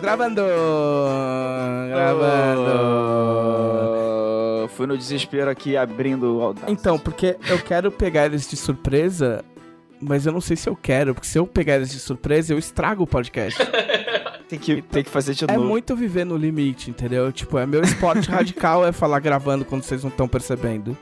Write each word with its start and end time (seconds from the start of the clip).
Gravando! 0.00 0.42
Gravando! 1.88 2.70
Oh, 4.64 4.68
fui 4.68 4.86
no 4.86 4.96
desespero 4.96 5.50
aqui 5.50 5.76
abrindo 5.76 6.36
o 6.38 6.42
Audacity. 6.42 6.72
Então, 6.72 6.98
porque 6.98 7.36
eu 7.48 7.58
quero 7.58 7.90
pegar 7.90 8.26
eles 8.26 8.48
de 8.48 8.56
surpresa, 8.56 9.44
mas 10.00 10.26
eu 10.26 10.32
não 10.32 10.40
sei 10.40 10.56
se 10.56 10.68
eu 10.68 10.76
quero, 10.76 11.14
porque 11.14 11.26
se 11.28 11.38
eu 11.38 11.46
pegar 11.46 11.76
eles 11.76 11.90
de 11.90 11.98
surpresa, 12.00 12.52
eu 12.52 12.58
estrago 12.58 13.02
o 13.04 13.06
podcast. 13.06 13.58
tem 14.48 14.58
que, 14.58 14.82
tem 14.82 15.02
que 15.04 15.10
fazer 15.10 15.34
de 15.34 15.44
É 15.44 15.56
novo. 15.56 15.68
muito 15.68 15.94
viver 15.96 16.24
no 16.24 16.36
limite, 16.36 16.90
entendeu? 16.90 17.30
Tipo, 17.32 17.58
é 17.58 17.66
meu 17.66 17.82
esporte 17.82 18.28
radical 18.30 18.86
é 18.86 18.92
falar 18.92 19.20
gravando 19.20 19.64
quando 19.64 19.82
vocês 19.82 20.02
não 20.02 20.10
estão 20.10 20.28
percebendo. 20.28 20.96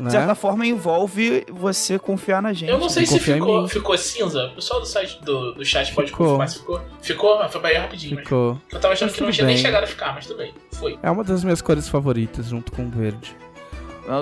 De 0.00 0.04
Né? 0.06 0.10
certa 0.10 0.34
forma, 0.34 0.66
envolve 0.66 1.44
você 1.50 1.98
confiar 1.98 2.40
na 2.42 2.52
gente. 2.52 2.70
Eu 2.70 2.78
não 2.78 2.88
sei 2.88 3.04
se 3.06 3.12
Confia 3.12 3.36
em 3.36 3.38
ficou, 3.40 3.68
ficou 3.68 3.98
cinza. 3.98 4.46
O 4.46 4.54
pessoal 4.54 4.80
do 4.80 4.86
site 4.86 5.20
do, 5.22 5.52
do 5.52 5.64
chat 5.64 5.94
pode 5.94 6.10
Ficou. 6.10 6.26
confirmar 6.26 6.48
se 6.48 6.58
ficou. 6.58 6.80
Ficou? 7.02 7.48
Foi 7.48 7.60
bem 7.60 7.76
rapidinho. 7.78 8.14
mas- 8.16 8.24
Ficou. 8.24 8.58
Eu 8.72 8.80
tava 8.80 8.94
achando 8.94 9.08
Mas 9.08 9.16
que 9.16 9.22
não 9.22 9.30
tinha 9.30 9.46
nem 9.46 9.56
bem. 9.56 9.62
chegado 9.64 9.84
a 9.84 9.86
ficar, 9.86 10.14
mas 10.14 10.26
tudo 10.26 10.38
bem. 10.38 10.54
Foi. 10.72 10.98
É 11.02 11.10
uma 11.10 11.22
das 11.22 11.44
minhas 11.44 11.60
cores 11.60 11.88
favoritas, 11.88 12.46
junto 12.46 12.72
com 12.72 12.86
o 12.86 12.90
verde. 12.90 13.36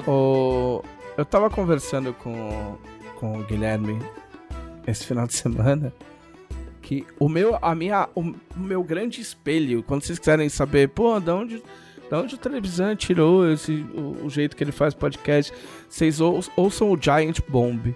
O... 0.06 0.83
Eu 1.16 1.24
tava 1.24 1.48
conversando 1.50 2.12
com, 2.12 2.77
com 3.16 3.38
o 3.41 3.45
Guilherme 3.45 4.00
esse 4.86 5.05
final 5.06 5.27
de 5.27 5.34
semana 5.34 5.92
que 6.83 7.06
o 7.19 7.28
meu, 7.28 7.58
a 7.60 7.74
minha, 7.74 8.08
o 8.14 8.33
meu 8.56 8.83
grande 8.83 9.20
espelho, 9.20 9.83
quando 9.83 10.02
vocês 10.02 10.19
quiserem 10.19 10.48
saber, 10.48 10.88
pô, 10.88 11.20
da 11.20 11.34
onde, 11.34 11.62
da 12.11 12.21
onde 12.21 12.35
o 12.35 12.39
televisão 12.39 12.95
tirou 12.97 13.51
esse, 13.51 13.85
o, 13.95 14.25
o 14.27 14.30
jeito 14.30 14.57
que 14.57 14.65
ele 14.65 14.73
faz 14.73 14.95
podcast, 14.95 15.53
vocês 15.89 16.21
ou- 16.21 16.43
ouçam 16.57 16.91
o 16.91 16.97
Giant 17.01 17.41
Bomb, 17.48 17.95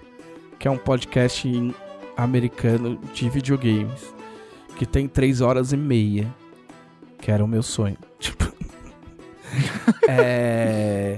que 0.59 0.67
é 0.67 0.71
um 0.71 0.77
podcast 0.77 1.73
americano 2.15 2.99
de 3.13 3.29
videogames, 3.29 4.13
que 4.77 4.85
tem 4.85 5.07
três 5.07 5.41
horas 5.41 5.73
e 5.73 5.77
meia, 5.77 6.33
que 7.19 7.31
era 7.31 7.43
o 7.43 7.47
meu 7.47 7.63
sonho. 7.63 7.97
Tipo, 8.19 8.53
é. 10.07 11.17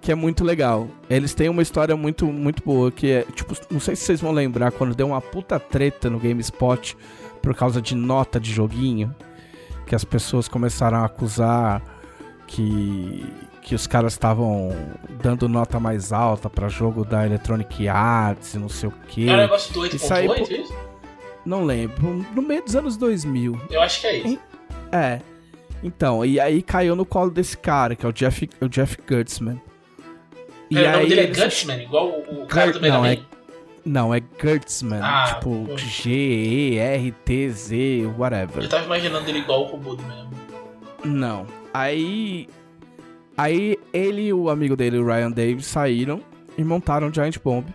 Que 0.00 0.12
é 0.12 0.14
muito 0.14 0.44
legal. 0.44 0.88
Eles 1.08 1.34
têm 1.34 1.48
uma 1.48 1.62
história 1.62 1.96
muito, 1.96 2.26
muito 2.26 2.62
boa. 2.64 2.90
Que 2.90 3.10
é, 3.10 3.22
tipo, 3.34 3.54
não 3.70 3.80
sei 3.80 3.96
se 3.96 4.04
vocês 4.04 4.20
vão 4.20 4.32
lembrar 4.32 4.70
quando 4.72 4.94
deu 4.94 5.06
uma 5.06 5.20
puta 5.20 5.58
treta 5.58 6.10
no 6.10 6.18
GameSpot 6.18 6.96
por 7.40 7.54
causa 7.54 7.80
de 7.80 7.94
nota 7.94 8.38
de 8.38 8.52
joguinho. 8.52 9.14
Que 9.86 9.94
as 9.94 10.04
pessoas 10.04 10.48
começaram 10.48 10.98
a 10.98 11.04
acusar 11.06 11.82
que, 12.46 13.24
que 13.62 13.74
os 13.74 13.86
caras 13.86 14.12
estavam 14.12 14.70
dando 15.22 15.48
nota 15.48 15.78
mais 15.80 16.12
alta 16.12 16.48
pra 16.50 16.68
jogo 16.68 17.04
da 17.04 17.24
Electronic 17.26 17.88
Arts 17.88 18.54
e 18.54 18.58
não 18.58 18.68
sei 18.68 18.88
o. 18.88 18.92
É 19.18 19.32
um 19.32 19.36
negócio 19.36 19.72
do 19.72 19.86
Isso 19.86 20.12
aí, 20.12 20.26
8.8, 20.28 20.46
pô- 20.48 20.52
isso? 20.54 20.74
Não 21.44 21.64
lembro. 21.64 22.24
No 22.34 22.40
meio 22.42 22.62
dos 22.64 22.74
anos 22.76 22.96
2000. 22.96 23.60
Eu 23.70 23.80
acho 23.82 24.00
que 24.00 24.06
é 24.06 24.16
isso. 24.18 24.38
É. 24.92 25.20
Então, 25.82 26.24
e 26.24 26.40
aí 26.40 26.62
caiu 26.62 26.96
no 26.96 27.04
colo 27.04 27.30
desse 27.30 27.56
cara, 27.58 27.94
que 27.94 28.06
é 28.06 28.08
o 28.08 28.12
Jeff, 28.12 28.48
o 28.60 28.68
Jeff 28.68 28.96
Gertzman. 29.08 29.60
E 30.70 30.78
É, 30.78 30.88
o 30.88 30.92
nome 30.96 31.08
dele 31.08 31.20
é 31.20 31.26
Gutsman, 31.26 31.82
igual 31.82 32.08
o, 32.08 32.42
o 32.44 32.46
cara 32.46 32.72
do 32.72 32.80
Mega 32.80 32.94
Não, 32.94 33.02
Man. 33.02 33.10
é 33.12 33.18
Não, 33.84 34.14
é 34.14 34.22
Gertzman. 34.40 35.00
Ah, 35.02 35.34
tipo. 35.34 35.66
G-E-R-T-Z, 36.74 38.06
whatever. 38.18 38.62
Eu 38.62 38.68
tava 38.68 38.84
imaginando 38.84 39.28
ele 39.28 39.40
igual 39.40 39.62
o 39.62 39.66
robô 39.66 39.94
do 39.94 40.02
Mega 40.04 40.22
Man. 40.24 40.30
Não. 41.04 41.46
Aí. 41.74 42.48
Aí 43.36 43.76
ele 43.92 44.28
e 44.28 44.32
o 44.32 44.48
amigo 44.48 44.76
dele, 44.76 44.96
o 44.96 45.04
Ryan 45.04 45.32
Davis, 45.32 45.66
saíram 45.66 46.20
e 46.56 46.62
montaram 46.62 47.12
Giant 47.12 47.36
Bomb 47.42 47.66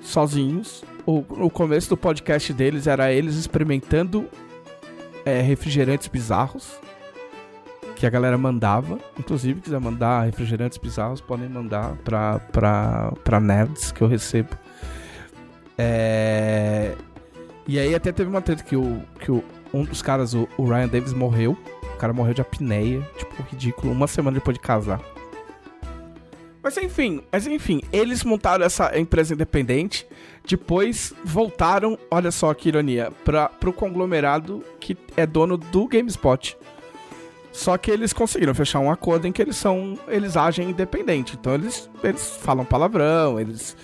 sozinhos. 0.00 0.84
O, 1.04 1.24
o 1.46 1.50
começo 1.50 1.88
do 1.88 1.96
podcast 1.96 2.52
deles 2.52 2.86
era 2.86 3.12
eles 3.12 3.34
experimentando 3.34 4.28
é, 5.24 5.40
refrigerantes 5.40 6.06
bizarros. 6.06 6.78
Que 7.96 8.06
a 8.06 8.10
galera 8.10 8.38
mandava. 8.38 8.96
Inclusive, 9.18 9.60
quiser 9.60 9.80
mandar 9.80 10.22
refrigerantes 10.22 10.78
bizarros, 10.78 11.20
podem 11.20 11.48
mandar 11.48 11.96
pra, 12.04 12.38
pra, 12.38 13.12
pra 13.24 13.40
nerds 13.40 13.90
que 13.90 14.02
eu 14.02 14.06
recebo. 14.06 14.56
É... 15.76 16.94
E 17.66 17.76
aí 17.76 17.92
até 17.92 18.12
teve 18.12 18.30
uma 18.30 18.40
treta 18.40 18.62
que, 18.62 18.76
o, 18.76 19.02
que 19.18 19.32
o, 19.32 19.42
um 19.74 19.82
dos 19.82 20.00
caras, 20.00 20.32
o, 20.32 20.48
o 20.56 20.64
Ryan 20.64 20.86
Davis, 20.86 21.12
morreu. 21.12 21.58
Cara 21.98 22.12
morreu 22.12 22.34
de 22.34 22.40
apneia, 22.40 23.02
tipo, 23.16 23.42
ridículo, 23.42 23.92
uma 23.92 24.06
semana 24.06 24.36
depois 24.36 24.56
de 24.56 24.60
casar. 24.60 25.00
Mas 26.62 26.76
enfim, 26.76 27.22
mas 27.32 27.46
enfim, 27.46 27.80
eles 27.92 28.24
montaram 28.24 28.64
essa 28.64 28.98
empresa 28.98 29.32
independente, 29.32 30.06
depois 30.46 31.14
voltaram, 31.24 31.98
olha 32.10 32.30
só 32.30 32.52
que 32.52 32.68
ironia, 32.68 33.10
para 33.24 33.48
pro 33.48 33.72
conglomerado 33.72 34.62
que 34.78 34.96
é 35.16 35.24
dono 35.24 35.56
do 35.56 35.86
GameSpot. 35.86 36.56
Só 37.52 37.76
que 37.78 37.90
eles 37.90 38.12
conseguiram 38.12 38.54
fechar 38.54 38.80
um 38.80 38.90
acordo 38.90 39.26
em 39.26 39.32
que 39.32 39.40
eles 39.40 39.56
são, 39.56 39.98
eles 40.08 40.36
agem 40.36 40.70
independente. 40.70 41.36
Então 41.40 41.54
eles, 41.54 41.88
eles 42.04 42.36
falam 42.36 42.64
palavrão, 42.64 43.40
eles 43.40 43.76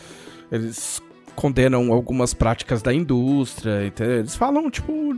eles 0.52 1.02
condenam 1.34 1.92
algumas 1.92 2.34
práticas 2.34 2.82
da 2.82 2.92
indústria, 2.92 3.86
entendeu? 3.86 4.18
Eles 4.18 4.36
falam 4.36 4.70
tipo 4.70 5.16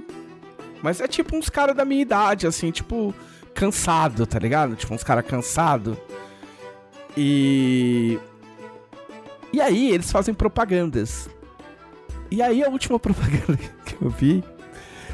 mas 0.86 1.00
é 1.00 1.08
tipo 1.08 1.36
uns 1.36 1.50
caras 1.50 1.74
da 1.74 1.84
minha 1.84 2.00
idade, 2.00 2.47
assim, 2.47 2.70
tipo, 2.70 3.12
cansado, 3.52 4.24
tá 4.24 4.38
ligado? 4.38 4.76
Tipo, 4.76 4.94
uns 4.94 5.02
caras 5.02 5.26
cansado. 5.26 5.98
E. 7.16 8.20
E 9.52 9.60
aí, 9.60 9.91
eles 9.91 10.12
fazem 10.12 10.32
propagandas. 10.32 11.28
E 12.30 12.41
aí, 12.41 12.62
a 12.62 12.69
última 12.69 13.00
propaganda 13.00 13.58
que 13.84 14.00
eu 14.00 14.08
vi. 14.08 14.44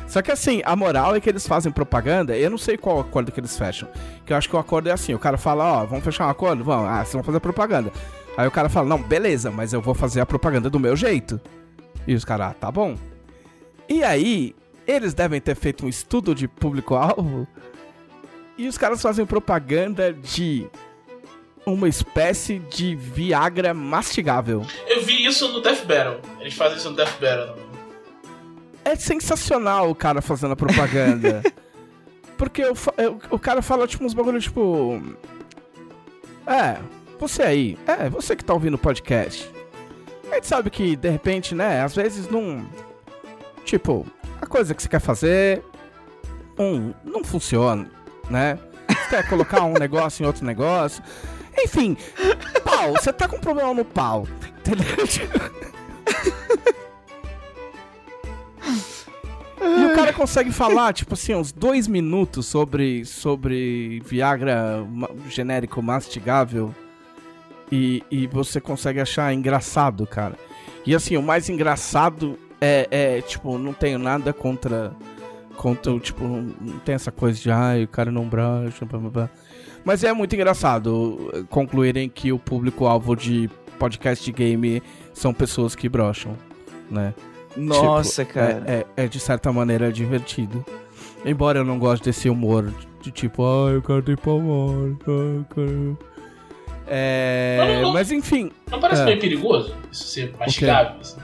Só 0.06 0.20
que 0.20 0.30
assim, 0.30 0.60
a 0.66 0.76
moral 0.76 1.16
é 1.16 1.20
que 1.20 1.30
eles 1.30 1.46
fazem 1.46 1.72
propaganda, 1.72 2.36
eu 2.36 2.50
não 2.50 2.58
sei 2.58 2.76
qual 2.76 3.00
acordo 3.00 3.32
que 3.32 3.40
eles 3.40 3.56
fecham. 3.56 3.88
Que 4.26 4.34
eu 4.34 4.36
acho 4.36 4.50
que 4.50 4.54
o 4.54 4.58
acordo 4.58 4.90
é 4.90 4.92
assim: 4.92 5.14
o 5.14 5.18
cara 5.18 5.38
fala, 5.38 5.64
ó, 5.64 5.86
vamos 5.86 6.04
fechar 6.04 6.26
um 6.26 6.30
acordo? 6.30 6.62
Vamos, 6.62 6.86
ah, 6.86 6.98
vocês 6.98 7.14
vão 7.14 7.22
fazer 7.22 7.40
propaganda. 7.40 7.90
Aí 8.36 8.46
o 8.46 8.50
cara 8.50 8.68
fala, 8.68 8.86
não, 8.86 9.02
beleza, 9.02 9.50
mas 9.50 9.72
eu 9.72 9.80
vou 9.80 9.94
fazer 9.94 10.20
a 10.20 10.26
propaganda 10.26 10.68
do 10.68 10.78
meu 10.78 10.94
jeito. 10.94 11.40
E 12.06 12.14
os 12.14 12.26
caras, 12.26 12.48
ah, 12.48 12.52
tá 12.60 12.70
bom. 12.70 12.94
E 13.88 14.04
aí, 14.04 14.54
eles 14.86 15.14
devem 15.14 15.40
ter 15.40 15.54
feito 15.54 15.84
um 15.86 15.88
estudo 15.88 16.34
de 16.34 16.46
público-alvo 16.48 17.46
e 18.58 18.66
os 18.68 18.76
caras 18.78 19.00
fazem 19.02 19.24
propaganda 19.26 20.12
de 20.12 20.66
uma 21.64 21.88
espécie 21.88 22.58
de 22.58 22.94
Viagra 22.96 23.72
mastigável. 23.72 24.66
Eu 24.86 25.02
vi 25.02 25.24
isso 25.24 25.48
no 25.52 25.60
Death 25.60 25.84
Battle. 25.86 26.20
Eles 26.40 26.54
fazem 26.54 26.78
isso 26.78 26.90
no 26.90 26.96
Death 26.96 27.18
Battle. 27.20 27.56
É 28.84 28.96
sensacional 28.96 29.88
o 29.90 29.94
cara 29.94 30.20
fazendo 30.20 30.52
a 30.52 30.56
propaganda. 30.56 31.42
Porque 32.36 32.64
o, 32.64 32.72
o- 32.72 33.36
o 33.36 33.38
cara 33.38 33.62
fala 33.62 33.86
tipo 33.86 34.04
uns 34.04 34.12
bagulho 34.14 34.40
tipo. 34.40 35.00
É, 36.44 36.78
você 37.20 37.42
aí, 37.42 37.78
é, 37.86 38.08
você 38.10 38.34
que 38.34 38.44
tá 38.44 38.52
ouvindo 38.52 38.74
o 38.74 38.78
podcast. 38.78 39.48
A 40.30 40.34
gente 40.34 40.48
sabe 40.48 40.68
que, 40.70 40.96
de 40.96 41.08
repente, 41.08 41.54
né, 41.54 41.80
às 41.82 41.94
vezes 41.94 42.28
não. 42.28 42.66
Tipo, 43.64 44.04
a 44.42 44.46
coisa 44.46 44.74
que 44.74 44.82
você 44.82 44.88
quer 44.88 45.00
fazer. 45.00 45.62
Um, 46.58 46.92
não 47.04 47.24
funciona, 47.24 47.88
né? 48.28 48.58
Você 48.88 49.08
quer 49.08 49.28
colocar 49.28 49.62
um 49.62 49.74
negócio 49.78 50.22
em 50.22 50.26
outro 50.26 50.44
negócio. 50.44 51.02
Enfim, 51.58 51.96
pau, 52.64 52.92
você 52.92 53.12
tá 53.12 53.28
com 53.28 53.38
problema 53.38 53.72
no 53.72 53.84
pau. 53.84 54.26
Entendeu? 54.58 54.86
E 59.64 59.84
o 59.86 59.94
cara 59.94 60.12
consegue 60.12 60.50
falar, 60.50 60.92
tipo 60.92 61.14
assim, 61.14 61.34
uns 61.34 61.52
dois 61.52 61.86
minutos 61.86 62.46
sobre, 62.46 63.04
sobre 63.04 64.02
Viagra 64.04 64.84
genérico 65.28 65.80
mastigável. 65.80 66.74
E, 67.70 68.02
e 68.10 68.26
você 68.26 68.60
consegue 68.60 69.00
achar 69.00 69.32
engraçado, 69.32 70.06
cara. 70.06 70.36
E 70.84 70.94
assim, 70.94 71.16
o 71.16 71.22
mais 71.22 71.48
engraçado 71.48 72.38
é, 72.62 72.88
é 73.18 73.20
tipo, 73.20 73.58
não 73.58 73.72
tenho 73.74 73.98
nada 73.98 74.32
contra. 74.32 74.92
Contra, 75.56 75.98
tipo, 76.00 76.24
não, 76.24 76.42
não 76.60 76.78
tem 76.78 76.94
essa 76.94 77.12
coisa 77.12 77.38
de, 77.38 77.50
ai, 77.50 77.84
o 77.84 77.88
cara 77.88 78.10
não 78.10 78.26
brocha, 78.26 78.86
blá, 78.86 78.98
blá, 78.98 79.10
blá. 79.10 79.30
Mas 79.84 80.02
é 80.02 80.12
muito 80.12 80.34
engraçado 80.34 81.30
eh, 81.34 81.42
concluírem 81.50 82.08
que 82.08 82.32
o 82.32 82.38
público-alvo 82.38 83.14
de 83.14 83.50
podcast 83.78 84.24
de 84.24 84.32
game 84.32 84.82
são 85.12 85.34
pessoas 85.34 85.74
que 85.74 85.88
brocham, 85.88 86.36
né? 86.90 87.12
Nossa, 87.54 88.24
Tipo, 88.24 88.34
cara. 88.38 88.62
É, 88.66 88.86
é, 88.96 89.04
é, 89.04 89.08
de 89.08 89.20
certa 89.20 89.52
maneira 89.52 89.92
divertido. 89.92 90.64
Embora 91.24 91.58
eu 91.58 91.64
não 91.64 91.78
goste 91.78 92.04
desse 92.06 92.30
humor 92.30 92.64
de, 92.70 92.88
de 93.02 93.10
tipo, 93.10 93.42
ai, 93.44 93.76
o 93.76 93.82
cara 93.82 94.00
tem 94.02 94.16
pau 94.16 94.40
mole, 94.40 94.96
ai, 95.06 95.44
cara. 95.54 95.96
É, 96.86 97.58
Não, 97.76 97.82
não. 97.82 97.92
mas 97.92 98.10
enfim, 98.10 98.50
Não 98.70 98.80
parece 98.80 99.02
É. 99.02 99.04
meio 99.04 99.20
perigoso 99.20 99.74
isso 99.92 100.04
ser 100.04 100.34
mastigável? 100.38 100.96
assim? 101.00 101.20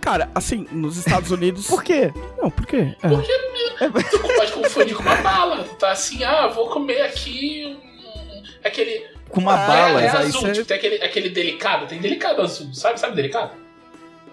Cara, 0.00 0.28
assim, 0.34 0.66
nos 0.72 0.96
Estados 0.96 1.30
Unidos. 1.30 1.66
Por 1.66 1.82
quê? 1.84 2.12
Não, 2.40 2.50
por 2.50 2.66
quê? 2.66 2.96
É. 3.02 3.08
Porque 3.08 4.10
tu 4.10 4.18
pode 4.20 4.52
confundir 4.52 4.96
com 4.96 5.02
uma 5.02 5.16
bala. 5.16 5.64
Tá 5.78 5.92
assim, 5.92 6.24
ah, 6.24 6.48
vou 6.48 6.68
comer 6.68 7.02
aqui 7.02 7.78
um- 8.04 8.42
aquele. 8.64 9.06
com 9.28 9.40
uma 9.40 9.54
Ah, 9.54 9.66
bala. 9.66 10.02
É, 10.02 10.06
é 10.06 10.06
mas 10.06 10.14
aí 10.16 10.26
azul, 10.28 10.40
cê- 10.42 10.52
tipo, 10.52 10.66
tem 10.66 10.76
aquele, 10.76 10.96
aquele 11.02 11.28
delicado, 11.28 11.86
tem 11.86 11.98
delicado 12.00 12.42
azul, 12.42 12.72
sabe? 12.74 12.98
Sabe 12.98 13.14
delicado? 13.14 13.52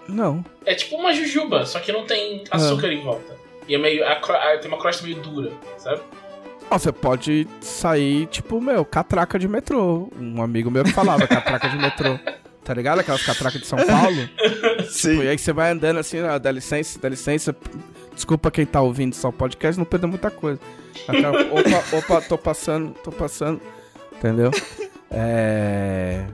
Não. 0.08 0.44
É 0.64 0.74
tipo 0.74 0.96
uma 0.96 1.12
jujuba, 1.12 1.64
só 1.66 1.78
que 1.80 1.92
não 1.92 2.04
tem 2.04 2.42
Ah. 2.50 2.56
açúcar 2.56 2.88
em 2.92 3.02
volta. 3.02 3.36
E 3.68 3.74
é 3.74 3.78
meio. 3.78 4.04
a 4.06 4.12
a- 4.12 4.58
tem 4.58 4.68
uma 4.70 4.78
crosta 4.78 5.02
meio 5.04 5.16
dura, 5.16 5.52
sabe? 5.76 6.00
Você 6.70 6.92
pode 6.92 7.46
sair, 7.62 8.26
tipo, 8.26 8.60
meu, 8.60 8.84
catraca 8.84 9.38
de 9.38 9.48
metrô. 9.48 10.10
Um 10.18 10.42
amigo 10.42 10.70
meu 10.70 10.84
que 10.84 10.92
falava 10.92 11.26
catraca 11.26 11.68
de 11.68 11.76
metrô. 11.78 12.18
Tá 12.68 12.74
ligado? 12.74 12.98
Aquelas 13.00 13.24
catracas 13.24 13.62
de 13.62 13.66
São 13.66 13.78
Paulo. 13.78 14.28
Sim. 14.90 15.22
E 15.22 15.28
aí 15.28 15.38
você 15.38 15.54
vai 15.54 15.70
andando 15.70 15.96
assim, 15.98 16.20
ó, 16.20 16.38
dá 16.38 16.52
licença, 16.52 16.98
dá 17.00 17.08
licença. 17.08 17.56
Desculpa 18.14 18.50
quem 18.50 18.66
tá 18.66 18.78
ouvindo 18.82 19.14
só 19.14 19.30
o 19.30 19.32
podcast, 19.32 19.78
não 19.78 19.86
perdeu 19.86 20.06
muita 20.06 20.30
coisa. 20.30 20.60
Aquela, 21.08 21.40
opa, 21.44 21.96
opa, 21.96 22.20
tô 22.20 22.36
passando, 22.36 22.90
tô 23.02 23.10
passando. 23.10 23.58
Entendeu? 24.12 24.50
É... 25.10 26.26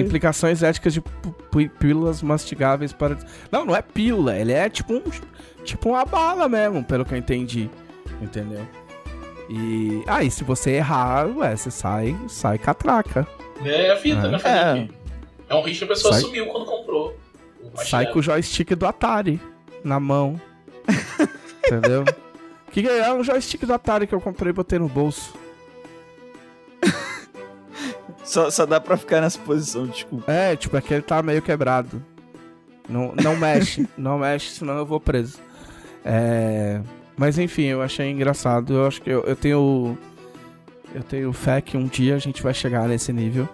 Implicações 0.00 0.64
éticas 0.64 0.92
de 0.94 1.00
pílulas 1.78 2.22
mastigáveis 2.22 2.92
para. 2.92 3.16
Não, 3.52 3.64
não 3.64 3.76
é 3.76 3.82
pílula, 3.82 4.36
ele 4.36 4.50
é 4.52 4.68
tipo 4.68 4.94
um. 4.94 5.02
Tipo 5.62 5.90
uma 5.90 6.04
bala 6.04 6.48
mesmo, 6.48 6.82
pelo 6.82 7.04
que 7.04 7.14
eu 7.14 7.18
entendi. 7.18 7.70
Entendeu? 8.20 8.66
E. 9.48 10.02
Ah, 10.08 10.24
e 10.24 10.30
se 10.32 10.42
você 10.42 10.72
errar, 10.72 11.28
ué, 11.36 11.54
você 11.54 11.70
sai, 11.70 12.16
sai 12.28 12.58
catraca. 12.58 13.28
É 13.64 13.92
a 13.92 13.94
vida, 13.94 14.26
É. 14.26 14.30
né, 14.32 14.38
Felipe? 14.40 15.01
É. 15.48 15.54
um 15.54 15.62
risco 15.62 15.84
que 15.86 15.92
a 15.92 15.94
pessoa 15.94 16.12
Sai- 16.14 16.22
assumiu 16.22 16.46
quando 16.46 16.64
comprou. 16.66 17.16
Sai 17.76 18.06
com 18.12 18.18
o 18.18 18.22
joystick 18.22 18.74
do 18.74 18.86
Atari 18.86 19.40
na 19.84 19.98
mão. 20.00 20.40
Entendeu? 21.66 22.04
Que 22.72 22.82
que 22.82 22.88
é 22.88 22.98
É 23.00 23.12
um 23.12 23.22
joystick 23.22 23.64
do 23.64 23.72
Atari 23.74 24.06
que 24.06 24.14
eu 24.14 24.20
comprei 24.20 24.50
e 24.50 24.52
botei 24.54 24.78
no 24.78 24.88
bolso. 24.88 25.34
Só, 28.24 28.50
só 28.50 28.64
dá 28.64 28.80
pra 28.80 28.96
ficar 28.96 29.20
nessa 29.20 29.38
posição, 29.40 29.86
desculpa. 29.86 30.30
É, 30.30 30.54
tipo, 30.54 30.76
é 30.76 30.80
que 30.80 30.94
ele 30.94 31.02
tá 31.02 31.20
meio 31.22 31.42
quebrado. 31.42 32.02
Não, 32.88 33.12
não 33.20 33.36
mexe, 33.36 33.88
não 33.98 34.18
mexe, 34.18 34.50
senão 34.54 34.76
eu 34.78 34.86
vou 34.86 35.00
preso. 35.00 35.38
É. 36.04 36.80
Mas 37.16 37.36
enfim, 37.38 37.64
eu 37.64 37.82
achei 37.82 38.10
engraçado. 38.10 38.74
Eu 38.74 38.86
acho 38.86 39.02
que 39.02 39.10
eu, 39.10 39.22
eu 39.24 39.34
tenho. 39.36 39.98
Eu 40.94 41.02
tenho 41.02 41.32
fé 41.32 41.60
que 41.60 41.76
um 41.76 41.86
dia 41.86 42.14
a 42.14 42.18
gente 42.18 42.42
vai 42.42 42.54
chegar 42.54 42.86
nesse 42.88 43.12
nível. 43.12 43.48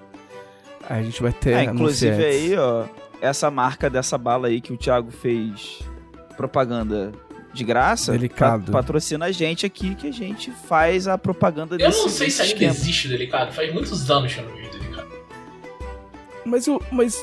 A 0.89 1.03
gente 1.03 1.21
vai 1.23 1.33
ter. 1.33 1.53
É, 1.55 1.65
inclusive 1.65 2.13
anunciantes. 2.13 2.51
aí, 2.53 2.57
ó, 2.59 2.85
essa 3.21 3.51
marca 3.51 3.89
dessa 3.89 4.17
bala 4.19 4.49
aí 4.49 4.61
que 4.61 4.73
o 4.73 4.77
Thiago 4.77 5.11
fez 5.11 5.81
propaganda 6.37 7.13
de 7.53 7.65
graça, 7.65 8.13
Delicado. 8.13 8.67
pa- 8.71 8.79
patrocina 8.79 9.27
a 9.27 9.33
gente 9.33 9.65
aqui 9.67 9.95
que 9.95 10.07
a 10.09 10.13
gente 10.13 10.51
faz 10.51 11.09
a 11.09 11.17
propaganda 11.19 11.75
Eu 11.75 11.79
desse 11.79 11.99
não 12.03 12.09
sei 12.09 12.31
se 12.31 12.43
ainda 12.43 12.53
esquema. 12.55 12.73
existe 12.73 13.07
o 13.07 13.11
delicado. 13.11 13.53
Faz 13.53 13.73
muitos 13.73 14.11
anos 14.11 14.33
que 14.35 14.41
eu 14.41 14.45
não 14.49 14.55
vejo 14.55 14.71
delicado. 14.71 15.09
Mas 16.45 16.69
o. 16.69 16.81
Mas. 16.93 17.23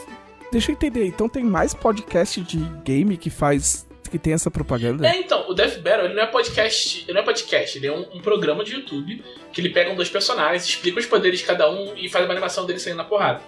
Deixa 0.51 0.71
eu 0.71 0.73
entender, 0.73 1.05
então 1.07 1.27
tem 1.27 1.43
mais 1.43 1.73
podcast 1.73 2.41
de 2.41 2.57
game 2.83 3.17
que 3.17 3.29
faz. 3.29 3.85
Que 4.17 4.19
tem 4.23 4.33
essa 4.33 4.49
propaganda? 4.49 5.07
É, 5.07 5.17
então, 5.17 5.45
o 5.49 5.53
Death 5.53 5.79
Battle, 5.79 6.05
ele 6.05 6.13
não 6.13 6.23
é 6.23 6.25
podcast, 6.27 7.03
ele 7.07 7.13
não 7.13 7.21
é 7.21 7.23
podcast, 7.23 7.77
ele 7.77 7.87
é 7.87 7.91
um, 7.91 8.05
um 8.15 8.21
programa 8.21 8.63
de 8.63 8.73
YouTube 8.73 9.23
que 9.51 9.59
ele 9.61 9.69
pega 9.69 9.91
um 9.91 9.95
dos 9.95 10.09
personagens, 10.09 10.65
explica 10.65 10.99
os 10.99 11.05
poderes 11.05 11.39
de 11.39 11.45
cada 11.45 11.69
um 11.69 11.93
e 11.95 12.07
faz 12.09 12.25
uma 12.25 12.31
animação 12.33 12.65
dele 12.65 12.79
saindo 12.79 12.97
na 12.97 13.03
porrada. 13.03 13.41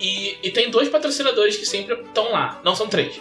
E, 0.00 0.36
e 0.42 0.50
tem 0.50 0.70
dois 0.70 0.88
patrocinadores 0.88 1.56
que 1.56 1.64
sempre 1.66 1.94
estão 1.94 2.30
lá, 2.32 2.60
não 2.64 2.74
são 2.76 2.86
três. 2.88 3.20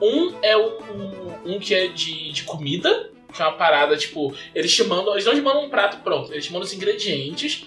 Um 0.00 0.34
é 0.42 0.56
o, 0.56 0.66
o- 0.66 1.38
um 1.44 1.58
que 1.58 1.74
é 1.74 1.88
de, 1.88 2.32
de 2.32 2.42
comida, 2.44 3.10
que 3.34 3.42
é 3.42 3.44
uma 3.44 3.52
parada, 3.56 3.96
tipo, 3.96 4.34
eles 4.54 4.74
te 4.74 4.82
mandam, 4.84 5.12
eles 5.12 5.24
não 5.26 5.34
te 5.34 5.40
mandam 5.40 5.64
um 5.64 5.68
prato 5.68 5.98
pronto, 6.02 6.32
eles 6.32 6.44
te 6.46 6.52
mandam 6.52 6.66
os 6.66 6.72
ingredientes 6.72 7.66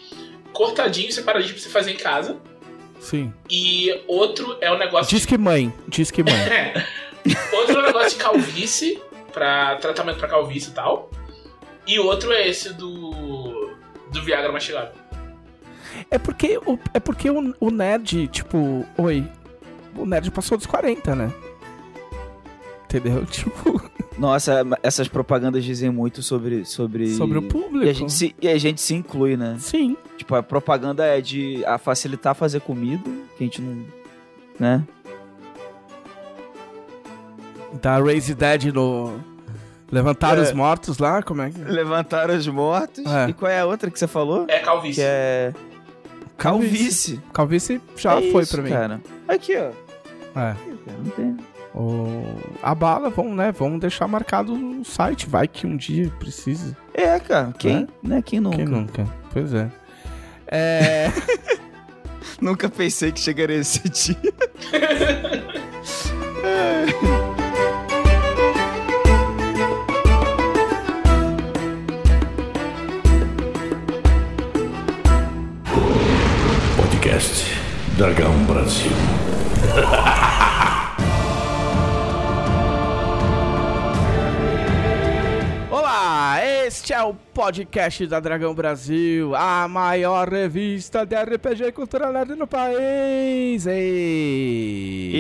cortadinhos, 0.54 1.14
separadinhos 1.16 1.54
pra 1.54 1.62
você 1.64 1.70
fazer 1.70 1.92
em 1.92 1.98
casa. 1.98 2.38
Sim. 3.00 3.34
E 3.50 3.92
outro 4.08 4.58
é 4.62 4.72
o 4.72 4.78
negócio 4.78 5.10
Diz 5.16 5.26
que 5.26 5.38
mãe, 5.38 5.74
diz 5.88 6.12
que 6.12 6.22
mãe. 6.24 6.34
Outro 7.54 7.78
é 7.78 7.80
um 7.80 7.86
negócio 7.86 8.10
de 8.12 8.16
calvície, 8.24 9.02
pra 9.32 9.76
tratamento 9.78 10.18
pra 10.20 10.28
calvície 10.28 10.72
e 10.72 10.74
tal. 10.74 11.10
E 11.88 12.00
outro 12.00 12.32
é 12.32 12.48
esse 12.48 12.74
do. 12.74 13.76
do 14.12 14.22
Viagra 14.24 14.52
mastigado. 14.52 14.92
É 16.10 16.18
porque, 16.18 16.58
o, 16.66 16.80
é 16.94 17.00
porque 17.00 17.30
o, 17.30 17.54
o 17.60 17.70
nerd, 17.72 18.28
tipo, 18.28 18.86
oi. 18.98 19.28
O 19.96 20.06
nerd 20.06 20.32
passou 20.32 20.58
dos 20.58 20.66
40, 20.66 21.16
né? 21.16 21.32
Entendeu? 22.86 23.26
Tipo, 23.28 23.82
Nossa, 24.18 24.64
essas 24.84 25.08
propagandas 25.08 25.64
dizem 25.64 25.90
muito 25.90 26.22
sobre 26.22 26.66
sobre 26.66 27.14
sobre 27.14 27.38
o 27.38 27.42
público. 27.42 27.86
e 27.86 27.90
a 27.90 27.94
gente 27.94 28.12
se, 28.12 28.36
e 28.42 28.48
a 28.48 28.58
gente 28.58 28.82
se 28.82 28.94
inclui, 28.94 29.38
né? 29.38 29.56
Sim. 29.60 29.96
Tipo, 30.18 30.36
a 30.36 30.44
propaganda 30.44 31.06
é 31.06 31.22
de 31.22 31.64
a 31.66 31.78
facilitar 31.78 32.36
fazer 32.36 32.60
comida, 32.62 33.04
que 33.38 33.44
a 33.44 33.48
gente 33.48 33.62
não, 33.62 33.86
né? 34.60 34.84
Da 37.82 38.00
Raise 38.00 38.34
Dead 38.34 38.74
no. 38.74 39.20
Levantar 39.92 40.38
É. 40.38 40.42
os 40.42 40.54
mortos 40.54 40.98
lá, 40.98 41.22
como 41.22 41.42
é 41.42 41.50
que. 41.52 41.60
Levantar 41.62 42.30
os 42.30 42.48
mortos. 42.48 43.06
É. 43.06 43.30
E 43.30 43.34
qual 43.34 43.52
é 43.52 43.60
a 43.60 43.66
outra 43.66 43.92
que 43.92 44.00
você 44.00 44.08
falou? 44.08 44.46
É 44.48 44.60
calvície. 44.60 45.02
Que 45.02 45.08
é 45.08 45.54
calvície. 46.38 47.22
Calvície 47.34 47.82
já 47.98 48.20
É 48.22 48.32
foi 48.32 48.44
isso, 48.44 48.54
pra 48.54 48.64
mim. 48.64 48.70
cara. 48.70 49.02
Aqui, 49.28 49.54
ó. 49.58 49.72
É. 50.40 50.56
Não 51.04 51.12
tem. 51.12 51.38
O... 51.74 52.26
A 52.64 52.74
bala, 52.76 53.10
vamos, 53.10 53.36
né? 53.36 53.52
Vamos 53.52 53.80
deixar 53.80 54.08
marcado 54.08 54.56
no 54.58 54.84
site. 54.84 55.28
Vai 55.28 55.48
que 55.48 55.66
um 55.68 55.78
dia 55.78 56.12
precise. 56.20 56.76
É, 56.94 57.20
cara. 57.20 57.54
Quem, 57.58 57.88
É? 58.04 58.08
né? 58.08 58.22
Quem 58.22 58.40
nunca? 58.40 58.58
Quem 58.58 58.66
nunca? 58.66 59.08
Pois 59.32 59.54
é. 59.54 59.70
É. 60.48 61.12
Nunca 62.42 62.68
pensei 62.70 63.12
que 63.12 63.20
chegaria 63.20 63.58
esse 63.58 63.88
dia. 63.88 64.16
Podcast 64.72 66.12
Dragão 78.02 78.34
Brasil. 78.46 78.90
Olá, 85.70 86.40
este 86.66 86.94
é 86.94 87.04
o 87.04 87.14
podcast 87.14 88.08
da 88.08 88.20
Dragão 88.20 88.56
Brasil, 88.56 89.36
a 89.36 89.68
maior 89.68 90.30
revista 90.30 91.06
de 91.06 91.16
RPG 91.16 91.66
e 91.66 91.72
cultura 91.72 92.12
nerd 92.12 92.34
no 92.34 92.48
país. 92.48 93.68
Ei. 93.68 95.12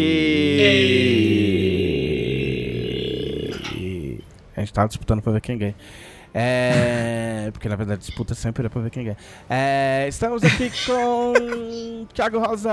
A 4.57 4.61
gente 4.61 4.73
tava 4.73 4.87
disputando 4.87 5.21
pra 5.21 5.33
ver 5.33 5.41
quem 5.41 5.55
ganha. 5.55 5.75
É. 6.33 7.49
Porque 7.51 7.67
na 7.67 7.75
verdade 7.75 7.99
disputa 7.99 8.33
sempre 8.33 8.65
é 8.65 8.69
pra 8.69 8.81
ver 8.81 8.89
quem 8.89 9.03
ganha. 9.03 9.17
É, 9.49 10.05
estamos 10.07 10.43
aqui 10.43 10.71
com. 10.85 12.05
Thiago 12.13 12.39
Rosa. 12.39 12.69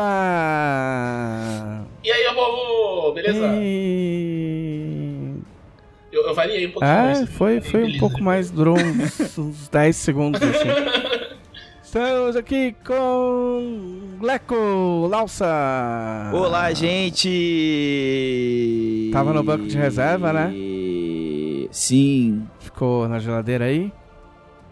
E 2.05 2.11
aí, 2.11 2.35
bobo, 2.35 3.13
beleza? 3.15 3.51
E... 3.61 5.35
Eu, 6.13 6.27
eu 6.27 6.35
variei 6.35 6.67
um 6.67 6.71
pouquinho 6.71 6.95
mais. 6.95 7.23
É, 7.23 7.27
foi, 7.27 7.61
foi 7.61 7.85
um 7.85 7.99
pouco 7.99 8.23
mais, 8.23 8.51
durou 8.51 8.79
uns, 8.79 9.39
uns 9.39 9.69
10 9.71 9.97
segundos 9.97 10.41
assim. 10.43 10.69
Estamos 11.83 12.37
aqui 12.37 12.77
com 12.87 14.19
Leco 14.21 15.07
Lausa. 15.11 16.31
Olá, 16.35 16.73
gente! 16.75 17.31
Tava 19.13 19.33
no 19.33 19.43
banco 19.43 19.67
de 19.67 19.77
reserva, 19.77 20.33
né? 20.33 20.53
Sim. 21.71 22.47
Ficou 22.79 23.09
na 23.09 23.19
geladeira 23.19 23.65
aí? 23.65 23.93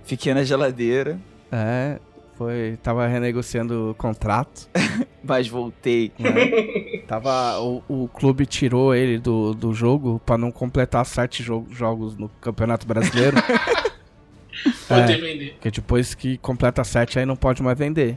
Fiquei 0.05 0.33
na 0.33 0.45
geladeira, 0.45 1.19
É, 1.51 1.99
foi, 2.39 2.79
tava 2.81 3.05
renegociando 3.09 3.91
o 3.91 3.95
contrato. 3.97 4.69
mas 5.25 5.49
voltei. 5.49 6.13
né? 6.17 7.01
tava, 7.09 7.59
o, 7.59 7.83
o 7.89 8.07
clube 8.07 8.47
tirou 8.47 8.95
ele 8.95 9.19
do, 9.19 9.53
do 9.55 9.75
jogo 9.75 10.21
pra 10.25 10.39
não 10.39 10.53
completar 10.53 11.05
sete 11.05 11.43
jo- 11.43 11.67
jogos 11.73 12.17
no 12.17 12.29
Campeonato 12.41 12.87
Brasileiro. 12.87 13.39
Vou 14.89 14.99
É. 14.99 15.07
vender. 15.07 15.55
Porque 15.55 15.71
depois 15.73 16.15
que 16.15 16.39
completa 16.39 16.85
7 16.85 17.19
aí 17.19 17.27
não 17.27 17.35
pode 17.35 17.61
mais 17.61 17.77
vender. 17.77 18.17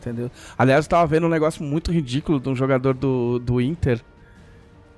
Entendeu? 0.00 0.30
Aliás, 0.56 0.84
eu 0.84 0.88
tava 0.90 1.04
vendo 1.08 1.26
um 1.26 1.30
negócio 1.30 1.64
muito 1.64 1.90
ridículo 1.90 2.38
de 2.38 2.48
um 2.48 2.54
jogador 2.54 2.94
do, 2.94 3.40
do 3.40 3.60
Inter. 3.60 4.00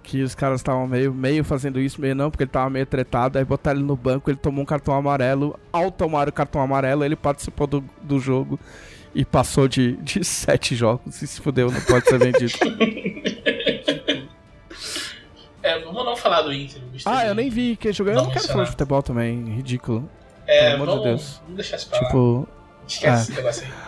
Que 0.08 0.22
os 0.22 0.34
caras 0.34 0.60
estavam 0.60 0.86
meio, 0.88 1.12
meio 1.12 1.44
fazendo 1.44 1.78
isso, 1.78 2.00
meio 2.00 2.14
não, 2.14 2.30
porque 2.30 2.44
ele 2.44 2.50
tava 2.50 2.70
meio 2.70 2.86
tretado. 2.86 3.36
Aí 3.36 3.44
botaram 3.44 3.78
ele 3.78 3.86
no 3.86 3.94
banco, 3.94 4.30
ele 4.30 4.38
tomou 4.38 4.62
um 4.62 4.64
cartão 4.64 4.94
amarelo. 4.94 5.60
Ao 5.70 5.90
tomar 5.90 6.26
o 6.26 6.32
cartão 6.32 6.62
amarelo, 6.62 7.04
ele 7.04 7.14
participou 7.14 7.66
do, 7.66 7.84
do 8.00 8.18
jogo 8.18 8.58
e 9.14 9.22
passou 9.22 9.68
de, 9.68 9.96
de 9.98 10.24
sete 10.24 10.74
jogos. 10.74 11.20
E 11.20 11.26
se 11.26 11.42
fudeu, 11.42 11.70
não 11.70 11.80
pode 11.82 12.06
ser 12.06 12.18
vendido. 12.18 12.54
É, 15.60 15.80
vamos 15.80 16.02
não 16.02 16.16
falar 16.16 16.42
do 16.42 16.52
Inter. 16.52 16.80
ah, 17.04 17.26
eu 17.26 17.34
nem 17.34 17.50
vi 17.50 17.76
que 17.76 17.92
jogou. 17.92 18.14
Eu 18.14 18.22
Não 18.22 18.30
quero 18.30 18.46
falar 18.46 18.64
de 18.64 18.70
futebol 18.70 19.02
também, 19.02 19.44
ridículo. 19.56 20.08
É, 20.46 20.70
pelo 20.70 20.84
amor 20.84 20.86
de 20.86 20.92
vamos, 20.92 21.04
Deus. 21.04 21.40
vamos 21.42 21.56
deixar 21.56 21.76
isso 21.76 21.88
pra 21.90 21.98
lá. 21.98 22.06
Tipo, 22.06 22.48
Esquece 22.86 23.06
é. 23.18 23.20
esse 23.20 23.32
negócio 23.32 23.66
aí. 23.66 23.87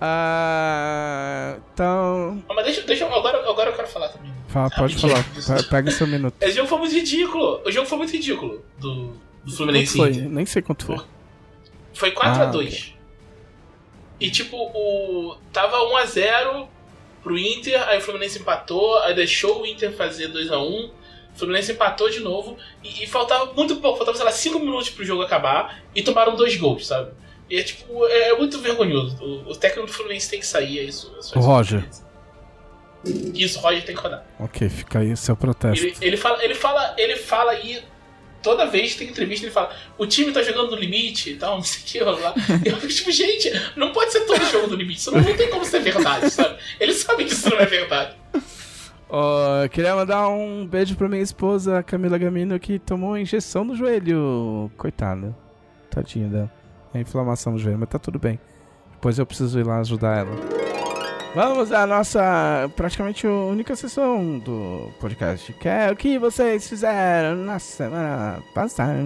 Ah, 0.00 1.56
então. 1.72 2.42
Ah, 2.48 2.54
Mas 2.54 2.64
deixa, 2.64 2.82
deixa 2.82 3.04
eu- 3.04 3.14
agora, 3.14 3.38
agora 3.48 3.70
eu 3.70 3.74
quero 3.76 3.88
falar 3.88 4.08
também. 4.08 4.32
Fala, 4.48 4.70
pode 4.70 4.96
falar. 4.96 5.22
Pe- 5.24 5.68
Pega 5.68 5.90
seu 5.90 6.06
minuto. 6.06 6.34
Esse 6.40 6.56
jogo 6.56 6.68
foi 6.68 6.78
muito 6.78 6.94
ridículo. 6.94 7.60
O 7.64 7.70
jogo 7.70 7.86
foi 7.86 7.98
muito 7.98 8.12
ridículo 8.12 8.64
do, 8.78 9.12
do 9.44 9.52
Fluminense 9.56 9.96
foi? 9.96 10.10
Nem 10.12 10.46
sei 10.46 10.62
quanto 10.62 10.86
foi. 10.86 10.98
Foi 11.94 12.10
4 12.12 12.42
Ah, 12.42 12.46
2 12.46 12.94
E 14.18 14.30
tipo, 14.30 14.56
o. 14.56 15.36
Tava 15.52 15.76
1x0 15.78 16.66
pro 17.22 17.38
Inter, 17.38 17.86
aí 17.88 17.98
o 17.98 18.00
Fluminense 18.00 18.38
empatou, 18.38 18.98
aí 19.00 19.14
deixou 19.14 19.62
o 19.62 19.66
Inter 19.66 19.92
fazer 19.92 20.28
2x1. 20.32 20.90
O 21.34 21.38
Fluminense 21.38 21.72
empatou 21.72 22.08
de 22.10 22.20
novo. 22.20 22.56
E, 22.82 23.04
e 23.04 23.06
faltava 23.06 23.52
muito 23.54 23.76
pouco, 23.76 23.96
faltava, 23.98 24.16
sei 24.16 24.24
lá, 24.26 24.32
5 24.32 24.58
minutos 24.58 24.90
pro 24.90 25.04
jogo 25.04 25.22
acabar 25.22 25.80
e 25.94 26.02
tomaram 26.02 26.34
dois 26.36 26.56
gols, 26.56 26.86
sabe? 26.86 27.10
E 27.50 27.58
é 27.58 27.62
tipo, 27.64 28.06
é, 28.06 28.28
é 28.30 28.38
muito 28.38 28.60
vergonhoso. 28.60 29.16
O, 29.20 29.50
o 29.50 29.56
técnico 29.56 29.88
do 29.88 29.92
Fluminense 29.92 30.30
tem 30.30 30.38
que 30.38 30.46
sair, 30.46 30.78
é 30.78 30.82
isso. 30.84 31.12
É 31.34 31.38
O. 31.38 31.42
Roger. 31.42 31.84
Isso, 33.34 33.58
o 33.58 33.62
Roger 33.62 33.84
tem 33.84 33.94
que 33.94 34.00
rodar. 34.00 34.24
Ok, 34.38 34.68
fica 34.68 35.00
aí 35.00 35.12
o 35.12 35.16
seu 35.16 35.34
protesto. 35.34 35.84
Ele, 35.84 35.96
ele 36.00 36.16
fala, 36.16 36.44
ele 36.44 36.54
fala, 36.54 36.94
ele 36.96 37.16
fala 37.16 37.52
aí. 37.52 37.82
Toda 38.42 38.64
vez 38.66 38.92
que 38.92 39.00
tem 39.00 39.08
entrevista, 39.08 39.44
ele 39.44 39.52
fala: 39.52 39.74
o 39.98 40.06
time 40.06 40.32
tá 40.32 40.42
jogando 40.42 40.70
no 40.70 40.76
limite 40.76 41.30
e 41.30 41.36
tal, 41.36 41.56
não 41.56 41.62
sei 41.62 41.82
o 41.82 41.84
que. 41.84 41.98
E 41.98 42.68
eu 42.70 42.76
fico 42.76 42.92
tipo, 42.92 43.10
gente, 43.10 43.50
não 43.76 43.92
pode 43.92 44.12
ser 44.12 44.20
todo 44.20 44.42
jogo 44.46 44.68
no 44.68 44.76
limite, 44.76 45.00
isso 45.00 45.10
não, 45.10 45.20
não 45.20 45.36
tem 45.36 45.50
como 45.50 45.64
ser 45.64 45.80
verdade, 45.80 46.30
sabe? 46.30 46.56
Ele 46.78 46.94
sabe 46.94 47.24
que 47.24 47.32
isso 47.32 47.50
não 47.50 47.58
é 47.58 47.66
verdade. 47.66 48.16
Ó, 49.12 49.66
queria 49.68 49.94
mandar 49.96 50.28
um 50.28 50.64
beijo 50.64 50.94
pra 50.94 51.08
minha 51.08 51.22
esposa, 51.22 51.82
Camila 51.82 52.16
Gamino, 52.16 52.58
que 52.60 52.78
tomou 52.78 53.18
injeção 53.18 53.64
no 53.64 53.74
joelho. 53.74 54.70
Coitada. 54.76 55.36
Tadinha 55.90 56.28
dela. 56.28 56.59
É 56.92 57.00
inflamação 57.00 57.52
no 57.52 57.58
joelho, 57.58 57.78
mas 57.78 57.88
tá 57.88 57.98
tudo 57.98 58.18
bem. 58.18 58.38
Depois 58.92 59.18
eu 59.18 59.26
preciso 59.26 59.58
ir 59.58 59.66
lá 59.66 59.78
ajudar 59.78 60.18
ela. 60.18 60.30
Vamos 61.34 61.70
à 61.70 61.86
nossa 61.86 62.68
praticamente 62.74 63.24
única 63.26 63.76
sessão 63.76 64.40
do 64.40 64.90
podcast, 65.00 65.52
que 65.52 65.68
é 65.68 65.90
o 65.90 65.96
que 65.96 66.18
vocês 66.18 66.68
fizeram 66.68 67.36
na 67.36 67.60
semana 67.60 68.42
passada. 68.52 68.98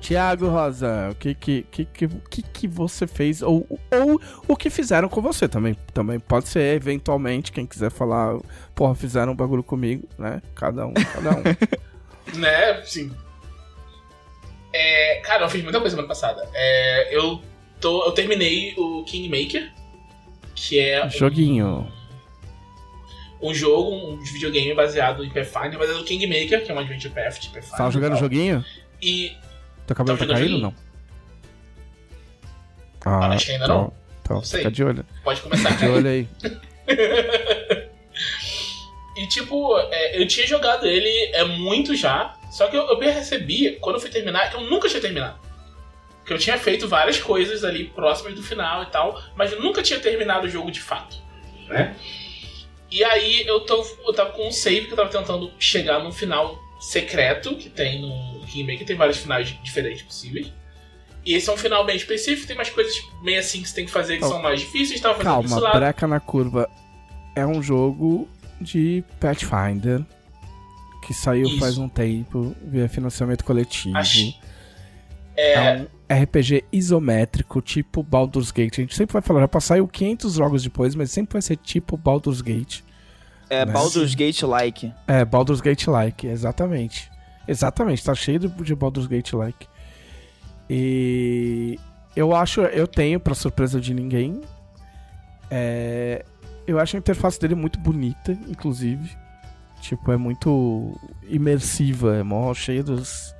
Tiago 0.00 0.48
Rosa, 0.48 1.08
o 1.10 1.14
que 1.14 1.34
que, 1.34 1.66
que, 1.70 1.84
que, 1.84 2.08
que, 2.08 2.42
que 2.42 2.68
você 2.68 3.06
fez 3.06 3.42
ou, 3.42 3.66
ou 3.70 4.20
o 4.46 4.56
que 4.56 4.68
fizeram 4.68 5.08
com 5.08 5.20
você 5.20 5.48
também? 5.48 5.76
Também 5.94 6.18
pode 6.18 6.48
ser, 6.48 6.74
eventualmente, 6.74 7.52
quem 7.52 7.66
quiser 7.66 7.90
falar, 7.90 8.38
porra, 8.74 8.94
fizeram 8.94 9.32
um 9.32 9.36
bagulho 9.36 9.62
comigo, 9.62 10.08
né? 10.18 10.42
Cada 10.54 10.86
um, 10.86 10.94
cada 10.94 11.30
um. 11.30 11.42
Né, 12.34 12.82
sim. 12.84 13.14
É, 14.72 15.20
cara, 15.24 15.44
eu 15.44 15.48
fiz 15.48 15.62
muita 15.62 15.78
coisa 15.80 15.94
semana 15.94 16.08
passada. 16.08 16.48
É, 16.52 17.16
eu, 17.16 17.40
tô, 17.80 18.04
eu 18.04 18.12
terminei 18.12 18.74
o 18.76 19.04
Kingmaker, 19.04 19.72
que 20.54 20.78
é 20.78 21.04
um- 21.04 21.10
Joguinho. 21.10 21.90
um 23.40 23.54
jogo, 23.54 23.90
um 23.94 24.16
videogame 24.22 24.74
baseado 24.74 25.24
em 25.24 25.30
Pathfinder, 25.30 25.78
mas 25.78 25.88
é 25.90 25.94
do 25.94 26.04
Kingmaker, 26.04 26.64
que 26.64 26.70
é 26.70 26.74
um 26.74 26.78
Adventure 26.78 27.12
Path 27.14 27.38
de 27.38 27.48
Pathfinder. 27.48 27.76
Tava 27.78 27.90
jogando 27.90 28.12
tal. 28.12 28.20
joguinho? 28.20 28.64
E 29.00 29.32
Teu 29.86 29.94
cabelo 29.96 30.18
Tá 30.18 30.26
caindo 30.26 30.38
joguinho? 30.40 30.60
não? 30.62 30.74
Ah, 33.04 33.28
acho 33.28 33.46
que 33.46 33.52
ainda 33.52 33.68
não. 33.68 33.92
Então, 34.22 34.36
Não 34.38 34.42
sei. 34.44 34.58
fica 34.58 34.70
de 34.72 34.82
olho. 34.84 35.06
pode 35.22 35.40
começar. 35.40 35.70
De 35.76 35.86
olho 35.86 36.08
aí. 36.08 36.28
E 39.16 39.26
tipo, 39.26 39.78
é, 39.78 40.20
eu 40.20 40.26
tinha 40.26 40.46
jogado 40.46 40.86
ele 40.86 41.08
é 41.32 41.42
muito 41.44 41.94
já, 41.96 42.36
só 42.50 42.66
que 42.66 42.76
eu, 42.76 42.86
eu 42.86 42.98
percebi, 42.98 43.72
quando 43.80 43.96
eu 43.96 44.00
fui 44.00 44.10
terminar, 44.10 44.50
que 44.50 44.56
eu 44.56 44.60
nunca 44.62 44.88
tinha 44.88 45.00
terminado. 45.00 45.38
Que 46.24 46.32
eu 46.32 46.38
tinha 46.38 46.58
feito 46.58 46.86
várias 46.88 47.18
coisas 47.18 47.64
ali 47.64 47.84
próximas 47.84 48.34
do 48.34 48.42
final 48.42 48.82
e 48.82 48.86
tal, 48.86 49.20
mas 49.36 49.52
eu 49.52 49.60
nunca 49.62 49.82
tinha 49.82 49.98
terminado 50.00 50.46
o 50.46 50.50
jogo 50.50 50.70
de 50.70 50.80
fato, 50.80 51.16
né? 51.68 51.96
E 52.90 53.02
aí 53.04 53.44
eu, 53.46 53.60
tô, 53.60 53.84
eu 54.06 54.12
tava 54.12 54.30
com 54.30 54.46
um 54.48 54.52
save 54.52 54.86
que 54.86 54.92
eu 54.92 54.96
tava 54.96 55.08
tentando 55.10 55.50
chegar 55.58 55.98
num 56.00 56.12
final 56.12 56.58
secreto 56.80 57.56
que 57.56 57.68
tem 57.70 58.00
no 58.02 58.40
Kingmaker, 58.46 58.86
tem 58.86 58.96
vários 58.96 59.16
finais 59.18 59.48
diferentes 59.62 60.02
possíveis. 60.02 60.52
E 61.24 61.34
esse 61.34 61.48
é 61.48 61.52
um 61.52 61.56
final 61.56 61.84
bem 61.84 61.96
específico, 61.96 62.46
tem 62.46 62.56
umas 62.56 62.70
coisas 62.70 62.94
meio 63.22 63.40
assim 63.40 63.62
que 63.62 63.68
você 63.68 63.74
tem 63.74 63.86
que 63.86 63.90
fazer 63.90 64.18
que 64.18 64.24
Oh. 64.24 64.28
são 64.28 64.42
mais 64.42 64.60
difíceis, 64.60 65.00
tava 65.00 65.14
fazendo 65.16 65.44
isso 65.46 65.54
Calma, 65.54 65.68
lá. 65.68 65.74
breca 65.80 66.06
na 66.06 66.20
curva. 66.20 66.70
É 67.34 67.44
um 67.44 67.60
jogo 67.62 68.28
de 68.60 69.04
Pathfinder 69.20 70.02
que 71.06 71.14
saiu 71.14 71.46
Isso. 71.46 71.58
faz 71.58 71.78
um 71.78 71.88
tempo 71.88 72.54
via 72.64 72.88
financiamento 72.88 73.44
coletivo. 73.44 73.96
Acho- 73.96 74.34
É 75.36 75.52
É, 75.54 75.82
um 75.82 75.86
RPG 76.24 76.64
isométrico, 76.72 77.60
tipo 77.60 78.02
Baldur's 78.02 78.50
Gate. 78.50 78.78
A 78.78 78.80
gente 78.82 78.94
sempre 78.96 79.12
vai 79.12 79.22
falar, 79.22 79.40
já 79.40 79.48
passou 79.48 79.86
500 79.86 80.34
jogos 80.34 80.62
depois, 80.62 80.94
mas 80.94 81.10
sempre 81.10 81.34
vai 81.34 81.42
ser 81.42 81.56
tipo 81.56 81.96
Baldur's 81.96 82.40
Gate. 82.40 82.80
É 83.50 83.64
Né? 83.64 83.72
Baldur's 83.72 84.14
Gate 84.14 84.42
like. 84.42 84.92
É, 85.06 85.24
Baldur's 85.24 85.60
Gate-like, 85.60 86.26
exatamente. 86.26 87.08
Exatamente, 87.46 88.02
tá 88.02 88.12
cheio 88.14 88.40
de, 88.40 88.48
de 88.48 88.74
Baldur's 88.74 89.06
Gate-like. 89.06 89.68
E 90.68 91.78
eu 92.16 92.34
acho, 92.34 92.62
eu 92.62 92.88
tenho, 92.88 93.20
pra 93.20 93.34
surpresa 93.34 93.80
de 93.80 93.94
ninguém, 93.94 94.40
é, 95.50 96.24
eu 96.66 96.78
acho 96.78 96.96
a 96.96 96.98
interface 96.98 97.38
dele 97.40 97.54
muito 97.54 97.78
bonita, 97.78 98.32
inclusive. 98.48 99.16
Tipo, 99.80 100.10
é 100.12 100.16
muito 100.16 100.98
imersiva, 101.28 102.16
é 102.16 102.22
mó 102.22 102.52
cheia 102.54 102.82
dos, 102.82 103.34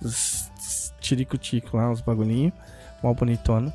dos 0.00 0.50
tirico-tico 1.00 1.76
lá, 1.76 1.90
uns 1.90 2.00
bagulhinhos, 2.00 2.52
mó 3.02 3.12
bonitona. 3.14 3.72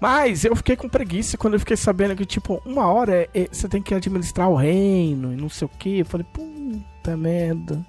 Mas 0.00 0.44
eu 0.44 0.54
fiquei 0.54 0.76
com 0.76 0.88
preguiça 0.88 1.36
quando 1.36 1.54
eu 1.54 1.60
fiquei 1.60 1.76
sabendo 1.76 2.14
que, 2.14 2.24
tipo, 2.24 2.62
uma 2.64 2.86
hora 2.86 3.14
é- 3.14 3.28
é- 3.34 3.48
você 3.50 3.68
tem 3.68 3.82
que 3.82 3.92
administrar 3.94 4.48
o 4.48 4.54
reino 4.54 5.32
e 5.32 5.36
não 5.36 5.48
sei 5.48 5.66
o 5.66 5.68
que. 5.68 5.98
Eu 6.00 6.06
falei, 6.06 6.26
puta 6.32 7.16
merda. 7.16 7.84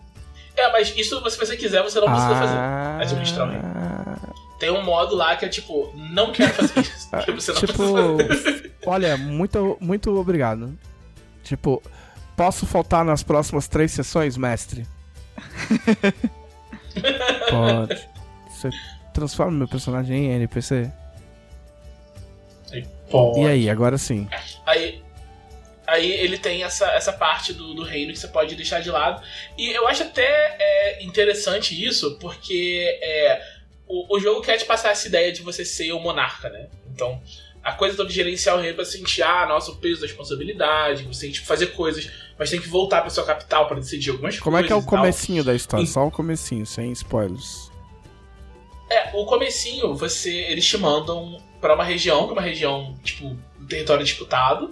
é, 0.55 0.71
mas 0.71 0.93
isso 0.97 1.15
se 1.29 1.37
você 1.37 1.55
quiser, 1.55 1.81
você 1.83 1.99
não 1.99 2.07
precisa 2.07 2.35
fazer. 2.35 2.55
Ah, 2.57 2.97
administrar 3.01 3.47
o 3.47 4.48
Tem 4.59 4.69
um 4.69 4.83
modo 4.83 5.15
lá 5.15 5.37
que 5.37 5.45
é 5.45 5.49
tipo, 5.49 5.93
não 5.95 6.33
quero 6.33 6.53
fazer 6.53 6.81
isso. 6.81 7.09
que 7.23 7.31
você 7.31 7.53
não 7.53 7.61
tipo, 7.61 8.17
precisa. 8.17 8.71
olha, 8.85 9.17
muito, 9.17 9.77
muito 9.79 10.19
obrigado. 10.19 10.77
Tipo, 11.43 11.81
posso 12.35 12.65
faltar 12.65 13.05
nas 13.05 13.23
próximas 13.23 13.67
três 13.67 13.91
sessões, 13.91 14.35
mestre? 14.35 14.85
Pode. 17.49 18.09
Você 18.49 18.69
transforma 19.13 19.53
meu 19.53 19.67
personagem 19.67 20.25
em 20.25 20.35
NPC? 20.35 20.91
Pode. 23.09 23.39
E 23.39 23.47
aí, 23.47 23.69
agora 23.69 23.97
sim. 23.97 24.27
Aí, 24.65 25.01
aí 25.87 26.11
ele 26.11 26.37
tem 26.37 26.63
essa, 26.63 26.91
essa 26.91 27.13
parte 27.13 27.53
do, 27.53 27.73
do 27.73 27.83
reino 27.83 28.11
que 28.11 28.19
você 28.19 28.27
pode 28.27 28.55
deixar 28.55 28.81
de 28.81 28.91
lado. 28.91 29.23
E 29.57 29.69
eu 29.69 29.87
acho 29.87 30.03
até 30.03 30.57
é, 30.59 31.03
interessante 31.03 31.83
isso, 31.83 32.19
porque 32.19 32.99
é, 33.01 33.58
o, 33.89 34.15
o 34.15 34.19
jogo 34.19 34.41
quer 34.41 34.57
te 34.57 34.65
passar 34.65 34.91
essa 34.91 35.07
ideia 35.07 35.31
de 35.33 35.41
você 35.41 35.65
ser 35.65 35.91
o 35.91 35.99
monarca, 35.99 36.47
né? 36.49 36.69
Então, 36.93 37.21
a 37.63 37.73
coisa 37.73 37.97
toda 37.97 38.07
de 38.07 38.15
gerenciar 38.15 38.55
o 38.55 38.59
reino 38.61 38.75
pra 38.75 38.85
sentir, 38.85 39.23
ah, 39.23 39.45
nossa, 39.47 39.71
o 39.71 39.75
peso 39.77 39.99
da 40.01 40.07
responsabilidade, 40.07 41.03
você 41.03 41.21
tem 41.25 41.31
que 41.31 41.39
fazer 41.39 41.67
coisas, 41.67 42.09
mas 42.37 42.49
tem 42.49 42.61
que 42.61 42.67
voltar 42.69 43.01
pra 43.01 43.09
sua 43.09 43.25
capital 43.25 43.67
pra 43.67 43.75
decidir 43.77 44.11
algumas 44.11 44.39
Como 44.39 44.55
é 44.55 44.61
coisas. 44.61 44.67
que 44.67 44.73
é 44.73 44.75
o 44.75 44.79
e 44.79 44.81
tal. 44.85 44.89
comecinho 44.99 45.43
da 45.43 45.53
história? 45.55 45.83
E- 45.83 45.87
Só 45.87 46.05
o 46.07 46.11
comecinho, 46.11 46.65
sem 46.65 46.91
spoilers. 46.93 47.69
É, 48.89 49.11
o 49.13 49.25
comecinho, 49.25 49.93
você, 49.93 50.31
eles 50.31 50.65
te 50.67 50.77
mandam 50.77 51.37
pra 51.61 51.75
uma 51.75 51.83
região, 51.83 52.23
que 52.25 52.29
é 52.29 52.33
uma 52.33 52.41
região, 52.41 52.95
tipo, 53.03 53.25
um 53.59 53.65
território 53.67 54.03
disputado. 54.03 54.71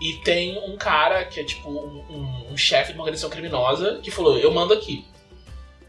E 0.00 0.14
tem 0.24 0.58
um 0.68 0.76
cara 0.76 1.24
que 1.24 1.38
é, 1.38 1.44
tipo, 1.44 1.70
um, 1.70 2.04
um- 2.10 2.52
um 2.52 2.56
chefe 2.56 2.88
de 2.92 2.98
uma 2.98 3.02
organização 3.04 3.30
criminosa 3.30 4.00
que 4.02 4.10
falou, 4.10 4.36
eu 4.36 4.50
mando 4.50 4.74
aqui. 4.74 5.04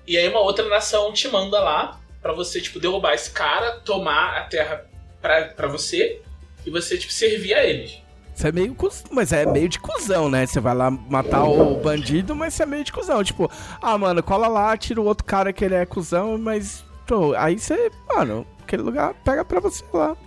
E 0.05 0.15
aí 0.17 0.27
uma 0.29 0.39
outra 0.39 0.67
nação 0.69 1.11
te 1.11 1.27
manda 1.29 1.59
lá 1.59 1.99
pra 2.23 2.33
você, 2.33 2.59
tipo, 2.59 2.79
derrubar 2.79 3.13
esse 3.13 3.29
cara, 3.29 3.79
tomar 3.81 4.37
a 4.37 4.41
terra 4.45 4.85
pra, 5.21 5.43
pra 5.49 5.67
você 5.67 6.21
e 6.65 6.71
você, 6.71 6.97
tipo, 6.97 7.13
servir 7.13 7.53
a 7.53 7.63
eles. 7.63 8.01
Você 8.33 8.47
é 8.47 8.51
meio. 8.51 8.75
Mas 9.11 9.31
é 9.31 9.45
meio 9.45 9.69
de 9.69 9.77
cuzão, 9.79 10.27
né? 10.29 10.45
Você 10.47 10.59
vai 10.59 10.73
lá 10.73 10.89
matar 10.89 11.43
o 11.43 11.75
bandido, 11.75 12.33
mas 12.33 12.55
você 12.55 12.63
é 12.63 12.65
meio 12.65 12.83
de 12.83 12.91
cuzão. 12.91 13.23
Tipo, 13.23 13.51
ah, 13.79 13.95
mano, 13.97 14.23
cola 14.23 14.47
lá, 14.47 14.75
tira 14.75 14.99
o 14.99 15.05
outro 15.05 15.23
cara 15.23 15.53
que 15.53 15.63
ele 15.63 15.75
é 15.75 15.85
cuzão, 15.85 16.37
mas. 16.39 16.83
Pô, 17.05 17.35
aí 17.35 17.59
você, 17.59 17.91
mano, 18.07 18.47
aquele 18.63 18.81
lugar 18.81 19.13
pega 19.23 19.45
pra 19.45 19.59
você 19.59 19.83
lá. 19.93 20.17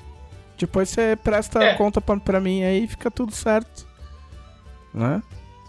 Depois 0.57 0.88
você 0.88 1.17
presta 1.17 1.62
É. 1.62 1.75
conta 1.75 2.00
pra, 2.00 2.17
pra 2.19 2.41
mim 2.41 2.62
aí 2.62 2.87
fica 2.87 3.11
tudo 3.11 3.35
certo. 3.35 3.87
Né? 4.95 5.21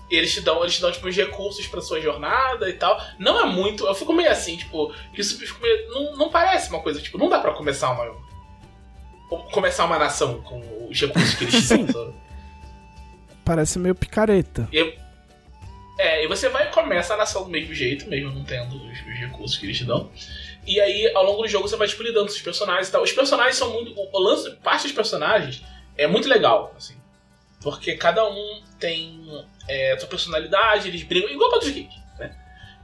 E 0.09 0.15
eles 0.15 0.33
te 0.33 0.41
dão, 0.41 0.61
eles 0.61 0.75
te 0.75 0.81
dão 0.81 0.91
tipo, 0.91 1.07
uns 1.07 1.15
recursos 1.15 1.67
pra 1.67 1.81
sua 1.81 1.99
jornada 1.99 2.69
e 2.69 2.73
tal. 2.73 2.99
Não 3.19 3.39
é 3.41 3.45
muito. 3.45 3.85
Eu 3.85 3.93
fico 3.93 4.13
meio 4.13 4.31
assim, 4.31 4.55
tipo, 4.57 4.93
isso 5.13 5.37
meio- 5.61 5.89
não, 5.89 6.15
não 6.15 6.29
parece 6.29 6.69
uma 6.69 6.81
coisa, 6.81 7.01
tipo, 7.01 7.17
não 7.17 7.27
dá 7.29 7.39
pra 7.39 7.51
começar 7.53 7.91
uma. 7.91 8.15
Começar 9.51 9.85
uma 9.85 9.99
nação 9.99 10.41
com 10.41 10.87
os 10.89 10.99
recursos 10.99 11.35
que 11.35 11.43
eles 11.43 11.67
te 11.67 11.77
dão. 11.91 12.13
Parece 13.43 13.77
meio 13.79 13.95
picareta. 13.95 14.67
E- 14.71 14.97
É, 15.99 16.23
e 16.23 16.27
você 16.27 16.47
vai 16.47 16.69
começa 16.71 17.15
a 17.15 17.17
nação 17.17 17.43
do 17.43 17.49
mesmo 17.49 17.73
jeito, 17.73 18.07
mesmo 18.07 18.31
não 18.31 18.43
tendo 18.45 18.75
os, 18.75 18.99
os 18.99 19.19
recursos 19.19 19.57
que 19.57 19.65
eles 19.65 19.77
te 19.77 19.83
dão. 19.83 20.11
E 20.65 20.79
aí, 20.79 21.11
ao 21.15 21.23
longo 21.25 21.41
do 21.41 21.47
jogo, 21.47 21.67
você 21.67 21.75
vai 21.75 21.87
tipo, 21.87 22.03
lidando 22.03 22.27
com 22.27 22.33
os 22.33 22.41
personagens 22.41 22.87
e 22.87 22.91
tal. 22.91 23.01
Os 23.01 23.11
personagens 23.11 23.55
são 23.55 23.71
muito. 23.73 23.93
O 23.99 24.19
lance, 24.19 24.51
parte 24.57 24.83
dos 24.83 24.91
personagens 24.91 25.63
é 25.97 26.05
muito 26.07 26.29
legal, 26.29 26.73
assim. 26.77 26.95
Porque 27.61 27.95
cada 27.95 28.23
um 28.29 28.61
tem 28.79 29.27
é, 29.67 29.95
sua 29.99 30.07
personalidade, 30.07 30.87
eles 30.87 31.03
brigam, 31.03 31.29
igual 31.29 31.49
para 31.49 31.59
os 31.59 31.69
Geek, 31.69 31.89
né? 32.19 32.35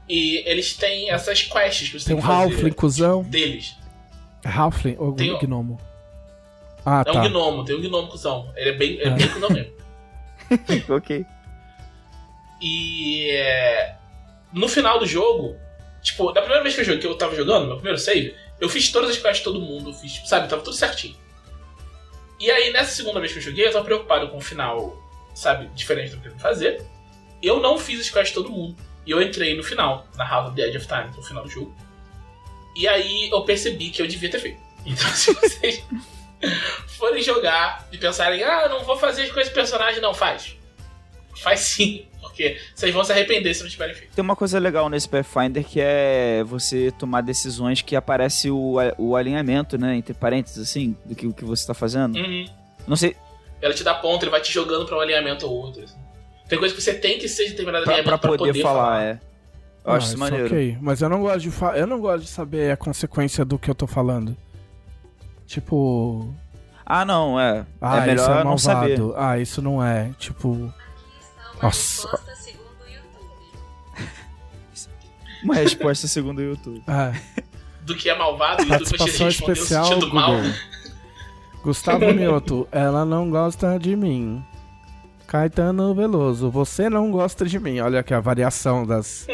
E 0.09 0.37
eles 0.49 0.73
têm 0.75 1.09
essas 1.11 1.41
quests 1.43 1.89
que 1.89 1.99
você 1.99 2.05
Tem 2.07 2.15
tem, 2.15 2.23
um 2.23 2.27
que 2.27 2.33
Halfling, 2.33 2.71
cuzão. 2.73 3.23
deles. 3.23 3.75
Halfling 4.45 4.95
ou 4.99 5.13
Tem 5.13 5.37
Gnomo? 5.39 5.79
Ah, 6.85 7.03
É 7.07 7.11
um 7.11 7.13
tá. 7.13 7.27
gnomo, 7.29 7.63
tem 7.63 7.75
um 7.77 7.81
gnomo 7.81 8.09
cuzão. 8.09 8.51
Ele 8.57 8.69
é 8.71 8.73
bem, 8.73 8.99
é 8.99 9.07
É. 9.07 9.09
bem 9.11 9.27
cuzão 9.29 9.49
mesmo. 9.49 9.71
ok. 10.93 11.25
E 12.61 13.29
é, 13.31 13.95
no 14.51 14.67
final 14.67 14.99
do 14.99 15.05
jogo, 15.05 15.55
tipo, 16.01 16.31
da 16.31 16.41
primeira 16.41 16.63
vez 16.63 16.75
que 16.75 16.81
eu 16.81 16.85
joguei, 16.85 17.01
que 17.01 17.07
eu 17.07 17.17
tava 17.17 17.35
jogando, 17.35 17.67
meu 17.67 17.75
primeiro 17.75 17.97
save, 17.97 18.35
eu 18.59 18.69
fiz 18.69 18.91
todas 18.91 19.11
as 19.11 19.17
quests 19.17 19.37
de 19.39 19.43
todo 19.43 19.61
mundo, 19.61 19.89
eu 19.89 19.93
fiz, 19.93 20.21
sabe, 20.25 20.47
tava 20.49 20.61
tudo 20.61 20.75
certinho. 20.75 21.15
E 22.39 22.49
aí, 22.51 22.71
nessa 22.73 22.93
segunda 22.95 23.19
vez 23.19 23.31
que 23.31 23.39
eu 23.39 23.43
joguei, 23.43 23.67
eu 23.67 23.71
tava 23.71 23.85
preocupado 23.85 24.29
com 24.29 24.37
o 24.37 24.41
final, 24.41 24.97
sabe, 25.33 25.67
diferente 25.75 26.11
do 26.11 26.21
que 26.21 26.27
eu 26.27 26.31
queria 26.31 26.39
fazer. 26.39 26.85
Eu 27.41 27.59
não 27.59 27.77
fiz 27.77 27.99
as 27.99 28.09
quests 28.09 28.29
de 28.29 28.33
todo 28.35 28.49
mundo. 28.49 28.75
E 29.05 29.11
eu 29.11 29.21
entrei 29.21 29.55
no 29.55 29.63
final, 29.63 30.07
na 30.15 30.27
House 30.27 30.47
of 30.47 30.55
the 30.55 30.61
Edge 30.61 30.77
of 30.77 30.87
Time, 30.87 31.09
no 31.15 31.21
final 31.21 31.43
do 31.43 31.49
jogo. 31.49 31.75
E 32.75 32.87
aí 32.87 33.29
eu 33.29 33.43
percebi 33.43 33.89
que 33.89 34.01
eu 34.01 34.07
devia 34.07 34.29
ter 34.29 34.39
feito. 34.39 34.63
Então, 34.85 35.07
se 35.11 35.33
vocês 35.33 35.81
forem 36.99 37.23
jogar 37.23 37.87
e 37.89 37.97
pensarem, 37.97 38.43
ah, 38.43 38.67
não 38.67 38.83
vou 38.83 38.97
fazer 38.97 39.33
com 39.33 39.39
esse 39.39 39.49
personagem, 39.49 40.01
não, 40.01 40.13
faz. 40.13 40.57
Faz 41.37 41.61
sim, 41.61 42.05
porque 42.19 42.59
vocês 42.75 42.93
vão 42.93 43.01
se 43.03 43.13
arrepender 43.13 43.53
se 43.53 43.63
não 43.63 43.69
tiverem 43.69 43.95
feito. 43.95 44.13
Tem 44.13 44.21
uma 44.21 44.35
coisa 44.35 44.59
legal 44.59 44.89
nesse 44.89 45.07
Pathfinder 45.07 45.63
que 45.63 45.79
é 45.79 46.43
você 46.43 46.91
tomar 46.91 47.21
decisões 47.21 47.81
que 47.81 47.95
aparece 47.95 48.51
o, 48.51 48.75
o 48.97 49.15
alinhamento, 49.15 49.77
né? 49.77 49.95
Entre 49.95 50.13
parênteses, 50.13 50.69
assim, 50.69 50.97
do 51.05 51.15
que 51.15 51.25
o 51.25 51.33
que 51.33 51.45
você 51.45 51.65
tá 51.65 51.73
fazendo. 51.73 52.17
Uhum. 52.17 52.45
Não 52.85 52.97
sei, 52.97 53.15
Ela 53.63 53.73
te 53.73 53.83
dá 53.83 53.93
ponto, 53.93 54.23
ele 54.23 54.29
vai 54.31 54.41
te 54.41 54.51
jogando 54.51 54.85
pra 54.85 54.97
um 54.97 54.99
alinhamento 54.99 55.45
ou 55.47 55.53
outro. 55.53 55.83
assim. 55.83 55.95
Tem 56.49 56.59
coisa 56.59 56.75
que 56.75 56.81
você 56.81 56.93
tem 56.93 57.17
que 57.17 57.27
ser 57.29 57.45
de 57.45 57.51
determinado 57.51 57.85
pra, 57.85 57.93
alinhamento 57.95 58.19
pra 58.19 58.29
poder, 58.37 58.61
falar, 58.61 59.01
é. 59.03 59.19
Eu 59.85 59.91
Ah, 59.91 59.95
acho 59.95 60.05
isso 60.07 60.15
isso 60.15 60.19
maneiro. 60.19 60.45
ok. 60.47 60.77
Mas 60.81 61.01
eu 61.01 61.09
não 61.09 61.21
gosto 61.21 61.39
de 61.39 61.51
fa... 61.51 61.77
eu 61.77 61.87
não 61.87 61.99
gosto 61.99 62.23
de 62.23 62.29
saber 62.29 62.71
a 62.71 62.77
consequência 62.77 63.43
do 63.45 63.57
que 63.57 63.69
eu 63.69 63.75
tô 63.75 63.87
falando. 63.87 64.35
Tipo, 65.47 66.33
Ah, 66.85 67.05
não, 67.05 67.39
é. 67.39 67.65
ah, 67.81 67.95
é 67.95 67.99
isso 67.99 68.07
melhor 68.23 68.41
é 68.41 68.43
não 68.43 68.57
saber. 68.57 68.97
malvado. 68.99 69.13
Ah, 69.17 69.39
isso 69.39 69.61
não 69.61 69.83
é. 69.83 70.11
Tipo, 70.19 70.73
Está 71.53 71.53
uma 71.53 71.63
Nossa. 71.63 72.07
resposta 72.09 72.35
segundo 72.35 72.67
o 72.81 72.89
YouTube. 72.89 74.83
Uma 75.43 75.55
resposta 75.55 76.07
segundo 76.07 76.39
o 76.39 76.41
YouTube. 76.43 76.83
é. 76.87 77.41
Do 77.81 77.95
que 77.95 78.09
é 78.09 78.17
malvado 78.17 78.63
e 78.63 78.65
do 78.65 78.77
que 78.77 78.85
você 78.85 78.97
participação 78.97 79.27
especial, 79.27 79.85
sentindo 79.85 80.13
mal. 80.13 80.31
Google. 81.63 81.73
Gustavo 81.73 82.05
Mioto, 82.13 82.67
ela 82.71 83.05
não 83.05 83.29
gosta 83.29 83.77
de 83.79 83.95
mim. 83.95 84.43
Caetano 85.25 85.95
Veloso, 85.95 86.51
você 86.51 86.89
não 86.89 87.09
gosta 87.09 87.45
de 87.45 87.59
mim. 87.59 87.79
Olha 87.79 88.01
aqui 88.01 88.13
a 88.13 88.19
variação 88.19 88.85
das. 88.85 89.25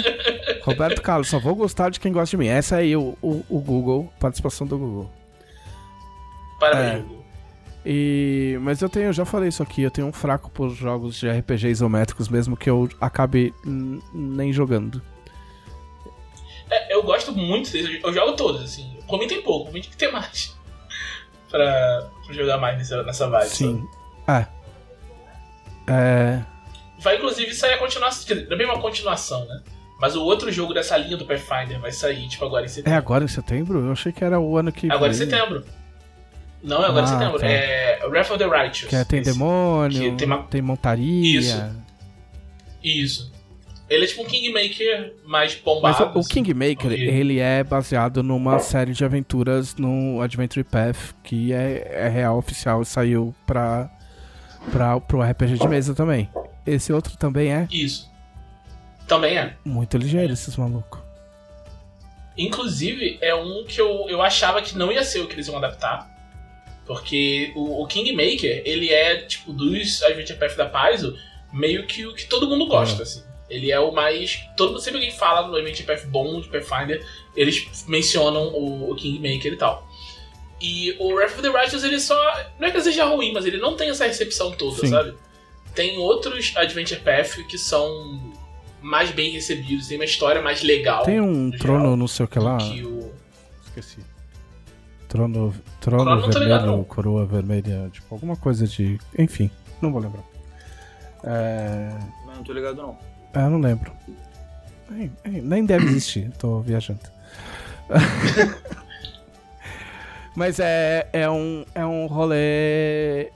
Roberto 0.64 1.00
Carlos, 1.00 1.28
só 1.28 1.38
vou 1.38 1.54
gostar 1.54 1.90
de 1.90 2.00
quem 2.00 2.12
gosta 2.12 2.30
de 2.30 2.36
mim. 2.36 2.48
Essa 2.48 2.76
aí, 2.76 2.96
o, 2.96 3.16
o, 3.22 3.44
o 3.48 3.60
Google, 3.60 4.12
participação 4.18 4.66
do 4.66 4.76
Google. 4.76 5.10
Parabéns, 6.58 6.94
É. 6.94 6.98
Hugo. 6.98 7.24
E, 7.88 8.58
mas 8.62 8.82
eu 8.82 8.88
tenho, 8.88 9.12
já 9.12 9.24
falei 9.24 9.48
isso 9.48 9.62
aqui, 9.62 9.82
eu 9.82 9.90
tenho 9.92 10.08
um 10.08 10.12
fraco 10.12 10.50
por 10.50 10.70
jogos 10.70 11.14
de 11.14 11.30
RPG 11.30 11.68
isométricos, 11.68 12.28
mesmo 12.28 12.56
que 12.56 12.68
eu 12.68 12.88
acabe 13.00 13.54
nem 14.12 14.52
jogando. 14.52 15.00
É, 16.68 16.92
eu 16.92 17.04
gosto 17.04 17.32
muito 17.32 17.70
deles, 17.70 18.00
eu 18.02 18.12
jogo 18.12 18.32
todos, 18.32 18.60
assim. 18.64 18.98
Tem 19.28 19.40
pouco, 19.40 19.70
tem 19.70 19.82
que 19.82 19.96
ter 19.96 20.10
mais. 20.10 20.55
Pra, 21.50 22.08
pra 22.24 22.34
jogar 22.34 22.58
mais 22.58 22.78
nessa, 22.78 23.02
nessa 23.02 23.28
vibe. 23.28 23.48
Sim. 23.48 23.84
É. 24.28 24.46
É. 25.88 26.42
Vai 27.00 27.16
inclusive 27.16 27.54
sair 27.54 27.74
a 27.74 27.78
continuação. 27.78 28.36
É 28.36 28.56
bem 28.56 28.66
uma 28.66 28.80
continuação, 28.80 29.44
né? 29.46 29.62
Mas 30.00 30.14
o 30.16 30.22
outro 30.22 30.50
jogo 30.52 30.74
dessa 30.74 30.96
linha 30.96 31.16
do 31.16 31.24
Pathfinder 31.24 31.80
vai 31.80 31.90
sair, 31.92 32.28
tipo, 32.28 32.44
agora 32.44 32.64
em 32.64 32.66
É 32.66 32.68
setembro. 32.68 32.98
agora 32.98 33.24
em 33.24 33.28
setembro? 33.28 33.86
Eu 33.86 33.92
achei 33.92 34.12
que 34.12 34.22
era 34.24 34.38
o 34.38 34.56
ano 34.56 34.70
que. 34.72 34.90
agora 34.90 35.12
em 35.12 35.16
vem. 35.16 35.28
setembro. 35.30 35.64
Não, 36.62 36.82
é 36.82 36.86
agora 36.86 37.00
em 37.06 37.08
Ah, 37.08 37.18
setembro. 37.18 37.38
tá. 37.38 37.46
É 37.46 38.04
Wrath 38.06 38.30
of 38.30 38.38
the 38.38 38.44
Righteous. 38.46 38.88
Que 38.90 38.96
é, 38.96 39.04
tem 39.04 39.20
Esse. 39.20 39.32
demônio, 39.32 39.90
que 40.12 40.16
tem, 40.16 40.46
tem 40.50 40.60
uma- 40.60 40.66
montaria. 40.66 41.38
Isso. 41.38 41.64
Isso. 42.82 43.32
Ele 43.88 44.04
é 44.04 44.08
tipo 44.08 44.22
um 44.22 44.24
Kingmaker 44.24 45.14
mais 45.24 45.54
Mas 45.54 45.62
bombado. 45.62 46.04
o, 46.04 46.16
o 46.16 46.18
assim. 46.20 46.28
Kingmaker, 46.44 46.92
ele 46.92 47.38
é 47.38 47.62
baseado 47.62 48.22
numa 48.22 48.58
série 48.58 48.92
de 48.92 49.04
aventuras 49.04 49.76
no 49.76 50.20
Adventure 50.20 50.64
Path, 50.64 51.14
que 51.22 51.52
é, 51.52 51.92
é 51.92 52.08
real, 52.08 52.36
oficial, 52.36 52.82
e 52.82 52.86
saiu 52.86 53.34
pra, 53.46 53.88
pra, 54.72 55.00
pro 55.00 55.22
RPG 55.22 55.58
de 55.58 55.68
mesa 55.68 55.94
também. 55.94 56.28
Esse 56.66 56.92
outro 56.92 57.16
também 57.16 57.52
é 57.52 57.68
Isso. 57.70 58.10
Também 59.06 59.38
é. 59.38 59.54
muito 59.64 59.96
ligeiro, 59.96 60.32
esses 60.32 60.56
malucos. 60.56 61.00
Inclusive, 62.36 63.18
é 63.22 63.34
um 63.34 63.64
que 63.64 63.80
eu, 63.80 64.06
eu 64.08 64.20
achava 64.20 64.60
que 64.60 64.76
não 64.76 64.90
ia 64.90 65.04
ser 65.04 65.20
o 65.20 65.28
que 65.28 65.34
eles 65.34 65.46
iam 65.46 65.56
adaptar. 65.56 66.10
Porque 66.84 67.52
o, 67.54 67.82
o 67.82 67.86
Kingmaker, 67.86 68.62
ele 68.64 68.90
é, 68.92 69.16
tipo, 69.22 69.52
dos 69.52 70.02
Adventure 70.02 70.38
Path 70.38 70.56
da 70.56 70.66
Paizo, 70.66 71.16
meio 71.52 71.86
que 71.86 72.04
o 72.04 72.14
que 72.14 72.26
todo 72.26 72.48
mundo 72.48 72.66
gosta, 72.66 73.04
assim. 73.04 73.22
Ele 73.48 73.70
é 73.70 73.78
o 73.78 73.92
mais. 73.92 74.40
Todo, 74.56 74.78
sempre 74.80 75.00
que 75.00 75.06
alguém 75.06 75.18
fala 75.18 75.46
no 75.46 75.54
Adventure 75.56 75.84
Path 75.84 76.06
bom 76.06 76.40
de 76.40 76.48
Pathfinder, 76.48 77.06
eles 77.36 77.84
mencionam 77.86 78.48
o, 78.48 78.90
o 78.90 78.94
Kingmaker 78.96 79.52
e 79.52 79.56
tal. 79.56 79.86
E 80.60 80.96
o 80.98 81.14
Wrath 81.14 81.32
of 81.32 81.42
the 81.42 81.48
Righteous, 81.50 81.84
ele 81.84 82.00
só. 82.00 82.16
Não 82.58 82.66
é 82.66 82.70
que 82.70 82.76
ele 82.76 82.84
seja 82.84 83.04
ruim, 83.04 83.32
mas 83.32 83.44
ele 83.46 83.58
não 83.58 83.76
tem 83.76 83.90
essa 83.90 84.06
recepção 84.06 84.52
toda, 84.52 84.80
Sim. 84.80 84.88
sabe? 84.88 85.14
Tem 85.74 85.96
outros 85.98 86.52
Adventure 86.56 87.00
Path 87.00 87.46
que 87.46 87.58
são 87.58 88.34
mais 88.80 89.10
bem 89.10 89.30
recebidos, 89.30 89.88
tem 89.88 89.98
uma 89.98 90.04
história 90.04 90.40
mais 90.40 90.62
legal. 90.62 91.04
Tem 91.04 91.20
um 91.20 91.50
no 91.50 91.58
trono, 91.58 91.80
geral, 91.80 91.96
não 91.96 92.08
sei 92.08 92.24
o 92.24 92.28
que 92.28 92.38
do 92.38 92.44
lá. 92.44 92.56
que 92.56 92.84
o. 92.84 93.12
Esqueci. 93.66 93.98
Trono, 95.08 95.54
trono 95.80 96.04
Trono 96.04 96.26
ligado, 96.26 96.38
vermelho, 96.40 96.66
não. 96.66 96.84
coroa 96.84 97.24
vermelha, 97.26 97.90
tipo, 97.92 98.12
alguma 98.14 98.36
coisa 98.36 98.66
de. 98.66 98.98
Enfim, 99.18 99.50
não 99.80 99.92
vou 99.92 100.00
lembrar. 100.00 100.24
É. 101.22 101.90
Não, 102.26 102.36
não 102.36 102.42
tô 102.42 102.52
ligado 102.52 102.76
não. 102.76 102.98
Ah, 103.36 103.42
eu 103.42 103.50
não 103.50 103.60
lembro. 103.60 103.92
Nem, 104.88 105.12
nem 105.42 105.66
deve 105.66 105.84
existir, 105.84 106.32
tô 106.38 106.60
viajando. 106.60 107.00
Mas 110.34 110.58
é, 110.58 111.06
é, 111.12 111.28
um, 111.28 111.66
é 111.74 111.84
um 111.84 112.06
rolê. 112.06 113.30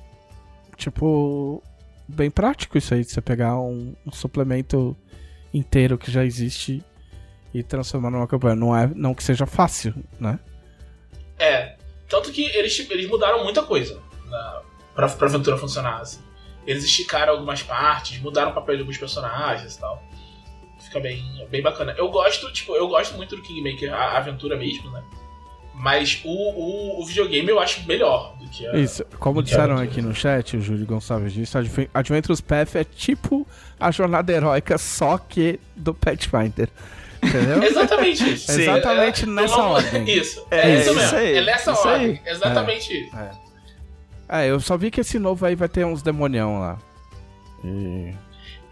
Tipo. 0.75 1.63
Bem 2.09 2.31
prático 2.31 2.77
isso 2.79 2.95
aí, 2.95 3.05
de 3.05 3.11
você 3.13 3.21
pegar 3.21 3.61
um, 3.61 3.95
um 4.05 4.11
suplemento 4.11 4.97
inteiro 5.55 5.97
que 5.97 6.11
já 6.11 6.25
existe 6.25 6.83
e 7.53 7.63
transformar 7.63 8.11
numa 8.11 8.27
campanha. 8.27 8.57
Não, 8.57 8.77
é, 8.77 8.91
não 8.97 9.15
que 9.15 9.23
seja 9.23 9.47
fácil, 9.47 9.95
né? 10.19 10.41
É. 11.39 11.77
Tanto 12.09 12.33
que 12.33 12.47
eles, 12.47 12.77
eles 12.91 13.09
mudaram 13.09 13.45
muita 13.45 13.63
coisa 13.63 14.01
na, 14.29 14.63
pra, 14.95 15.09
pra 15.11 15.29
aventura 15.29 15.59
funcionar, 15.59 16.01
assim. 16.01 16.30
Eles 16.71 16.85
esticaram 16.85 17.33
algumas 17.33 17.63
partes, 17.63 18.21
mudaram 18.21 18.51
o 18.51 18.55
papel 18.55 18.77
de 18.77 18.83
alguns 18.83 18.97
personagens 18.99 19.75
e 19.77 19.81
tal. 19.81 20.03
Fica 20.79 21.01
bem, 21.01 21.23
bem 21.51 21.63
bacana. 21.63 21.95
Eu 21.97 22.09
gosto, 22.11 22.53
tipo, 22.53 22.75
eu 22.75 22.89
gosto 22.89 23.17
muito 23.17 23.37
do 23.37 23.43
Kingmaker, 23.43 23.93
a 23.93 23.97
a 23.97 24.17
aventura 24.19 24.57
mesmo, 24.57 24.91
né? 24.91 25.03
Mas 25.75 26.21
o, 26.25 26.29
o, 26.31 27.01
o 27.03 27.07
videogame 27.07 27.49
eu 27.49 27.59
acho 27.59 27.87
melhor 27.87 28.37
do 28.39 28.47
que 28.49 28.67
a. 28.67 28.77
Isso, 28.77 29.05
como 29.19 29.43
disseram 29.43 29.79
aqui 29.79 30.03
no 30.03 30.15
chat, 30.15 30.57
o 30.57 30.61
Júlio 30.61 30.85
Gonçalves 30.85 31.33
disse, 31.33 31.57
Adven- 31.57 31.89
Adventures 31.95 32.41
Path 32.41 32.75
é 32.77 32.85
tipo 32.85 33.47
a 33.79 33.91
jornada 33.91 34.31
heróica, 34.33 34.77
só 34.77 35.17
que 35.17 35.59
do 35.75 35.95
Pathfinder. 35.95 36.69
Entendeu? 37.23 37.63
Exatamente 37.65 38.31
isso. 38.35 38.53
Sim. 38.53 38.63
Exatamente 38.63 39.23
É, 39.25 39.27
nessa 39.27 39.57
não- 39.57 39.71
ordem. 39.71 40.05
Isso. 40.11 40.47
É, 40.51 40.59
É, 40.71 40.75
isso 40.81 40.91
isso 40.91 40.95
mesmo. 41.01 41.19
aí, 41.19 41.37
É 41.37 41.45
nessa 41.45 41.73
isso 41.73 41.89
aí. 41.89 41.93
ordem. 41.95 42.21
Exatamente 42.27 43.01
isso. 43.07 43.17
É, 43.17 43.31
eu 44.39 44.61
só 44.61 44.77
vi 44.77 44.91
que 44.91 45.01
esse 45.01 45.19
novo 45.19 45.45
aí 45.45 45.55
vai 45.55 45.69
ter 45.69 45.85
uns 45.85 46.03
demonião 46.03 46.61
lá. 46.61 46.79
E... 47.65 48.13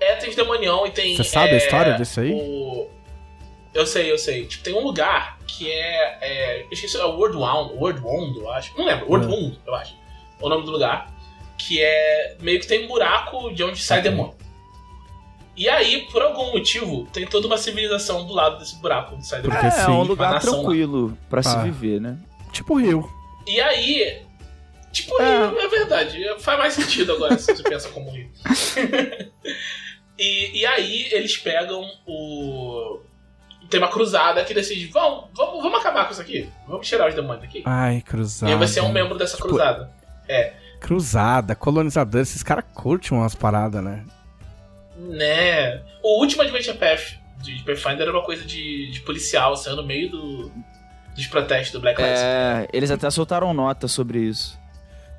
É, 0.00 0.14
tem 0.16 0.30
os 0.30 0.36
demonião 0.36 0.86
e 0.86 0.90
tem. 0.90 1.16
Você 1.16 1.24
sabe 1.24 1.50
a 1.50 1.54
é, 1.54 1.56
história 1.56 1.94
desse 1.98 2.20
aí? 2.20 2.32
o- 2.32 2.88
Eu 3.74 3.84
sei, 3.86 4.10
eu 4.10 4.18
sei. 4.18 4.46
Tipo, 4.46 4.64
tem 4.64 4.74
um 4.74 4.82
lugar 4.84 5.38
que 5.46 5.70
é. 5.70 6.18
é... 6.20 6.62
Eu 6.62 6.68
esqueci, 6.70 6.96
é 6.96 7.04
World 7.04 7.36
Wound, 7.36 7.74
World 7.74 8.00
Wound, 8.00 8.38
eu 8.38 8.50
acho. 8.52 8.76
Não 8.78 8.84
lembro, 8.86 9.06
World 9.08 9.26
É. 9.26 9.30
Wound, 9.30 9.60
eu 9.66 9.74
acho. 9.74 9.94
O 10.40 10.48
nome 10.48 10.64
do 10.64 10.70
lugar. 10.70 11.12
Que 11.58 11.80
é. 11.82 12.36
Meio 12.40 12.60
que 12.60 12.66
tem 12.68 12.84
um 12.84 12.88
buraco 12.88 13.52
de 13.52 13.62
onde 13.64 13.82
sai 13.82 13.98
Ok. 13.98 14.10
demônio. 14.10 14.34
E 15.56 15.68
aí, 15.68 16.06
por 16.12 16.22
algum 16.22 16.52
motivo, 16.52 17.08
tem 17.12 17.26
toda 17.26 17.48
uma 17.48 17.58
civilização 17.58 18.24
do 18.24 18.32
lado 18.32 18.58
desse 18.60 18.76
buraco 18.80 19.16
onde 19.16 19.26
sai 19.26 19.42
demônio. 19.42 19.60
Porque 19.68 19.80
é, 19.80 19.84
é 19.84 19.88
um 19.88 20.02
lugar 20.04 20.34
nação 20.34 20.52
lá. 20.52 20.58
tranquilo 20.60 21.18
pra 21.28 21.42
se 21.42 21.56
Ah. 21.56 21.62
viver, 21.62 22.00
né? 22.00 22.16
Tipo 22.52 22.76
Rio. 22.78 23.10
E 23.46 23.60
aí. 23.60 24.22
Tipo, 25.02 25.20
É. 25.22 25.46
é. 25.61 25.64
é 25.64 25.68
verdade. 25.68 26.18
Faz 26.40 26.58
mais 26.58 26.74
sentido 26.74 27.12
agora 27.12 27.38
se 27.38 27.54
você 27.54 27.62
pensa 27.62 27.88
como 27.90 28.11
rio. 28.11 28.28
E, 30.20 30.62
e 30.62 30.66
aí 30.66 31.08
eles 31.12 31.37
pegam 31.37 31.88
o. 32.04 32.98
Tem 33.70 33.78
uma 33.78 33.88
cruzada 33.88 34.42
que 34.44 34.52
decide: 34.52 34.87
vamos, 34.87 35.26
vamos, 35.32 35.62
vamos 35.62 35.78
acabar 35.78 36.06
com 36.06 36.11
isso 36.12 36.20
aqui. 36.20 36.48
Vamos 36.66 36.88
tirar 36.88 37.08
os 37.08 37.14
demônios 37.14 37.42
daqui. 37.42 37.62
Ai, 37.64 38.00
cruzada. 38.00 38.50
e 38.50 38.54
aí 38.54 38.58
você 38.58 38.80
é 38.80 38.82
um 38.82 38.90
membro 38.90 39.16
dessa 39.16 39.37
Tipo, 39.37 39.50
cruzada. 39.50 39.92
Cruzada, 40.80 41.54
colonizador, 41.54 42.20
esses 42.20 42.42
caras 42.42 42.64
curtem 42.74 43.16
umas 43.16 43.34
paradas, 43.37 43.82
né? 43.82 44.04
Né? 44.96 45.82
O 46.02 46.18
último 46.20 46.42
Adventure 46.42 46.76
Path 46.76 47.14
de 47.40 47.62
Pathfinder 47.62 48.02
era 48.02 48.11
uma 48.12 48.24
coisa 48.24 48.44
de, 48.44 48.90
de 48.90 49.00
policial, 49.02 49.56
saiu 49.56 49.76
no 49.76 49.84
meio 49.84 50.11
do, 50.11 50.52
dos 51.14 51.26
protestos 51.28 51.70
do 51.72 51.80
Black 51.80 52.00
Lives 52.00 52.18
Matter. 52.18 52.28
É, 52.34 52.68
eles 52.72 52.90
até 52.90 53.08
soltaram 53.11 53.54
nota 53.54 53.87
sobre 53.87 54.18
isso. 54.18 54.57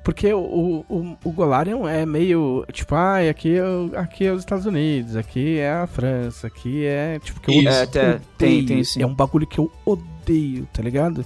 Porque 0.02 0.32
o, 0.32 0.84
o, 0.88 1.16
o 1.22 1.30
Golarion 1.30 1.86
é 1.86 2.06
meio, 2.06 2.64
tipo, 2.72 2.94
ai, 2.94 3.28
aqui, 3.28 3.56
é 3.58 3.98
aqui 3.98 4.24
é 4.24 4.32
os 4.32 4.40
Estados 4.40 4.64
Unidos, 4.64 5.14
aqui 5.14 5.58
é 5.58 5.70
a 5.72 5.86
França, 5.86 6.46
aqui 6.46 6.86
é, 6.86 7.18
tipo, 7.18 7.38
que 7.40 7.50
eu. 7.66 7.70
É, 7.70 7.82
até- 7.82 8.20
tem- 8.38 8.64
tem 8.64 8.82
sim. 8.82 9.02
É 9.02 9.06
um 9.06 9.14
bagulho 9.14 9.46
que 9.46 9.58
eu 9.58 9.70
odeio, 9.84 10.66
tá 10.72 10.82
ligado? 10.82 11.22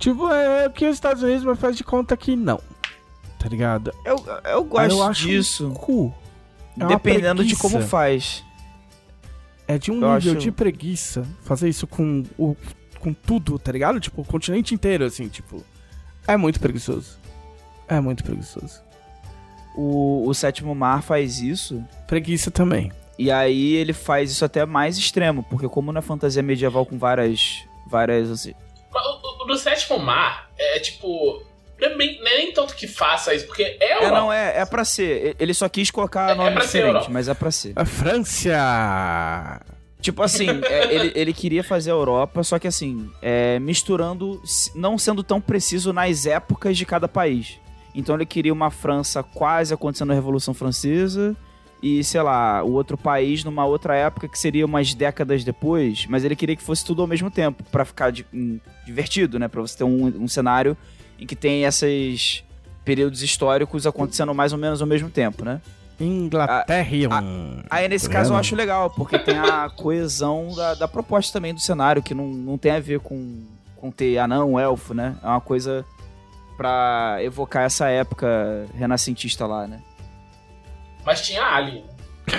Tipo, 0.00 0.28
é 0.32 0.64
aqui 0.64 0.84
é 0.84 0.88
os 0.88 0.94
Estados 0.96 1.22
Unidos, 1.22 1.44
mas 1.44 1.58
faz 1.60 1.76
de 1.76 1.84
conta 1.84 2.16
que 2.16 2.34
não, 2.34 2.60
tá 3.38 3.48
ligado? 3.48 3.92
Eu, 4.04 4.16
eu 4.50 4.64
gosto 4.64 4.90
eu 4.90 5.02
acho 5.04 5.28
disso, 5.28 5.68
um 5.68 5.74
cu. 5.74 6.12
É 6.80 6.86
dependendo 6.86 7.44
de 7.44 7.54
como 7.54 7.80
faz. 7.82 8.42
É 9.68 9.78
de 9.78 9.92
um 9.92 10.00
Eu 10.02 10.14
nível 10.16 10.32
acho- 10.32 10.40
de 10.40 10.50
preguiça 10.50 11.24
fazer 11.44 11.68
isso 11.68 11.86
com, 11.86 12.24
o, 12.36 12.56
com 12.98 13.12
tudo, 13.14 13.60
tá 13.60 13.70
ligado? 13.70 14.00
Tipo, 14.00 14.22
o 14.22 14.24
continente 14.24 14.74
inteiro, 14.74 15.04
assim, 15.04 15.28
tipo. 15.28 15.62
É 16.26 16.36
muito 16.36 16.58
preguiçoso. 16.58 17.21
É 17.88 18.00
muito 18.00 18.22
preguiçoso. 18.24 18.80
O, 19.74 20.28
o 20.28 20.34
Sétimo 20.34 20.74
Mar 20.74 21.02
faz 21.02 21.40
isso, 21.40 21.82
Preguiça 22.06 22.50
também. 22.50 22.92
e 23.18 23.30
aí 23.30 23.74
ele 23.74 23.92
faz 23.92 24.30
isso 24.30 24.44
até 24.44 24.66
mais 24.66 24.98
extremo, 24.98 25.42
porque 25.44 25.68
como 25.68 25.90
na 25.92 26.02
fantasia 26.02 26.42
medieval 26.42 26.84
com 26.84 26.98
várias... 26.98 27.64
várias 27.86 28.30
assim, 28.30 28.52
Mas 28.92 29.02
o, 29.06 29.42
o 29.42 29.46
do 29.46 29.56
Sétimo 29.56 29.98
Mar 29.98 30.50
é 30.58 30.78
tipo. 30.78 31.42
Não 31.80 31.88
é, 31.88 31.96
bem- 31.96 32.18
não 32.20 32.26
é 32.30 32.36
nem 32.36 32.52
tanto 32.52 32.76
que 32.76 32.86
faça 32.86 33.34
isso, 33.34 33.44
porque 33.46 33.62
é 33.62 33.76
É, 33.80 33.94
Europa. 33.96 34.10
não, 34.20 34.32
é, 34.32 34.60
é 34.60 34.64
pra 34.64 34.84
ser. 34.84 35.34
Ele 35.40 35.52
só 35.54 35.68
quis 35.68 35.90
colocar 35.90 36.28
É- 36.28 36.32
é 36.32 36.34
nome 36.36 36.60
ser 36.60 36.82
diferente, 36.84 37.10
mas 37.10 37.26
é 37.28 37.34
pra 37.34 37.50
ser. 37.50 37.72
A 37.74 37.84
França! 37.84 39.60
Tipo 40.00 40.22
assim, 40.22 40.46
é, 40.68 40.92
ele, 40.94 41.12
ele 41.14 41.32
queria 41.32 41.62
fazer 41.62 41.90
a 41.90 41.94
Europa, 41.94 42.42
só 42.42 42.58
que 42.58 42.66
assim, 42.66 43.08
é, 43.22 43.58
misturando, 43.60 44.42
não 44.74 44.98
sendo 44.98 45.22
tão 45.22 45.40
preciso 45.40 45.92
nas 45.92 46.26
épocas 46.26 46.76
de 46.76 46.84
cada 46.84 47.06
país. 47.08 47.58
Então 47.94 48.14
ele 48.14 48.24
queria 48.26 48.52
uma 48.52 48.70
França 48.70 49.22
quase 49.22 49.72
acontecendo 49.74 50.10
a 50.12 50.14
Revolução 50.14 50.54
Francesa 50.54 51.36
e, 51.82 52.02
sei 52.04 52.22
lá, 52.22 52.62
o 52.62 52.72
outro 52.72 52.96
país 52.96 53.42
numa 53.44 53.64
outra 53.66 53.94
época 53.96 54.28
que 54.28 54.38
seria 54.38 54.64
umas 54.64 54.94
décadas 54.94 55.42
depois, 55.44 56.06
mas 56.08 56.24
ele 56.24 56.36
queria 56.36 56.54
que 56.56 56.62
fosse 56.62 56.84
tudo 56.84 57.02
ao 57.02 57.08
mesmo 57.08 57.30
tempo, 57.30 57.62
pra 57.64 57.84
ficar 57.84 58.10
di- 58.12 58.24
hum, 58.32 58.58
divertido, 58.86 59.38
né? 59.38 59.48
Pra 59.48 59.60
você 59.60 59.76
ter 59.78 59.84
um, 59.84 60.06
um 60.06 60.28
cenário 60.28 60.76
em 61.18 61.26
que 61.26 61.34
tem 61.36 61.64
esses 61.64 62.44
períodos 62.84 63.22
históricos 63.22 63.86
acontecendo 63.86 64.32
mais 64.34 64.52
ou 64.52 64.58
menos 64.58 64.80
ao 64.80 64.86
mesmo 64.88 65.10
tempo, 65.10 65.44
né? 65.44 65.60
Inglaterra. 66.00 66.64
Aí 67.70 67.88
nesse 67.88 68.06
Tá 68.08 68.12
caso 68.14 68.32
eu 68.32 68.36
acho 68.36 68.56
legal, 68.56 68.90
porque 68.90 69.18
tem 69.18 69.36
a 69.36 69.70
coesão 69.76 70.54
da, 70.54 70.74
da 70.74 70.88
proposta 70.88 71.32
também 71.32 71.52
do 71.54 71.60
cenário, 71.60 72.02
que 72.02 72.14
não, 72.14 72.26
não 72.28 72.56
tem 72.58 72.72
a 72.72 72.80
ver 72.80 73.00
com, 73.00 73.42
com 73.76 73.90
ter 73.90 74.18
anão, 74.18 74.58
elfo, 74.58 74.94
né? 74.94 75.16
É 75.22 75.26
uma 75.26 75.40
coisa 75.40 75.84
pra 76.62 77.16
evocar 77.22 77.64
essa 77.64 77.88
época 77.88 78.66
renascentista 78.76 79.46
lá, 79.46 79.66
né? 79.66 79.80
Mas 81.04 81.20
tinha 81.26 81.42
Alien. 81.44 81.84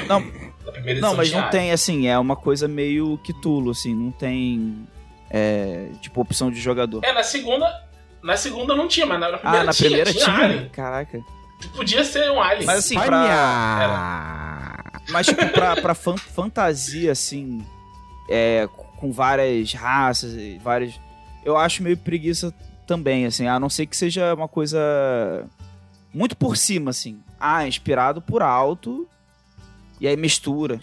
Não, 0.08 0.22
Na 0.66 0.72
primeira 0.72 1.02
não 1.02 1.10
edição 1.10 1.16
mas 1.18 1.30
tinha 1.30 1.42
não 1.42 1.50
tem, 1.50 1.72
assim, 1.72 2.08
é 2.08 2.18
uma 2.18 2.36
coisa 2.38 2.68
meio 2.68 3.18
que 3.18 3.34
tulo, 3.34 3.72
assim, 3.72 3.94
não 3.94 4.12
tem, 4.12 4.88
é, 5.30 5.90
tipo, 6.00 6.22
opção 6.22 6.50
de 6.50 6.60
jogador. 6.62 7.04
É, 7.04 7.12
na 7.12 7.24
segunda. 7.24 7.70
Na 8.24 8.38
segunda 8.38 8.74
não 8.74 8.88
tinha, 8.88 9.06
mas 9.06 9.20
na 9.20 9.32
na 9.32 9.38
primeira 9.38 9.62
ah, 9.64 9.66
na 9.66 9.74
tinha, 9.74 9.88
primeira 9.90 10.12
tinha. 10.14 10.24
tinha? 10.26 10.38
Alien. 10.38 10.70
Caraca. 10.70 11.20
Tu 11.62 11.70
podia 11.70 12.04
ser 12.06 12.32
um 12.32 12.42
Alien. 12.42 12.66
Mas 12.66 12.78
assim, 12.80 12.96
pra, 12.96 13.04
Espanha! 13.04 14.84
Mas, 15.10 15.26
tipo, 15.28 15.46
pra, 15.50 15.76
pra 15.76 15.94
fan- 15.94 16.16
fantasia, 16.18 17.12
assim, 17.12 17.66
é, 18.30 18.70
com 18.98 19.12
várias 19.12 19.74
raças 19.74 20.34
e 20.34 20.58
várias. 20.64 20.98
Eu 21.44 21.58
acho 21.58 21.84
meio 21.84 21.98
preguiça 21.98 22.54
também, 22.86 23.26
assim, 23.26 23.48
a 23.48 23.60
não 23.60 23.70
ser 23.70 23.86
que 23.86 23.96
seja 23.98 24.34
uma 24.34 24.48
coisa 24.48 24.80
muito 26.14 26.36
por 26.38 26.56
cima, 26.58 26.92
assim. 26.92 27.20
Ah, 27.40 27.68
inspirado 27.68 28.22
por 28.22 28.42
alto. 28.42 29.08
E 30.00 30.08
aí 30.08 30.18
mistura. 30.18 30.80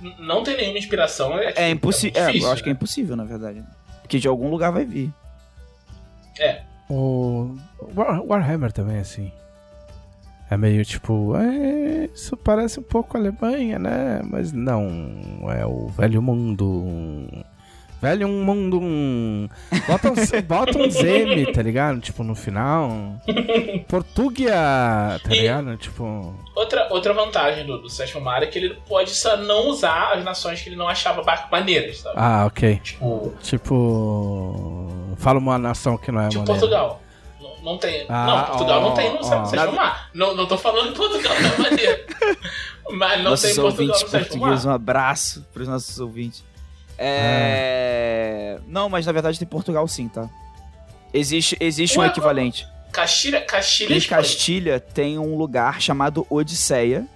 N- 0.00 0.14
Não 0.18 0.42
tem 0.42 0.56
nenhuma 0.56 0.78
inspiração. 0.78 1.38
É, 1.38 1.52
É 1.56 1.70
impossível. 1.70 2.20
É, 2.20 2.26
difícil, 2.26 2.48
eu 2.48 2.52
acho 2.52 2.62
que 2.62 2.68
é 2.68 2.72
né? 2.72 2.76
impossível, 2.76 3.16
na 3.16 3.24
verdade. 3.24 3.62
Porque 4.02 4.18
de 4.18 4.26
algum 4.28 4.48
lugar 4.50 4.72
vai 4.72 4.84
vir. 4.84 5.12
O 6.88 7.56
War- 7.94 8.22
Warhammer 8.24 8.72
também, 8.72 8.98
assim. 8.98 9.30
É 10.50 10.56
meio 10.56 10.84
tipo, 10.84 11.34
é, 11.36 12.10
isso 12.14 12.36
parece 12.36 12.78
um 12.78 12.82
pouco 12.82 13.16
Alemanha, 13.16 13.78
né? 13.78 14.20
Mas 14.24 14.52
não, 14.52 14.86
é 15.50 15.64
o 15.64 15.86
velho 15.88 16.20
mundo. 16.20 17.26
Velho 18.02 18.26
mundo. 18.26 18.80
Bota 19.86 20.10
um, 20.10 20.42
bota 20.42 20.76
um 20.76 20.84
M, 21.06 21.46
tá 21.54 21.62
ligado? 21.62 22.00
Tipo, 22.00 22.24
no 22.24 22.34
final. 22.34 22.90
Portuguia, 23.88 24.52
tá 25.22 25.30
E- 25.30 25.38
ligado? 25.38 25.76
Tipo. 25.76 26.34
Outra, 26.56 26.88
outra 26.90 27.12
vantagem 27.14 27.64
do, 27.64 27.78
do 27.78 27.88
Sétimo 27.88 28.20
Mar 28.20 28.42
é 28.42 28.46
que 28.46 28.58
ele 28.58 28.74
pode 28.88 29.10
só 29.10 29.36
não 29.36 29.68
usar 29.68 30.14
as 30.14 30.24
nações 30.24 30.60
que 30.60 30.68
ele 30.68 30.74
não 30.76 30.88
achava 30.88 31.22
maneiras, 31.50 31.98
sabe? 31.98 32.16
Ah, 32.18 32.44
ok. 32.46 32.80
Tipo, 32.82 33.32
Tipo. 33.40 34.88
Fala 35.18 35.38
uma 35.38 35.56
nação 35.56 35.96
que 35.96 36.10
não 36.10 36.22
é 36.22 36.28
tipo 36.28 36.40
maneira. 36.40 36.58
Portugal. 36.60 37.00
Não, 37.40 37.72
não 37.72 37.78
tem. 37.78 38.04
Ah, 38.08 38.26
não, 38.26 38.44
Portugal 38.46 38.80
ó, 38.80 38.88
não 38.88 38.94
tem 38.94 39.12
no 39.14 39.22
Sétimo 39.22 39.72
Mar. 39.76 40.10
Não, 40.12 40.34
não 40.34 40.46
tô 40.46 40.58
falando 40.58 40.90
que 40.92 40.96
Portugal 40.98 41.34
não 41.40 41.50
é 41.66 41.70
maneiro. 41.70 42.02
Mas 42.90 43.22
não 43.22 43.30
nossos 43.30 43.46
tem 43.46 43.54
Portugal 43.62 43.70
ouvintes 43.86 44.02
no 44.02 44.08
Sétimo 44.08 44.30
portugueses, 44.40 44.64
Mar. 44.64 44.72
um 44.72 44.74
abraço 44.74 45.46
pros 45.52 45.68
nossos 45.68 46.00
ouvintes. 46.00 46.44
É... 46.98 48.58
Não, 48.66 48.88
mas 48.88 49.06
na 49.06 49.12
verdade 49.12 49.38
tem 49.38 49.46
Portugal 49.48 49.86
sim, 49.88 50.08
tá? 50.08 50.28
Existe, 51.12 51.56
existe 51.60 51.98
um 51.98 52.04
equivalente. 52.04 52.66
Castilha, 52.92 53.40
Castilha 53.40 53.94
e 53.94 53.98
Em. 53.98 54.00
Castilha 54.02 54.80
tem 54.80 55.18
um 55.18 55.36
lugar 55.36 55.80
chamado 55.80 56.26
Odisseia, 56.28 57.06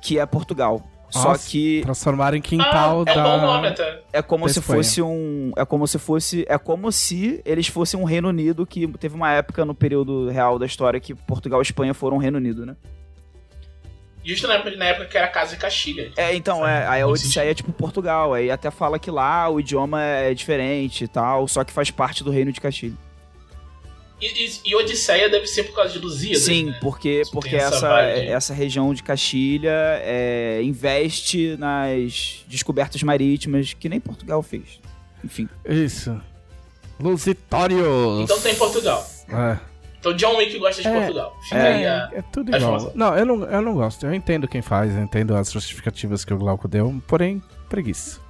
que 0.00 0.18
é 0.18 0.24
Portugal. 0.26 0.82
Só 1.10 1.28
Nossa, 1.32 1.50
que 1.50 1.82
Transformaram 1.82 2.38
em 2.38 2.40
Ah, 2.40 2.42
quintal 2.42 3.02
é 3.02 3.14
da. 3.14 3.22
bom 3.22 3.40
nome 3.42 3.68
até. 3.68 4.00
é 4.14 4.22
como 4.22 4.46
da 4.46 4.52
se 4.52 4.60
Espanha. 4.60 4.78
fosse 4.82 5.02
um. 5.02 5.52
É 5.56 5.64
como 5.66 5.86
se 5.86 5.98
fosse. 5.98 6.46
É 6.48 6.56
como 6.56 6.90
se 6.90 7.42
eles 7.44 7.66
fossem 7.68 8.00
um 8.00 8.04
Reino 8.04 8.28
Unido, 8.30 8.64
que 8.66 8.88
teve 8.98 9.14
uma 9.14 9.30
época 9.30 9.62
no 9.66 9.74
período 9.74 10.30
real 10.30 10.58
da 10.58 10.64
história 10.64 10.98
que 10.98 11.14
Portugal 11.14 11.60
e 11.60 11.62
Espanha 11.64 11.92
foram 11.92 12.16
um 12.16 12.20
Reino 12.20 12.38
Unido, 12.38 12.64
né? 12.64 12.74
Justo 14.24 14.46
na 14.46 14.54
época, 14.54 14.76
na 14.76 14.84
época 14.84 15.06
que 15.06 15.18
era 15.18 15.26
Casa 15.26 15.56
de 15.56 15.60
Castilha. 15.60 16.12
É, 16.16 16.34
então, 16.34 16.66
é, 16.66 16.86
aí 16.86 17.02
a 17.02 17.06
Odisseia 17.06 17.50
é 17.50 17.54
tipo 17.54 17.72
Portugal. 17.72 18.34
Aí 18.34 18.50
até 18.50 18.70
fala 18.70 18.98
que 18.98 19.10
lá 19.10 19.48
o 19.48 19.58
idioma 19.58 20.02
é 20.02 20.32
diferente 20.32 21.04
e 21.04 21.08
tal, 21.08 21.48
só 21.48 21.64
que 21.64 21.72
faz 21.72 21.90
parte 21.90 22.22
do 22.22 22.30
Reino 22.30 22.52
de 22.52 22.60
Castilha. 22.60 22.96
E, 24.20 24.26
e, 24.26 24.60
e 24.66 24.76
Odisseia 24.76 25.28
deve 25.28 25.48
ser 25.48 25.64
por 25.64 25.74
causa 25.74 25.92
de 25.92 25.98
Lusíadas, 25.98 26.44
Sim, 26.44 26.66
né? 26.66 26.78
porque, 26.80 27.22
Isso 27.22 27.32
porque 27.32 27.56
essa 27.56 27.74
essa, 27.74 28.00
essa 28.00 28.54
região 28.54 28.94
de 28.94 29.02
Castilha 29.02 29.72
é, 30.00 30.60
investe 30.62 31.56
nas 31.56 32.44
descobertas 32.46 33.02
marítimas 33.02 33.74
que 33.74 33.88
nem 33.88 33.98
Portugal 33.98 34.40
fez. 34.40 34.80
Enfim. 35.24 35.48
Isso. 35.68 36.20
Lusitórios. 37.00 38.20
Então 38.20 38.40
tem 38.40 38.54
Portugal. 38.54 39.04
É. 39.28 39.71
Então 40.02 40.12
John 40.14 40.36
Wick 40.38 40.58
gosta 40.58 40.82
de 40.82 40.88
É, 40.88 40.92
Portugal. 40.98 41.36
Fica 41.44 41.62
aí 41.62 41.84
É, 41.84 41.88
a... 41.88 42.10
é 42.12 42.22
tudo 42.22 42.52
a 42.52 42.58
igual. 42.58 42.90
Não, 42.92 43.16
eu 43.16 43.24
não, 43.24 43.44
eu 43.44 43.62
não 43.62 43.74
gosto. 43.74 44.04
Eu 44.04 44.12
entendo 44.12 44.48
quem 44.48 44.60
faz, 44.60 44.92
eu 44.96 45.00
entendo 45.00 45.36
as 45.36 45.52
justificativas 45.52 46.24
que 46.24 46.34
o 46.34 46.36
Glauco 46.36 46.66
deu, 46.66 47.00
porém, 47.06 47.40
preguiça. 47.68 48.20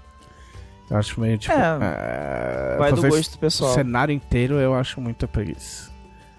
Eu 0.91 0.99
acho 0.99 1.19
meio 1.19 1.39
tipo. 1.39 1.55
É, 1.55 2.75
é, 2.75 2.77
Vai 2.79 2.93
do 2.93 3.01
gosto 3.01 3.37
O 3.37 3.39
pessoal. 3.39 3.73
cenário 3.73 4.15
inteiro 4.15 4.57
eu 4.57 4.75
acho 4.75 5.01
muita 5.01 5.27
preguiça. 5.27 5.91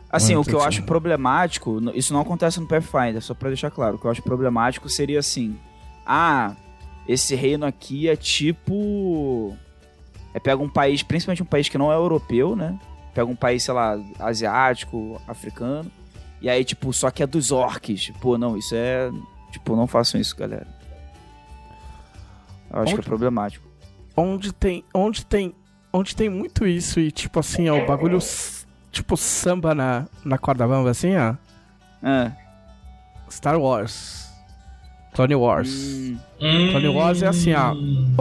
Assim, 0.08 0.34
o 0.34 0.36
Muito 0.38 0.50
que 0.50 0.56
eu 0.56 0.60
assim. 0.60 0.68
acho 0.68 0.84
problemático, 0.84 1.82
isso 1.96 2.14
não 2.14 2.22
acontece 2.22 2.60
no 2.60 2.68
Pathfinder, 2.68 3.20
só 3.20 3.34
pra 3.34 3.50
deixar 3.50 3.72
claro. 3.72 3.96
O 3.96 4.00
que 4.00 4.06
eu 4.06 4.12
acho 4.12 4.22
problemático 4.22 4.88
seria 4.88 5.18
assim: 5.18 5.58
ah, 6.06 6.54
esse 7.08 7.34
reino 7.34 7.66
aqui 7.66 8.08
é 8.08 8.16
tipo. 8.16 9.58
É 10.32 10.40
pega 10.40 10.62
um 10.62 10.70
país, 10.70 11.02
principalmente 11.02 11.42
um 11.42 11.48
país 11.48 11.68
que 11.68 11.78
não 11.80 11.92
é 11.92 11.96
europeu, 11.96 12.56
né? 12.56 12.78
Pega 13.14 13.26
um 13.30 13.36
país, 13.36 13.64
sei 13.64 13.74
lá, 13.74 13.98
asiático, 14.20 15.22
africano. 15.28 15.92
E 16.42 16.50
aí, 16.50 16.64
tipo, 16.66 16.92
só 16.92 17.10
que 17.12 17.22
é 17.24 17.28
dos 17.28 17.52
orcs. 17.52 18.10
Pô, 18.20 18.38
não, 18.38 18.58
isso 18.58 18.74
é. 18.76 19.12
Tipo, 19.52 19.76
não 19.76 19.86
façam 19.88 20.20
isso, 20.20 20.36
galera. 20.36 20.68
Eu 22.72 22.80
acho 22.80 22.86
que 22.86 22.92
é 22.92 22.94
Onde- 22.98 23.08
problemático. 23.08 23.68
Onde 24.18 24.52
tem. 24.52 24.84
Onde 24.94 25.26
tem. 25.26 25.54
Onde 25.92 26.16
tem 26.16 26.30
muito 26.30 26.66
isso 26.66 27.00
e, 27.00 27.12
tipo 27.12 27.40
assim, 27.40 27.70
ó, 27.70 27.78
o 27.84 27.86
bagulho. 27.86 28.18
Tipo 28.92 29.16
samba 29.18 29.74
na, 29.74 30.06
na 30.24 30.38
corda 30.38 30.68
bamba, 30.68 30.90
assim, 30.92 31.16
ó. 31.16 31.36
É. 32.08 32.32
Star 33.30 33.60
Wars. 33.60 34.30
Clone 35.14 35.36
Wars. 35.36 35.72
Hum, 35.72 36.18
Clone 36.72 36.88
Wars 36.90 37.22
é 37.22 37.28
assim, 37.28 37.54
ó. 37.54 37.74
Hum. 37.74 38.16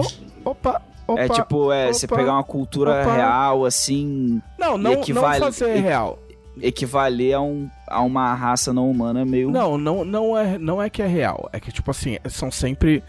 Opa, 0.44 0.80
opa. 1.06 1.20
é 1.20 1.28
tipo, 1.28 1.72
é, 1.72 1.92
você 1.92 2.06
pegar 2.06 2.32
uma 2.34 2.44
cultura 2.44 3.02
opa. 3.02 3.14
real, 3.14 3.64
assim, 3.64 4.40
Não, 4.58 4.76
não, 4.78 4.92
equivale- 4.94 5.40
não 5.40 5.52
fazer 5.52 5.76
real. 5.80 6.18
equivaler 6.60 7.34
a, 7.34 7.40
um, 7.40 7.68
a 7.88 8.00
uma 8.02 8.34
raça 8.34 8.72
não 8.72 8.90
humana 8.90 9.24
meio. 9.24 9.50
Não, 9.50 9.76
não, 9.78 10.04
não 10.04 10.36
é, 10.38 10.58
não 10.58 10.82
é 10.82 10.88
que 10.90 11.02
é 11.02 11.06
real. 11.06 11.48
É 11.52 11.58
que, 11.60 11.72
tipo 11.72 11.90
assim, 11.90 12.18
são 12.28 12.50
sempre. 12.50 13.02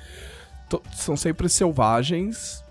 são 0.94 1.16
sempre 1.18 1.48
selvagens. 1.50 2.64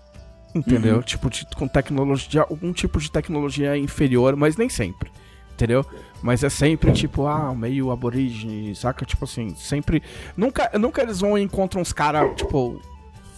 Entendeu? 0.55 0.97
Uhum. 0.97 1.01
Tipo, 1.01 1.29
com 1.55 1.67
tecnologia. 1.67 2.41
Algum 2.41 2.71
tipo 2.71 2.99
de 2.99 3.09
tecnologia 3.11 3.75
inferior, 3.75 4.35
mas 4.35 4.55
nem 4.55 4.69
sempre. 4.69 5.11
Entendeu? 5.51 5.83
Mas 6.21 6.43
é 6.43 6.49
sempre, 6.49 6.91
tipo, 6.91 7.25
ah, 7.27 7.53
meio 7.55 7.89
aborígene, 7.91 8.75
saca? 8.75 9.03
Tipo 9.05 9.25
assim, 9.25 9.55
sempre. 9.55 10.01
Nunca, 10.37 10.69
nunca 10.79 11.01
eles 11.01 11.19
vão 11.21 11.37
e 11.37 11.41
encontram 11.41 11.81
uns 11.81 11.91
caras, 11.93 12.35
tipo, 12.35 12.79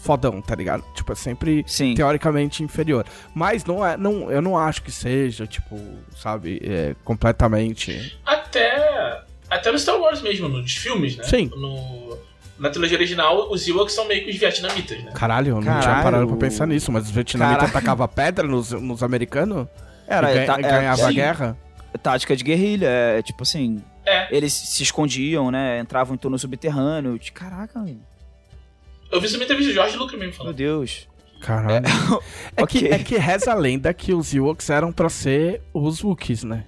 fodão, 0.06 0.39
tá 0.41 0.54
ligado? 0.56 0.84
Tipo, 0.94 1.12
é 1.12 1.15
sempre 1.15 1.63
Sim. 1.68 1.96
teoricamente 1.96 2.62
inferior. 2.63 3.06
Mas 3.34 3.65
não 3.65 3.86
é, 3.86 3.98
não, 3.98 4.32
eu 4.32 4.41
não 4.41 4.56
acho 4.58 4.84
que 4.84 4.91
seja, 4.91 5.48
tipo, 5.48 5.80
sabe, 6.15 6.62
é, 6.63 6.96
completamente. 7.04 8.18
Até, 8.26 9.24
até 9.50 9.72
no 9.72 9.80
Star 9.80 10.00
Wars 10.00 10.22
mesmo, 10.22 10.48
nos 10.48 10.74
filmes, 10.76 11.18
né? 11.18 11.24
Sim. 11.24 11.50
No, 11.58 12.18
na 12.60 12.70
trilogia 12.70 12.98
original, 12.98 13.52
os 13.52 13.68
Ewoks 13.68 13.94
são 13.96 14.08
meio 14.08 14.24
que 14.24 14.30
os 14.30 14.38
vietnamitas, 14.38 15.04
né? 15.04 15.12
Caralho, 15.13 15.50
eu 15.50 15.56
não 15.56 15.62
tinha 15.63 15.80
Caralho. 15.80 16.04
parado 16.04 16.28
pra 16.28 16.38
pensar 16.38 16.68
nisso, 16.68 16.91
mas 16.91 17.06
os 17.06 17.12
vietnamitas 17.12 17.70
atacavam 17.70 18.08
pedra 18.08 18.48
nos, 18.48 18.72
nos 18.72 19.02
americanos 19.02 19.68
Era, 20.08 20.32
e 20.32 20.34
ganha- 20.36 20.46
tá- 20.48 20.60
é, 20.60 20.62
ganhava 20.62 21.06
a 21.06 21.08
sim. 21.10 21.15
guerra. 21.15 21.58
tática 22.04 22.36
de 22.36 22.44
guerrilha, 22.44 22.88
é 22.88 23.22
tipo 23.22 23.41
assim. 23.44 23.82
É. 24.06 24.28
Eles 24.30 24.54
se 24.54 24.84
escondiam, 24.84 25.50
né? 25.50 25.80
Entravam 25.80 26.13
em 26.13 26.18
túnel 26.18 26.38
subterrâneo. 26.38 27.18
De- 27.18 27.32
Caraca, 27.32 27.82
velho. 27.84 28.00
Eu 29.15 29.21
vi 29.21 29.28
isso 29.28 29.38
uma 29.38 29.43
entrevista 29.43 29.71
do 29.71 29.75
George 29.75 29.97
Lucas 29.97 30.13
mesmo 30.19 30.25
meu 30.32 30.38
falando. 30.38 30.56
Deus. 30.56 31.08
Caralho. 31.41 31.86
É, 32.58 32.62
Ok. 32.63 32.82
que, 32.82 32.88
é 32.88 32.99
que 32.99 33.17
reza 33.17 33.51
a 33.51 33.56
lenda 33.56 33.93
que 33.93 34.13
os 34.13 34.34
Ewoks 34.34 34.69
eram 34.69 34.91
pra 34.91 35.10
ser 35.10 35.62
os 35.73 36.04
Wookiees, 36.04 36.43
né? 36.43 36.65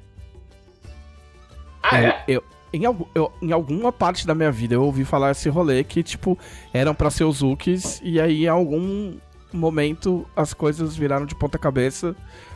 Ah, 1.82 2.00
é? 2.02 2.24
Eu, 2.28 2.44
em, 2.74 2.84
eu- 2.84 3.32
em 3.42 3.52
alguma 3.52 3.92
parte 3.92 4.28
da 4.28 4.36
minha 4.36 4.52
vida 4.52 4.76
eu 4.76 4.84
ouvi 4.84 5.06
falar 5.06 5.32
esse 5.32 5.48
rolê 5.50 5.84
que, 5.84 6.04
tipo, 6.04 6.38
eram 6.74 6.94
pra 6.94 7.10
ser 7.10 7.24
os 7.24 7.42
Wookiees 7.42 8.02
e 8.04 8.20
aí 8.20 8.44
em 8.46 8.50
algum 8.50 9.18
momento 9.54 10.28
as 10.36 10.54
coisas 10.54 10.96
viraram 10.96 11.26
de 11.26 11.34
ponta 11.34 11.58
cabeça, 11.58 12.16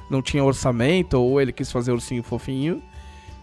não 0.10 0.22
tinha 0.22 0.44
orçamento 0.44 1.14
ou 1.20 1.40
ele 1.42 1.54
quis 1.54 1.72
fazer 1.72 1.92
ursinho 1.92 2.22
fofinho 2.22 2.84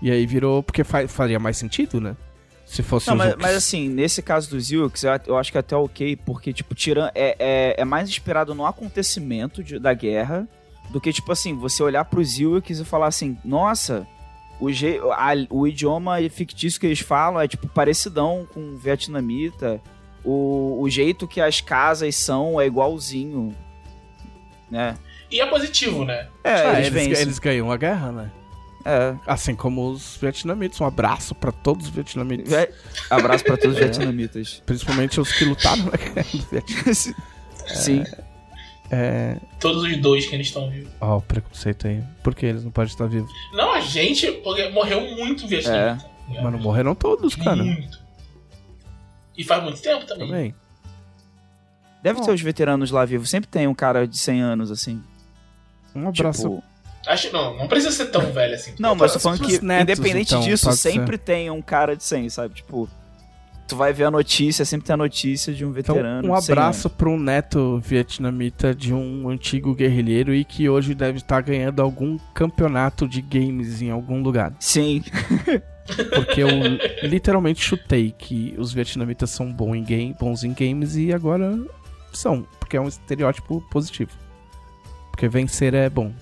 e 0.03 0.11
aí 0.11 0.27
virou 0.27 0.63
porque 0.63 0.85
fa- 0.85 1.09
faria 1.09 1.39
mais 1.39 1.57
sentido, 1.57 2.01
né? 2.01 2.15
Se 2.69 2.83
fosse 2.83 3.09
Não, 3.09 3.17
mas, 3.17 3.35
mas 3.37 3.55
assim, 3.57 3.89
nesse 3.89 4.21
caso 4.23 4.51
dos 4.51 4.71
Ewoks, 4.71 5.03
eu, 5.03 5.11
eu 5.29 5.39
acho 5.39 5.51
que 5.51 5.57
é 5.57 5.61
até 5.61 5.75
ok, 5.75 6.17
porque, 6.17 6.53
tipo, 6.53 6.75
tirando. 6.75 7.11
É, 7.15 7.35
é, 7.39 7.75
é 7.81 7.85
mais 7.85 8.09
inspirado 8.11 8.55
no 8.55 8.67
acontecimento 8.67 9.65
de- 9.65 9.79
da 9.79 9.95
guerra 9.95 10.47
do 10.91 11.01
que, 11.01 11.11
tipo 11.13 11.33
assim, 11.33 11.55
você 11.55 11.83
olhar 11.83 12.05
pros 12.05 12.39
Ewoks 12.39 12.79
e 12.79 12.85
falar 12.85 13.07
assim, 13.07 13.39
nossa, 13.43 14.07
o, 14.61 14.69
a- 15.13 15.47
o 15.49 15.67
idioma 15.67 16.17
fictício 16.29 16.79
que 16.79 16.87
eles 16.87 17.01
falam 17.01 17.41
é, 17.41 17.49
tipo, 17.49 17.67
parecidão 17.69 18.47
com 18.53 18.61
o 18.61 18.77
vietnamita. 18.77 19.81
O, 20.23 20.83
o 20.83 20.91
jeito 20.91 21.27
que 21.27 21.41
as 21.41 21.61
casas 21.63 22.15
são 22.17 22.61
é 22.61 22.67
igualzinho. 22.67 23.55
Né? 24.71 24.95
E 25.31 25.41
é 25.41 25.47
positivo, 25.47 26.05
né? 26.05 26.29
É, 26.45 26.53
Ah, 26.67 26.81
eles, 26.81 27.19
eles 27.19 27.39
ganham 27.39 27.71
a 27.73 27.77
guerra, 27.79 28.13
né? 28.13 28.31
É. 28.85 29.15
Assim 29.27 29.55
como 29.55 29.91
os 29.91 30.17
vietnamitas. 30.21 30.81
Um 30.81 30.85
abraço 30.87 31.35
pra 31.35 31.53
todos 31.53 31.87
os 31.87 31.93
vietnamitas. 31.93 32.49
Ve- 32.49 32.73
Abraço 33.11 33.45
pra 33.45 33.57
todos 33.57 33.75
os 33.77 33.79
vietnamitas. 33.83 34.63
Principalmente 34.67 35.21
os 35.21 35.33
que 35.33 35.45
lutaram 35.45 35.85
na 35.85 35.91
guerra 35.93 36.27
do 36.33 36.47
Vietnã. 36.51 36.93
Sim. 37.75 38.05
É. 38.91 39.37
Todos 39.61 39.83
os 39.83 39.97
dois 39.99 40.27
que 40.27 40.35
eles 40.35 40.47
estão 40.47 40.71
vivos. 40.71 40.91
Ó, 41.01 41.19
o 41.19 41.21
preconceito 41.23 41.87
aí. 41.87 42.03
Por 42.23 42.35
que 42.35 42.47
eles 42.47 42.65
não 42.65 42.71
podem 42.71 42.91
estar 42.91 43.07
vivos? 43.07 43.31
Não, 43.53 43.75
a 43.75 43.81
gente, 43.81 44.31
porque 44.43 44.69
morreu 44.71 45.01
muito 45.17 45.47
vietnamita. 45.47 46.07
É. 46.31 46.43
Mas 46.43 46.53
não 46.53 46.59
morreram 46.61 46.95
todos, 46.95 47.35
cara. 47.37 47.57
Muito. 47.63 47.99
E 49.37 49.45
faz 49.45 49.63
muito 49.63 49.81
tempo 49.83 50.07
também. 50.07 50.27
Também. 50.29 50.55
Deve 52.03 52.21
ter 52.23 52.31
os 52.31 52.41
veteranos 52.41 52.91
lá 52.91 53.05
vivos. 53.05 53.29
Sempre 53.29 53.49
tem 53.51 53.67
um 53.67 53.75
cara 53.75 54.07
de 54.07 54.17
100 54.17 54.41
anos, 54.41 54.71
assim. 54.71 55.03
Um 55.95 56.09
abraço. 56.09 56.43
Tipo, 56.49 56.63
Acho 57.07 57.33
não, 57.33 57.57
não 57.57 57.69
precisa 57.69 57.93
ser 57.93 58.07
tão 58.07 58.33
velho 58.33 58.55
assim. 58.55 58.75
Não, 58.79 58.95
mas 58.95 59.13
tô 59.13 59.21
falando 59.21 59.41
que, 59.41 59.65
netos, 59.65 59.99
independente 59.99 60.35
então, 60.35 60.41
disso, 60.41 60.73
sempre 60.73 61.17
tem 61.17 61.51
um 61.51 61.63
cara 61.63 61.97
de 61.97 62.05
100, 62.05 62.29
sabe? 62.31 62.55
Tipo, 62.57 62.89
tu 63.67 63.77
vai 63.77 63.93
ver 63.93 64.05
a 64.05 64.11
notícia, 64.11 64.65
sempre 64.65 64.87
tem 64.87 64.95
a 64.95 64.97
notícia 64.97 65.53
de 65.53 65.65
um 65.65 65.71
Então, 65.71 65.95
veterano. 65.95 66.33
um 66.33 66.35
de 66.35 66.43
100 66.43 66.53
abraço 66.53 66.91
para 66.91 67.09
um 67.09 67.19
neto 67.19 67.81
vietnamita 67.85 68.75
de 68.75 68.93
um 68.93 69.29
antigo 69.29 69.75
guerrilheiro 69.75 70.35
e 70.35 70.45
que 70.45 70.69
hoje 70.69 70.95
deve 70.95 71.19
estar 71.19 71.41
ganhando 71.43 71.81
algum 71.81 72.19
campeonato 72.35 73.07
de 73.07 73.21
games 73.21 73.81
em 73.81 73.91
algum 73.91 74.23
lugar. 74.23 74.53
Sim. 74.59 75.03
Porque 76.15 76.43
eu 76.43 76.49
literalmente 77.03 77.63
chutei 77.63 78.11
que 78.17 78.55
os 78.59 78.73
vietnamitas 78.73 79.31
são 79.31 79.51
bons 79.51 79.75
em, 79.75 79.83
game, 79.83 80.17
bons 80.19 80.45
em 80.45 80.53
games 80.53 80.97
e 80.97 81.13
agora 81.15 81.59
são, 82.13 82.47
porque 82.61 82.77
é 82.77 82.81
um 82.81 82.89
estereótipo 82.89 83.63
positivo. 83.71 84.11
Porque 85.11 85.29
vencer 85.29 85.73
é 85.73 85.89
bom, 85.89 86.13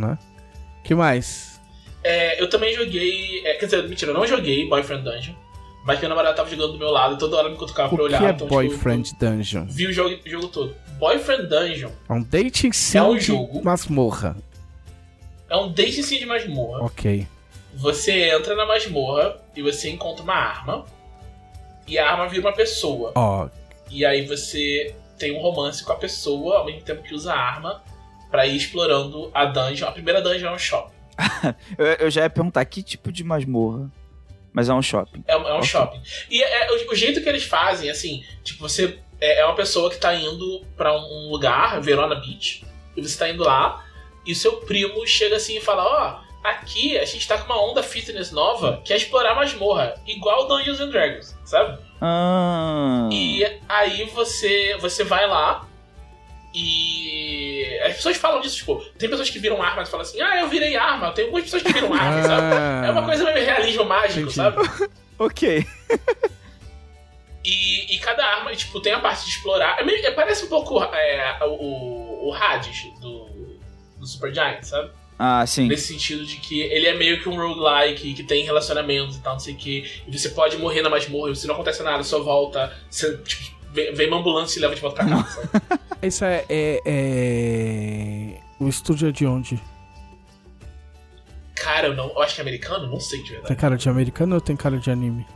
né? 0.00 0.18
que 0.82 0.94
mais? 0.94 1.60
É, 2.02 2.40
eu 2.40 2.48
também 2.48 2.74
joguei. 2.74 3.42
é, 3.46 3.54
quer 3.54 3.66
dizer, 3.66 3.86
mentira, 3.88 4.10
eu 4.12 4.14
não 4.14 4.26
joguei 4.26 4.66
Boyfriend 4.68 5.04
Dungeon. 5.04 5.34
Mas 5.84 5.98
minha 5.98 6.08
namorada 6.10 6.34
tava 6.36 6.50
jogando 6.50 6.72
do 6.72 6.78
meu 6.78 6.90
lado 6.90 7.14
e 7.14 7.18
toda 7.18 7.36
hora 7.36 7.48
me 7.48 7.56
cutucava 7.56 7.92
O 7.92 7.96
pra 7.96 8.04
olhar. 8.04 8.18
que 8.18 8.24
é 8.24 8.30
então, 8.30 8.46
tipo, 8.46 8.54
Boyfriend 8.54 9.12
Dungeon? 9.18 9.66
vi 9.66 9.86
o 9.86 9.92
jogo, 9.92 10.16
o 10.24 10.28
jogo 10.28 10.48
todo. 10.48 10.74
Boyfriend 10.98 11.46
Dungeon 11.48 11.90
É 12.08 12.12
um 12.12 12.22
dating 12.22 12.72
sim 12.72 12.98
É 12.98 13.02
um 13.02 13.16
de 13.16 13.24
jogo. 13.24 13.62
masmorra. 13.64 14.36
é 15.48 15.56
um 15.56 15.72
date 15.72 16.02
sim 16.02 16.18
de 16.18 16.26
masmorra. 16.26 16.84
Ok. 16.84 17.26
Você 17.74 18.30
entra 18.30 18.54
na 18.54 18.66
masmorra 18.66 19.38
e 19.56 19.62
você 19.62 19.88
encontra 19.90 20.22
uma 20.22 20.34
arma. 20.34 20.84
E 21.86 21.98
a 21.98 22.10
arma 22.10 22.28
vira 22.28 22.42
uma 22.42 22.52
pessoa. 22.54 23.12
Ó, 23.14 23.48
E 23.90 24.04
aí 24.04 24.24
você 24.26 24.94
tem 25.18 25.32
um 25.36 25.40
romance 25.40 25.82
com 25.84 25.92
a 25.92 25.96
pessoa 25.96 26.58
ao 26.58 26.66
mesmo 26.66 26.82
tempo 26.82 27.02
que 27.02 27.14
usa 27.14 27.32
a 27.32 27.38
arma 27.38 27.82
pra 28.30 28.46
ir 28.46 28.56
explorando 28.56 29.30
a 29.34 29.44
dungeon. 29.46 29.88
A 29.88 29.92
primeira 29.92 30.20
dungeon 30.22 30.48
é 30.48 30.52
um 30.54 30.58
shopping. 30.58 30.94
Eu, 31.76 31.86
eu 31.86 32.10
já 32.10 32.22
ia 32.22 32.30
perguntar 32.30 32.64
que 32.64 32.82
tipo 32.82 33.10
de 33.12 33.22
masmorra. 33.24 33.90
Mas 34.52 34.68
é 34.68 34.74
um 34.74 34.82
shopping. 34.82 35.22
É, 35.28 35.36
um- 35.36 35.46
é 35.48 35.52
um 35.54 35.58
Ok. 35.58 35.68
shopping. 35.68 36.00
E 36.30 36.42
é- 36.42 36.66
é 36.66 36.72
o, 36.72 36.90
o 36.90 36.94
jeito 36.94 37.22
que 37.22 37.28
eles 37.28 37.44
fazem, 37.44 37.88
assim, 37.90 38.24
tipo, 38.42 38.60
você 38.60 38.98
é, 39.20 39.40
é 39.40 39.44
uma 39.46 39.54
pessoa 39.54 39.90
que 39.90 39.96
tá 39.98 40.14
indo 40.14 40.64
pra 40.76 40.92
um, 40.96 41.28
lugar, 41.30 41.80
Verona 41.80 42.14
Beach, 42.16 42.64
e 42.96 43.02
você 43.02 43.16
tá 43.18 43.28
indo 43.28 43.44
lá, 43.44 43.84
e 44.26 44.34
seu 44.34 44.56
primo 44.62 45.06
chega 45.06 45.36
assim 45.36 45.58
e 45.58 45.60
fala, 45.60 45.84
ó, 45.84 46.48
aqui 46.48 46.98
a 46.98 47.04
gente 47.04 47.28
tá 47.28 47.36
com 47.38 47.44
uma 47.44 47.62
onda 47.62 47.82
fitness 47.82 48.32
nova 48.32 48.80
que 48.84 48.92
é 48.92 48.96
explorar 48.96 49.34
masmorra, 49.36 49.94
igual 50.06 50.48
Dungeons 50.48 50.80
and 50.80 50.88
Dragons, 50.88 51.36
sabe? 51.44 51.78
Ah. 52.00 53.08
E 53.12 53.44
aí 53.68 54.04
você, 54.06 54.76
você 54.80 55.04
vai 55.04 55.26
lá 55.28 55.68
e. 56.54 57.49
As 57.86 57.96
pessoas 57.96 58.16
falam 58.16 58.40
disso, 58.40 58.56
tipo, 58.56 58.76
tem 58.98 59.08
pessoas 59.08 59.30
que 59.30 59.38
viram 59.38 59.62
arma 59.62 59.82
e 59.82 59.86
falam 59.86 60.02
assim, 60.02 60.20
ah, 60.20 60.40
eu 60.40 60.48
virei 60.48 60.76
arma. 60.76 61.12
Tem 61.12 61.24
algumas 61.24 61.44
pessoas 61.44 61.62
que 61.62 61.72
viram 61.72 61.92
arma, 61.94 62.22
sabe? 62.22 62.54
Ah, 62.56 62.82
É 62.86 62.90
uma 62.90 63.04
coisa 63.04 63.24
meio 63.24 63.44
realismo 63.44 63.84
mágico, 63.84 64.20
entendi. 64.20 64.34
sabe? 64.34 64.56
Ok. 65.18 65.66
E, 67.44 67.94
e 67.94 67.98
cada 67.98 68.24
arma, 68.24 68.54
tipo, 68.54 68.80
tem 68.80 68.92
a 68.92 69.00
parte 69.00 69.24
de 69.24 69.30
explorar. 69.30 69.78
É 69.80 69.84
meio- 69.84 70.04
é- 70.04 70.10
parece 70.10 70.44
um 70.44 70.48
pouco 70.48 70.82
é, 70.82 71.38
o, 71.42 72.28
o, 72.28 72.34
Hades 72.34 72.84
do, 73.00 73.26
do 73.98 74.06
Super 74.06 74.32
Giant, 74.32 74.62
sabe? 74.62 74.90
Ah, 75.18 75.44
sim. 75.46 75.66
Nesse 75.68 75.88
sentido 75.92 76.24
de 76.24 76.36
que 76.36 76.60
ele 76.62 76.86
é 76.86 76.94
meio 76.94 77.22
que 77.22 77.28
um 77.28 77.36
roguelike, 77.36 78.14
que 78.14 78.22
tem 78.24 78.44
relacionamentos 78.44 79.16
e 79.16 79.20
tal, 79.20 79.34
não 79.34 79.40
sei 79.40 79.54
o 79.54 79.56
que. 79.56 80.02
E 80.06 80.18
você 80.18 80.30
pode 80.30 80.56
morrer 80.58 80.80
na 80.82 80.88
masmorra, 80.90 81.34
se 81.34 81.46
não 81.46 81.54
acontece 81.54 81.82
nada, 81.82 82.02
só 82.02 82.22
volta. 82.22 82.74
Você, 82.90 83.16
tipo, 83.18 83.42
vem, 83.72 83.92
vem 83.94 84.08
uma 84.08 84.18
ambulância 84.18 84.58
e 84.58 84.62
leva 84.62 84.74
de 84.74 84.80
volta 84.80 85.04
pra 85.04 85.16
casa, 85.22 85.30
sabe? 85.52 85.79
Isso 86.02 86.24
é, 86.24 86.44
é, 86.48 86.80
é- 86.84 88.40
O 88.58 88.68
estúdio 88.68 89.08
é 89.08 89.12
de 89.12 89.26
onde? 89.26 89.60
Cara, 91.54 91.88
eu, 91.88 91.94
não, 91.94 92.08
eu 92.10 92.22
acho 92.22 92.34
que 92.34 92.40
é 92.40 92.42
americano? 92.42 92.86
Não 92.88 92.98
sei 93.00 93.18
de 93.18 93.24
Tem 93.26 93.32
verdade. 93.34 93.56
cara 93.56 93.76
de 93.76 93.88
americano 93.88 94.34
ou 94.34 94.40
tem 94.40 94.56
cara 94.56 94.78
de 94.78 94.90
anime? 94.90 95.26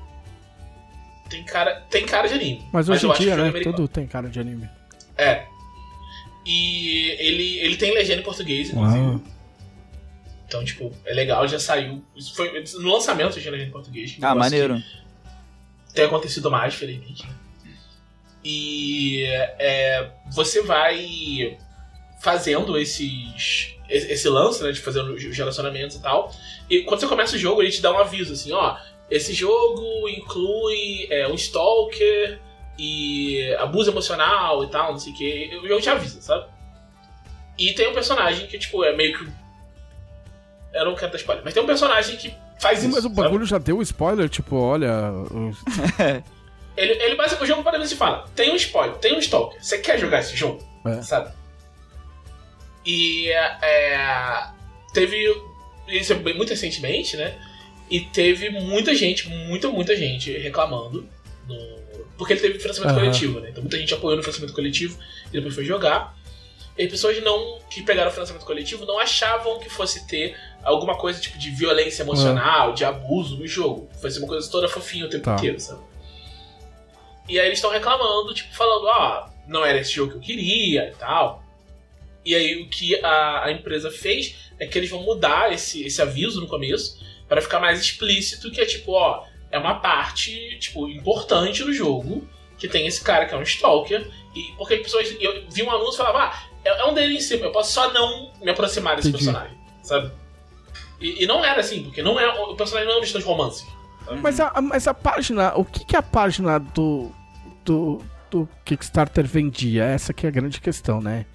Tem 1.28 1.42
cara, 1.44 1.80
tem 1.90 2.06
cara 2.06 2.28
de 2.28 2.34
anime. 2.34 2.64
Mas 2.72 2.88
hoje 2.88 3.04
eu 3.06 3.12
em 3.12 3.18
dia, 3.18 3.36
né? 3.36 3.44
é 3.44 3.48
americano. 3.48 3.76
Tudo 3.76 3.88
tem 3.88 4.06
cara 4.06 4.28
de 4.28 4.40
anime. 4.40 4.68
É. 5.16 5.46
E 6.46 7.08
ele, 7.18 7.58
ele 7.58 7.76
tem 7.76 7.92
legenda 7.94 8.20
em 8.20 8.24
português, 8.24 8.70
inclusive. 8.70 9.00
Uau. 9.00 9.20
Então, 10.46 10.64
tipo, 10.64 10.92
é 11.04 11.12
legal, 11.14 11.46
já 11.48 11.58
saiu. 11.58 12.02
Isso 12.14 12.34
foi, 12.34 12.62
no 12.74 12.92
lançamento 12.92 13.38
tinha 13.38 13.50
legenda 13.50 13.68
em 13.68 13.72
português. 13.72 14.16
é 14.20 14.24
Ah, 14.26 14.34
maneiro. 14.34 14.82
Tem 15.94 16.04
acontecido 16.04 16.50
mais, 16.50 16.74
felizmente. 16.74 17.26
né? 17.26 17.32
E 18.44 19.24
é, 19.58 20.10
você 20.30 20.62
vai 20.62 21.58
fazendo 22.20 22.76
esses. 22.78 23.74
Esse 23.88 24.28
lance, 24.28 24.62
né? 24.62 24.72
De 24.72 24.80
fazer 24.80 25.00
os 25.00 25.36
relacionamentos 25.36 25.96
e 25.96 26.02
tal. 26.02 26.32
E 26.68 26.82
quando 26.82 27.00
você 27.00 27.06
começa 27.06 27.36
o 27.36 27.38
jogo, 27.38 27.62
ele 27.62 27.70
te 27.70 27.82
dá 27.82 27.92
um 27.92 27.98
aviso 27.98 28.32
assim, 28.32 28.52
ó. 28.52 28.76
Esse 29.10 29.34
jogo 29.34 30.08
inclui 30.08 31.06
é, 31.10 31.28
um 31.28 31.34
stalker, 31.34 32.40
e 32.78 33.54
abuso 33.58 33.90
emocional 33.90 34.64
e 34.64 34.68
tal, 34.68 34.92
não 34.92 34.98
sei 34.98 35.12
o 35.12 35.16
que, 35.16 35.60
o 35.62 35.68
jogo 35.68 35.80
te 35.80 35.88
avisa, 35.88 36.20
sabe? 36.20 36.46
E 37.56 37.72
tem 37.72 37.88
um 37.88 37.94
personagem 37.94 38.46
que, 38.46 38.58
tipo, 38.58 38.84
é 38.84 38.96
meio 38.96 39.16
que. 39.16 39.30
Eu 40.72 40.86
não 40.86 40.96
quero 40.96 41.12
dar 41.12 41.18
spoiler, 41.18 41.44
mas 41.44 41.54
tem 41.54 41.62
um 41.62 41.66
personagem 41.66 42.16
que 42.16 42.34
faz 42.58 42.80
Sim, 42.80 42.88
isso. 42.88 42.96
mas 42.96 43.04
o 43.04 43.08
sabe? 43.08 43.14
bagulho 43.14 43.46
já 43.46 43.58
deu 43.58 43.80
spoiler, 43.80 44.28
tipo, 44.28 44.56
olha. 44.56 45.12
o- 46.76 46.80
Ele, 46.80 46.92
ele 47.02 47.14
o 47.44 47.46
jogo 47.46 47.62
para 47.62 47.78
se 47.86 47.96
fala: 47.96 48.26
tem 48.34 48.52
um 48.52 48.56
spoiler, 48.56 48.96
tem 48.98 49.14
um 49.14 49.18
stalker. 49.18 49.62
Você 49.62 49.78
quer 49.78 49.98
jogar 49.98 50.20
esse 50.20 50.36
jogo? 50.36 50.62
É. 50.86 51.02
Sabe? 51.02 51.32
E 52.84 53.28
é, 53.30 54.46
teve. 54.92 55.16
Isso 55.88 56.12
é 56.12 56.16
muito 56.16 56.50
recentemente, 56.50 57.16
né? 57.16 57.34
E 57.90 58.00
teve 58.00 58.48
muita 58.50 58.94
gente, 58.94 59.28
muita, 59.28 59.68
muita 59.68 59.94
gente 59.96 60.32
reclamando. 60.38 61.06
no- 61.48 61.84
porque 62.16 62.32
ele 62.32 62.40
teve 62.40 62.58
financiamento 62.60 62.92
Aham. 62.94 63.00
coletivo, 63.04 63.40
né? 63.40 63.48
Então 63.50 63.60
muita 63.62 63.76
gente 63.76 63.92
apoiou 63.92 64.16
no 64.16 64.22
financiamento 64.22 64.54
coletivo 64.54 64.96
e 65.28 65.32
depois 65.32 65.54
foi 65.54 65.64
jogar. 65.64 66.16
E 66.78 66.86
pessoas 66.88 67.20
não 67.22 67.58
que 67.68 67.82
pegaram 67.82 68.08
o 68.08 68.12
financiamento 68.12 68.46
coletivo 68.46 68.86
não 68.86 68.98
achavam 69.00 69.58
que 69.58 69.68
fosse 69.68 70.06
ter 70.06 70.36
alguma 70.62 70.96
coisa 70.96 71.20
tipo 71.20 71.36
de 71.38 71.50
violência 71.50 72.02
emocional, 72.02 72.72
de 72.72 72.84
abuso 72.84 73.36
no 73.36 73.46
jogo. 73.46 73.88
Fosse 74.00 74.18
uma 74.20 74.28
coisa 74.28 74.48
toda 74.50 74.68
fofinha 74.68 75.06
o 75.06 75.10
tempo 75.10 75.24
Tá. 75.24 75.34
inteiro, 75.34 75.58
sabe? 75.60 75.82
E 77.28 77.38
aí 77.38 77.46
eles 77.46 77.58
estão 77.58 77.70
reclamando, 77.70 78.34
tipo, 78.34 78.54
falando, 78.54 78.88
ah, 78.88 79.30
não 79.46 79.64
era 79.64 79.78
esse 79.78 79.92
jogo 79.92 80.12
que 80.12 80.16
eu 80.18 80.22
queria 80.22 80.90
e 80.90 80.94
tal. 80.94 81.42
E 82.24 82.34
aí 82.34 82.62
o 82.62 82.68
que 82.68 82.96
a, 83.04 83.44
a 83.44 83.52
empresa 83.52 83.90
fez 83.90 84.36
é 84.58 84.66
que 84.66 84.78
eles 84.78 84.90
vão 84.90 85.02
mudar 85.02 85.52
esse, 85.52 85.84
esse 85.84 86.00
aviso 86.00 86.40
no 86.40 86.46
começo 86.46 86.98
para 87.28 87.40
ficar 87.40 87.60
mais 87.60 87.80
explícito 87.80 88.50
que 88.50 88.60
é 88.60 88.66
tipo, 88.66 88.92
ó, 88.92 89.24
é 89.50 89.58
uma 89.58 89.80
parte, 89.80 90.58
tipo, 90.58 90.88
importante 90.88 91.62
do 91.62 91.72
jogo 91.72 92.26
que 92.58 92.68
tem 92.68 92.86
esse 92.86 93.02
cara 93.02 93.26
que 93.26 93.34
é 93.34 93.36
um 93.36 93.42
stalker. 93.42 94.10
E 94.34 94.42
porque 94.56 94.74
as 94.74 94.82
pessoas. 94.82 95.16
Eu 95.20 95.44
vi 95.50 95.62
um 95.62 95.70
anúncio 95.70 95.94
e 95.94 95.96
falava, 95.98 96.18
ah, 96.24 96.48
é, 96.64 96.80
é 96.80 96.84
um 96.86 96.94
dele 96.94 97.16
em 97.16 97.20
cima, 97.20 97.44
eu 97.44 97.52
posso 97.52 97.72
só 97.72 97.92
não 97.92 98.32
me 98.40 98.50
aproximar 98.50 98.96
desse 98.96 99.08
Entendi. 99.08 99.24
personagem, 99.24 99.56
sabe? 99.82 100.12
E, 101.00 101.24
e 101.24 101.26
não 101.26 101.44
era 101.44 101.60
assim, 101.60 101.84
porque 101.84 102.02
não 102.02 102.18
é, 102.18 102.26
o 102.28 102.54
personagem 102.56 102.88
não 102.88 102.96
é 102.96 102.98
um 102.98 103.02
distante 103.02 103.24
romance. 103.24 103.64
Mas, 104.22 104.38
a, 104.40 104.60
mas 104.60 104.86
a 104.86 104.94
página. 104.94 105.54
O 105.56 105.64
que, 105.64 105.84
que 105.84 105.96
a 105.96 106.02
página 106.02 106.58
do. 106.58 107.10
do. 107.64 108.00
do 108.30 108.48
Kickstarter 108.64 109.26
vendia? 109.26 109.84
Essa 109.84 110.12
que 110.12 110.26
é 110.26 110.28
a 110.28 110.32
grande 110.32 110.60
questão, 110.60 111.00
né? 111.00 111.26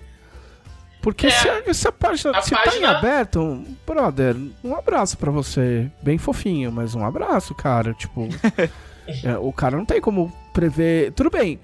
Porque 1.01 1.27
É, 1.27 1.32
se, 1.32 1.47
a, 1.49 1.73
se 1.73 1.88
a 1.88 1.91
página. 1.91 2.38
a 2.38 2.41
se 2.41 2.51
tá 2.51 2.62
em 2.62 2.65
página- 2.65 2.97
aberto, 2.97 3.63
brother, 3.88 4.36
um 4.63 4.75
abraço 4.75 5.17
pra 5.17 5.32
você. 5.32 5.89
Bem 6.03 6.17
fofinho, 6.17 6.71
mas 6.71 6.93
um 6.95 7.03
abraço, 7.05 7.55
cara. 7.55 7.93
Tipo. 7.93 8.27
é, 9.23 9.38
o 9.38 9.51
cara 9.53 9.77
não 9.77 9.86
tem 9.86 10.01
como 10.01 10.32
prever. 10.53 11.12
Tudo 11.13 11.29
bem. 11.29 11.60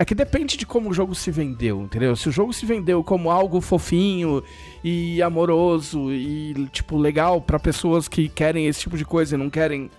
É 0.00 0.04
que 0.04 0.14
depende 0.14 0.56
de 0.56 0.64
como 0.64 0.90
o 0.90 0.94
jogo 0.94 1.12
se 1.12 1.28
vendeu, 1.30 1.80
entendeu? 1.82 2.14
Se 2.14 2.28
o 2.28 2.32
jogo 2.32 2.52
se 2.52 2.64
vendeu 2.64 3.02
como 3.02 3.30
algo 3.32 3.60
fofinho 3.60 4.44
e 4.84 5.20
amoroso 5.22 6.12
e, 6.12 6.68
tipo, 6.70 6.96
legal 6.96 7.40
pra 7.40 7.58
pessoas 7.58 8.06
que 8.06 8.28
querem 8.28 8.66
esse 8.68 8.80
tipo 8.80 8.96
de 8.96 9.04
coisa 9.04 9.34
e 9.34 9.38
não 9.38 9.50
querem. 9.50 9.90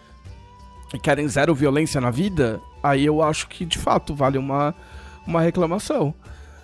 E 0.94 1.00
querem 1.00 1.28
zero 1.28 1.54
violência 1.54 2.02
na 2.02 2.10
vida, 2.10 2.60
aí 2.82 3.06
eu 3.06 3.22
acho 3.22 3.48
que 3.48 3.66
de 3.66 3.78
fato 3.78 4.16
vale 4.16 4.38
uma, 4.38 4.74
uma 5.26 5.42
reclamação. 5.42 6.14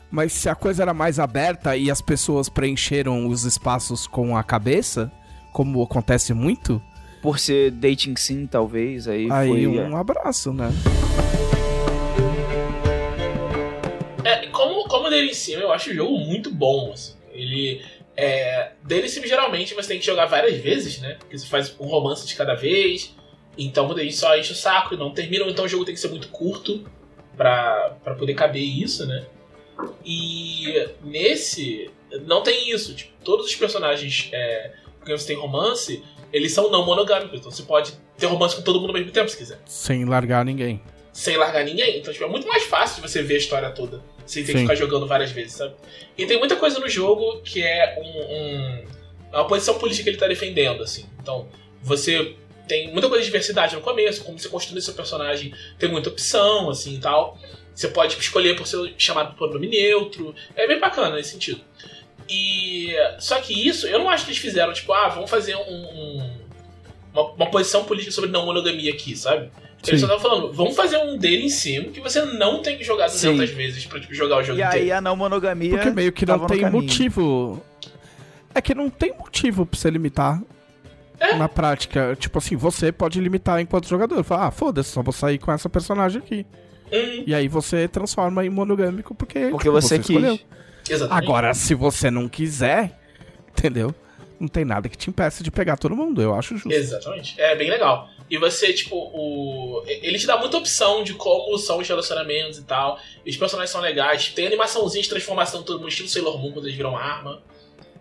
Mas 0.09 0.33
se 0.33 0.47
a 0.47 0.55
coisa 0.55 0.83
era 0.83 0.93
mais 0.93 1.19
aberta 1.19 1.75
e 1.75 1.91
as 1.91 2.01
pessoas 2.01 2.47
preencheram 2.47 3.27
os 3.27 3.43
espaços 3.43 4.07
com 4.07 4.37
a 4.37 4.43
cabeça, 4.43 5.11
como 5.51 5.81
acontece 5.81 6.33
muito, 6.33 6.81
Por 7.21 7.39
ser 7.39 7.71
dating 7.71 8.15
sim, 8.15 8.47
talvez, 8.47 9.07
aí, 9.07 9.27
aí 9.31 9.49
foi... 9.49 9.77
um 9.77 9.97
abraço, 9.97 10.53
né? 10.53 10.69
É, 14.23 14.47
como, 14.47 14.87
como 14.87 15.09
dele 15.09 15.29
em 15.29 15.33
cima, 15.33 15.61
eu 15.61 15.71
acho 15.71 15.91
o 15.91 15.93
jogo 15.93 16.17
muito 16.19 16.51
bom, 16.51 16.91
assim. 16.91 17.13
Ele. 17.31 17.81
É, 18.17 18.71
dele 18.83 19.05
em 19.05 19.09
cima, 19.09 19.27
geralmente, 19.27 19.73
você 19.73 19.89
tem 19.89 19.99
que 19.99 20.05
jogar 20.05 20.25
várias 20.25 20.57
vezes, 20.57 20.99
né? 20.99 21.15
Porque 21.19 21.37
você 21.37 21.45
faz 21.45 21.75
um 21.79 21.85
romance 21.85 22.25
de 22.25 22.35
cada 22.35 22.55
vez. 22.55 23.15
Então 23.57 23.87
gente 23.97 24.15
só 24.15 24.37
enche 24.37 24.51
o 24.51 24.55
saco 24.55 24.93
e 24.93 24.97
não 24.97 25.11
termina. 25.11 25.45
ou 25.45 25.51
Então 25.51 25.65
o 25.65 25.67
jogo 25.67 25.85
tem 25.85 25.93
que 25.93 25.99
ser 25.99 26.09
muito 26.09 26.27
curto 26.29 26.83
pra, 27.37 27.95
pra 28.03 28.15
poder 28.15 28.33
caber 28.33 28.61
isso, 28.63 29.05
né? 29.05 29.25
E 30.05 30.87
nesse. 31.03 31.89
Não 32.25 32.41
tem 32.43 32.69
isso. 32.71 32.93
Tipo, 32.95 33.11
todos 33.23 33.45
os 33.47 33.55
personagens 33.55 34.29
é, 34.31 34.71
que 35.03 35.11
você 35.11 35.27
tem 35.27 35.35
romance, 35.35 36.03
eles 36.31 36.53
são 36.53 36.69
não 36.71 36.85
monogâmicos. 36.85 37.39
Então 37.39 37.51
você 37.51 37.63
pode 37.63 37.93
ter 38.17 38.25
romance 38.27 38.55
com 38.55 38.61
todo 38.61 38.79
mundo 38.79 38.89
ao 38.89 38.95
mesmo 38.95 39.11
tempo, 39.11 39.29
se 39.29 39.37
quiser 39.37 39.59
Sem 39.65 40.05
largar 40.05 40.45
ninguém. 40.45 40.81
sem 41.11 41.37
largar 41.37 41.63
ninguém. 41.65 41.97
Então, 41.99 42.11
tipo, 42.13 42.25
é 42.25 42.29
muito 42.29 42.47
mais 42.47 42.63
fácil 42.63 43.01
de 43.01 43.09
você 43.09 43.21
ver 43.21 43.35
a 43.35 43.37
história 43.37 43.69
toda. 43.71 44.01
Sem 44.25 44.43
ter 44.43 44.53
que 44.53 44.57
Sim. 44.59 44.63
ficar 44.65 44.75
jogando 44.75 45.05
várias 45.07 45.31
vezes, 45.31 45.53
sabe? 45.53 45.75
E 46.17 46.25
tem 46.25 46.39
muita 46.39 46.55
coisa 46.55 46.79
no 46.79 46.89
jogo 46.89 47.41
que 47.41 47.61
é 47.61 47.95
um, 47.99 48.33
um- 48.33 48.85
é 49.33 49.37
uma 49.37 49.47
posição 49.47 49.77
política 49.77 50.03
que 50.03 50.09
ele 50.11 50.17
tá 50.17 50.27
defendendo, 50.27 50.81
assim. 50.81 51.05
Então, 51.21 51.47
você 51.81 52.35
tem 52.67 52.91
muita 52.91 53.07
coisa 53.07 53.21
de 53.21 53.25
diversidade 53.27 53.75
no 53.75 53.81
começo, 53.81 54.23
como 54.23 54.37
você 54.39 54.49
construir 54.49 54.81
seu 54.81 54.93
personagem, 54.93 55.53
tem 55.79 55.89
muita 55.89 56.09
opção, 56.09 56.69
assim, 56.69 56.95
e 56.95 56.99
tal. 56.99 57.37
Você 57.73 57.87
pode 57.89 58.11
tipo, 58.11 58.21
escolher 58.21 58.55
por 58.55 58.65
ser 58.65 58.93
chamado 58.97 59.35
por 59.35 59.51
nome 59.53 59.67
neutro. 59.67 60.33
É 60.55 60.67
bem 60.67 60.79
bacana 60.79 61.15
nesse 61.15 61.31
sentido. 61.31 61.61
E... 62.29 62.93
Só 63.19 63.39
que 63.41 63.67
isso, 63.67 63.85
eu 63.87 63.99
não 63.99 64.09
acho 64.09 64.25
que 64.25 64.31
eles 64.31 64.41
fizeram, 64.41 64.73
tipo, 64.73 64.91
ah, 64.93 65.09
vamos 65.09 65.29
fazer 65.29 65.55
um... 65.55 65.61
um- 65.61 66.45
uma, 67.13 67.31
uma 67.31 67.45
posição 67.49 67.85
política 67.85 68.11
sobre 68.11 68.29
não 68.29 68.45
monogamia 68.45 68.91
aqui, 68.91 69.15
sabe? 69.15 69.49
Eles 69.87 70.01
Sim. 70.01 70.05
só 70.07 70.13
estavam 70.13 70.19
falando, 70.19 70.51
vamos 70.51 70.75
fazer 70.75 70.97
um 70.97 71.17
dele 71.17 71.45
em 71.45 71.49
cima 71.49 71.89
que 71.91 72.01
você 72.01 72.25
não 72.25 72.61
tem 72.61 72.77
que 72.77 72.83
jogar 72.83 73.05
200 73.07 73.49
Sim. 73.49 73.55
vezes 73.55 73.85
pra 73.85 74.01
tipo, 74.01 74.13
jogar 74.13 74.37
o 74.39 74.43
jogo 74.43 74.59
E 74.59 74.63
aí 74.63 74.79
inteiro. 74.81 74.97
a 74.97 74.99
não 75.01 75.15
monogamia 75.15 75.69
Porque 75.77 75.91
meio 75.91 76.11
que 76.11 76.25
não 76.25 76.45
tem 76.45 76.69
motivo. 76.69 77.63
É 78.53 78.61
que 78.61 78.75
não 78.75 78.89
tem 78.89 79.13
motivo 79.17 79.65
pra 79.65 79.79
você 79.79 79.89
limitar. 79.89 80.41
É. 81.19 81.35
Na 81.35 81.47
prática, 81.49 82.15
tipo 82.19 82.37
assim, 82.37 82.55
você 82.55 82.91
pode 82.91 83.19
limitar 83.19 83.59
enquanto 83.59 83.87
jogador. 83.87 84.23
Fala, 84.23 84.47
ah, 84.47 84.51
foda-se, 84.51 84.89
só 84.89 85.01
vou 85.01 85.13
sair 85.13 85.37
com 85.37 85.51
essa 85.51 85.69
personagem 85.69 86.21
aqui. 86.21 86.45
Hum, 86.91 87.23
E 87.25 87.33
aí 87.33 87.47
você 87.47 87.87
transforma 87.87 88.45
em 88.45 88.49
monogâmico 88.49 89.15
porque, 89.15 89.47
Porque 89.49 89.69
tipo, 89.69 89.71
você 89.81 89.97
quis. 89.99 90.39
exatamente. 90.89 91.23
Agora, 91.25 91.53
se 91.53 91.73
você 91.73 92.11
não 92.11 92.27
quiser, 92.29 92.99
entendeu? 93.51 93.93
Não 94.39 94.47
tem 94.49 94.65
nada 94.65 94.89
que 94.89 94.97
te 94.97 95.09
impeça 95.09 95.41
de 95.43 95.49
pegar 95.49 95.77
todo 95.77 95.95
mundo, 95.95 96.21
eu 96.21 96.35
acho 96.35 96.55
justo. 96.57 96.71
Exatamente. 96.71 97.39
É 97.39 97.55
bem 97.55 97.69
legal. 97.69 98.09
E 98.29 98.37
você, 98.37 98.73
tipo, 98.73 98.95
o. 98.95 99.81
Ele 99.87 100.17
te 100.19 100.27
dá 100.27 100.37
muita 100.37 100.57
opção 100.57 101.03
de 101.03 101.13
como 101.13 101.57
são 101.57 101.77
os 101.79 101.87
relacionamentos 101.87 102.57
e 102.59 102.63
tal. 102.63 102.99
E 103.25 103.29
os 103.29 103.37
personagens 103.37 103.71
são 103.71 103.79
legais. 103.79 104.29
Tem 104.29 104.45
animaçãozinha 104.47 105.01
de 105.03 105.09
transformação 105.09 105.63
todo 105.63 105.77
mundo, 105.79 105.89
estilo 105.89 106.09
Sailor 106.09 106.37
Moon 106.41 106.51
quando 106.51 106.65
eles 106.65 106.75
viram 106.75 106.97
arma. 106.97 107.41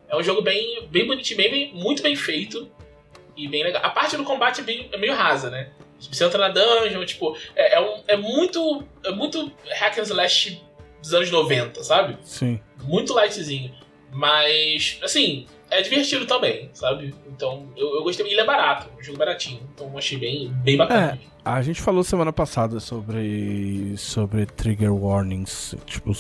É 0.09 0.17
um 0.17 0.23
jogo 0.23 0.43
bem, 0.43 0.87
bem 0.91 1.07
bonitinho, 1.07 1.37
bem, 1.37 1.51
bem- 1.51 1.75
muito 1.75 2.03
bem 2.03 2.17
feito. 2.17 2.69
E 3.37 3.49
bem 3.49 3.65
legal. 3.65 3.83
A 3.85 3.91
parte 3.91 4.17
do 4.17 4.25
combate 4.25 4.61
é, 4.61 4.65
bem, 4.65 4.89
é 4.93 4.97
meio 4.97 5.15
rasa, 5.15 5.51
né? 5.51 5.71
Você 5.99 6.25
entra 6.25 6.39
na 6.39 6.49
dungeon, 6.49 7.05
tipo, 7.05 7.37
é, 7.57 7.77
é, 7.77 7.81
um- 7.81 8.03
é 8.07 8.17
muito. 8.17 8.85
É 9.05 9.11
muito 9.11 9.51
hack 9.81 9.99
and 9.99 10.03
slash 10.03 10.63
dos 11.01 11.13
anos 11.15 11.31
90, 11.31 11.83
sabe? 11.83 12.17
Sim. 12.23 12.61
muito 12.85 13.13
lightzinho. 13.15 13.73
Mas, 14.13 14.99
assim, 15.03 15.47
é 15.71 15.83
divertido 15.83 16.25
também, 16.27 16.71
sabe? 16.73 17.15
Então, 17.27 17.69
eu, 17.77 17.97
eu 17.97 18.03
gostei. 18.05 18.25
Ele 18.27 18.41
é 18.41 18.45
barato, 18.45 18.89
um 18.99 19.03
jogo 19.03 19.19
baratinho. 19.19 19.61
Então, 19.75 19.89
eu 19.91 19.99
achei 19.99 20.17
bem, 20.19 20.49
bem 20.63 20.77
bacana. 20.77 21.19
A 21.45 21.61
gente 21.63 21.83
falou 21.83 22.03
semana 22.05 22.33
passada 22.33 22.79
sobre 22.81 23.95
sobre 23.99 24.47
trigger 24.47 24.95
warnings, 24.95 25.75
tipo 25.85 26.13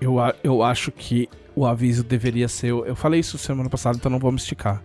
eu, 0.00 0.16
eu 0.44 0.62
acho 0.62 0.92
que 0.92 1.28
o 1.54 1.64
aviso 1.64 2.04
deveria 2.04 2.48
ser, 2.48 2.68
eu 2.68 2.94
falei 2.94 3.20
isso 3.20 3.38
semana 3.38 3.70
passada, 3.70 3.96
então 3.96 4.10
não 4.10 4.18
vou 4.18 4.30
me 4.30 4.36
esticar. 4.38 4.82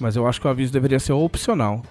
Mas 0.00 0.16
eu 0.16 0.26
acho 0.26 0.40
que 0.40 0.46
o 0.46 0.50
aviso 0.50 0.72
deveria 0.72 0.98
ser 1.00 1.12
opcional. 1.12 1.82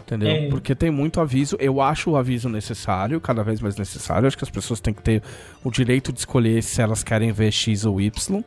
Entendeu? 0.00 0.28
Hum. 0.46 0.50
Porque 0.50 0.72
tem 0.74 0.90
muito 0.90 1.20
aviso, 1.20 1.56
eu 1.58 1.80
acho 1.80 2.10
o 2.10 2.16
aviso 2.16 2.48
necessário, 2.48 3.20
cada 3.20 3.42
vez 3.42 3.60
mais 3.60 3.76
necessário. 3.76 4.26
Acho 4.28 4.38
que 4.38 4.44
as 4.44 4.50
pessoas 4.50 4.78
têm 4.78 4.94
que 4.94 5.02
ter 5.02 5.20
o 5.64 5.70
direito 5.70 6.12
de 6.12 6.20
escolher 6.20 6.62
se 6.62 6.80
elas 6.80 7.02
querem 7.02 7.32
ver 7.32 7.50
X 7.50 7.84
ou 7.84 8.00
Y. 8.00 8.42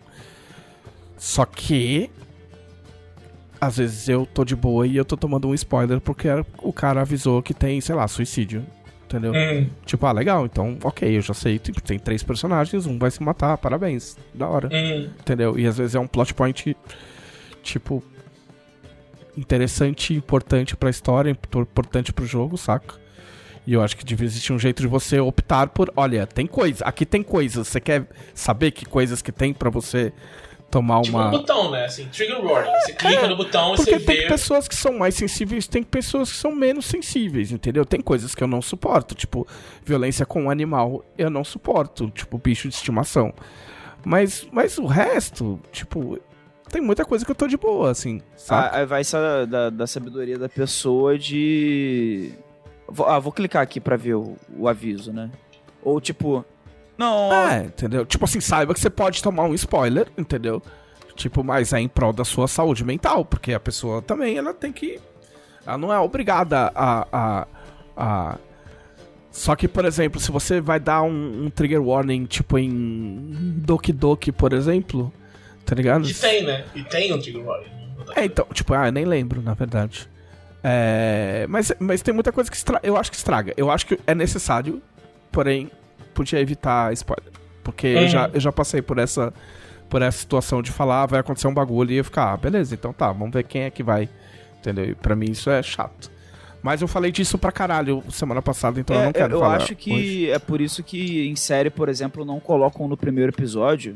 Só 1.18 1.46
que 1.46 2.10
às 3.60 3.76
vezes 3.76 4.08
eu 4.08 4.26
tô 4.26 4.46
de 4.46 4.56
boa 4.56 4.88
e 4.88 4.96
eu 4.96 5.04
tô 5.04 5.18
tomando 5.18 5.50
um 5.50 5.54
spoiler 5.54 6.00
porque 6.00 6.30
o 6.64 6.72
cara 6.72 7.02
avisou 7.02 7.42
que 7.44 7.54
tem, 7.54 7.82
sei 7.82 7.94
lá, 7.94 8.08
suicídio. 8.08 8.66
Entendeu? 9.06 9.34
Hum, 9.34 9.68
Tipo, 9.86 10.06
ah, 10.06 10.12
legal, 10.14 10.46
então, 10.46 10.78
ok, 10.84 11.18
eu 11.18 11.22
já 11.22 11.34
sei. 11.34 11.60
Tipo, 11.60 11.82
tem 11.82 11.98
três 12.00 12.24
personagens, 12.24 12.86
um 12.86 12.98
vai 12.98 13.12
se 13.12 13.22
matar, 13.22 13.58
parabéns. 13.58 14.16
Da 14.34 14.48
hora. 14.48 14.70
hum, 14.72 15.10
Entendeu? 15.20 15.60
E 15.60 15.66
às 15.68 15.78
vezes 15.78 15.96
é 15.96 16.00
um 16.00 16.08
plot 16.08 16.34
point, 16.34 16.78
tipo, 17.64 18.02
interessante, 19.40 20.14
importante 20.14 20.76
pra 20.76 20.90
história, 20.90 21.30
impor- 21.32 21.64
importante 21.64 22.12
pro 22.14 22.26
jogo, 22.26 22.58
saca? 22.58 22.96
E 23.68 23.74
eu 23.74 23.82
acho 23.82 23.96
que 23.96 24.04
devia 24.06 24.26
existir 24.26 24.52
um 24.54 24.60
jeito 24.60 24.82
de 24.82 24.88
você 24.88 25.20
optar 25.20 25.68
por, 25.70 25.92
olha, 25.96 26.26
tem 26.26 26.48
coisa, 26.48 26.84
aqui 26.86 27.06
tem 27.06 27.22
coisas, 27.22 27.68
você 27.68 27.80
quer 27.80 28.08
saber 28.34 28.72
que 28.72 28.86
coisas 28.86 29.22
que 29.22 29.32
tem 29.32 29.54
pra 29.54 29.70
você 29.70 30.12
tomar 30.72 31.02
Tipo 31.02 31.18
uma. 31.18 31.28
um 31.28 31.32
botão, 31.32 31.72
né? 31.72 31.86
Assim, 31.86 32.06
trigger 32.08 32.44
warning. 32.44 32.72
Você 32.82 32.94
clica 32.94 33.28
no 33.28 33.36
botão 33.36 33.74
e 33.74 33.76
Porque 33.78 33.92
você 33.92 34.00
tem 34.00 34.18
vê. 34.18 34.28
pessoas 34.28 34.68
que 34.68 34.76
são 34.76 34.98
mais 34.98 35.16
sensíveis, 35.16 35.68
tem 35.68 35.84
pessoas 35.84 36.32
que 36.32 36.38
são 36.38 36.56
menos 36.56 36.86
sensíveis, 36.86 37.52
entendeu? 37.52 37.86
Tem 37.86 38.00
coisas 38.02 38.34
que 38.36 38.44
eu 38.44 38.48
não 38.48 38.62
suporto, 38.62 39.14
tipo, 39.16 39.48
violência 39.84 40.26
com 40.26 40.44
um 40.44 40.50
animal, 40.50 41.04
eu 41.18 41.30
não 41.30 41.44
suporto, 41.44 42.10
tipo, 42.12 42.38
bicho 42.38 42.68
de 42.70 42.76
estimação. 42.76 43.34
Mas, 44.06 44.48
mas 44.52 44.78
o 44.78 44.86
resto, 44.86 45.60
tipo, 45.72 46.18
tem 46.70 46.82
muita 46.82 47.04
coisa 47.06 47.26
que 47.26 47.32
eu 47.32 47.36
tô 47.36 47.48
de 47.48 47.58
boa, 47.58 47.92
assim? 47.92 48.22
Ah, 48.50 48.78
Aí 48.78 48.86
vai 48.86 49.02
essa 49.02 49.46
da, 49.46 49.70
da 49.70 49.88
sabedoria 49.88 50.38
da 50.38 50.48
pessoa 50.50 51.18
de. 51.18 52.32
Ah, 53.06 53.20
vou 53.20 53.32
clicar 53.32 53.62
aqui 53.62 53.80
pra 53.80 53.96
ver 53.96 54.16
o, 54.16 54.36
o 54.58 54.68
aviso, 54.68 55.12
né? 55.12 55.30
Ou 55.84 56.00
tipo. 56.00 56.46
Não, 56.98 57.32
É, 57.34 57.64
entendeu? 57.66 58.06
Tipo 58.06 58.26
assim, 58.26 58.42
saiba 58.42 58.74
que 58.74 58.80
você 58.80 58.90
pode 58.90 59.24
tomar 59.24 59.44
um 59.44 59.54
spoiler, 59.54 60.08
entendeu? 60.18 60.62
Tipo, 61.16 61.44
mas 61.44 61.72
é 61.72 61.80
em 61.80 61.88
prol 61.88 62.12
da 62.12 62.26
sua 62.26 62.48
saúde 62.48 62.84
mental, 62.84 63.24
porque 63.24 63.54
a 63.54 63.60
pessoa 63.60 64.02
também, 64.02 64.38
ela 64.38 64.54
tem 64.54 64.72
que... 64.72 65.00
Ela 65.66 65.78
não 65.78 65.94
é 65.94 66.00
obrigada 66.00 66.72
a... 66.76 67.08
a, 67.12 67.48
a... 67.96 68.38
Só 69.32 69.56
que, 69.56 69.68
por 69.68 69.86
exemplo, 69.86 70.20
se 70.20 70.32
você 70.32 70.60
vai 70.60 70.80
dar 70.80 71.02
um, 71.04 71.46
um 71.46 71.50
trigger 71.50 71.82
warning, 71.82 72.26
tipo 72.26 72.58
em 72.58 73.54
Doki 73.58 73.94
Doki, 73.94 74.32
por 74.32 74.52
exemplo, 74.52 75.14
tá 75.70 75.76
ligado? 75.76 76.08
E 76.10 76.14
tem, 76.14 76.44
né? 76.44 76.66
E 76.76 76.84
tem 76.84 77.18
trigger 77.20 77.46
warning. 77.46 77.70
É, 78.16 78.26
então, 78.26 78.46
tipo, 78.54 78.74
ah, 78.74 78.88
eu 78.88 78.92
nem 78.92 79.06
lembro, 79.06 79.42
na 79.42 79.54
verdade. 79.54 80.10
É, 80.64 81.46
mas, 81.48 81.72
mas 81.80 82.02
tem 82.02 82.14
muita 82.14 82.32
coisa 82.32 82.50
que 82.50 82.58
estra... 82.58 82.80
eu 82.84 82.98
acho 82.98 83.12
que 83.12 83.18
estraga. 83.18 83.54
Eu 83.56 83.70
acho 83.72 83.86
que 83.86 84.00
é 84.08 84.14
necessário, 84.16 84.82
porém, 85.32 85.70
podia 86.14 86.40
evitar 86.40 86.92
spoiler. 86.94 87.32
Porque 87.64 87.88
eu, 87.88 88.02
Uhum. 88.02 88.08
já, 88.08 88.30
eu 88.34 88.40
já 88.40 88.52
passei 88.52 88.82
por 88.82 88.98
essa, 88.98 89.32
por 89.90 90.02
essa 90.02 90.18
situação 90.18 90.62
de 90.62 90.72
falar, 90.72 91.04
ah, 91.04 91.06
vai 91.06 91.20
acontecer 91.20 91.48
um 91.48 91.54
bagulho 91.54 91.92
e 91.92 91.98
eu 91.98 92.04
ficar, 92.04 92.34
ah, 92.34 92.38
beleza, 92.38 92.74
então 92.74 92.92
tá, 92.92 93.12
vamos 93.12 93.32
ver 93.34 93.44
quem 93.44 93.64
é 93.64 93.70
que 93.70 93.84
vai. 93.84 94.10
Entendeu? 94.60 94.86
E 94.86 94.96
pra 94.96 95.16
mim 95.16 95.32
isso 95.32 95.50
é 95.50 95.62
chato. 95.64 96.12
Mas 96.62 96.82
eu 96.82 96.88
falei 96.90 97.12
disso 97.12 97.38
pra 97.38 97.52
caralho 97.54 98.04
semana 98.10 98.42
passada, 98.42 98.80
então 98.82 98.94
eu 98.96 99.02
É, 99.02 99.06
não 99.06 99.14
quero 99.14 99.36
eu 99.36 99.40
falar. 99.40 99.56
acho 99.58 99.76
que 99.76 99.94
hoje. 99.94 100.30
é 100.32 100.40
por 100.40 100.60
isso 100.60 100.84
que 100.84 101.26
em 101.30 101.36
série, 101.36 101.70
por 101.70 101.88
exemplo, 101.88 102.26
não 102.26 102.38
colocam 102.40 102.86
no 102.88 102.98
primeiro 102.98 103.32
episódio. 103.32 103.96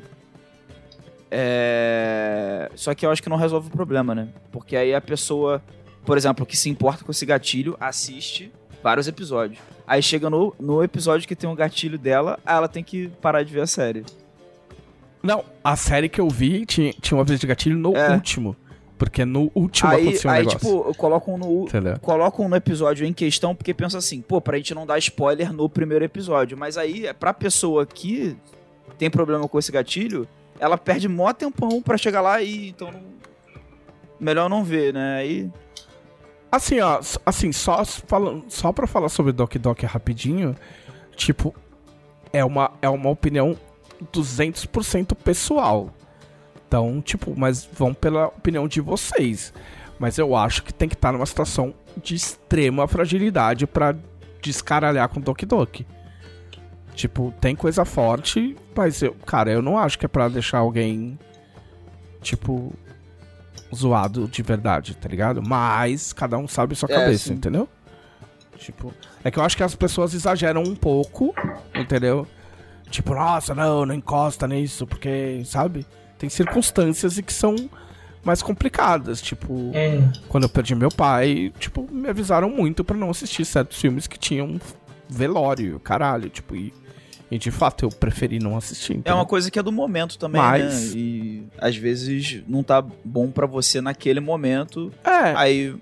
É... 1.36 2.70
Só 2.76 2.94
que 2.94 3.06
eu 3.06 3.12
acho 3.12 3.22
que 3.22 3.30
não 3.30 3.38
resolve 3.38 3.68
o 3.68 3.72
problema, 3.72 4.14
né? 4.14 4.28
Porque 4.52 4.76
aí 4.76 4.94
a 4.94 5.02
pessoa, 5.02 5.62
por 6.06 6.18
exemplo, 6.18 6.46
que 6.46 6.56
se 6.56 6.70
importa 6.70 7.04
com 7.04 7.12
esse 7.12 7.26
gatilho, 7.26 7.76
assiste 7.80 8.52
vários 8.84 9.08
episódios. 9.08 9.60
Aí 9.88 10.02
chega 10.02 10.30
no, 10.30 10.54
no 10.60 10.84
episódio 10.84 11.28
que 11.28 11.36
tem 11.36 11.50
um 11.50 11.56
gatilho 11.56 11.98
dela, 11.98 12.40
aí 12.46 12.56
ela 12.56 12.68
tem 12.68 12.84
que 12.84 13.08
parar 13.22 13.44
de 13.44 13.54
ver 13.54 13.62
a 13.62 13.68
série. 13.68 14.06
Não, 15.22 15.44
a 15.64 15.76
série 15.76 16.10
que 16.10 16.20
eu 16.20 16.30
vi 16.30 16.66
tinha, 16.66 16.94
tinha 17.02 17.18
uma 17.18 17.24
vez 17.24 17.40
de 17.40 17.48
gatilho 17.48 17.78
no 17.78 17.96
É. 17.96 18.12
último. 18.14 18.56
Porque 18.98 19.26
no 19.26 19.52
último 19.56 19.90
aí, 19.90 20.02
aconteceu 20.04 20.30
um 20.30 20.34
aí 20.34 20.40
negócio. 20.46 20.60
tipo, 20.60 20.94
colocam 20.96 21.38
no, 21.38 21.64
Entendeu? 21.64 22.00
colocam 22.00 22.48
no 22.48 22.56
episódio 22.56 23.06
em 23.06 23.12
questão 23.12 23.54
porque 23.56 23.74
pensa 23.74 23.98
assim, 23.98 24.22
pô, 24.22 24.40
pra 24.40 24.56
gente 24.58 24.74
não 24.74 24.86
dar 24.86 24.98
spoiler 25.00 25.52
no 25.52 25.68
primeiro 25.68 26.06
episódio. 26.06 26.58
Mas 26.58 26.78
aí, 26.78 27.08
é 27.08 27.12
pra 27.12 27.34
pessoa 27.34 27.86
que 27.86 28.38
tem 28.98 29.10
problema 29.10 29.48
com 29.48 29.60
esse 29.60 29.72
gatilho, 29.72 30.28
ela 30.60 30.78
perde 30.78 31.08
mó 31.08 31.32
tempão 31.34 31.82
pra 31.82 31.98
chegar 31.98 32.22
lá 32.22 32.42
e 32.42 32.70
então 32.70 32.92
melhor 34.20 34.50
não 34.50 34.64
ver, 34.64 34.94
né? 34.94 35.18
Aí 35.18 35.52
Assim, 36.54 36.80
ó, 36.82 37.00
assim, 37.26 37.52
só 37.52 37.84
falando, 37.84 38.46
só 38.48 38.72
para 38.72 38.86
falar 38.86 39.10
sobre 39.10 39.32
Doc 39.32 39.56
Doc 39.56 39.82
rapidinho, 39.82 40.56
tipo, 41.16 41.52
é 42.32 42.46
uma 42.46 42.72
é 42.80 42.88
uma 42.88 43.10
opinião 43.10 43.58
200% 44.14 45.16
pessoal. 45.16 45.90
Então, 46.68 47.02
tipo, 47.02 47.34
mas 47.36 47.68
vão 47.74 47.92
pela 47.92 48.28
opinião 48.28 48.68
de 48.68 48.82
vocês. 48.82 49.52
Mas 49.98 50.20
eu 50.20 50.36
acho 50.36 50.64
que 50.64 50.72
tem 50.72 50.88
que 50.88 50.94
estar 50.94 51.12
numa 51.12 51.26
situação 51.26 51.74
de 51.98 52.14
extrema 52.14 52.88
fragilidade 52.88 53.66
pra 53.66 53.96
descaralhar 54.40 55.10
com 55.10 55.20
Doc 55.20 55.42
Doc. 55.46 55.82
Tipo, 56.94 57.34
tem 57.42 57.56
coisa 57.56 57.84
forte, 57.86 58.56
mas 58.76 59.02
eu, 59.02 59.14
cara, 59.26 59.52
eu 59.52 59.62
não 59.62 59.78
acho 59.78 59.98
que 59.98 60.06
é 60.06 60.08
pra 60.08 60.28
deixar 60.30 60.60
alguém 60.60 61.18
tipo 62.22 62.72
zoado 63.74 64.28
de 64.28 64.42
verdade, 64.44 64.96
tá 64.96 65.10
ligado? 65.10 65.42
Mas 65.42 66.14
cada 66.14 66.38
um 66.38 66.48
sabe 66.48 66.76
sua 66.76 66.90
É, 66.92 66.96
cabeça, 66.96 67.28
sim. 67.30 67.34
entendeu? 67.34 67.68
Tipo, 68.58 68.94
é 69.24 69.32
que 69.32 69.40
eu 69.40 69.44
acho 69.44 69.58
que 69.58 69.64
as 69.64 69.76
pessoas 69.76 70.14
exageram 70.14 70.62
um 70.62 70.76
pouco, 70.76 71.34
entendeu? 71.76 72.28
Tipo, 72.90 73.16
nossa, 73.16 73.56
não, 73.56 73.86
não 73.86 73.96
encosta 73.96 74.48
nisso, 74.48 74.86
porque, 74.86 75.42
sabe? 75.46 75.86
Tem 76.20 76.30
circunstâncias 76.30 77.18
e 77.18 77.24
que 77.24 77.34
são 77.34 77.56
mais 78.24 78.42
complicadas, 78.44 79.20
tipo, 79.22 79.52
Hum. 79.54 80.12
quando 80.30 80.44
eu 80.44 80.50
perdi 80.50 80.76
meu 80.76 80.90
pai, 80.90 81.52
tipo, 81.60 81.90
me 81.92 82.08
avisaram 82.08 82.50
muito 82.50 82.84
pra 82.84 82.96
não 82.96 83.10
assistir 83.10 83.44
certos 83.44 83.82
filmes 83.82 84.06
que 84.08 84.18
tinham 84.18 84.62
velório, 85.10 85.80
caralho, 85.80 86.30
tipo, 86.30 86.56
e, 86.56 86.72
e 87.34 87.38
de 87.40 87.50
fato 87.52 87.86
eu 87.86 87.90
preferi 87.90 88.38
não 88.40 88.56
assistir. 88.56 88.94
é 88.94 88.96
entendeu? 88.98 89.16
uma 89.18 89.26
coisa 89.26 89.50
que 89.50 89.58
é 89.58 89.64
do 89.64 89.72
momento 89.72 90.18
também, 90.18 90.42
Mas- 90.42 90.94
né? 90.94 91.00
E 91.02 91.44
às 91.58 91.76
vezes 91.76 92.44
não 92.48 92.62
tá 92.64 92.82
bom 93.04 93.32
pra 93.32 93.46
você 93.48 93.82
naquele 93.82 94.20
momento. 94.20 94.92
É, 95.04 95.34
Aí 95.36 95.76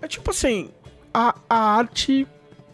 é 0.00 0.06
tipo 0.08 0.30
assim, 0.30 0.70
a, 1.12 1.34
a 1.48 1.56
arte 1.76 2.26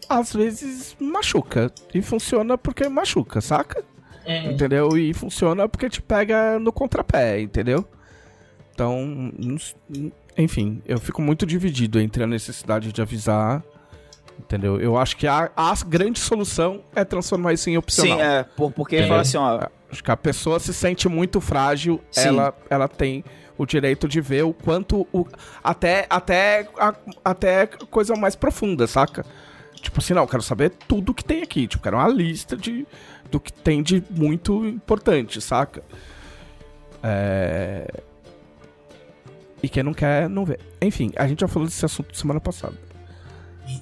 às 0.07 0.33
vezes 0.33 0.95
machuca. 0.99 1.71
E 1.93 2.01
funciona 2.01 2.57
porque 2.57 2.87
machuca, 2.89 3.41
saca? 3.41 3.83
Hum. 4.27 4.51
Entendeu? 4.51 4.97
E 4.97 5.13
funciona 5.13 5.67
porque 5.67 5.89
te 5.89 6.01
pega 6.01 6.59
no 6.59 6.71
contrapé, 6.71 7.41
entendeu? 7.41 7.83
Então, 8.73 9.31
enfim, 10.37 10.81
eu 10.85 10.99
fico 10.99 11.21
muito 11.21 11.45
dividido 11.45 11.99
entre 11.99 12.23
a 12.23 12.27
necessidade 12.27 12.91
de 12.93 13.01
avisar, 13.01 13.63
entendeu? 14.39 14.79
Eu 14.79 14.97
acho 14.97 15.15
que 15.17 15.27
a, 15.27 15.51
a 15.55 15.73
grande 15.85 16.19
solução 16.19 16.81
é 16.95 17.03
transformar 17.03 17.53
isso 17.53 17.69
em 17.69 17.77
opcional. 17.77 18.17
sim, 18.17 18.23
é, 18.23 18.43
por, 18.43 18.71
porque 18.71 18.95
É. 18.95 19.07
fala 19.07 19.21
assim, 19.21 19.37
ó, 19.37 19.67
Acho 19.91 20.03
que 20.03 20.11
a 20.11 20.17
pessoa 20.17 20.59
se 20.59 20.71
sente 20.73 21.09
muito 21.09 21.41
frágil, 21.41 21.99
Sim. 22.11 22.27
ela, 22.27 22.53
ela 22.69 22.87
tem 22.87 23.23
o 23.57 23.65
direito 23.65 24.07
de 24.07 24.21
ver 24.21 24.43
o 24.43 24.53
quanto. 24.53 25.07
O, 25.11 25.25
até, 25.63 26.05
até, 26.07 26.69
a- 26.77 26.93
até 27.25 27.65
coisa 27.67 28.15
mais 28.15 28.35
profunda, 28.35 28.85
saca? 28.85 29.25
Tipo 29.81 29.99
assim, 29.99 30.13
não, 30.13 30.21
eu 30.21 30.27
quero 30.27 30.43
saber 30.43 30.69
tudo 30.87 31.11
que 31.11 31.23
tem 31.25 31.41
aqui. 31.41 31.65
Tipo, 31.67 31.81
quero 31.81 31.97
uma 31.97 32.07
lista 32.07 32.55
de, 32.55 32.85
do 33.31 33.39
que 33.39 33.51
tem 33.51 33.81
de 33.81 34.03
muito 34.11 34.63
importante, 34.63 35.41
saca? 35.41 35.81
É... 37.01 37.87
E 39.63 39.67
quem 39.67 39.81
não 39.81 39.93
quer, 39.93 40.29
não 40.29 40.45
vê. 40.45 40.59
Enfim, 40.81 41.11
a 41.15 41.27
gente 41.27 41.41
já 41.41 41.47
falou 41.47 41.67
desse 41.67 41.83
assunto 41.83 42.15
semana 42.15 42.39
passada. 42.39 42.75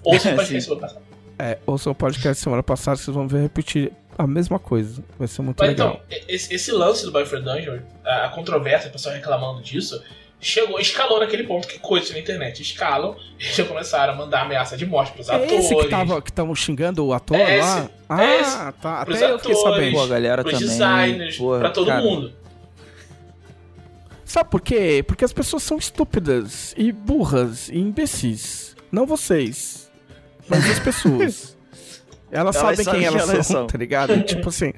Ouça 0.04 0.32
o 0.32 0.36
podcast 0.36 0.62
semana 0.64 0.82
passada. 0.82 1.02
É, 1.40 1.58
ouçam 1.68 1.92
o 1.92 1.96
podcast 1.96 2.44
semana 2.44 2.64
passada, 2.64 2.98
vocês 2.98 3.14
vão 3.16 3.28
ver 3.28 3.42
repetir 3.42 3.92
a 4.18 4.26
mesma 4.26 4.58
coisa. 4.58 5.04
Vai 5.20 5.28
ser 5.28 5.42
muito 5.44 5.60
Mas 5.60 5.70
legal. 5.70 6.02
então, 6.08 6.20
esse, 6.28 6.54
esse 6.54 6.72
lance 6.72 7.06
do 7.06 7.12
Boyfriend 7.12 7.46
Dungeon, 7.46 7.80
a, 8.04 8.26
a 8.26 8.30
controvérsia, 8.30 8.90
o 8.90 8.92
pessoal 8.92 9.14
reclamando 9.14 9.62
disso, 9.62 10.02
chegou, 10.40 10.80
escalou 10.80 11.20
naquele 11.20 11.44
ponto 11.44 11.68
que 11.68 11.78
coisas 11.78 12.10
na 12.10 12.18
internet 12.18 12.62
escalam 12.64 13.16
e 13.40 13.44
já 13.46 13.64
começaram 13.66 14.14
a 14.14 14.16
mandar 14.16 14.42
ameaça 14.42 14.76
de 14.76 14.88
morte 14.88 15.12
pros 15.12 15.30
É 15.30 15.36
atores. 15.36 15.52
esse 15.66 15.76
que 15.76 15.88
tava 15.90 16.20
que 16.24 16.32
estavam 16.32 16.56
xingando 16.56 17.06
o 17.06 17.14
ator 17.14 17.38
É 17.38 17.62
lá? 17.62 17.78
esse, 17.80 17.90
ah, 18.10 18.24
é 18.26 18.42
esse. 18.42 18.58
tá. 18.82 19.02
Até 19.02 19.12
eu 19.32 19.38
fiquei 19.38 19.54
atores. 19.54 19.62
sabendo. 19.62 19.94
pô, 19.94 20.02
a 20.02 20.08
galera 20.08 20.42
pros 20.44 20.54
também. 20.56 20.68
designers, 20.70 21.38
porra, 21.38 21.60
pra 21.60 21.70
todo 21.70 21.86
cara, 21.88 22.02
mundo. 22.02 22.34
Sabe 24.26 24.50
por 24.50 24.60
quê? 24.62 25.04
Porque 25.08 25.24
as 25.24 25.32
pessoas 25.32 25.64
são 25.64 25.78
estúpidas 25.78 26.74
e 26.76 26.92
burras 26.92 27.70
e 27.70 27.78
imbecis. 27.78 28.67
Não 28.92 29.06
vocês, 29.06 29.92
mas 30.48 30.70
as 30.70 30.80
pessoas. 30.80 31.58
Elas, 32.30 32.58
Elas 32.58 32.78
sabem 32.78 32.84
sabem 32.84 33.00
quem 33.00 33.08
elas, 33.08 33.30
elas 33.30 33.48
são, 33.48 33.56
são. 33.60 33.68
tá 33.72 33.78
ligado? 33.78 34.22
tipo 34.24 34.50
assim. 34.50 34.74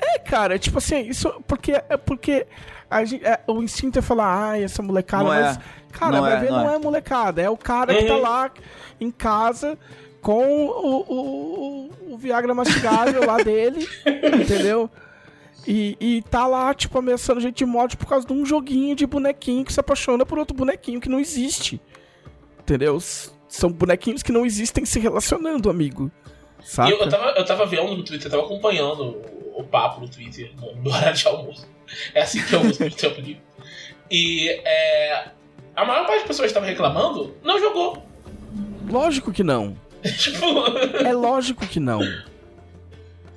É, 0.00 0.18
cara, 0.18 0.58
tipo 0.58 0.78
assim, 0.78 1.02
isso 1.08 1.32
porque 1.46 1.70
é 1.72 1.96
porque 1.96 2.46
a 2.90 3.04
gente, 3.04 3.24
é, 3.24 3.40
o 3.46 3.62
instinto 3.62 3.98
é 3.98 4.02
falar, 4.02 4.50
ai, 4.50 4.64
essa 4.64 4.82
molecada, 4.82 5.22
Não 5.22 5.32
é. 5.32 5.40
mas 5.42 5.58
cara, 5.92 6.12
Não 6.16 6.20
vai 6.22 6.32
é, 6.32 6.40
ver, 6.40 6.50
não 6.50 6.64
não 6.64 6.70
é. 6.70 6.74
é. 6.74 6.78
molecada, 6.78 7.40
é 7.40 7.48
o 7.48 7.56
cara 7.56 7.94
que 7.94 8.04
tá 8.06 8.14
Uhum. 8.16 8.22
lá 8.22 8.50
em 9.00 9.10
casa 9.12 9.78
com 10.20 10.66
o, 10.66 11.04
o, 11.08 11.90
o, 12.10 12.14
o 12.14 12.18
Viagra 12.18 12.52
mastigável 12.52 13.24
lá 13.24 13.36
dele, 13.36 13.86
entendeu? 14.42 14.90
E, 15.66 15.96
e 16.00 16.22
tá 16.22 16.46
lá, 16.46 16.74
tipo, 16.74 16.98
ameaçando 16.98 17.40
gente 17.40 17.58
de 17.58 17.64
morte 17.66 17.96
por 17.96 18.06
causa 18.06 18.26
de 18.26 18.32
um 18.32 18.44
joguinho 18.44 18.96
de 18.96 19.06
bonequinho 19.06 19.64
que 19.64 19.72
se 19.72 19.78
apaixona 19.80 20.26
por 20.26 20.38
outro 20.40 20.56
bonequinho 20.56 21.00
que 21.00 21.08
não 21.08 21.20
existe. 21.20 21.80
Entendeu? 22.64 22.98
São 23.46 23.70
bonequinhos 23.70 24.22
que 24.22 24.32
não 24.32 24.46
existem 24.46 24.86
se 24.86 24.98
relacionando, 24.98 25.68
amigo. 25.68 26.10
Saca? 26.62 26.90
eu, 26.90 26.98
eu, 26.98 27.08
tava, 27.10 27.26
eu 27.36 27.44
tava 27.44 27.66
vendo 27.66 27.94
no 27.94 28.02
Twitter, 28.02 28.26
eu 28.26 28.30
tava 28.30 28.44
acompanhando 28.44 29.22
o, 29.54 29.60
o 29.60 29.64
papo 29.64 30.00
no 30.00 30.08
Twitter 30.08 30.50
no, 30.56 30.74
no 30.76 30.90
horário 30.90 31.14
de 31.14 31.28
almoço. 31.28 31.68
É 32.14 32.22
assim 32.22 32.42
que 32.42 32.54
eu 32.54 32.62
uso 32.62 32.80
meu 32.80 32.90
tempo 32.96 33.20
livre. 33.20 33.42
E 34.10 34.48
é, 34.48 35.28
a 35.76 35.84
maior 35.84 36.06
parte 36.06 36.20
das 36.20 36.28
pessoas 36.28 36.46
que 36.46 36.58
estavam 36.58 36.68
reclamando 36.68 37.36
não 37.44 37.60
jogou. 37.60 38.02
Lógico 38.88 39.30
que 39.30 39.44
não. 39.44 39.76
tipo, 40.18 40.46
É 41.04 41.12
lógico 41.12 41.66
que 41.66 41.78
não. 41.78 42.00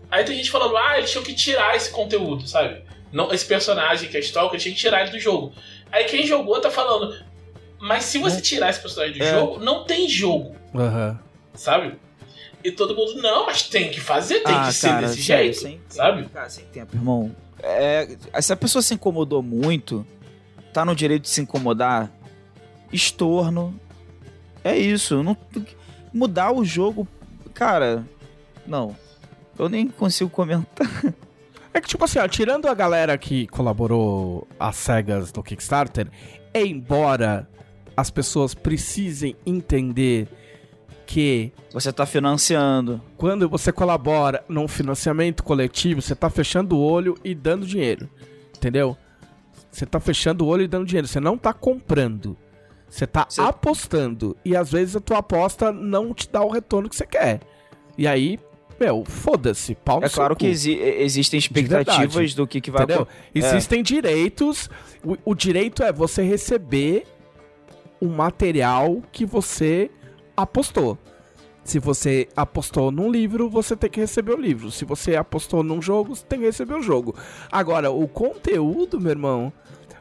aí 0.10 0.24
tem 0.24 0.38
gente 0.38 0.50
falando, 0.50 0.78
ah, 0.78 0.98
eles 0.98 1.12
tinham 1.12 1.24
que 1.24 1.34
tirar 1.34 1.76
esse 1.76 1.90
conteúdo, 1.92 2.48
sabe? 2.48 2.82
Não, 3.12 3.34
esse 3.34 3.46
personagem 3.46 4.10
que 4.10 4.16
é 4.16 4.20
Stalker 4.22 4.60
tinha 4.60 4.74
que 4.74 4.80
tirar 4.80 5.02
ele 5.02 5.12
do 5.12 5.20
jogo. 5.20 5.54
Aí 5.92 6.06
quem 6.06 6.26
jogou 6.26 6.60
tá 6.62 6.70
falando, 6.70 7.18
mas 7.80 8.04
se 8.06 8.18
você 8.20 8.42
tirar 8.42 8.70
esse 8.70 8.82
personagem 8.82 9.18
do 9.18 9.24
É. 9.24 9.32
jogo, 9.32 9.60
não 9.64 9.84
tem 9.84 10.08
jogo, 10.10 10.56
Aham. 10.76 11.20
sabe? 11.54 11.96
E 12.64 12.72
todo 12.72 12.96
mundo, 12.96 13.22
não, 13.22 13.46
mas 13.46 13.64
tem 13.64 13.90
que 13.92 14.02
fazer, 14.02 14.40
tem 14.42 14.54
Ah, 14.56 14.68
que 14.68 14.74
ser 14.74 14.88
cara, 14.90 15.08
desse 15.08 15.22
jeito, 15.22 15.58
sem- 15.58 15.80
sabe? 15.90 16.26
Cara, 16.30 16.50
sem 16.50 16.66
tempo, 16.66 16.96
irmão. 16.96 17.34
É, 17.62 18.18
se 18.42 18.52
a 18.52 18.58
pessoa 18.58 18.82
se 18.82 18.94
incomodou 18.94 19.42
muito, 19.42 20.06
tá 20.74 20.84
no 20.84 20.96
direito 20.96 21.24
de 21.24 21.30
se 21.30 21.42
incomodar, 21.42 22.12
estorno. 22.92 23.80
É 24.64 24.78
isso. 24.78 25.24
Não, 25.24 25.38
mudar 26.14 26.52
o 26.52 26.64
jogo, 26.66 27.08
cara. 27.54 28.04
Não. 28.66 28.96
Eu 29.58 29.70
nem 29.70 29.88
consigo 29.88 30.30
comentar. 30.30 30.88
É 31.74 31.80
que, 31.82 31.88
tipo 31.88 32.04
assim, 32.06 32.18
ó, 32.18 32.28
tirando 32.28 32.68
a 32.68 32.74
galera 32.74 33.16
que 33.20 33.46
colaborou 33.50 34.48
às 34.60 34.76
cegas 34.78 35.32
no 35.32 35.44
Kickstarter, 35.44 36.08
embora 36.52 37.48
as 37.98 38.10
pessoas 38.12 38.54
precisem 38.54 39.36
entender 39.46 40.28
que 41.06 41.52
Você 41.72 41.92
tá 41.92 42.06
financiando. 42.06 43.02
quando 43.18 43.50
você 43.50 43.72
colabora 43.72 44.44
num 44.48 44.68
financiamento 44.68 45.44
coletivo, 45.44 46.02
você 46.02 46.14
tá 46.16 46.30
fechando 46.30 46.78
o 46.78 46.82
olho 46.82 47.16
e 47.24 47.34
dando 47.34 47.66
dinheiro. 47.66 48.10
Entendeu? 48.56 48.96
Você 49.72 49.86
tá 49.86 50.00
fechando 50.00 50.46
o 50.46 50.48
olho 50.48 50.64
e 50.64 50.68
dando 50.68 50.86
dinheiro. 50.86 51.08
Você 51.08 51.20
não 51.20 51.38
tá 51.38 51.54
comprando. 51.54 52.36
Você 52.90 53.06
tá 53.08 53.26
Você- 53.30 53.42
apostando. 53.42 54.36
E 54.44 54.56
às 54.56 54.72
vezes 54.72 54.96
a 54.96 55.00
tua 55.00 55.20
aposta 55.20 55.72
não 55.72 56.14
te 56.14 56.30
dá 56.30 56.42
o 56.44 56.50
retorno 56.50 56.90
que 56.90 56.96
você 56.96 57.06
quer. 57.06 57.42
E 57.98 58.08
aí, 58.08 58.40
meu, 58.80 59.04
foda-se. 59.06 59.76
Pau 59.76 60.04
É 60.04 60.10
claro 60.10 60.36
cu. 60.36 60.40
que 60.42 60.48
exi- 60.48 60.78
existem 60.80 61.38
expectativas 61.38 62.34
do 62.34 62.46
que, 62.48 62.60
que 62.62 62.70
vai 62.72 62.84
acontecer. 62.84 63.08
Existem 63.34 63.82
direitos. 63.84 64.70
O, 65.04 65.32
o 65.32 65.36
direito 65.36 65.84
é 65.84 65.92
você 65.92 66.22
receber 66.22 67.06
o 68.00 68.08
material 68.08 69.02
que 69.12 69.26
você 69.26 69.90
apostou. 70.36 70.98
Se 71.64 71.80
você 71.80 72.30
apostou 72.36 72.92
num 72.92 73.12
livro, 73.12 73.50
você 73.50 73.76
tem 73.76 73.90
que 73.90 74.00
receber 74.00 74.32
o 74.34 74.40
livro. 74.40 74.72
Se 74.72 74.86
você 74.86 75.18
apostou 75.18 75.64
num 75.64 75.82
jogo, 75.82 76.16
você 76.16 76.24
tem 76.26 76.40
que 76.40 76.46
receber 76.46 76.76
o 76.76 76.82
jogo. 76.82 77.14
Agora, 77.52 77.92
o 77.92 78.08
conteúdo, 78.08 79.02
meu 79.02 79.12
irmão, 79.12 79.52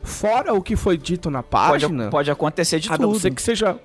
fora 0.01 0.55
o 0.55 0.63
que 0.63 0.77
foi 0.77 0.97
dito 0.97 1.29
na 1.29 1.43
Pode, 1.43 1.85
página, 1.85 2.09
pode 2.09 2.31
acontecer 2.31 2.79
de 2.79 2.89
a 2.89 2.93
não 2.93 3.09
tudo. 3.09 3.19
ser 3.21 3.35
que 3.35 3.43
seja. 3.43 3.79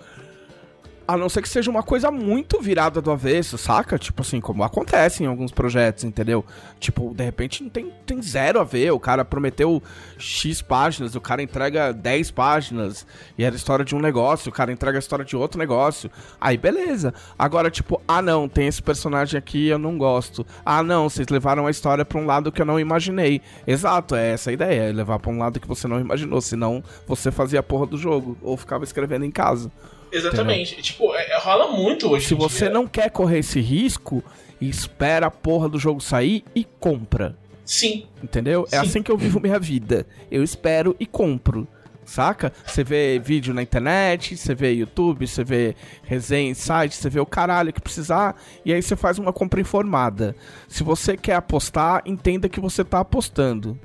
A 1.08 1.18
não 1.18 1.28
ser 1.28 1.42
que 1.42 1.50
seja 1.50 1.70
uma 1.70 1.84
coisa 1.84 2.10
muito 2.10 2.62
virada 2.62 3.02
do 3.02 3.12
avesso, 3.12 3.58
saca? 3.58 3.98
Tipo 3.98 4.22
assim, 4.22 4.40
como 4.40 4.64
acontece 4.64 5.24
em 5.24 5.28
alguns 5.28 5.52
projetos, 5.52 6.04
entendeu? 6.04 6.46
Tipo, 6.80 7.14
de 7.14 7.24
repente 7.24 7.64
não 7.64 7.70
tem, 7.70 7.92
tem 8.06 8.22
zero 8.22 8.60
a 8.60 8.64
ver. 8.64 8.92
O 8.92 9.00
cara 9.00 9.26
prometeu 9.26 9.82
X 10.18 10.62
páginas, 10.62 11.16
o 11.16 11.22
cara 11.22 11.42
entrega 11.42 11.92
10 11.92 12.32
páginas, 12.32 13.06
e 13.38 13.44
era 13.44 13.56
história 13.56 13.84
de 13.84 13.96
um 13.96 14.00
negócio, 14.00 14.50
o 14.50 14.54
cara 14.54 14.72
entrega 14.72 14.98
a 14.98 15.00
história 15.00 15.26
de 15.26 15.36
outro 15.36 15.60
negócio. 15.60 16.10
Aí 16.40 16.58
beleza. 16.58 17.14
Agora, 17.38 17.70
tipo, 17.70 18.02
ah 18.08 18.22
não, 18.22 18.48
tem 18.48 18.68
esse 18.68 18.82
personagem 18.82 19.38
aqui, 19.38 19.68
eu 19.68 19.80
não 19.80 19.98
gosto. 19.98 20.46
Ah 20.66 20.82
não, 20.82 21.10
vocês 21.10 21.28
levaram 21.28 21.68
a 21.68 21.72
história 21.72 22.06
pra 22.06 22.20
um 22.20 22.26
lado 22.26 22.52
que 22.52 22.62
eu 22.62 22.66
não 22.66 22.80
imaginei. 22.80 23.42
Exato, 23.66 24.16
é 24.16 24.32
essa 24.32 24.50
a 24.50 24.54
ideia, 24.54 24.90
é 24.90 24.92
levar 24.92 25.20
pra 25.20 25.32
um 25.32 25.38
lado 25.38 25.60
que 25.60 25.68
você 25.68 25.88
não 25.88 26.00
imaginou, 26.00 26.40
senão 26.40 26.84
você 27.08 27.32
fazia 27.32 27.60
a 27.60 27.64
porra 27.64 27.86
do 27.86 27.98
jogo, 27.98 28.38
ou 28.42 28.56
ficava 28.56 28.84
escrevendo 28.84 29.26
em 29.26 29.32
casa. 29.32 29.72
Exatamente. 30.12 30.82
Tipo, 30.82 31.14
é- 31.16 31.32
é- 31.32 31.40
rola 31.40 31.72
muito 31.72 32.10
hoje 32.10 32.28
Se 32.28 32.34
você 32.34 32.66
dia. 32.66 32.70
não 32.74 32.88
quer 32.88 33.10
correr 33.10 33.40
esse 33.40 33.60
risco, 33.62 34.24
espera 34.60 35.28
a 35.28 35.32
porra 35.32 35.70
do 35.70 35.80
jogo 35.80 36.02
sair 36.02 36.44
e 36.54 36.64
compra. 36.64 37.36
Sim. 37.66 38.06
Entendeu? 38.24 38.66
É 38.72 38.80
Sim. 38.82 38.86
assim 38.88 39.04
que 39.04 39.12
eu 39.12 39.18
vivo 39.18 39.40
minha 39.40 39.58
vida. 39.60 40.06
Eu 40.30 40.44
espero 40.44 40.96
e 41.00 41.06
compro. 41.06 41.68
Saca? 42.04 42.52
Você 42.66 42.84
vê 42.84 43.20
vídeo 43.20 43.54
na 43.54 43.62
internet, 43.62 44.36
você 44.36 44.54
vê 44.54 44.74
YouTube, 44.74 45.26
você 45.26 45.44
vê 45.44 45.76
resenha 46.04 46.50
em 46.50 46.54
site, 46.54 46.96
você 46.96 47.10
vê 47.10 47.20
o 47.22 47.26
caralho 47.26 47.72
que 47.72 47.80
precisar, 47.80 48.36
e 48.66 48.74
aí 48.74 48.82
você 48.82 48.96
faz 48.98 49.18
uma 49.20 49.32
compra 49.32 49.62
informada. 49.62 50.36
Se 50.68 50.84
você 50.84 51.16
quer 51.16 51.36
apostar, 51.36 52.02
entenda 52.06 52.50
que 52.50 52.60
você 52.60 52.84
tá 52.84 53.00
apostando. 53.00 53.80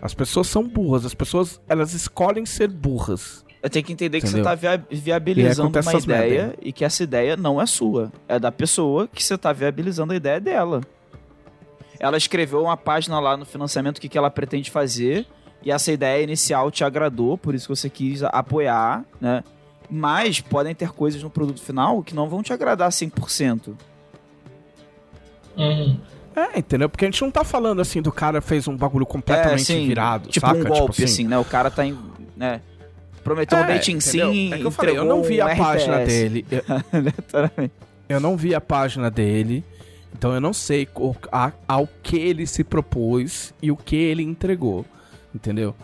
As 0.00 0.12
pessoas 0.14 0.48
são 0.48 0.66
burras, 0.66 1.04
as 1.04 1.14
pessoas 1.14 1.60
elas 1.68 1.92
escolhem 1.92 2.44
ser 2.44 2.68
burras. 2.68 3.44
Eu 3.62 3.70
tenho 3.70 3.84
que 3.84 3.92
entender 3.92 4.20
que 4.20 4.26
Entendeu? 4.26 4.42
você 4.44 4.50
tá 4.50 4.54
via- 4.56 4.84
viabilizando 4.90 5.68
uma 5.78 5.82
merda 5.92 5.98
ideia 6.02 6.54
e 6.60 6.72
que 6.72 6.84
essa 6.84 7.02
ideia 7.04 7.36
não 7.36 7.60
é 7.62 7.66
sua. 7.66 8.12
É 8.26 8.38
da 8.38 8.50
pessoa 8.50 9.06
que 9.06 9.22
você 9.22 9.38
tá 9.38 9.52
viabilizando 9.52 10.12
a 10.12 10.16
ideia 10.16 10.40
dela. 10.40 10.80
Ela 12.00 12.16
escreveu 12.16 12.62
uma 12.64 12.76
página 12.76 13.20
lá 13.20 13.36
no 13.36 13.46
financiamento 13.46 13.98
o 13.98 14.00
que, 14.00 14.08
que 14.08 14.18
ela 14.18 14.30
pretende 14.30 14.68
fazer 14.70 15.24
e 15.62 15.70
essa 15.70 15.92
ideia 15.92 16.24
inicial 16.24 16.72
te 16.72 16.82
agradou, 16.82 17.38
por 17.38 17.54
isso 17.54 17.68
que 17.68 17.76
você 17.76 17.88
quis 17.88 18.24
apoiar, 18.24 19.04
né? 19.20 19.44
Mas 19.88 20.40
podem 20.40 20.74
ter 20.74 20.90
coisas 20.90 21.22
no 21.22 21.30
produto 21.30 21.62
final 21.62 22.02
que 22.02 22.14
não 22.16 22.28
vão 22.28 22.42
te 22.42 22.52
agradar 22.52 22.90
100%. 22.90 23.74
Uhum. 25.56 26.00
É, 26.34 26.58
entendeu? 26.58 26.88
Porque 26.88 27.04
a 27.04 27.08
gente 27.10 27.20
não 27.22 27.30
tá 27.30 27.44
falando 27.44 27.80
assim 27.80 28.00
do 28.00 28.10
cara 28.10 28.40
fez 28.40 28.66
um 28.66 28.76
bagulho 28.76 29.04
completamente 29.04 29.64
sim, 29.64 29.86
virado, 29.86 30.28
Tipo 30.30 30.46
saca? 30.46 30.58
um 30.58 30.64
golpe, 30.64 31.04
assim, 31.04 31.28
né? 31.28 31.38
O 31.38 31.44
cara 31.44 31.70
tá 31.70 31.84
em. 31.86 31.96
Né? 32.34 32.60
Prometeu 33.24 33.58
um 33.58 33.66
dating 33.66 33.92
entendeu? 33.96 34.32
sim, 34.32 34.52
É 34.52 34.58
que 34.58 34.64
eu 34.64 34.70
falei, 34.70 34.98
eu 34.98 35.04
não 35.04 35.22
vi 35.22 35.40
a 35.40 35.54
página 35.54 35.98
RTS. 36.02 36.06
dele. 36.06 36.46
Eu, 38.08 38.20
não 38.20 38.36
vi 38.36 38.54
a 38.54 38.60
página 38.60 39.10
dele. 39.10 39.64
Então 40.12 40.34
eu 40.34 40.40
não 40.40 40.52
sei 40.52 40.86
o- 40.94 41.14
a- 41.30 41.52
ao 41.66 41.88
que 42.02 42.16
ele 42.16 42.46
se 42.46 42.62
propôs 42.62 43.54
e 43.62 43.70
o 43.70 43.76
que 43.76 43.96
ele 43.96 44.22
entregou. 44.22 44.84
Entendeu? 45.34 45.74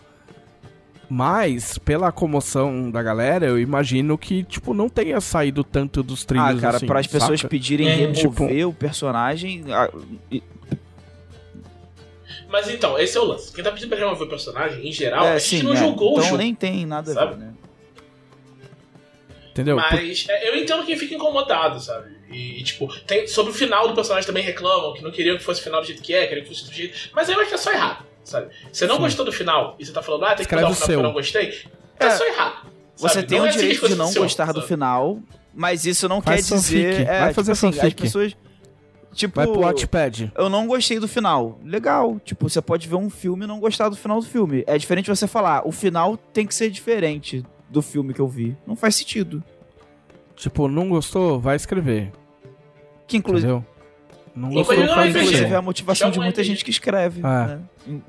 Mas, 1.09 1.79
pela 1.79 2.11
comoção 2.11 2.91
da 2.91 3.01
galera, 3.01 3.47
eu 3.47 3.57
imagino 3.59 4.15
que, 4.15 4.43
tipo, 4.43 4.75
não 4.75 4.87
tenha 4.87 5.19
saído 5.19 5.63
tanto 5.63 6.03
dos 6.03 6.23
trilhos 6.23 6.59
Ah, 6.59 6.61
cara, 6.61 6.77
assim, 6.77 6.85
para 6.85 6.99
as 6.99 7.07
pessoas 7.07 7.39
saca? 7.39 7.49
pedirem 7.49 7.87
É, 7.87 7.95
remover 7.95 8.19
tipo- 8.59 8.67
o 8.69 8.73
personagem. 8.73 9.63
Mas 12.49 12.67
então, 12.69 12.97
esse 12.97 13.15
é 13.15 13.21
o 13.21 13.25
lance. 13.25 13.53
Quem 13.53 13.63
tá 13.63 13.71
pedindo 13.71 13.89
pra 13.89 13.97
remover 13.99 14.25
o 14.25 14.29
personagem, 14.29 14.87
em 14.87 14.91
geral, 14.91 15.23
é, 15.25 15.33
a 15.33 15.37
gente 15.37 15.59
sim, 15.59 15.63
não 15.63 15.73
é. 15.73 15.75
jogou 15.75 16.11
então 16.13 16.23
o 16.23 16.25
jogo. 16.25 16.37
nem 16.37 16.55
tem 16.55 16.85
nada 16.85 17.11
a 17.11 17.13
sabe? 17.13 17.35
ver, 17.35 17.39
né? 17.41 17.53
Entendeu? 19.51 19.75
Por- 19.75 19.91
Mas 19.91 20.25
é, 20.29 20.49
eu 20.49 20.55
entendo 20.55 20.83
quem 20.85 20.97
fica 20.97 21.13
incomodado, 21.15 21.79
sabe? 21.79 22.17
E, 22.31 22.59
e, 22.59 22.63
tipo, 22.63 22.87
tem, 23.05 23.27
sobre 23.27 23.51
o 23.51 23.53
final 23.53 23.87
do 23.87 23.93
personagem 23.93 24.25
também 24.25 24.43
reclamam 24.43 24.93
que 24.93 25.03
não 25.03 25.11
queriam 25.11 25.37
que 25.37 25.43
fosse 25.43 25.59
o 25.61 25.63
final 25.63 25.81
do 25.81 25.87
jeito 25.87 26.01
que 26.01 26.13
é, 26.13 26.27
queriam 26.27 26.43
que 26.43 26.49
fosse 26.49 26.65
do 26.65 26.73
jeito. 26.73 27.09
Mas 27.13 27.27
eu 27.29 27.39
acho 27.39 27.49
que 27.49 27.55
é 27.55 27.57
só 27.57 27.71
errado, 27.71 28.05
sabe? 28.23 28.49
Você 28.71 28.85
não 28.87 28.95
Sim. 28.95 29.01
gostou 29.01 29.25
do 29.25 29.31
final 29.31 29.75
e 29.79 29.85
você 29.85 29.91
tá 29.91 30.01
falando, 30.01 30.25
ah, 30.25 30.27
tem 30.29 30.37
que 30.37 30.41
Escreve 30.43 30.63
mudar 30.65 30.69
o 30.69 30.73
o 30.73 30.75
final 30.75 30.87
porque 30.87 30.91
eu 30.93 30.95
seu. 30.97 31.03
não 31.03 31.13
gostei. 31.13 31.71
É, 31.99 32.05
É. 32.05 32.09
só 32.11 32.25
errado. 32.25 32.67
Você 32.95 33.13
sabe? 33.15 33.27
tem 33.27 33.37
Não 33.39 33.45
o 33.45 33.47
é 33.47 33.49
assim 33.49 33.59
que 33.59 33.65
as 33.65 33.71
direito 33.71 33.75
de 33.75 33.79
coisas 33.95 33.97
não 34.15 34.23
gostar 34.23 34.45
do 34.47 34.53
sabe? 34.55 34.67
final, 34.67 35.19
mas 35.53 35.85
isso 35.85 36.07
não 36.09 36.21
Faz 36.21 36.47
quer 36.49 36.55
dizer. 36.55 37.01
É, 37.01 37.05
vai 37.05 37.19
tipo 37.29 37.33
fazer 37.35 37.51
assim, 37.53 37.67
as 37.69 37.93
pessoas. 37.93 38.35
Tipo, 39.13 39.35
Vai 39.37 39.47
pro 39.47 39.61
Watchpad. 39.61 40.31
eu 40.35 40.49
não 40.49 40.67
gostei 40.67 40.99
do 40.99 41.07
final. 41.07 41.59
Legal. 41.63 42.19
Tipo, 42.23 42.47
você 42.49 42.61
pode 42.61 42.87
ver 42.87 42.95
um 42.95 43.09
filme 43.09 43.43
e 43.43 43.47
não 43.47 43.59
gostar 43.59 43.89
do 43.89 43.95
final 43.95 44.19
do 44.19 44.25
filme. 44.25 44.63
É 44.67 44.77
diferente 44.77 45.09
você 45.09 45.27
falar, 45.27 45.67
o 45.67 45.71
final 45.71 46.15
tem 46.15 46.45
que 46.45 46.53
ser 46.53 46.69
diferente 46.69 47.43
do 47.69 47.81
filme 47.81 48.13
que 48.13 48.19
eu 48.21 48.27
vi. 48.27 48.55
Não 48.67 48.75
faz 48.75 48.95
sentido. 48.95 49.43
Tipo, 50.35 50.67
não 50.67 50.87
gostou? 50.89 51.39
Vai 51.39 51.55
escrever. 51.55 52.11
Que 53.07 53.17
inclusive, 53.17 53.51
Entendeu? 53.51 53.65
Não 54.35 54.49
gostou? 54.51 54.75
não 54.77 54.83
é 54.83 54.87
Faz 54.95 55.15
inclusive 55.15 55.45
é 55.45 55.55
a 55.55 55.61
motivação 55.61 56.05
Chama 56.07 56.13
de 56.13 56.19
muita 56.19 56.43
gente 56.43 56.63
que 56.63 56.69
escreve. 56.71 57.21
Ah. 57.23 57.59
né? 57.87 57.99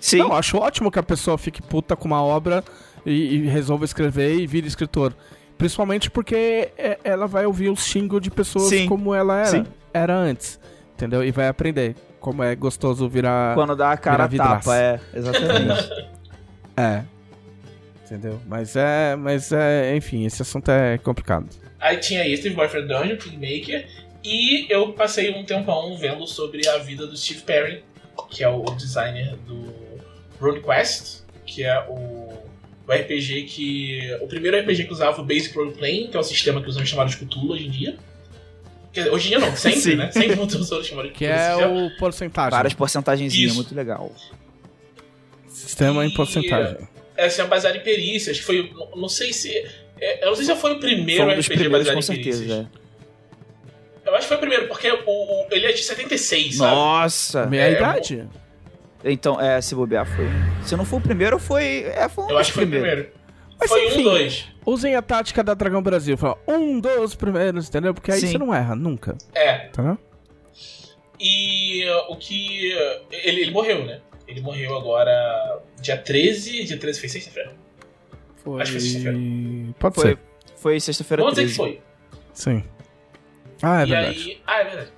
Sim. 0.00 0.18
Não, 0.18 0.32
acho 0.34 0.56
ótimo 0.58 0.90
que 0.90 0.98
a 0.98 1.02
pessoa 1.02 1.36
fique 1.36 1.60
puta 1.60 1.96
com 1.96 2.04
uma 2.06 2.22
obra 2.22 2.62
e, 3.04 3.34
e 3.36 3.46
resolva 3.48 3.84
escrever 3.84 4.38
e 4.38 4.46
vire 4.46 4.68
escritor. 4.68 5.12
Principalmente 5.56 6.08
porque 6.10 6.70
é- 6.78 6.98
ela 7.02 7.26
vai 7.26 7.44
ouvir 7.46 7.70
os 7.70 7.84
xingos 7.84 8.20
de 8.20 8.30
pessoas 8.30 8.68
Sim. 8.68 8.86
como 8.86 9.12
ela 9.12 9.38
era, 9.38 9.46
Sim. 9.46 9.64
Era 9.92 10.16
antes. 10.16 10.58
Entendeu? 10.94 11.24
E 11.24 11.30
vai 11.30 11.48
aprender 11.48 11.94
como 12.18 12.42
é 12.42 12.54
gostoso 12.54 13.08
virar. 13.08 13.54
Quando 13.54 13.76
dá 13.76 13.92
a 13.92 13.96
cara 13.96 14.28
tapa, 14.28 14.76
é. 14.76 15.00
Exatamente. 15.14 16.08
É. 16.80 17.02
Entendeu? 18.04 18.40
Mas 18.46 18.76
é. 18.76 19.16
Mas 19.16 19.50
é. 19.50 19.96
Enfim, 19.96 20.24
esse 20.24 20.40
assunto 20.42 20.70
é 20.70 20.96
complicado. 20.98 21.48
Aí 21.80 21.96
tinha 21.96 22.24
esse, 22.24 22.44
teve 22.44 22.54
Boyfriend 22.54 22.86
Dungeon, 22.86 23.16
Kingmaker. 23.16 23.84
E 24.22 24.66
eu 24.68 24.92
passei 24.92 25.34
um 25.34 25.44
tempão 25.44 25.96
vendo 25.96 26.24
sobre 26.26 26.68
a 26.68 26.78
vida 26.78 27.06
do 27.06 27.16
Steve 27.16 27.42
Perry, 27.42 27.84
que 28.30 28.44
é 28.44 28.48
o 28.48 28.62
designer 28.64 29.36
do 29.46 29.72
RuneQuest, 30.40 31.22
que 31.46 31.64
é 31.64 31.80
o, 31.88 32.32
o 32.86 32.92
RPG 32.92 33.44
que. 33.44 34.18
O 34.20 34.26
primeiro 34.26 34.58
RPG 34.58 34.84
que 34.84 34.92
usava 34.92 35.20
o 35.20 35.24
Basic 35.24 35.54
Role 35.56 35.72
Playing, 35.72 36.08
que 36.08 36.16
é 36.16 36.20
o 36.20 36.24
sistema 36.24 36.60
que 36.62 36.68
usam 36.68 36.84
chamado 36.84 37.10
de 37.10 37.16
Cthulhu 37.16 37.52
hoje 37.52 37.66
em 37.66 37.70
dia. 37.70 37.98
Dizer, 38.98 39.10
hoje 39.12 39.26
em 39.26 39.28
dia 39.30 39.38
não, 39.38 39.56
sempre, 39.56 39.80
Sim. 39.80 39.94
né? 39.96 40.10
Sempre 40.10 40.40
usam 40.40 40.82
chamado 40.84 41.08
de 41.08 41.14
Que 41.14 41.24
é 41.26 41.54
o 41.66 41.90
porcentagem. 41.98 42.50
Várias 42.50 42.74
porcentagenzinhas, 42.74 43.50
Isso. 43.52 43.56
muito 43.56 43.74
legal. 43.74 44.12
Sistema 45.48 46.04
em 46.04 46.08
E- 46.10 46.14
porcentagem. 46.14 46.76
É 47.16 47.26
assim, 47.26 47.42
é 47.42 47.44
baseado 47.46 47.76
em 47.76 47.80
perícias, 47.80 48.38
que 48.38 48.44
foi. 48.44 48.72
Não, 48.94 49.08
sei 49.08 49.32
se. 49.32 49.50
é, 50.00 50.22
eu 50.24 50.28
não 50.28 50.36
sei 50.36 50.44
se 50.44 50.54
foi 50.56 50.72
o 50.74 50.78
primeiro 50.78 51.24
Foi 51.24 51.32
um 51.32 51.36
dos 51.36 51.46
RPG 51.48 51.68
baseado 51.68 51.94
com 51.94 51.98
em 51.98 52.02
certeza. 52.02 52.38
perícias. 52.44 52.66
é. 54.04 54.08
Eu 54.08 54.12
acho 54.14 54.22
que 54.22 54.28
foi 54.28 54.36
o 54.36 54.40
primeiro, 54.40 54.68
porque 54.68 54.90
o, 54.90 54.96
o- 55.06 55.46
ele 55.50 55.66
é 55.66 55.72
de 55.72 55.82
76, 55.82 56.56
sabe? 56.56 56.74
Nossa! 56.74 57.46
Meia 57.46 57.62
é, 57.64 57.72
idade. 57.72 58.24
Então, 59.04 59.40
é, 59.40 59.60
se 59.60 59.74
bobear 59.74 60.06
foi. 60.06 60.26
Se 60.64 60.74
não 60.76 60.84
for 60.84 60.96
o 60.96 61.00
primeiro, 61.00 61.38
foi. 61.38 61.84
É, 61.94 62.08
foi 62.08 62.24
um 62.24 62.30
Eu 62.30 62.38
acho 62.38 62.50
que 62.50 62.54
foi 62.54 62.64
o 62.64 62.68
primeiro. 62.68 63.08
Mas, 63.60 63.68
foi 63.70 63.86
enfim. 63.88 64.00
um, 64.00 64.04
dois. 64.04 64.44
Usem 64.64 64.94
a 64.94 65.02
tática 65.02 65.42
da 65.42 65.54
Dragão 65.54 65.82
Brasil. 65.82 66.16
Fala, 66.16 66.38
um 66.46 66.78
dos 66.78 67.14
primeiros, 67.14 67.68
entendeu? 67.68 67.92
Porque 67.94 68.12
aí 68.12 68.20
Sim. 68.20 68.28
você 68.28 68.38
não 68.38 68.54
erra, 68.54 68.74
nunca. 68.76 69.16
É. 69.34 69.66
Entendeu? 69.66 69.98
E 71.20 71.84
uh, 71.86 72.12
o 72.12 72.16
que. 72.16 72.72
uh, 72.74 73.00
Ele, 73.10 73.42
ele 73.42 73.50
morreu, 73.50 73.84
né? 73.84 74.00
Ele 74.26 74.40
morreu 74.40 74.76
agora 74.76 75.60
dia 75.80 75.96
13. 75.96 76.64
Dia 76.64 76.76
13 76.78 77.00
foi 77.00 77.08
sexta-feira. 77.08 77.52
Foi... 78.44 78.62
Acho 78.62 78.72
que 78.72 78.78
foi 78.78 78.88
sexta-feira. 78.88 79.18
Pode 79.78 79.94
Foi, 79.96 80.04
ser. 80.10 80.18
foi 80.56 80.80
sexta-feira 80.80 81.22
Vamos 81.22 81.38
dizer 81.38 81.54
13. 81.54 81.58
que 81.72 81.78
foi. 81.78 81.82
Sim. 82.32 82.64
Ah, 83.62 83.80
é 83.80 83.84
e 83.86 83.90
verdade. 83.90 84.18
aí. 84.18 84.40
Ah, 84.46 84.60
é 84.60 84.64
verdade. 84.64 84.92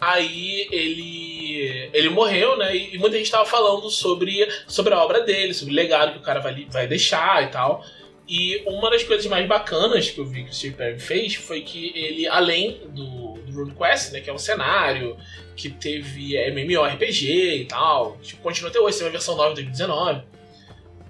Aí 0.00 0.68
ele. 0.70 1.90
Ele 1.92 2.08
morreu, 2.10 2.56
né? 2.58 2.76
E 2.76 2.98
muita 2.98 3.16
gente 3.16 3.30
tava 3.30 3.46
falando 3.46 3.88
sobre, 3.90 4.46
sobre 4.68 4.92
a 4.94 5.02
obra 5.02 5.22
dele, 5.22 5.54
sobre 5.54 5.72
o 5.72 5.76
legado 5.76 6.12
que 6.12 6.18
o 6.18 6.22
cara 6.22 6.40
vai, 6.40 6.66
vai 6.70 6.86
deixar 6.86 7.42
e 7.42 7.46
tal. 7.48 7.82
E 8.26 8.62
uma 8.66 8.90
das 8.90 9.02
coisas 9.02 9.26
mais 9.26 9.46
bacanas 9.46 10.08
que 10.10 10.18
eu 10.18 10.24
vi 10.24 10.44
que 10.44 10.50
o 10.50 10.54
Steve 10.54 10.74
Perry 10.74 10.98
fez 10.98 11.34
foi 11.34 11.60
que 11.60 11.92
ele, 11.94 12.26
além 12.26 12.80
do, 12.88 13.34
do 13.34 13.52
RuneQuest, 13.52 14.12
né? 14.12 14.20
Que 14.20 14.30
é 14.30 14.32
um 14.32 14.38
cenário 14.38 15.16
que 15.54 15.68
teve 15.68 16.34
é, 16.36 16.48
MMORPG 16.50 17.56
e 17.56 17.64
tal, 17.66 18.16
tipo, 18.22 18.42
continua 18.42 18.70
até 18.70 18.80
hoje, 18.80 18.96
tem 18.96 19.06
uma 19.06 19.12
versão 19.12 19.36
nova 19.36 19.50
em 19.50 19.54
2019. 19.54 20.22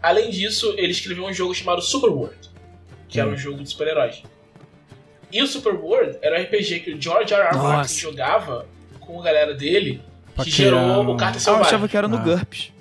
Além 0.02 0.28
disso, 0.30 0.74
ele 0.76 0.90
escreveu 0.90 1.24
um 1.24 1.32
jogo 1.32 1.54
chamado 1.54 1.80
Superworld, 1.80 2.36
que 3.08 3.18
era 3.20 3.28
um 3.28 3.36
jogo 3.36 3.62
de 3.62 3.70
super-heróis. 3.70 4.22
E 5.32 5.40
o 5.42 5.46
Superworld 5.46 6.18
era 6.20 6.38
um 6.38 6.42
RPG 6.42 6.80
que 6.80 6.90
o 6.94 7.00
George 7.00 7.32
R. 7.32 7.42
R. 7.42 7.56
Martin 7.56 7.94
jogava 7.96 8.66
com 9.00 9.20
a 9.20 9.24
galera 9.24 9.54
dele, 9.54 10.02
que 10.42 10.50
gerou 10.50 10.80
o 11.12 11.16
Carta 11.16 11.36
Ah, 11.36 11.38
eu 11.38 11.40
Selvagem. 11.40 11.66
achava 11.68 11.88
que 11.88 11.96
era 11.96 12.08
no 12.08 12.16
Ah. 12.16 12.20
GURPS. 12.20 12.72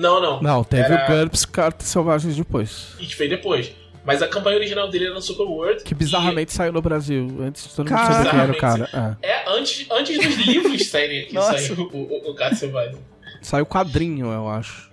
Não, 0.00 0.20
não. 0.20 0.40
Não, 0.42 0.64
teve 0.64 0.82
Era- 0.92 1.04
o 1.04 1.18
GURPS 1.18 1.44
Cartas 1.44 1.86
Selvagens 1.88 2.34
depois. 2.36 2.94
E 2.98 3.06
que 3.06 3.14
fez 3.14 3.28
depois. 3.28 3.72
Mas 4.04 4.22
a 4.22 4.28
campanha 4.28 4.56
original 4.56 4.88
dele 4.88 5.04
era 5.06 5.14
no 5.14 5.20
Superworld. 5.20 5.84
Que 5.84 5.94
bizarramente 5.94 6.52
saiu 6.54 6.72
no 6.72 6.80
Brasil. 6.80 7.36
Antes 7.42 7.64
de 7.64 7.74
todo 7.74 7.86
mundo 7.90 7.98
Cara- 7.98 8.14
saber 8.14 8.30
quem 8.30 8.38
era 8.40 8.52
o 8.52 8.56
cara. 8.58 9.18
E 9.22 9.26
É 9.26 9.44
antes, 9.48 9.86
antes 9.90 10.16
dos 10.16 10.36
livros 10.46 10.86
saírem 10.88 11.24
aqui, 11.24 11.34
Nossa. 11.34 11.58
saiu 11.58 11.80
o, 11.92 11.96
o, 11.98 12.30
o 12.30 12.34
Carta 12.34 12.56
Selvagem. 12.56 12.96
É. 12.96 12.98
Saiu 13.42 13.66
quadrinho, 13.66 14.32
eu 14.32 14.48
acho. 14.48 14.90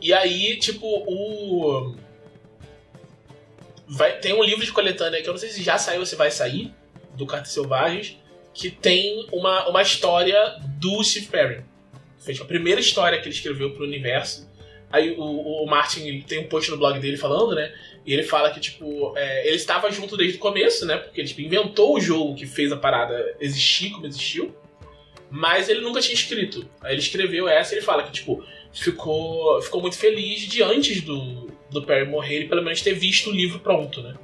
E 0.00 0.12
aí, 0.12 0.56
tipo, 0.58 0.86
o. 0.86 1.96
Vai, 3.88 4.12
tem 4.18 4.32
um 4.32 4.42
livro 4.42 4.64
de 4.64 4.72
coletânea 4.72 5.20
que 5.22 5.28
eu 5.28 5.32
não 5.32 5.38
sei 5.38 5.48
se 5.48 5.62
já 5.62 5.76
saiu 5.78 6.00
ou 6.00 6.06
se 6.06 6.14
vai 6.16 6.30
sair, 6.30 6.72
do 7.14 7.26
Cartas 7.26 7.52
Selvagens, 7.52 8.16
que 8.52 8.70
tem 8.70 9.26
uma, 9.32 9.68
uma 9.68 9.82
história 9.82 10.56
do 10.78 11.02
Steve 11.02 11.26
Perry. 11.26 11.64
Foi 12.18 12.32
tipo, 12.32 12.44
a 12.44 12.48
primeira 12.48 12.80
história 12.80 13.18
que 13.18 13.28
ele 13.28 13.34
escreveu 13.34 13.70
pro 13.72 13.84
universo. 13.84 14.48
Aí 14.90 15.14
o, 15.18 15.64
o 15.64 15.66
Martin 15.66 16.20
tem 16.22 16.38
um 16.38 16.48
post 16.48 16.70
no 16.70 16.76
blog 16.76 16.98
dele 17.00 17.16
falando, 17.16 17.54
né? 17.54 17.74
E 18.04 18.12
ele 18.12 18.22
fala 18.22 18.50
que, 18.50 18.60
tipo, 18.60 19.12
é, 19.16 19.46
ele 19.46 19.56
estava 19.56 19.90
junto 19.90 20.16
desde 20.16 20.36
o 20.36 20.40
começo, 20.40 20.86
né? 20.86 20.96
Porque 20.96 21.20
ele 21.20 21.28
tipo, 21.28 21.40
inventou 21.40 21.96
o 21.96 22.00
jogo 22.00 22.36
que 22.36 22.46
fez 22.46 22.70
a 22.70 22.76
parada 22.76 23.36
existir 23.40 23.90
como 23.90 24.06
existiu. 24.06 24.54
Mas 25.28 25.68
ele 25.68 25.80
nunca 25.80 26.00
tinha 26.00 26.14
escrito. 26.14 26.68
Aí 26.80 26.94
ele 26.94 27.00
escreveu 27.00 27.48
essa 27.48 27.74
e 27.74 27.78
ele 27.78 27.84
fala 27.84 28.04
que, 28.04 28.12
tipo, 28.12 28.44
ficou, 28.72 29.60
ficou 29.60 29.80
muito 29.80 29.98
feliz 29.98 30.42
de 30.42 30.62
antes 30.62 31.00
do, 31.00 31.50
do 31.70 31.82
Perry 31.82 32.08
morrer, 32.08 32.36
ele 32.36 32.48
pelo 32.48 32.62
menos 32.62 32.80
ter 32.80 32.94
visto 32.94 33.30
o 33.30 33.32
livro 33.32 33.58
pronto, 33.58 34.02
né? 34.02 34.14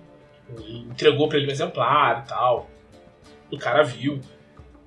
Entregou 0.90 1.28
pra 1.28 1.38
ele 1.38 1.48
um 1.48 1.50
exemplar 1.50 2.24
e 2.24 2.28
tal. 2.28 2.70
O 3.50 3.58
cara 3.58 3.82
viu. 3.82 4.20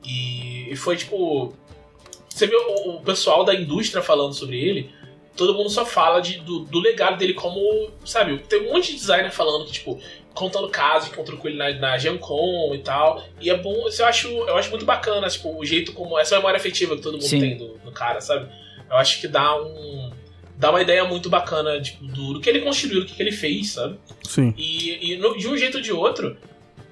E, 0.06 0.72
e 0.72 0.76
foi 0.76 0.96
tipo. 0.96 1.54
Você 2.36 2.48
vê 2.48 2.56
o, 2.58 2.98
o 2.98 3.02
pessoal 3.02 3.46
da 3.46 3.56
indústria 3.56 4.04
falando 4.04 4.34
sobre 4.34 4.60
ele, 4.60 4.90
todo 5.38 5.54
mundo 5.54 5.70
só 5.70 5.86
fala 5.86 6.20
de, 6.20 6.40
do, 6.40 6.60
do 6.66 6.82
legado 6.82 7.18
dele 7.18 7.34
como. 7.34 7.90
Sabe, 8.04 8.40
tem 8.40 8.68
um 8.68 8.74
monte 8.74 8.92
de 8.92 8.98
designer 8.98 9.32
falando 9.32 9.66
que, 9.66 9.72
tipo, 9.72 9.98
contando 10.34 10.68
casos 10.68 11.08
que 11.08 11.14
encontrou 11.14 11.40
com 11.40 11.48
ele 11.48 11.56
na, 11.56 11.72
na 11.76 11.98
Gen 11.98 12.18
Con 12.18 12.76
e 12.76 12.80
tal. 12.80 13.24
E 13.40 13.50
é 13.50 13.56
bom, 13.58 13.88
eu 13.88 14.06
acho, 14.06 14.28
eu 14.28 14.58
acho 14.58 14.70
muito 14.70 14.84
bacana, 14.86 15.30
tipo, 15.30 15.58
o 15.58 15.64
jeito 15.66 15.94
como. 15.94 16.20
Essa 16.20 16.36
memória 16.36 16.58
afetiva 16.58 16.98
que 16.98 17.02
todo 17.02 17.14
mundo 17.14 17.24
Sim. 17.24 17.40
tem 17.40 17.58
do, 17.58 17.78
do 17.78 17.92
cara, 17.94 18.20
sabe? 18.20 18.52
Eu 18.90 18.98
acho 18.98 19.22
que 19.22 19.30
dá 19.30 19.56
um. 19.56 20.12
Dá 20.58 20.72
uma 20.72 20.82
ideia 20.82 21.06
muito 21.06 21.30
bacana 21.30 21.82
tipo, 21.82 22.04
do, 22.06 22.34
do 22.34 22.42
que 22.42 22.50
ele 22.50 22.60
construiu, 22.60 23.00
do 23.00 23.06
que, 23.06 23.16
que 23.16 23.24
ele 23.24 23.32
fez, 23.32 23.72
sabe? 23.72 23.98
Sim. 24.26 24.54
E, 24.58 25.14
e 25.14 25.18
no- 25.18 25.38
de 25.38 25.48
um 25.48 25.58
jeito 25.58 25.78
ou 25.78 25.82
de 25.82 25.94
outro, 25.94 26.36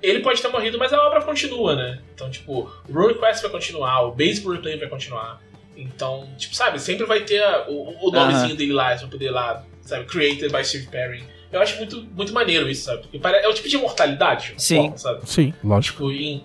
ele 0.03 0.19
pode 0.19 0.41
ter 0.41 0.49
morrido, 0.49 0.77
mas 0.77 0.91
a 0.93 1.01
obra 1.07 1.21
continua, 1.21 1.75
né? 1.75 1.99
Então, 2.13 2.29
tipo, 2.29 2.69
o 2.89 2.93
RuneQuest 2.93 3.41
vai 3.41 3.51
continuar, 3.51 4.01
o 4.01 4.11
Baseball 4.11 4.53
Replay 4.53 4.77
vai 4.77 4.89
continuar. 4.89 5.41
Então, 5.75 6.27
tipo, 6.37 6.53
sabe, 6.55 6.79
sempre 6.79 7.05
vai 7.05 7.21
ter 7.21 7.41
a- 7.41 7.65
o, 7.67 8.07
o 8.09 8.11
nomezinho 8.11 8.55
dele 8.55 8.73
lá, 8.73 8.95
você 8.95 9.01
vai 9.03 9.11
poder 9.11 9.31
lá, 9.31 9.63
sabe, 9.81 10.05
created 10.05 10.51
by 10.51 10.63
Steve 10.63 10.87
Perry. 10.87 11.23
Eu 11.51 11.61
acho 11.61 11.77
muito, 11.77 12.01
muito 12.15 12.33
maneiro 12.33 12.69
isso, 12.69 12.83
sabe? 12.85 13.03
Porque 13.03 13.19
É 13.27 13.47
o 13.47 13.53
tipo 13.53 13.69
de 13.69 13.75
imortalidade, 13.75 14.53
Sim. 14.57 14.75
forma, 14.83 14.97
sabe? 14.97 15.29
Sim, 15.29 15.53
lógico. 15.63 15.97
Tipo, 15.97 16.11
em, 16.11 16.43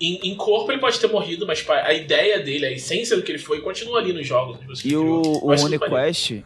em, 0.00 0.30
em 0.30 0.34
corpo 0.36 0.70
ele 0.72 0.80
pode 0.80 0.98
ter 0.98 1.06
morrido, 1.08 1.46
mas 1.46 1.58
tipo, 1.58 1.72
a 1.72 1.92
ideia 1.92 2.40
dele, 2.40 2.66
a 2.66 2.70
essência 2.72 3.16
do 3.16 3.22
que 3.22 3.32
ele 3.32 3.38
foi, 3.38 3.60
continua 3.60 3.98
ali 3.98 4.12
nos 4.12 4.26
jogos. 4.26 4.58
nos 4.66 4.84
E 4.84 4.96
o, 4.96 5.40
o 5.42 5.52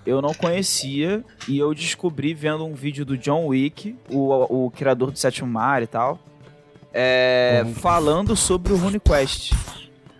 eu 0.07 0.23
não 0.23 0.33
conhecia 0.35 1.25
e 1.49 1.59
eu 1.59 1.73
descobri 1.75 2.35
vendo 2.35 2.65
um 2.65 2.75
vídeo 2.75 3.05
do 3.05 3.17
John 3.17 3.47
Wick, 3.47 3.97
o, 4.11 4.67
o 4.67 4.71
criador 4.71 5.11
do 5.11 5.19
Sétimo 5.19 5.51
Mar 5.51 5.83
e 5.83 5.87
tal, 5.87 6.19
é, 6.93 7.63
Uhum. 7.65 7.75
falando 7.75 8.35
sobre 8.37 8.73
o 8.73 8.77
RuneQuest. 8.77 9.53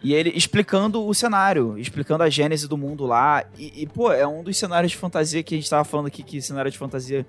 E 0.03 0.15
ele 0.15 0.31
explicando 0.31 1.05
o 1.05 1.13
cenário, 1.13 1.77
explicando 1.77 2.23
a 2.23 2.31
gênese 2.31 2.69
do 2.69 2.77
mundo 2.77 3.05
lá. 3.05 3.45
E, 3.59 3.83
e, 3.83 3.87
pô, 3.87 4.13
é 4.13 4.27
um 4.27 4.45
dos 4.45 4.57
cenários 4.57 4.93
de 4.93 4.99
fantasia 4.99 5.43
que 5.43 5.55
a 5.55 5.59
gente 5.59 5.69
tava 5.69 5.85
falando 5.85 6.07
aqui, 6.07 6.23
que 6.23 6.41
cenário 6.41 6.71
de 6.71 6.79
fantasia 6.79 7.27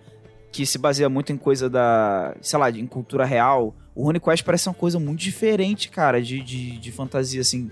que 0.52 0.66
se 0.66 0.78
baseia 0.78 1.10
muito 1.10 1.32
em 1.32 1.38
coisa 1.38 1.70
da, 1.70 2.36
sei 2.42 2.60
lá, 2.60 2.70
em 2.70 2.86
cultura 2.86 3.26
real. 3.26 3.76
O 3.96 4.04
RuneQuest 4.04 4.44
parece 4.44 4.68
uma 4.70 4.76
coisa 4.76 5.00
muito 5.00 5.20
diferente, 5.20 5.90
cara, 5.90 6.22
de, 6.22 6.42
de, 6.42 6.78
de 6.78 6.92
fantasia, 6.92 7.42
assim, 7.42 7.70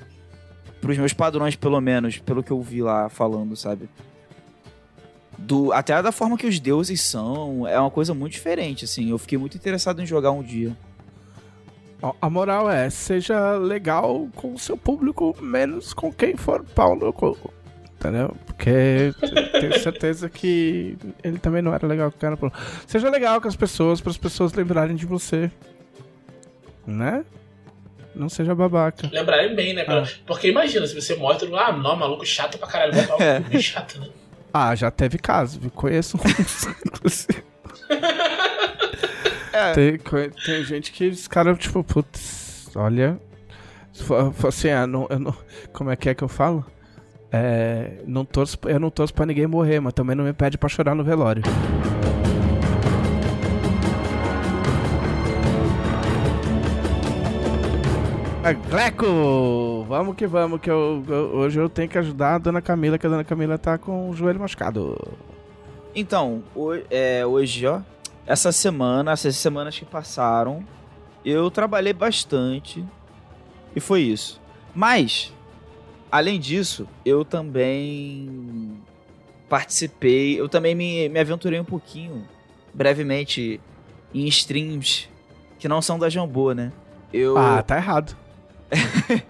pros 0.81 0.97
meus 0.97 1.13
padrões, 1.13 1.55
pelo 1.55 1.79
menos, 1.79 2.17
pelo 2.17 2.43
que 2.43 2.51
eu 2.51 2.61
vi 2.61 2.81
lá 2.81 3.07
falando, 3.09 3.55
sabe? 3.55 3.87
Do, 5.37 5.71
até 5.71 6.01
da 6.01 6.11
forma 6.11 6.37
que 6.37 6.47
os 6.47 6.59
deuses 6.59 7.01
são, 7.01 7.67
é 7.67 7.79
uma 7.79 7.91
coisa 7.91 8.13
muito 8.13 8.33
diferente, 8.33 8.85
assim. 8.85 9.09
Eu 9.11 9.17
fiquei 9.19 9.37
muito 9.37 9.55
interessado 9.55 10.01
em 10.01 10.05
jogar 10.05 10.31
um 10.31 10.41
dia. 10.41 10.75
A 12.21 12.29
moral 12.29 12.69
é, 12.69 12.89
seja 12.89 13.53
legal 13.57 14.27
com 14.35 14.53
o 14.53 14.59
seu 14.59 14.77
público, 14.77 15.35
menos 15.41 15.93
com 15.93 16.13
quem 16.13 16.35
for 16.37 16.63
pau 16.63 16.95
no 16.95 17.11
cu. 17.11 17.35
Entendeu? 17.95 18.35
Porque 18.45 19.11
te- 19.19 19.59
tenho 19.59 19.79
certeza 19.79 20.29
que 20.29 20.95
ele 21.23 21.39
também 21.39 21.63
não 21.63 21.73
era 21.73 21.87
legal 21.87 22.11
com 22.11 22.17
o 22.17 22.19
cara. 22.19 22.37
Seja 22.85 23.09
legal 23.09 23.41
com 23.41 23.47
as 23.47 23.55
pessoas, 23.55 23.99
para 23.99 24.11
as 24.11 24.17
pessoas 24.17 24.53
lembrarem 24.53 24.95
de 24.95 25.07
você. 25.07 25.49
Né? 26.85 27.25
Não 28.15 28.29
seja 28.29 28.53
babaca. 28.53 29.09
Lembrarem 29.11 29.55
bem, 29.55 29.73
né? 29.73 29.83
Ah. 29.87 30.03
Porque 30.27 30.47
imagina, 30.49 30.85
se 30.85 30.93
você 30.93 31.15
morre, 31.15 31.39
todo 31.39 31.49
mundo, 31.49 31.59
ah, 31.59 31.71
não, 31.71 31.95
maluco 31.95 32.25
chato 32.25 32.59
pra 32.59 32.67
caralho, 32.67 32.93
vai 32.93 33.07
É. 33.27 33.39
bem 33.39 33.59
chato, 33.59 33.99
né? 33.99 34.07
Ah, 34.53 34.75
já 34.75 34.91
teve 34.91 35.17
caso, 35.17 35.59
viu? 35.59 35.71
Conheço 35.71 36.17
uns, 36.23 36.67
inclusive. 36.85 37.43
É. 39.57 39.73
Tem, 39.73 39.97
tem 40.45 40.63
gente 40.63 40.91
que 40.91 41.07
os 41.07 41.27
caras, 41.27 41.57
tipo, 41.57 41.83
putz, 41.83 42.69
olha. 42.75 43.19
Assim, 44.47 44.69
ah, 44.69 44.85
não, 44.85 45.07
eu 45.09 45.17
não, 45.19 45.33
como 45.73 45.89
é 45.89 45.95
que 45.95 46.07
é 46.09 46.13
que 46.13 46.23
eu 46.23 46.27
falo? 46.27 46.63
É, 47.31 48.01
não 48.05 48.23
torço, 48.23 48.57
eu 48.65 48.79
não 48.79 48.89
torço 48.91 49.13
pra 49.13 49.25
ninguém 49.25 49.47
morrer, 49.47 49.79
mas 49.79 49.93
também 49.93 50.15
não 50.15 50.23
me 50.23 50.33
pede 50.33 50.57
pra 50.57 50.69
chorar 50.69 50.93
no 50.93 51.03
velório. 51.03 51.41
Ah, 58.43 58.53
Gleco! 58.53 59.83
Vamos 59.89 60.15
que 60.15 60.25
vamos, 60.25 60.61
que 60.61 60.69
eu, 60.69 61.03
eu- 61.07 61.15
hoje 61.35 61.59
eu 61.59 61.67
tenho 61.67 61.89
que 61.89 61.97
ajudar 61.97 62.35
a 62.35 62.37
dona 62.37 62.61
Camila, 62.61 62.97
que 62.97 63.05
a 63.05 63.09
dona 63.09 63.23
Camila 63.23 63.57
tá 63.57 63.77
com 63.77 64.09
o 64.09 64.15
joelho 64.15 64.39
machucado. 64.39 64.95
Então, 65.93 66.43
ho- 66.55 66.73
é, 66.89 67.25
hoje, 67.25 67.65
ó, 67.67 67.81
essa 68.27 68.51
semana, 68.51 69.13
essas 69.13 69.37
semanas 69.37 69.79
que 69.79 69.85
passaram, 69.85 70.63
eu 71.23 71.49
trabalhei 71.49 71.93
bastante 71.93 72.83
e 73.73 73.79
foi 73.79 74.01
isso. 74.01 74.41
Mas, 74.75 75.33
além 76.11 76.37
disso, 76.39 76.87
eu 77.05 77.23
também 77.23 78.79
participei, 79.47 80.39
eu 80.39 80.49
também 80.49 80.75
me, 80.75 81.07
me 81.07 81.19
aventurei 81.19 81.57
um 81.57 81.63
pouquinho, 81.63 82.27
brevemente, 82.73 83.61
em 84.13 84.25
streams 84.27 85.09
que 85.57 85.67
não 85.67 85.81
são 85.81 85.97
da 85.97 86.09
Jambô, 86.09 86.51
né? 86.53 86.73
Eu, 87.13 87.37
Ah, 87.37 87.63
tá 87.63 87.77
errado. 87.77 88.15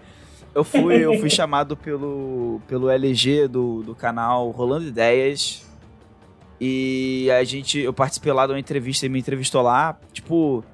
eu 0.52 0.64
fui, 0.64 0.96
eu 1.04 1.14
fui 1.20 1.30
chamado 1.30 1.76
pelo, 1.76 2.60
pelo 2.66 2.90
LG 2.90 3.46
do, 3.46 3.82
do 3.84 3.94
canal 3.94 4.50
Rolando 4.50 4.88
Ideias. 4.88 5.67
E 6.60 7.28
a 7.30 7.44
gente, 7.44 7.78
eu 7.78 7.92
participei 7.92 8.32
lá 8.32 8.46
de 8.46 8.52
uma 8.52 8.58
entrevista 8.58 9.06
e 9.06 9.08
me 9.08 9.18
entrevistou 9.18 9.62
lá. 9.62 9.98
Tipo, 10.12 10.64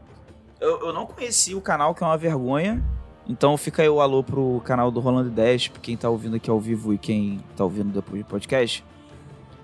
eu, 0.61 0.87
eu 0.87 0.93
não 0.93 1.07
conhecia 1.07 1.57
o 1.57 1.61
canal, 1.61 1.95
que 1.95 2.03
é 2.03 2.07
uma 2.07 2.17
vergonha. 2.17 2.83
Então 3.29 3.57
fica 3.57 3.83
aí 3.83 3.89
o 3.89 4.01
alô 4.01 4.23
pro 4.23 4.61
canal 4.65 4.91
do 4.91 5.01
Rolando 5.01 5.31
10, 5.31 5.69
pra 5.69 5.81
quem 5.81 5.97
tá 5.97 6.09
ouvindo 6.11 6.37
aqui 6.37 6.51
ao 6.51 6.61
vivo 6.61 6.93
e 6.93 6.99
quem 6.99 7.41
tá 7.57 7.65
ouvindo 7.65 7.93
depois 7.93 8.23
do 8.23 8.27
podcast. 8.27 8.85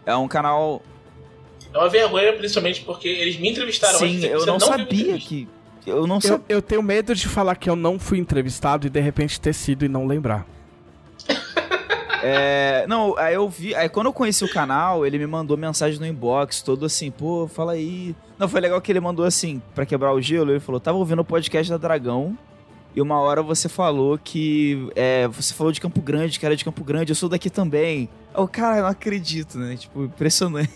É 0.07 0.15
um 0.17 0.27
canal. 0.29 0.83
É 1.73 1.79
uma 1.79 1.89
vergonha, 1.89 2.33
principalmente 2.33 2.83
porque 2.83 3.07
eles 3.09 3.39
me 3.39 3.51
entrevistaram 3.51 3.99
Sim, 3.99 4.17
antes, 4.17 4.25
eu 4.25 4.41
você 4.41 4.47
não, 4.47 4.57
a 4.57 4.61
sabia 4.61 5.19
que. 5.19 5.49
Eu 5.87 6.07
não 6.07 6.17
Eu, 6.17 6.21
sabia. 6.21 6.45
eu 6.49 6.63
tenho 6.63 6.83
medo 6.83 7.15
de 7.15 7.27
falar 7.29 7.55
que 7.57 7.69
eu 7.69 7.77
não 7.77 7.99
fui 7.99 8.19
entrevistado 8.19 8.87
e 8.87 8.91
de 8.91 9.01
repente 9.01 9.41
ter 9.41 9.53
sido 9.55 9.85
e 9.85 9.89
não 9.89 10.07
lembrar. 10.07 10.47
É, 12.23 12.85
não, 12.89 13.17
aí 13.19 13.35
eu 13.35 13.49
vi. 13.49 13.75
Aí 13.75 13.89
quando 13.89 14.07
eu 14.07 14.13
conheci 14.13 14.45
o 14.45 14.53
canal, 14.53 15.07
ele 15.07 15.19
me 15.19 15.27
mandou 15.27 15.57
mensagem 15.57 15.99
no 15.99 16.07
inbox, 16.07 16.63
todo 16.63 16.85
assim, 16.87 17.11
pô, 17.11 17.49
fala 17.49 17.73
aí. 17.73 18.15
Não, 18.39 18.49
foi 18.49 18.61
legal 18.61 18.81
que 18.81 18.91
ele 18.93 19.01
mandou 19.01 19.25
assim, 19.25 19.61
pra 19.75 19.87
quebrar 19.87 20.13
o 20.13 20.21
gelo, 20.21 20.51
ele 20.51 20.61
falou: 20.61 20.81
tava 20.81 20.99
ouvindo 20.99 21.21
o 21.21 21.25
podcast 21.25 21.71
da 21.71 21.79
Dragão. 21.79 22.37
E 22.95 23.01
uma 23.01 23.21
hora 23.21 23.43
você 23.43 23.69
falou 23.69 24.19
que. 24.19 24.89
É, 24.97 25.29
você 25.29 25.55
falou 25.55 25.73
de 25.73 25.81
Campo 25.81 26.01
Grande, 26.01 26.41
que 26.41 26.45
era 26.45 26.57
de 26.57 26.65
Campo 26.65 26.83
Grande, 26.83 27.13
eu 27.13 27.17
sou 27.17 27.29
daqui 27.29 27.49
também. 27.49 28.09
Eu, 28.37 28.49
cara, 28.49 28.79
eu 28.79 28.83
não 28.83 28.91
acredito, 28.91 29.59
né? 29.59 29.77
Tipo, 29.77 30.05
impressionante. 30.05 30.73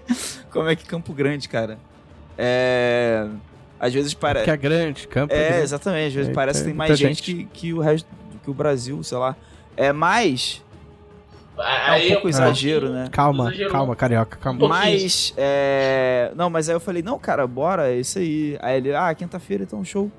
Como 0.50 0.66
é 0.68 0.74
que 0.74 0.86
Campo 0.86 1.12
Grande, 1.12 1.48
cara? 1.48 1.78
É. 2.38 3.26
Às 3.78 3.92
vezes 3.92 4.14
parece. 4.14 4.44
Que 4.44 4.50
é 4.50 4.56
grande, 4.56 5.06
campo. 5.06 5.32
É, 5.32 5.48
grande. 5.48 5.62
exatamente. 5.62 6.08
Às 6.08 6.14
vezes 6.14 6.30
É, 6.30 6.34
parece 6.34 6.60
que 6.60 6.64
tem 6.64 6.72
tem 6.72 6.78
mais 6.78 6.98
gente, 6.98 7.08
gente. 7.08 7.22
Que, 7.22 7.44
que 7.44 7.74
o 7.74 7.80
resto, 7.80 8.08
que 8.42 8.50
o 8.50 8.54
Brasil, 8.54 9.02
sei 9.02 9.18
lá. 9.18 9.36
É 9.76 9.92
mais. 9.92 10.64
É 11.58 11.92
um 12.06 12.08
pouco 12.12 12.26
eu- 12.26 12.30
exagero, 12.30 12.90
né? 12.90 13.08
Calma, 13.10 13.52
calma, 13.70 13.96
carioca, 13.96 14.36
calma. 14.38 14.68
Mas, 14.68 15.32
é... 15.36 16.32
Não, 16.36 16.48
mas 16.48 16.68
aí 16.68 16.74
eu 16.76 16.80
falei, 16.80 17.02
não, 17.02 17.18
cara, 17.18 17.46
bora, 17.46 17.90
é 17.90 17.96
isso 17.98 18.18
aí. 18.18 18.56
Aí 18.60 18.76
ele, 18.76 18.94
ah, 18.94 19.12
quinta-feira, 19.14 19.64
então 19.64 19.84
show. 19.84 20.10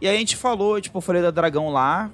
E 0.00 0.08
aí 0.08 0.16
a 0.16 0.18
gente 0.18 0.36
falou, 0.36 0.80
tipo, 0.80 0.98
eu 0.98 1.02
falei 1.02 1.22
da 1.22 1.30
Dragão 1.30 1.70
lá. 1.70 2.10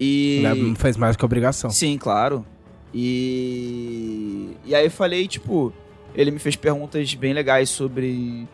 E... 0.00 0.42
Não 0.42 0.74
fez 0.74 0.96
mais 0.96 1.16
que 1.16 1.24
obrigação. 1.24 1.70
Sim, 1.70 1.96
claro. 1.98 2.44
E. 2.94 4.56
E 4.64 4.74
aí 4.74 4.84
eu 4.86 4.90
falei, 4.90 5.26
tipo, 5.26 5.72
ele 6.14 6.30
me 6.30 6.38
fez 6.38 6.56
perguntas 6.56 7.14
bem 7.14 7.32
legais 7.32 7.70
sobre. 7.70 8.46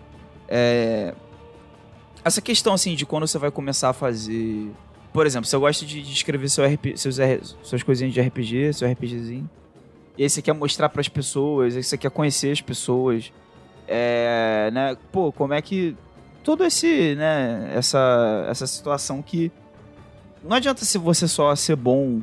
é, 0.48 1.14
Essa 2.24 2.40
questão, 2.40 2.74
assim, 2.74 2.94
de 2.94 3.04
quando 3.06 3.26
você 3.26 3.38
vai 3.38 3.50
começar 3.50 3.90
a 3.90 3.92
fazer. 3.92 4.70
Por 5.12 5.26
exemplo, 5.26 5.46
você 5.48 5.56
gosta 5.56 5.84
de, 5.86 6.02
de 6.02 6.12
escrever 6.12 6.48
seu 6.48 6.64
RP, 6.64 6.96
seus, 6.96 7.16
suas 7.62 7.82
coisinhas 7.82 8.12
de 8.12 8.20
RPG, 8.20 8.72
seu 8.72 8.88
RPGzinho. 8.90 9.48
E 10.16 10.22
aí 10.24 10.28
você 10.30 10.42
quer 10.42 10.52
mostrar 10.52 10.88
pras 10.88 11.08
pessoas, 11.08 11.76
aí 11.76 11.82
você 11.82 11.96
quer 11.96 12.10
conhecer 12.10 12.50
as 12.52 12.60
pessoas. 12.60 13.32
É. 13.86 14.70
né? 14.72 14.96
Pô, 15.12 15.32
como 15.32 15.54
é 15.54 15.62
que. 15.62 15.96
Todo 16.44 16.64
esse, 16.64 17.14
né? 17.14 17.72
Essa, 17.74 18.46
essa 18.50 18.66
situação 18.66 19.22
que. 19.22 19.50
Não 20.42 20.56
adianta 20.56 20.84
se 20.84 20.98
você 20.98 21.26
só 21.26 21.54
ser 21.56 21.76
bom 21.76 22.20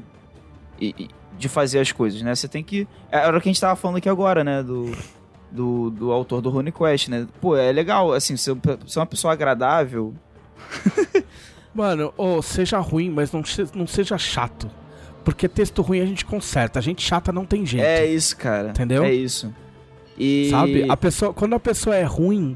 e- 0.79 0.93
e- 0.97 1.09
de 1.37 1.49
fazer 1.49 1.79
as 1.79 1.91
coisas, 1.91 2.21
né? 2.21 2.33
Você 2.35 2.47
tem 2.47 2.63
que. 2.63 2.87
Era 3.11 3.37
o 3.37 3.41
que 3.41 3.49
a 3.49 3.51
gente 3.51 3.59
tava 3.61 3.75
falando 3.75 3.97
aqui 3.97 4.07
agora, 4.09 4.43
né? 4.43 4.61
Do, 4.63 4.91
do, 5.51 5.89
do 5.89 6.11
autor 6.11 6.41
do 6.41 6.49
Rune 6.49 6.71
Quest, 6.71 7.07
né? 7.09 7.27
Pô, 7.41 7.55
é 7.57 7.71
legal, 7.71 8.13
assim, 8.13 8.37
ser, 8.37 8.55
ser 8.87 8.99
uma 8.99 9.05
pessoa 9.05 9.33
agradável. 9.33 10.13
Mano, 11.75 12.13
ô, 12.15 12.41
seja 12.41 12.79
ruim, 12.79 13.09
mas 13.09 13.33
não, 13.33 13.43
não 13.75 13.85
seja 13.85 14.17
chato. 14.17 14.71
Porque 15.25 15.49
texto 15.49 15.81
ruim 15.81 15.99
a 15.99 16.05
gente 16.05 16.23
conserta. 16.23 16.79
A 16.79 16.81
gente 16.81 17.01
chata 17.01 17.33
não 17.33 17.45
tem 17.45 17.65
jeito. 17.65 17.83
É 17.83 18.05
isso, 18.05 18.37
cara. 18.37 18.69
Entendeu? 18.69 19.03
É 19.03 19.13
isso. 19.13 19.53
E. 20.17 20.47
Sabe? 20.49 20.85
A 20.89 20.95
pessoa, 20.95 21.33
quando 21.33 21.53
a 21.53 21.59
pessoa 21.59 21.93
é 21.95 22.03
ruim, 22.03 22.55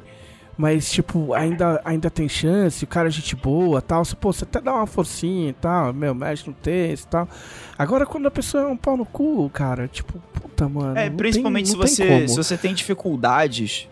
mas, 0.58 0.92
tipo, 0.92 1.34
ainda, 1.34 1.82
ainda 1.84 2.10
tem 2.10 2.30
chance, 2.30 2.84
o 2.84 2.88
cara 2.88 3.08
é 3.08 3.12
gente 3.12 3.36
boa 3.36 3.82
tal, 3.82 4.06
você, 4.06 4.16
pô, 4.16 4.32
você 4.32 4.44
até 4.44 4.62
dá 4.62 4.74
uma 4.74 4.86
forcinha 4.86 5.50
e 5.50 5.54
tal, 5.54 5.94
meu, 5.94 6.14
mexe 6.14 6.48
no 6.48 6.54
texto 6.54 7.06
e 7.06 7.08
tal. 7.08 7.30
Agora, 7.78 8.06
quando 8.06 8.28
a 8.28 8.32
pessoa 8.32 8.64
é 8.64 8.68
um 8.68 8.78
pau 8.78 8.96
no 8.96 9.06
cu, 9.06 9.50
cara, 9.50 9.88
tipo, 9.88 10.20
puta, 10.34 10.70
mano. 10.70 10.98
É, 10.98 11.10
principalmente 11.10 11.66
tem, 11.66 11.72
se 11.72 11.78
você, 11.78 12.28
se 12.28 12.36
você 12.36 12.58
tem 12.58 12.74
dificuldades, 12.74 13.90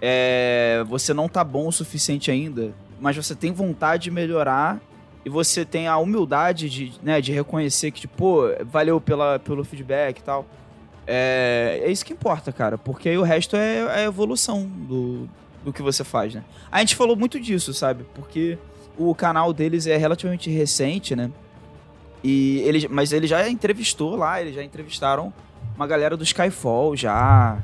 é, 0.00 0.84
você 0.88 1.12
não 1.12 1.28
tá 1.28 1.42
bom 1.42 1.68
o 1.68 1.72
suficiente 1.72 2.30
ainda, 2.30 2.72
mas 3.00 3.16
você 3.16 3.34
tem 3.34 3.52
vontade 3.52 4.04
de 4.04 4.10
melhorar 4.10 4.80
e 5.24 5.28
você 5.28 5.64
tem 5.64 5.88
a 5.88 5.98
humildade 5.98 6.70
de, 6.70 6.92
né, 7.02 7.20
de 7.20 7.32
reconhecer 7.32 7.90
que, 7.90 8.02
tipo, 8.02 8.16
pô, 8.16 8.42
valeu 8.64 9.00
pela, 9.00 9.38
pelo 9.38 9.64
feedback 9.64 10.18
e 10.18 10.22
tal. 10.22 10.46
É, 11.06 11.80
é 11.84 11.90
isso 11.90 12.04
que 12.04 12.12
importa, 12.12 12.52
cara, 12.52 12.76
porque 12.78 13.08
aí 13.08 13.18
o 13.18 13.22
resto 13.22 13.56
é, 13.56 13.78
é 13.78 13.98
a 13.98 14.02
evolução 14.02 14.64
do, 14.64 15.28
do 15.64 15.72
que 15.72 15.82
você 15.82 16.02
faz, 16.02 16.34
né? 16.34 16.44
A 16.70 16.80
gente 16.80 16.96
falou 16.96 17.16
muito 17.16 17.40
disso, 17.40 17.72
sabe? 17.74 18.04
Porque 18.14 18.58
o 18.96 19.14
canal 19.14 19.52
deles 19.52 19.86
é 19.86 19.96
relativamente 19.96 20.50
recente, 20.50 21.14
né? 21.14 21.30
E 22.24 22.58
ele, 22.64 22.88
mas 22.88 23.12
ele 23.12 23.26
já 23.26 23.48
entrevistou 23.48 24.16
lá, 24.16 24.40
eles 24.40 24.54
já 24.54 24.62
entrevistaram 24.62 25.32
uma 25.76 25.86
galera 25.86 26.16
do 26.16 26.24
Skyfall 26.24 26.96
já, 26.96 27.58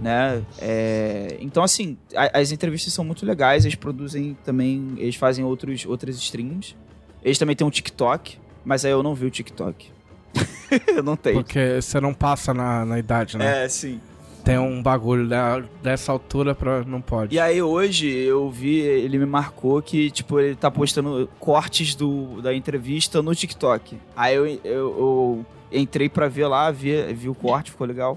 né? 0.00 0.42
É, 0.60 1.36
então, 1.40 1.62
assim, 1.62 1.96
a- 2.14 2.38
as 2.40 2.52
entrevistas 2.52 2.92
são 2.92 3.04
muito 3.04 3.24
legais, 3.26 3.64
eles 3.64 3.74
produzem 3.74 4.36
também, 4.44 4.94
eles 4.98 5.16
fazem 5.16 5.44
outros, 5.44 5.84
outras 5.86 6.16
streams. 6.16 6.76
Eles 7.22 7.38
também 7.38 7.56
têm 7.56 7.66
um 7.66 7.70
TikTok, 7.70 8.38
mas 8.64 8.84
aí 8.84 8.92
eu 8.92 9.02
não 9.02 9.14
vi 9.14 9.26
o 9.26 9.30
TikTok. 9.30 9.90
eu 10.94 11.02
não 11.02 11.16
tenho. 11.16 11.36
Porque 11.42 11.80
você 11.80 12.00
não 12.00 12.14
passa 12.14 12.52
na, 12.54 12.84
na 12.84 12.98
idade, 12.98 13.36
né? 13.36 13.64
É, 13.64 13.68
sim. 13.68 14.00
Tem 14.44 14.56
um 14.58 14.82
bagulho 14.82 15.28
da- 15.28 15.62
dessa 15.82 16.10
altura 16.12 16.54
pra. 16.54 16.82
Não 16.84 17.00
pode. 17.02 17.34
E 17.34 17.40
aí 17.40 17.60
hoje 17.60 18.08
eu 18.08 18.48
vi, 18.50 18.78
ele 18.78 19.18
me 19.18 19.26
marcou 19.26 19.82
que, 19.82 20.10
tipo, 20.10 20.38
ele 20.40 20.54
tá 20.54 20.70
postando 20.70 21.28
cortes 21.38 21.94
do, 21.94 22.40
da 22.40 22.54
entrevista 22.54 23.20
no 23.20 23.34
TikTok. 23.34 23.98
Aí 24.16 24.34
eu, 24.36 24.46
eu, 24.46 24.56
eu 24.64 25.46
entrei 25.70 26.08
pra 26.08 26.28
ver 26.28 26.46
lá, 26.46 26.70
vi, 26.70 27.12
vi 27.12 27.28
o 27.28 27.34
corte, 27.34 27.70
ficou 27.72 27.86
legal. 27.86 28.16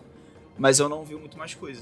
Mas 0.62 0.80
eu 0.80 0.88
não 0.88 1.04
vi 1.04 1.16
muito 1.16 1.40
mais 1.40 1.56
coisa. 1.56 1.82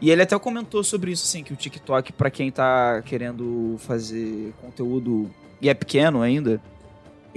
E 0.00 0.10
ele 0.10 0.22
até 0.22 0.38
comentou 0.38 0.82
sobre 0.82 1.10
isso, 1.12 1.24
assim, 1.24 1.44
que 1.44 1.52
o 1.52 1.56
TikTok, 1.56 2.10
pra 2.14 2.30
quem 2.30 2.50
tá 2.50 3.02
querendo 3.02 3.76
fazer 3.80 4.54
conteúdo 4.62 5.30
e 5.60 5.68
é 5.68 5.74
pequeno 5.74 6.22
ainda, 6.22 6.58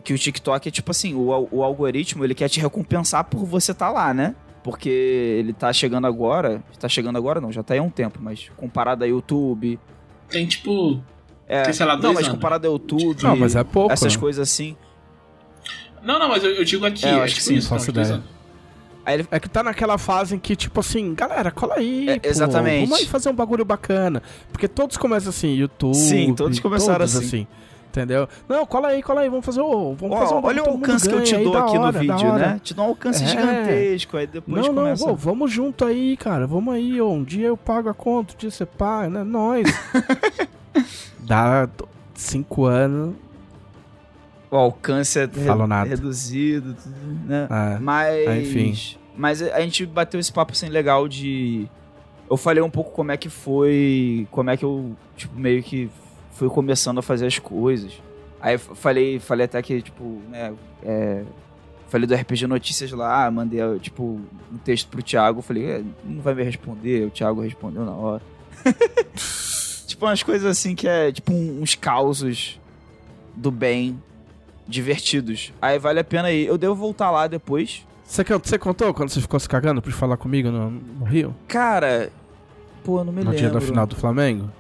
que 0.01 0.13
o 0.13 0.17
TikTok 0.17 0.69
é 0.69 0.71
tipo 0.71 0.89
assim, 0.91 1.13
o, 1.13 1.47
o 1.51 1.61
algoritmo, 1.61 2.23
ele 2.23 2.33
quer 2.33 2.47
te 2.47 2.61
recompensar 2.61 3.25
por 3.25 3.43
você 3.43 3.73
tá 3.73 3.89
lá, 3.89 4.13
né? 4.13 4.33
Porque 4.63 4.87
ele 4.89 5.51
tá 5.51 5.73
chegando 5.73 6.07
agora, 6.07 6.63
tá 6.79 6.87
chegando 6.87 7.17
agora 7.17 7.41
não, 7.41 7.51
já 7.51 7.61
tá 7.61 7.73
aí 7.73 7.79
há 7.79 7.83
um 7.83 7.89
tempo, 7.89 8.19
mas 8.21 8.49
comparado 8.55 9.03
a 9.03 9.07
YouTube, 9.07 9.77
Tem 10.29 10.47
tipo. 10.47 11.01
é, 11.49 11.63
Tem, 11.63 11.73
sei 11.73 11.85
lá, 11.85 11.95
não, 11.95 12.01
dois 12.01 12.15
mas 12.15 12.25
anos. 12.27 12.37
comparado 12.37 12.65
a 12.65 12.71
YouTube, 12.71 13.23
Não, 13.23 13.35
mas 13.35 13.57
é 13.57 13.63
pouco. 13.65 13.91
essas 13.91 14.13
né? 14.15 14.21
coisas 14.21 14.47
assim. 14.49 14.77
Não, 16.01 16.17
não, 16.17 16.29
mas 16.29 16.43
eu, 16.45 16.51
eu 16.51 16.63
digo 16.63 16.85
aqui. 16.85 17.05
É, 17.05 17.13
eu 17.13 17.19
é 17.19 17.23
acho 17.23 17.33
tipo 17.35 17.47
que 17.47 17.53
sim, 17.53 17.55
isso, 17.55 17.69
não, 17.69 17.77
dois 17.77 17.89
ideia. 17.89 18.13
anos. 18.13 18.40
Ele 19.13 19.27
É 19.31 19.39
que 19.39 19.49
tá 19.49 19.61
naquela 19.63 19.97
fase 19.97 20.35
em 20.35 20.39
que, 20.39 20.55
tipo 20.55 20.79
assim, 20.79 21.13
galera, 21.13 21.51
cola 21.51 21.75
aí. 21.77 22.09
É, 22.09 22.19
pô, 22.19 22.27
exatamente. 22.29 22.85
Vamos 22.85 22.99
aí 22.99 23.07
fazer 23.07 23.29
um 23.29 23.33
bagulho 23.35 23.65
bacana. 23.65 24.21
Porque 24.51 24.67
todos 24.67 24.97
começam 24.97 25.29
assim, 25.29 25.49
YouTube. 25.53 25.95
Sim, 25.95 26.33
todos 26.33 26.59
começaram 26.59 26.99
todos 26.99 27.15
assim. 27.17 27.47
Entendeu? 27.89 28.25
Não, 28.47 28.65
cola 28.65 28.87
aí, 28.87 29.03
cola 29.03 29.19
aí, 29.19 29.27
vamos 29.29 29.45
fazer 29.45 29.59
o. 29.59 29.93
Vamos 29.95 30.15
Ó, 30.15 30.19
fazer 30.21 30.33
um 30.35 30.45
olha 30.45 30.63
o 30.63 30.69
alcance 30.69 31.09
que 31.09 31.13
eu 31.13 31.21
te 31.23 31.35
dou 31.37 31.57
aqui 31.57 31.77
hora, 31.77 31.91
no 31.91 31.99
vídeo, 31.99 32.33
né? 32.35 32.57
Te 32.63 32.73
dou 32.73 32.85
um 32.85 32.87
alcance 32.87 33.21
É. 33.21 33.27
gigantesco. 33.27 34.15
Aí 34.15 34.27
depois 34.27 34.65
Não, 34.65 34.73
começa. 34.73 35.05
não, 35.05 35.11
ô, 35.11 35.15
vamos 35.17 35.51
junto 35.51 35.83
aí, 35.83 36.15
cara. 36.15 36.47
Vamos 36.47 36.73
aí, 36.73 37.01
ô. 37.01 37.11
Um 37.11 37.21
dia 37.23 37.47
eu 37.47 37.57
pago 37.57 37.89
a 37.89 37.93
conta, 37.93 38.33
um 38.33 38.37
dia 38.37 38.49
você 38.49 38.65
paga, 38.65 39.09
né? 39.09 39.23
Nós. 39.25 39.67
Dá 41.19 41.67
cinco 42.15 42.65
anos. 42.65 43.13
O 44.49 44.55
alcance 44.55 45.19
é 45.19 45.23
re- 45.25 45.89
reduzido, 45.89 46.73
tudo, 46.73 46.95
né? 47.25 47.47
É. 47.49 47.79
Mas. 47.79 48.27
Ah, 48.27 48.37
enfim. 48.37 48.73
Mas 49.15 49.41
a 49.41 49.59
gente 49.61 49.85
bateu 49.85 50.19
esse 50.19 50.31
papo 50.31 50.53
assim 50.53 50.67
legal 50.67 51.07
de. 51.07 51.67
Eu 52.29 52.37
falei 52.37 52.63
um 52.63 52.69
pouco 52.69 52.91
como 52.91 53.11
é 53.11 53.17
que 53.17 53.29
foi. 53.29 54.27
Como 54.31 54.49
é 54.49 54.57
que 54.57 54.63
eu, 54.63 54.95
tipo, 55.15 55.37
meio 55.37 55.61
que 55.61 55.89
fui 56.31 56.49
começando 56.49 56.99
a 56.99 57.01
fazer 57.01 57.27
as 57.27 57.37
coisas. 57.39 57.93
Aí 58.39 58.57
falei, 58.57 59.19
falei 59.19 59.45
até 59.45 59.61
que, 59.61 59.81
tipo, 59.81 60.21
né. 60.29 60.53
é, 60.81 61.23
falei 61.87 62.07
do 62.07 62.15
RPG 62.15 62.47
Notícias 62.47 62.91
lá, 62.91 63.29
mandei, 63.29 63.59
tipo, 63.79 64.19
um 64.51 64.57
texto 64.57 64.87
pro 64.87 65.03
Thiago. 65.03 65.41
Falei, 65.41 65.65
é, 65.65 65.83
não 66.03 66.21
vai 66.21 66.33
me 66.33 66.43
responder. 66.43 67.05
O 67.05 67.11
Thiago 67.11 67.41
respondeu 67.41 67.85
na 67.85 67.91
hora. 67.91 68.21
tipo, 69.85 70.05
umas 70.05 70.23
coisas 70.23 70.49
assim 70.49 70.73
que 70.73 70.87
é, 70.87 71.11
tipo, 71.11 71.33
uns 71.33 71.75
causos 71.75 72.59
do 73.35 73.51
bem 73.51 74.01
divertidos. 74.67 75.53
Aí 75.61 75.77
vale 75.77 75.99
a 75.99 76.03
pena 76.03 76.31
ir. 76.31 76.47
Eu 76.47 76.57
devo 76.57 76.75
voltar 76.75 77.11
lá 77.11 77.27
depois. 77.27 77.85
Você, 78.11 78.23
você 78.25 78.59
contou 78.59 78.93
quando 78.93 79.09
você 79.09 79.21
ficou 79.21 79.39
se 79.39 79.47
cagando 79.47 79.81
por 79.81 79.93
falar 79.93 80.17
comigo 80.17 80.51
no, 80.51 80.69
no 80.69 81.05
Rio? 81.05 81.33
Cara, 81.47 82.11
pô, 82.83 83.01
não 83.05 83.13
me 83.13 83.23
no 83.23 83.31
lembro. 83.31 83.37
dia 83.37 83.49
da 83.49 83.61
final 83.61 83.87
do 83.87 83.95
Flamengo? 83.95 84.51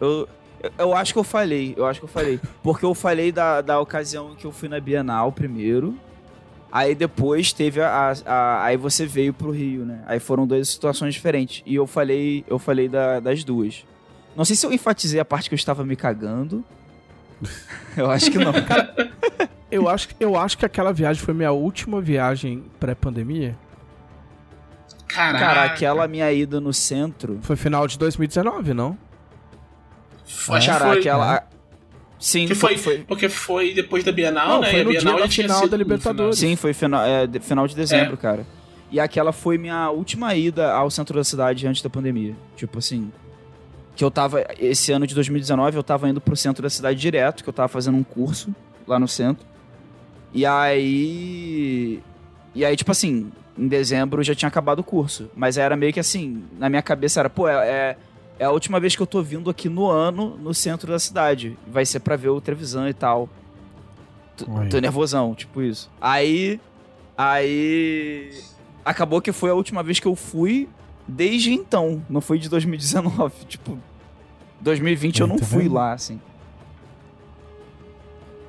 Eu, 0.00 0.26
eu- 0.62 0.72
eu 0.78 0.94
acho 0.96 1.12
que 1.12 1.18
eu 1.18 1.24
falei, 1.24 1.74
eu 1.76 1.84
acho 1.84 2.00
que 2.00 2.04
eu 2.06 2.08
falei. 2.08 2.40
Porque 2.62 2.86
eu 2.86 2.94
falei 2.94 3.30
da, 3.30 3.60
da 3.60 3.78
ocasião 3.78 4.34
que 4.34 4.46
eu 4.46 4.52
fui 4.52 4.70
na 4.70 4.80
Bienal 4.80 5.30
primeiro. 5.30 5.94
Aí 6.72 6.94
depois 6.94 7.52
teve 7.52 7.78
a, 7.82 8.10
a- 8.10 8.14
a- 8.32 8.64
Aí 8.64 8.78
você 8.78 9.04
veio 9.04 9.34
pro 9.34 9.50
Rio, 9.50 9.84
né? 9.84 10.02
Aí 10.06 10.18
foram 10.18 10.46
duas 10.46 10.66
situações 10.70 11.12
diferentes. 11.12 11.62
E 11.66 11.74
eu 11.74 11.86
falei, 11.86 12.42
eu 12.48 12.58
falei 12.58 12.88
da- 12.88 13.20
das 13.20 13.44
duas. 13.44 13.84
Não 14.34 14.46
sei 14.46 14.56
se 14.56 14.64
eu 14.64 14.72
enfatizei 14.72 15.20
a 15.20 15.26
parte 15.26 15.50
que 15.50 15.54
eu 15.54 15.58
estava 15.58 15.84
me 15.84 15.94
cagando. 15.94 16.64
Eu 17.96 18.10
acho 18.10 18.30
que 18.30 18.38
não. 18.38 18.52
Eu 19.70 19.88
acho, 19.88 20.08
eu 20.18 20.36
acho 20.36 20.56
que 20.56 20.64
aquela 20.64 20.92
viagem 20.92 21.22
foi 21.22 21.34
minha 21.34 21.52
última 21.52 22.00
viagem 22.00 22.64
pré-pandemia. 22.80 23.56
Caraca. 25.06 25.38
Cara, 25.44 25.64
aquela 25.64 26.08
minha 26.08 26.30
ida 26.32 26.60
no 26.60 26.72
centro. 26.72 27.38
Foi 27.42 27.56
final 27.56 27.86
de 27.86 27.98
2019, 27.98 28.74
não? 28.74 28.96
Acho 30.50 30.60
que 30.60 30.66
cara, 30.66 30.86
foi. 30.86 30.98
aquela. 30.98 31.48
Sim, 32.18 32.46
Que 32.46 32.54
foi, 32.54 32.76
foi. 32.76 32.98
Porque 32.98 33.28
foi 33.28 33.72
depois 33.72 34.02
da 34.04 34.10
Bienal, 34.10 34.48
Não, 34.48 34.60
né? 34.60 34.70
foi 34.70 34.78
E 34.78 34.80
a 34.80 34.84
no 34.84 34.90
Bienal 34.90 35.14
dia 35.14 35.22
da 35.24 35.28
final 35.30 35.58
sido 35.60 35.70
da 35.70 35.76
Libertadores. 35.76 36.38
Sim, 36.38 36.56
foi 36.56 36.72
final, 36.74 37.04
é, 37.04 37.26
de- 37.26 37.38
final 37.40 37.66
de 37.66 37.76
dezembro, 37.76 38.14
É. 38.14 38.16
cara. 38.16 38.46
E 38.90 38.98
aquela 38.98 39.32
foi 39.32 39.56
minha 39.56 39.88
última 39.90 40.34
ida 40.34 40.72
ao 40.72 40.90
centro 40.90 41.14
da 41.16 41.22
cidade 41.24 41.66
antes 41.66 41.80
da 41.82 41.88
pandemia. 41.90 42.34
Tipo 42.56 42.78
assim. 42.78 43.12
Que 43.94 44.02
eu 44.04 44.10
tava. 44.10 44.44
Esse 44.58 44.92
ano 44.92 45.06
de 45.06 45.14
2019, 45.14 45.76
eu 45.76 45.82
tava 45.82 46.08
indo 46.08 46.20
pro 46.20 46.36
centro 46.36 46.62
da 46.62 46.70
cidade 46.70 46.98
direto, 46.98 47.42
que 47.42 47.48
eu 47.48 47.52
tava 47.52 47.68
fazendo 47.68 47.96
um 47.96 48.04
curso 48.04 48.54
lá 48.86 48.98
no 48.98 49.06
centro. 49.08 49.46
E 50.32 50.44
aí. 50.46 52.02
E 52.54 52.64
aí, 52.64 52.76
tipo 52.76 52.90
assim, 52.90 53.30
em 53.56 53.68
dezembro 53.68 54.22
já 54.22 54.34
tinha 54.34 54.48
acabado 54.48 54.80
o 54.80 54.84
curso. 54.84 55.30
Mas 55.36 55.56
era 55.58 55.76
meio 55.76 55.92
que 55.92 56.00
assim, 56.00 56.44
na 56.58 56.68
minha 56.68 56.82
cabeça 56.82 57.20
era, 57.20 57.30
pô, 57.30 57.48
é, 57.48 57.54
é, 57.68 57.96
é 58.38 58.44
a 58.44 58.50
última 58.50 58.78
vez 58.80 58.94
que 58.96 59.02
eu 59.02 59.06
tô 59.06 59.22
vindo 59.22 59.48
aqui 59.50 59.68
no 59.68 59.88
ano 59.88 60.36
no 60.38 60.52
centro 60.54 60.90
da 60.92 60.98
cidade. 60.98 61.56
Vai 61.66 61.84
ser 61.86 62.00
pra 62.00 62.16
ver 62.16 62.28
o 62.28 62.40
Trevisan 62.40 62.88
e 62.88 62.94
tal. 62.94 63.28
T- 64.36 64.44
Oi. 64.48 64.68
Tô 64.68 64.78
nervosão, 64.78 65.34
tipo 65.34 65.62
isso. 65.62 65.90
Aí. 66.00 66.60
Aí. 67.16 68.30
Acabou 68.84 69.20
que 69.20 69.32
foi 69.32 69.50
a 69.50 69.54
última 69.54 69.82
vez 69.82 69.98
que 70.00 70.06
eu 70.06 70.14
fui 70.14 70.68
desde 71.06 71.52
então. 71.52 72.02
Não 72.08 72.20
foi 72.20 72.38
de 72.38 72.48
2019. 72.48 73.44
Tipo, 73.46 73.78
2020 74.60 75.20
eu 75.20 75.26
não 75.26 75.36
Tá 75.36 75.44
fui 75.46 75.68
lá, 75.68 75.92
assim. 75.92 76.20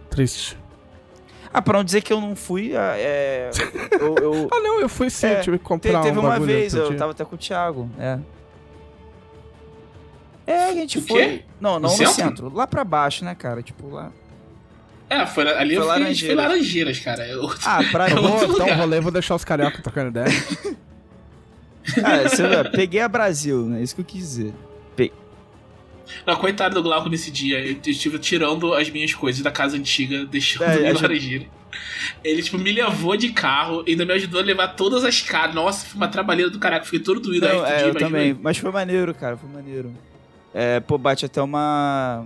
Triste. 0.09 0.57
Ah, 1.51 1.61
pra 1.61 1.77
não 1.79 1.83
dizer 1.83 2.01
que 2.01 2.13
eu 2.13 2.21
não 2.21 2.35
fui, 2.35 2.75
ah, 2.77 2.93
é. 2.97 3.49
eu- 3.99 4.15
eu, 4.21 4.47
Ah, 4.51 4.59
não, 4.59 4.79
eu 4.79 4.87
fui 4.89 5.09
sim, 5.09 5.25
É, 5.27 5.39
eu 5.39 5.41
tive 5.43 5.57
que 5.57 5.63
comprar 5.65 6.01
teve 6.01 6.17
um 6.19 6.21
uma 6.21 6.39
vez, 6.39 6.73
eu 6.73 6.89
dia. 6.89 6.97
tava 6.97 7.11
até 7.11 7.25
com 7.25 7.35
o 7.35 7.37
Thiago, 7.37 7.89
é. 7.99 8.19
É, 10.45 10.63
a 10.69 10.73
gente 10.73 10.97
O 10.97 11.01
foi. 11.01 11.21
quê? 11.39 11.43
Não, 11.61 11.73
não 11.73 11.81
No 11.81 11.87
no 11.89 11.95
centro? 11.95 12.13
centro? 12.13 12.53
Lá 12.55 12.65
pra 12.65 12.83
baixo, 12.83 13.23
né, 13.23 13.35
cara? 13.35 13.61
Tipo, 13.61 13.89
lá. 13.89 14.11
É, 15.09 15.25
foi, 15.25 15.43
ali 15.47 15.75
Foi 15.75 15.83
eu 15.83 15.87
fui, 15.87 15.87
Laranjeiras. 15.87 16.19
foi 16.25 16.35
Laranjeiras, 16.35 16.99
cara. 16.99 17.27
Eu- 17.27 17.49
Ah, 17.65 17.79
pra 17.91 18.09
Eu 18.11 18.21
vou 18.21 18.43
um 18.43 18.47
lugar. 18.51 18.77
rolê, 18.77 18.99
vou 18.99 19.11
deixar 19.11 19.35
os 19.35 19.43
carioca 19.43 19.81
trocando 19.81 20.09
ideia. 20.09 20.27
Ah, 22.03 22.29
você 22.29 22.47
vê, 22.47 22.69
peguei 22.69 23.01
a 23.01 23.07
Brasil, 23.07 23.65
né? 23.65 23.81
Isso 23.81 23.95
que 23.95 24.01
eu 24.01 24.05
quis 24.05 24.19
dizer. 24.21 24.53
Não, 26.25 26.35
coitado 26.35 26.75
do 26.75 26.83
Glauco 26.83 27.09
nesse 27.09 27.31
dia. 27.31 27.59
Eu 27.59 27.77
estive 27.85 28.17
tirando 28.19 28.73
as 28.73 28.89
minhas 28.89 29.13
coisas 29.13 29.41
da 29.41 29.51
casa 29.51 29.77
antiga, 29.77 30.25
deixando 30.25 30.63
É, 30.63 30.89
em 30.89 30.93
Laranjeira. 30.93 31.45
Ele, 32.23 32.41
tipo, 32.41 32.57
me 32.57 32.71
levou 32.71 33.15
de 33.15 33.31
carro, 33.31 33.83
ainda 33.87 34.05
me 34.05 34.13
ajudou 34.13 34.41
a 34.41 34.43
levar 34.43 34.69
todas 34.69 35.03
as 35.03 35.21
casas. 35.21 35.53
Nossa, 35.55 35.85
foi 35.85 35.97
uma 35.97 36.07
trabalheira 36.07 36.49
do 36.49 36.59
caraca, 36.59 36.85
fiquei 36.85 36.99
todo 36.99 37.19
doído. 37.19 37.47
Não, 37.47 37.63
aí, 37.63 37.71
é, 37.71 37.75
eu 37.83 37.89
imagina 37.89 37.99
também. 37.99 38.21
aí. 38.31 38.37
Mas 38.41 38.57
foi 38.57 38.71
maneiro, 38.71 39.13
cara, 39.13 39.37
foi 39.37 39.49
maneiro. 39.49 39.93
É, 40.53 40.79
pô, 40.79 40.97
bate 40.97 41.25
até 41.25 41.41
uma. 41.41 42.25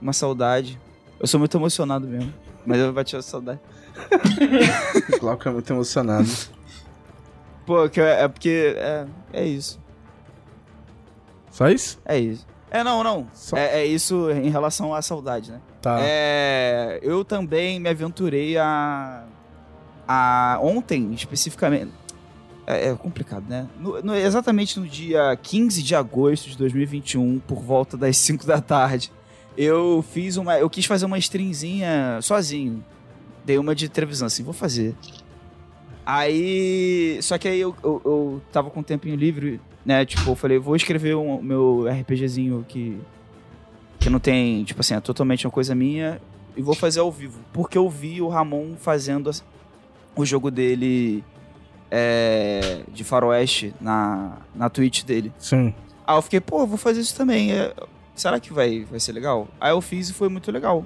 Uma 0.00 0.12
saudade. 0.12 0.78
Eu 1.18 1.26
sou 1.26 1.38
muito 1.38 1.56
emocionado 1.56 2.06
mesmo. 2.06 2.32
Mas 2.64 2.78
eu 2.78 2.92
bati 2.92 3.16
a 3.16 3.22
saudade. 3.22 3.60
o 5.14 5.20
Glauco 5.20 5.48
é 5.48 5.52
muito 5.52 5.72
emocionado. 5.72 6.28
Pô, 7.66 7.88
que 7.88 8.00
é, 8.00 8.22
é 8.22 8.28
porque. 8.28 8.74
É, 8.76 9.06
é 9.32 9.46
isso. 9.46 9.80
Só 11.50 11.68
isso? 11.68 12.00
É 12.04 12.18
isso. 12.18 12.46
É, 12.70 12.84
não, 12.84 13.02
não. 13.02 13.26
Só- 13.34 13.56
É, 13.56 13.80
é 13.80 13.86
isso 13.86 14.30
em 14.30 14.48
relação 14.50 14.94
à 14.94 15.02
saudade, 15.02 15.50
né? 15.50 15.60
Tá. 15.82 15.98
É, 16.00 17.00
eu 17.02 17.24
também 17.24 17.80
me 17.80 17.88
aventurei 17.88 18.56
a, 18.56 19.24
a 20.06 20.58
ontem, 20.62 21.12
especificamente. 21.12 21.90
É, 22.66 22.90
é 22.90 22.94
complicado, 22.94 23.44
né? 23.48 23.66
No- 23.78 24.00
no- 24.02 24.14
exatamente 24.14 24.78
no 24.78 24.86
dia 24.86 25.36
15 25.42 25.82
de 25.82 25.94
agosto 25.96 26.48
de 26.48 26.56
2021, 26.56 27.40
por 27.40 27.60
volta 27.62 27.96
das 27.96 28.16
5 28.18 28.46
da 28.46 28.60
tarde, 28.60 29.10
eu 29.56 30.04
fiz 30.12 30.36
uma. 30.36 30.56
Eu 30.58 30.70
quis 30.70 30.84
fazer 30.84 31.06
uma 31.06 31.18
streamzinha 31.18 32.20
sozinho. 32.22 32.84
Dei 33.44 33.58
uma 33.58 33.74
de 33.74 33.88
televisão, 33.88 34.26
assim, 34.26 34.44
vou 34.44 34.52
fazer. 34.52 34.94
Aí. 36.06 37.18
Só 37.22 37.38
que 37.38 37.48
aí 37.48 37.60
eu, 37.60 37.74
eu, 37.82 38.02
eu 38.04 38.42
tava 38.52 38.70
com 38.70 38.80
um 38.80 38.82
tempinho 38.82 39.16
livre, 39.16 39.60
né? 39.84 40.04
Tipo, 40.04 40.30
eu 40.30 40.36
falei, 40.36 40.58
vou 40.58 40.76
escrever 40.76 41.14
o 41.14 41.22
um, 41.22 41.42
meu 41.42 41.86
RPGzinho 41.88 42.64
que 42.68 43.00
que 43.98 44.08
não 44.08 44.18
tem, 44.18 44.64
tipo 44.64 44.80
assim, 44.80 44.94
é 44.94 45.00
totalmente 45.00 45.46
uma 45.46 45.50
coisa 45.50 45.74
minha 45.74 46.18
e 46.56 46.62
vou 46.62 46.74
fazer 46.74 47.00
ao 47.00 47.12
vivo. 47.12 47.38
Porque 47.52 47.76
eu 47.76 47.88
vi 47.88 48.22
o 48.22 48.28
Ramon 48.28 48.74
fazendo 48.76 49.30
o 50.16 50.24
jogo 50.24 50.50
dele 50.50 51.22
é, 51.90 52.80
de 52.88 53.04
faroeste 53.04 53.74
na, 53.78 54.38
na 54.54 54.70
Twitch 54.70 55.04
dele. 55.04 55.32
Sim. 55.38 55.74
Aí 56.06 56.16
eu 56.16 56.22
fiquei, 56.22 56.40
pô, 56.40 56.66
vou 56.66 56.78
fazer 56.78 57.00
isso 57.00 57.14
também. 57.14 57.52
é, 57.52 57.74
será 58.14 58.40
que 58.40 58.52
vai, 58.52 58.84
vai 58.84 58.98
ser 58.98 59.12
legal? 59.12 59.48
Aí 59.60 59.70
eu 59.70 59.80
fiz 59.80 60.08
e 60.08 60.14
foi 60.14 60.28
muito 60.28 60.50
legal. 60.50 60.84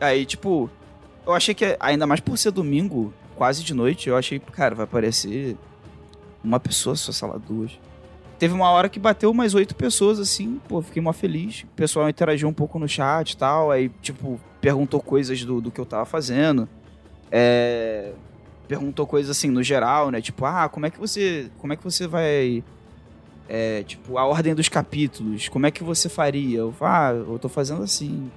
Aí, 0.00 0.24
tipo, 0.24 0.70
eu 1.26 1.32
achei 1.32 1.54
que, 1.54 1.76
ainda 1.80 2.06
mais 2.06 2.20
por 2.20 2.38
ser 2.38 2.50
domingo, 2.50 3.12
quase 3.34 3.64
de 3.64 3.74
noite, 3.74 4.08
eu 4.08 4.16
achei, 4.16 4.38
cara, 4.38 4.74
vai 4.74 4.84
aparecer 4.84 5.56
uma 6.44 6.60
pessoa 6.60 6.94
só, 6.94 7.12
sei 7.12 7.28
lá, 7.28 7.38
duas. 7.38 7.72
Teve 8.38 8.52
uma 8.52 8.68
hora 8.68 8.88
que 8.88 8.98
bateu 8.98 9.30
umas 9.30 9.54
oito 9.54 9.74
pessoas, 9.74 10.18
assim, 10.18 10.60
pô, 10.68 10.82
fiquei 10.82 11.00
mó 11.00 11.12
feliz. 11.12 11.62
O 11.62 11.68
pessoal 11.68 12.08
interagiu 12.08 12.48
um 12.48 12.52
pouco 12.52 12.78
no 12.78 12.86
chat 12.86 13.32
e 13.32 13.36
tal, 13.36 13.70
aí, 13.70 13.90
tipo, 14.02 14.38
perguntou 14.60 15.00
coisas 15.00 15.42
do, 15.44 15.60
do 15.60 15.70
que 15.70 15.80
eu 15.80 15.86
tava 15.86 16.04
fazendo. 16.04 16.68
É, 17.30 18.12
perguntou 18.68 19.06
coisas 19.06 19.30
assim, 19.30 19.48
no 19.48 19.62
geral, 19.62 20.10
né? 20.10 20.20
Tipo, 20.20 20.44
ah, 20.44 20.68
como 20.68 20.84
é 20.84 20.90
que 20.90 20.98
você. 20.98 21.50
Como 21.58 21.72
é 21.72 21.76
que 21.76 21.84
você 21.84 22.06
vai. 22.06 22.62
É, 23.48 23.82
tipo, 23.84 24.18
a 24.18 24.26
ordem 24.26 24.54
dos 24.54 24.68
capítulos, 24.68 25.48
como 25.48 25.66
é 25.66 25.70
que 25.70 25.82
você 25.82 26.08
faria? 26.08 26.58
Eu, 26.58 26.74
ah, 26.80 27.12
eu 27.12 27.38
tô 27.38 27.48
fazendo 27.48 27.82
assim. 27.82 28.30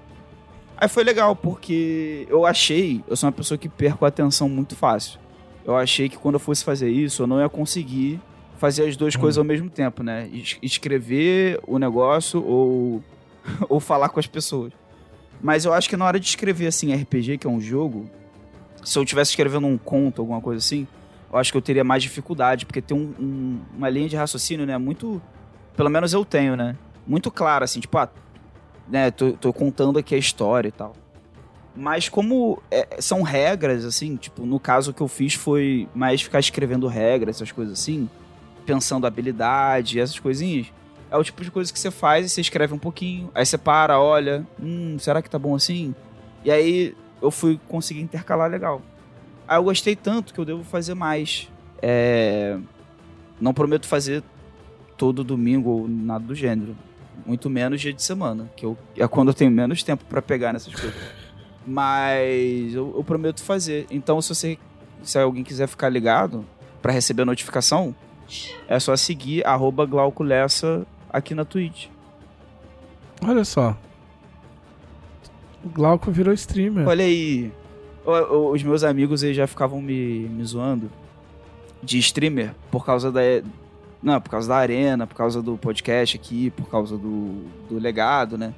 Aí 0.78 0.88
foi 0.88 1.04
legal, 1.04 1.36
porque 1.36 2.26
eu 2.30 2.46
achei, 2.46 3.04
eu 3.06 3.18
sou 3.18 3.28
uma 3.28 3.34
pessoa 3.34 3.58
que 3.58 3.68
perco 3.68 4.06
a 4.06 4.08
atenção 4.08 4.48
muito 4.48 4.78
fácil. 4.78 5.20
Eu 5.66 5.76
achei 5.76 6.08
que 6.08 6.18
quando 6.18 6.36
eu 6.36 6.40
fosse 6.40 6.64
fazer 6.64 6.90
isso, 6.90 7.24
eu 7.24 7.28
não 7.28 7.42
ia 7.42 7.50
conseguir 7.50 8.22
fazer 8.60 8.88
as 8.88 8.96
duas 8.96 9.16
coisas 9.16 9.38
ao 9.38 9.44
mesmo 9.44 9.70
tempo, 9.70 10.04
né? 10.04 10.30
Es- 10.32 10.58
Escrever 10.62 11.60
o 11.66 11.80
negócio 11.80 12.44
ou, 12.46 13.02
ou 13.68 13.80
falar 13.80 14.10
com 14.10 14.20
as 14.20 14.28
pessoas. 14.28 14.72
Mas 15.42 15.64
eu 15.66 15.74
acho 15.74 15.90
que 15.90 15.96
na 15.98 16.06
hora 16.06 16.20
de 16.20 16.28
escrever, 16.28 16.68
assim, 16.68 16.94
RPG, 16.94 17.38
que 17.38 17.48
é 17.48 17.50
um 17.50 17.62
jogo, 17.62 18.08
se 18.84 19.00
eu 19.00 19.04
estivesse 19.04 19.32
escrevendo 19.32 19.66
um 19.68 19.78
conto, 19.78 20.22
alguma 20.22 20.42
coisa 20.42 20.60
assim, 20.60 20.86
eu 21.32 21.40
acho 21.40 21.52
que 21.52 21.58
eu 21.58 21.62
teria 21.62 21.84
mais 21.84 22.04
dificuldade, 22.04 22.66
porque 22.66 22.82
tem 22.82 22.96
um- 22.98 23.14
um- 23.20 23.60
uma 23.78 23.90
linha 23.90 24.10
de 24.10 24.16
raciocínio, 24.18 24.66
né? 24.66 24.78
Muito. 24.78 25.22
Pelo 25.78 25.90
menos 25.90 26.12
eu 26.14 26.26
tenho, 26.26 26.56
né? 26.58 26.76
Muito 27.08 27.32
clara, 27.32 27.64
assim, 27.66 27.80
tipo, 27.80 27.98
ah, 27.98 28.10
né, 28.90 29.10
tô, 29.12 29.32
tô 29.32 29.54
contando 29.54 29.98
aqui 29.98 30.14
a 30.14 30.18
história 30.18 30.68
e 30.68 30.72
tal. 30.72 30.94
Mas 31.76 32.10
como 32.10 32.62
é, 32.70 32.98
são 33.00 33.22
regras, 33.22 33.86
assim, 33.86 34.18
tipo, 34.18 34.46
no 34.46 34.60
caso 34.60 34.94
que 34.94 35.00
eu 35.02 35.08
fiz 35.08 35.36
foi 35.36 35.88
mais 35.96 36.22
ficar 36.22 36.40
escrevendo 36.40 36.88
regras, 36.88 37.38
essas 37.38 37.52
coisas 37.54 37.80
assim, 37.80 38.10
pensando 38.70 39.08
habilidade, 39.08 40.00
essas 40.00 40.20
coisinhas. 40.20 40.68
É 41.10 41.18
o 41.18 41.24
tipo 41.24 41.44
de 41.44 41.50
coisa 41.50 41.74
que 41.74 41.80
você 41.80 41.90
faz 41.90 42.28
e 42.28 42.30
você 42.30 42.40
escreve 42.40 42.72
um 42.72 42.78
pouquinho, 42.78 43.32
aí 43.34 43.44
você 43.44 43.58
para, 43.58 44.00
olha, 44.00 44.46
hum, 44.62 44.96
será 45.00 45.24
que 45.24 45.30
tá 45.30 45.40
bom 45.40 45.56
assim? 45.56 45.96
E 46.46 46.52
aí 46.52 46.96
eu 47.20 47.32
fui 47.32 47.60
conseguir 47.68 48.02
intercalar 48.02 48.48
legal. 48.48 48.80
Aí 49.48 49.58
eu 49.58 49.64
gostei 49.64 49.96
tanto 49.96 50.36
que 50.36 50.40
eu 50.40 50.46
devo 50.46 50.64
fazer 50.64 50.94
mais. 50.94 51.50
É... 51.82 52.60
Não 53.42 53.56
prometo 53.56 53.88
fazer 53.88 54.22
todo 54.96 55.24
domingo 55.24 55.72
ou 55.72 55.88
nada 55.88 56.24
do 56.24 56.36
gênero. 56.36 56.78
Muito 57.26 57.50
menos 57.50 57.82
dia 57.82 57.92
de 57.92 58.04
semana, 58.04 58.48
que 58.56 58.64
eu, 58.64 58.78
é 58.96 59.08
quando 59.08 59.30
eu 59.30 59.34
tenho 59.34 59.50
menos 59.50 59.82
tempo 59.82 60.06
pra 60.06 60.22
pegar 60.22 60.54
nessas 60.54 60.76
coisas. 60.76 60.96
Mas 61.66 62.76
eu, 62.76 62.94
eu 62.96 63.04
prometo 63.04 63.42
fazer. 63.42 63.88
Então, 63.90 64.22
se 64.22 64.30
você, 64.30 64.60
se 65.02 65.18
alguém 65.18 65.44
quiser 65.44 65.68
ficar 65.68 65.90
ligado 65.90 66.46
pra 66.84 66.94
receber 66.94 67.24
a 67.24 67.26
notificação, 67.26 67.96
é 68.68 68.80
só 68.80 68.96
seguir 68.96 69.46
arroba 69.46 69.86
Glauco 69.86 70.24
Lessa 70.24 70.86
aqui 71.12 71.34
na 71.34 71.46
Twitch. 71.46 71.88
Olha 73.26 73.44
só. 73.44 73.78
O 75.64 75.70
Glauco 75.70 76.12
virou 76.12 76.34
streamer. 76.34 76.88
Olha 76.88 77.04
aí. 77.04 77.52
Os 78.06 78.64
meus 78.64 78.84
amigos 78.84 79.24
eles 79.24 79.36
já 79.36 79.46
ficavam 79.46 79.82
me, 79.82 80.28
me 80.30 80.44
zoando 80.44 80.90
de 81.84 82.00
streamer 82.00 82.54
por 82.72 82.86
causa 82.86 83.12
da. 83.12 83.22
Não, 84.02 84.20
por 84.22 84.30
causa 84.30 84.48
da 84.48 84.56
arena, 84.56 85.06
por 85.06 85.16
causa 85.16 85.42
do 85.42 85.58
podcast 85.58 86.16
aqui, 86.16 86.50
por 86.52 86.70
causa 86.70 86.98
do, 86.98 87.44
do 87.70 87.78
legado, 87.78 88.38
né? 88.38 88.54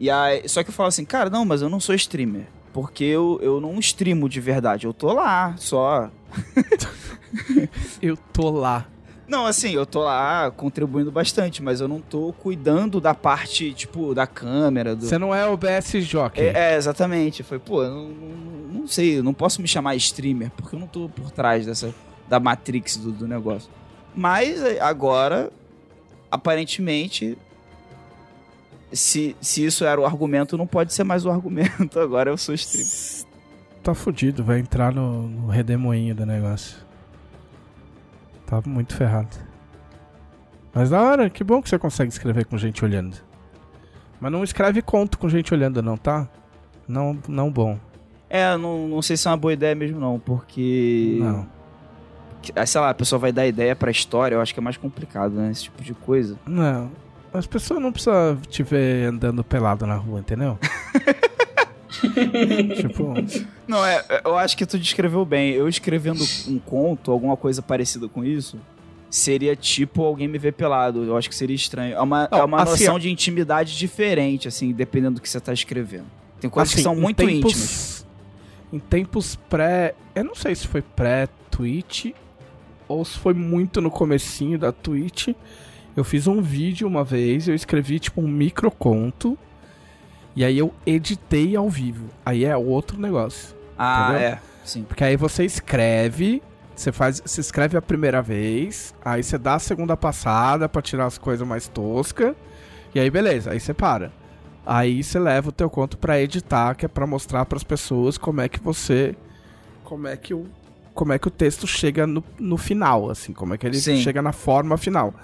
E 0.00 0.10
aí, 0.10 0.48
só 0.48 0.62
que 0.62 0.70
eu 0.70 0.74
falo 0.74 0.88
assim, 0.88 1.04
cara, 1.04 1.28
não, 1.28 1.44
mas 1.44 1.60
eu 1.62 1.68
não 1.68 1.78
sou 1.78 1.94
streamer. 1.94 2.46
Porque 2.72 3.04
eu, 3.04 3.38
eu 3.42 3.60
não 3.60 3.78
streamo 3.78 4.28
de 4.28 4.40
verdade. 4.40 4.86
Eu 4.86 4.94
tô 4.94 5.12
lá, 5.12 5.54
só. 5.58 6.10
Eu 8.00 8.16
tô 8.16 8.50
lá. 8.50 8.86
Não, 9.26 9.46
assim, 9.46 9.70
eu 9.70 9.86
tô 9.86 10.02
lá 10.02 10.50
contribuindo 10.50 11.10
bastante, 11.10 11.62
mas 11.62 11.80
eu 11.80 11.88
não 11.88 12.00
tô 12.00 12.34
cuidando 12.34 13.00
da 13.00 13.14
parte, 13.14 13.72
tipo, 13.72 14.14
da 14.14 14.26
câmera, 14.26 14.94
do... 14.94 15.06
Você 15.06 15.16
não 15.16 15.34
é 15.34 15.46
OBS 15.46 15.92
Jockey. 16.00 16.42
É, 16.42 16.74
é, 16.74 16.76
exatamente. 16.76 17.42
Foi, 17.42 17.58
pô, 17.58 17.82
eu 17.82 17.90
não, 17.90 18.08
não, 18.08 18.80
não 18.80 18.86
sei, 18.86 19.20
eu 19.20 19.22
não 19.22 19.32
posso 19.32 19.62
me 19.62 19.68
chamar 19.68 19.94
streamer, 19.96 20.50
porque 20.50 20.76
eu 20.76 20.80
não 20.80 20.86
tô 20.86 21.08
por 21.08 21.30
trás 21.30 21.64
dessa, 21.64 21.94
da 22.28 22.38
Matrix 22.38 22.98
do, 22.98 23.10
do 23.10 23.26
negócio. 23.26 23.70
Mas 24.14 24.62
é, 24.62 24.78
agora, 24.80 25.50
aparentemente, 26.30 27.38
se, 28.92 29.34
se 29.40 29.64
isso 29.64 29.84
era 29.84 30.00
o 30.00 30.04
argumento, 30.04 30.58
não 30.58 30.66
pode 30.66 30.92
ser 30.92 31.04
mais 31.04 31.24
o 31.24 31.30
argumento. 31.30 31.98
Agora 32.00 32.30
eu 32.30 32.36
sou 32.36 32.54
streamer. 32.54 33.21
Tá 33.82 33.94
fudido, 33.94 34.44
vai 34.44 34.60
entrar 34.60 34.92
no, 34.92 35.26
no 35.28 35.48
redemoinho 35.48 36.14
do 36.14 36.24
negócio. 36.24 36.78
Tá 38.46 38.62
muito 38.64 38.94
ferrado. 38.94 39.36
Mas 40.72 40.90
da 40.90 41.02
hora, 41.02 41.28
que 41.28 41.42
bom 41.42 41.60
que 41.60 41.68
você 41.68 41.78
consegue 41.78 42.12
escrever 42.12 42.46
com 42.46 42.56
gente 42.56 42.84
olhando. 42.84 43.16
Mas 44.20 44.30
não 44.30 44.44
escreve 44.44 44.80
conto 44.82 45.18
com 45.18 45.28
gente 45.28 45.52
olhando, 45.52 45.82
não, 45.82 45.96
tá? 45.96 46.28
Não, 46.86 47.18
não 47.28 47.50
bom. 47.50 47.78
É, 48.30 48.56
não, 48.56 48.86
não 48.86 49.02
sei 49.02 49.16
se 49.16 49.26
é 49.26 49.30
uma 49.30 49.36
boa 49.36 49.52
ideia 49.52 49.74
mesmo, 49.74 49.98
não, 49.98 50.18
porque. 50.18 51.18
Não. 51.20 51.46
ah, 52.54 52.64
Sei 52.64 52.80
lá, 52.80 52.90
a 52.90 52.94
pessoa 52.94 53.18
vai 53.18 53.32
dar 53.32 53.46
ideia 53.46 53.74
pra 53.74 53.90
história, 53.90 54.36
eu 54.36 54.40
acho 54.40 54.54
que 54.54 54.60
é 54.60 54.62
mais 54.62 54.76
complicado, 54.76 55.34
né? 55.34 55.50
Esse 55.50 55.64
tipo 55.64 55.82
de 55.82 55.92
coisa. 55.92 56.38
Não. 56.46 56.90
As 57.34 57.46
pessoas 57.46 57.80
não 57.80 57.90
precisam 57.90 58.36
te 58.48 58.62
ver 58.62 59.08
andando 59.08 59.42
pelado 59.42 59.86
na 59.86 59.96
rua, 59.96 60.20
entendeu? 60.20 60.58
tipo, 62.76 63.14
Não, 63.66 63.84
é, 63.84 64.04
é, 64.08 64.22
eu 64.24 64.36
acho 64.36 64.56
que 64.56 64.64
tu 64.66 64.78
descreveu 64.78 65.24
bem. 65.24 65.50
Eu 65.52 65.68
escrevendo 65.68 66.24
um 66.48 66.58
conto, 66.58 67.10
alguma 67.10 67.36
coisa 67.36 67.60
parecida 67.62 68.08
com 68.08 68.24
isso, 68.24 68.58
seria 69.10 69.54
tipo 69.54 70.02
alguém 70.02 70.26
me 70.28 70.38
ver 70.38 70.52
pelado. 70.52 71.04
Eu 71.04 71.16
acho 71.16 71.28
que 71.28 71.34
seria 71.34 71.56
estranho. 71.56 71.94
É 71.94 72.00
uma, 72.00 72.28
Não, 72.30 72.38
é 72.38 72.44
uma 72.44 72.62
assim, 72.62 72.70
noção 72.84 72.94
ó. 72.96 72.98
de 72.98 73.10
intimidade 73.10 73.76
diferente, 73.76 74.48
assim, 74.48 74.72
dependendo 74.72 75.16
do 75.16 75.20
que 75.20 75.28
você 75.28 75.40
tá 75.40 75.52
escrevendo. 75.52 76.06
Tem 76.40 76.50
coisas 76.50 76.72
que 76.74 76.80
assim, 76.80 76.84
são 76.84 76.94
em 76.96 77.00
muito 77.00 77.16
tempos- 77.18 77.34
íntimas. 77.52 78.06
Em 78.72 78.78
tempos 78.78 79.36
pré. 79.48 79.94
Eu 80.14 80.24
não 80.24 80.34
sei 80.34 80.54
se 80.54 80.66
foi 80.66 80.80
pré-Twitch 80.82 82.06
ou 82.88 83.04
se 83.04 83.18
foi 83.18 83.34
muito 83.34 83.80
no 83.80 83.90
comecinho 83.90 84.58
da 84.58 84.72
Twitch. 84.72 85.28
Eu 85.94 86.04
fiz 86.04 86.26
um 86.26 86.40
vídeo 86.40 86.88
uma 86.88 87.04
vez, 87.04 87.48
eu 87.48 87.54
escrevi 87.54 87.98
tipo 88.00 88.20
um 88.22 88.26
microconto. 88.28 89.38
E 90.34 90.44
aí 90.44 90.58
eu 90.58 90.72
editei 90.86 91.54
ao 91.56 91.68
vivo. 91.68 92.06
Aí 92.24 92.44
é 92.44 92.56
outro 92.56 92.98
negócio. 92.98 93.54
Ah, 93.78 94.08
entendeu? 94.10 94.28
é. 94.28 94.40
Sim. 94.64 94.84
Porque 94.84 95.02
aí 95.04 95.16
você 95.16 95.44
escreve, 95.44 96.42
você 96.74 96.92
faz, 96.92 97.20
você 97.24 97.40
escreve 97.40 97.76
a 97.76 97.82
primeira 97.82 98.22
vez, 98.22 98.94
aí 99.04 99.22
você 99.22 99.36
dá 99.36 99.54
a 99.54 99.58
segunda 99.58 99.96
passada 99.96 100.68
pra 100.68 100.80
tirar 100.80 101.06
as 101.06 101.18
coisas 101.18 101.46
mais 101.46 101.68
toscas, 101.68 102.34
e 102.94 103.00
aí 103.00 103.10
beleza, 103.10 103.50
aí 103.50 103.60
você 103.60 103.74
para. 103.74 104.12
Aí 104.64 105.02
você 105.02 105.18
leva 105.18 105.48
o 105.48 105.52
teu 105.52 105.68
conto 105.68 105.98
pra 105.98 106.20
editar, 106.20 106.74
que 106.76 106.86
é 106.86 106.88
pra 106.88 107.06
mostrar 107.06 107.44
pras 107.46 107.64
pessoas 107.64 108.16
como 108.16 108.40
é 108.40 108.48
que 108.48 108.60
você 108.60 109.16
como 109.82 110.06
é 110.06 110.16
que 110.16 110.32
o 110.32 110.46
como 110.94 111.12
é 111.12 111.18
que 111.18 111.26
o 111.26 111.30
texto 111.30 111.66
chega 111.66 112.06
no, 112.06 112.22
no 112.38 112.56
final, 112.58 113.10
assim, 113.10 113.32
como 113.32 113.54
é 113.54 113.58
que 113.58 113.66
ele 113.66 113.78
Sim. 113.78 113.96
chega 113.96 114.20
na 114.20 114.32
forma 114.32 114.76
final. 114.76 115.14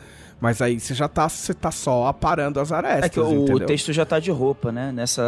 Mas 0.41 0.63
aí 0.63 0.79
você 0.79 0.95
já 0.95 1.09
tá, 1.09 1.29
você 1.29 1.53
tá 1.53 1.71
só 1.71 2.07
aparando 2.07 2.61
as 2.61 2.71
arestas, 2.71 3.05
É 3.07 3.09
que 3.09 3.19
o, 3.19 3.43
entendeu? 3.45 3.67
texto 3.67 3.93
já 3.93 4.07
tá 4.07 4.21
de 4.21 4.31
roupa, 4.31 4.71
né? 4.71 4.93
Nessa, 4.93 5.23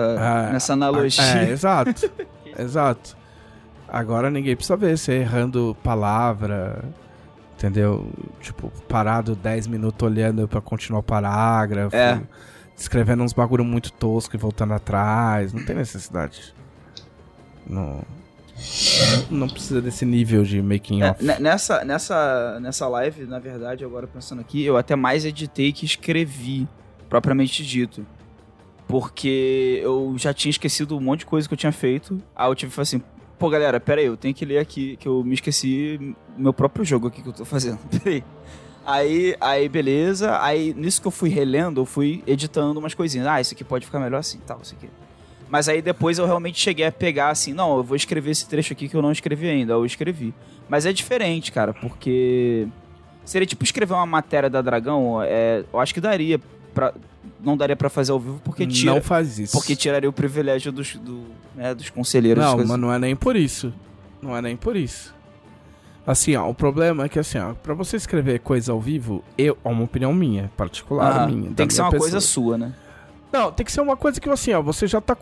É, 0.48 0.52
nessa 0.52 0.72
analogia. 0.74 1.24
É, 1.24 1.50
exato. 1.50 2.10
exato. 2.58 3.16
Agora 3.88 4.30
ninguém 4.30 4.54
precisa 4.54 4.76
ver 4.76 4.96
você 4.96 5.14
errando 5.14 5.76
palavra, 5.82 6.84
entendeu? 7.58 8.08
Tipo, 8.40 8.70
parado 8.88 9.34
10 9.34 9.66
minutos 9.66 10.06
olhando 10.06 10.46
pra 10.46 10.60
continuar 10.60 11.00
o 11.00 11.02
parágrafo. 11.02 11.96
É. 11.96 12.20
Escrevendo 12.76 13.24
uns 13.24 13.32
bagulho 13.32 13.64
muito 13.64 13.92
tosco 13.92 14.36
e 14.36 14.38
voltando 14.38 14.74
atrás. 14.74 15.52
Não 15.52 15.64
tem 15.64 15.74
necessidade. 15.74 16.54
Não. 17.66 18.00
Não 19.30 19.48
precisa 19.48 19.80
desse 19.80 20.04
nível 20.04 20.42
de 20.42 20.60
making 20.62 21.02
É, 21.02 21.10
off. 21.10 21.24
ne- 21.24 21.38
nessa, 21.38 21.84
nessa, 21.84 22.58
nessa 22.60 22.86
live, 22.88 23.24
na 23.24 23.38
verdade, 23.38 23.84
agora 23.84 24.06
pensando 24.06 24.40
aqui, 24.40 24.62
eu 24.64 24.76
até 24.76 24.94
mais 24.96 25.24
editei 25.24 25.72
que 25.72 25.84
escrevi, 25.84 26.68
propriamente 27.08 27.64
dito. 27.64 28.06
Porque 28.86 29.80
eu 29.82 30.14
já 30.18 30.34
tinha 30.34 30.50
esquecido 30.50 30.96
um 30.96 31.00
monte 31.00 31.20
de 31.20 31.26
coisa 31.26 31.46
que 31.46 31.54
eu 31.54 31.58
tinha 31.58 31.72
feito. 31.72 32.20
Aí 32.34 32.48
eu 32.50 32.54
tive 32.54 32.70
que 32.70 32.74
falar 32.74 32.82
assim, 32.82 33.00
pô 33.38 33.48
galera, 33.48 33.78
pera 33.78 34.00
aí, 34.00 34.06
eu 34.06 34.16
tenho 34.16 34.34
que 34.34 34.44
ler 34.44 34.58
aqui, 34.58 34.96
que 34.96 35.06
eu 35.06 35.22
me 35.22 35.34
esqueci 35.34 36.14
meu 36.36 36.52
próprio 36.52 36.84
jogo 36.84 37.06
aqui 37.06 37.22
que 37.22 37.28
eu 37.28 37.32
tô 37.32 37.44
fazendo. 37.44 37.78
Pera 37.90 38.10
aí. 38.10 38.24
Aí, 38.84 39.36
aí, 39.40 39.68
beleza. 39.68 40.40
Aí, 40.42 40.74
nisso 40.74 41.00
que 41.00 41.06
eu 41.06 41.12
fui 41.12 41.28
relendo, 41.28 41.80
eu 41.82 41.86
fui 41.86 42.24
editando 42.26 42.80
umas 42.80 42.92
coisinhas. 42.94 43.26
Ah, 43.28 43.40
isso 43.40 43.54
aqui 43.54 43.62
pode 43.62 43.86
ficar 43.86 44.00
melhor 44.00 44.18
assim, 44.18 44.38
tal, 44.44 44.58
isso 44.62 44.74
aqui. 44.74 44.88
Mas 45.50 45.68
aí 45.68 45.82
depois 45.82 46.16
eu 46.18 46.26
realmente 46.26 46.60
cheguei 46.60 46.86
a 46.86 46.92
pegar 46.92 47.30
assim, 47.30 47.52
não, 47.52 47.76
eu 47.78 47.82
vou 47.82 47.96
escrever 47.96 48.30
esse 48.30 48.46
trecho 48.48 48.72
aqui 48.72 48.88
que 48.88 48.96
eu 48.96 49.02
não 49.02 49.10
escrevi 49.10 49.48
ainda. 49.48 49.72
Eu 49.72 49.84
escrevi. 49.84 50.32
Mas 50.68 50.86
é 50.86 50.92
diferente, 50.92 51.50
cara, 51.50 51.74
porque 51.74 52.68
seria 53.24 53.46
tipo 53.46 53.64
escrever 53.64 53.94
uma 53.94 54.06
matéria 54.06 54.48
da 54.48 54.62
Dragão, 54.62 55.20
é, 55.22 55.64
eu 55.72 55.80
acho 55.80 55.92
que 55.92 56.00
daria 56.00 56.40
pra, 56.72 56.94
não 57.42 57.56
daria 57.56 57.74
pra 57.74 57.88
fazer 57.90 58.12
ao 58.12 58.20
vivo 58.20 58.40
porque 58.44 58.64
tira, 58.66 58.94
Não 58.94 59.02
faz 59.02 59.38
isso. 59.40 59.52
porque 59.56 59.74
tiraria 59.74 60.08
o 60.08 60.12
privilégio 60.12 60.70
dos, 60.70 60.94
do, 60.94 61.24
né, 61.56 61.74
dos 61.74 61.90
conselheiros. 61.90 62.42
Não, 62.44 62.56
mas 62.58 62.78
não 62.78 62.92
é 62.92 62.98
nem 63.00 63.16
por 63.16 63.34
isso. 63.34 63.72
Não 64.22 64.36
é 64.36 64.40
nem 64.40 64.56
por 64.56 64.76
isso. 64.76 65.12
Assim, 66.06 66.34
ó, 66.36 66.48
o 66.48 66.54
problema 66.54 67.04
é 67.04 67.08
que 67.08 67.18
assim, 67.18 67.38
ó, 67.38 67.52
pra 67.54 67.74
você 67.74 67.96
escrever 67.96 68.38
coisa 68.40 68.72
ao 68.72 68.80
vivo, 68.80 69.22
eu, 69.36 69.56
é 69.64 69.68
uma 69.68 69.82
opinião 69.84 70.14
minha, 70.14 70.50
particular 70.56 71.22
Ah, 71.22 71.26
minha. 71.26 71.50
tem 71.52 71.66
que 71.66 71.74
ser 71.74 71.82
uma 71.82 71.90
pessoa. 71.90 72.10
coisa 72.10 72.20
sua, 72.20 72.56
né? 72.58 72.72
Não, 73.32 73.52
tem 73.52 73.64
que 73.64 73.70
ser 73.70 73.80
uma 73.80 73.96
coisa 73.96 74.20
que 74.20 74.28
assim, 74.28 74.52
ó, 74.52 74.62
você 74.62 74.86
já 74.86 75.00
tá 75.00 75.16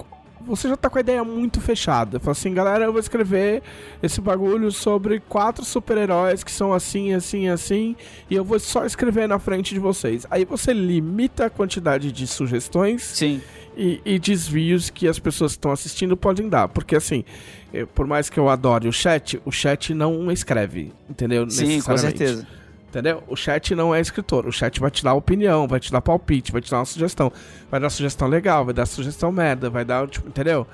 você 0.47 0.69
já 0.69 0.77
tá 0.77 0.89
com 0.89 0.99
a 0.99 1.01
ideia 1.01 1.23
muito 1.25 1.61
fechada. 1.61 2.19
Fala 2.19 2.33
assim, 2.33 2.53
galera, 2.55 2.85
eu 2.85 2.93
vou 2.93 3.01
escrever 3.01 3.63
esse 4.03 4.21
bagulho 4.21 4.71
sobre 4.73 5.21
quatro 5.21 5.65
super-heróis 5.65 6.43
que 6.45 6.51
são 6.51 6.73
assim, 6.73 7.13
assim, 7.13 7.49
assim, 7.49 7.97
e 8.31 8.35
eu 8.35 8.45
vou 8.45 8.59
só 8.59 8.85
escrever 8.85 9.29
na 9.29 9.39
frente 9.39 9.75
de 9.75 9.81
vocês. 9.81 10.27
Aí 10.31 10.45
você 10.45 10.73
limita 10.73 11.47
a 11.47 11.51
quantidade 11.51 12.11
de 12.13 12.27
sugestões 12.27 13.03
Sim. 13.03 13.41
e, 13.77 14.01
e 14.05 14.19
desvios 14.19 14.91
que 14.91 15.07
as 15.09 15.19
pessoas 15.19 15.53
que 15.53 15.59
estão 15.59 15.71
assistindo 15.73 16.17
podem 16.17 16.49
dar. 16.49 16.69
Porque 16.69 16.97
assim, 16.97 17.25
eu- 17.73 17.87
por 17.87 18.07
mais 18.07 18.31
que 18.31 18.39
eu 18.39 18.49
adore 18.49 18.89
o 18.89 18.93
chat, 18.93 19.41
o 19.45 19.51
chat 19.53 19.93
não 19.95 20.31
escreve, 20.33 20.93
entendeu? 21.09 21.49
Sim, 21.51 21.81
com 21.83 21.97
certeza. 21.97 22.47
Entendeu? 22.89 23.23
O 23.29 23.37
chat 23.37 23.75
não 23.75 23.95
é 23.95 24.01
escritor. 24.01 24.47
O 24.47 24.53
chat 24.53 24.81
vai 24.81 24.91
te 24.91 25.05
dar 25.05 25.13
opinião, 25.13 25.69
vai 25.69 25.79
te 25.79 25.93
dar 25.93 26.01
palpite, 26.01 26.51
vai 26.51 26.61
te 26.63 26.71
dar 26.71 26.79
uma 26.79 26.85
sugestão. 26.87 27.31
Vai 27.71 27.79
dar 27.79 27.91
sugestão 27.91 28.27
legal, 28.29 28.65
vai 28.65 28.73
dar 28.73 28.87
sugestão 28.87 29.31
merda, 29.31 29.69
vai 29.69 29.85
dar, 29.85 30.09
tipo, 30.09 30.27
entendeu? 30.27 30.67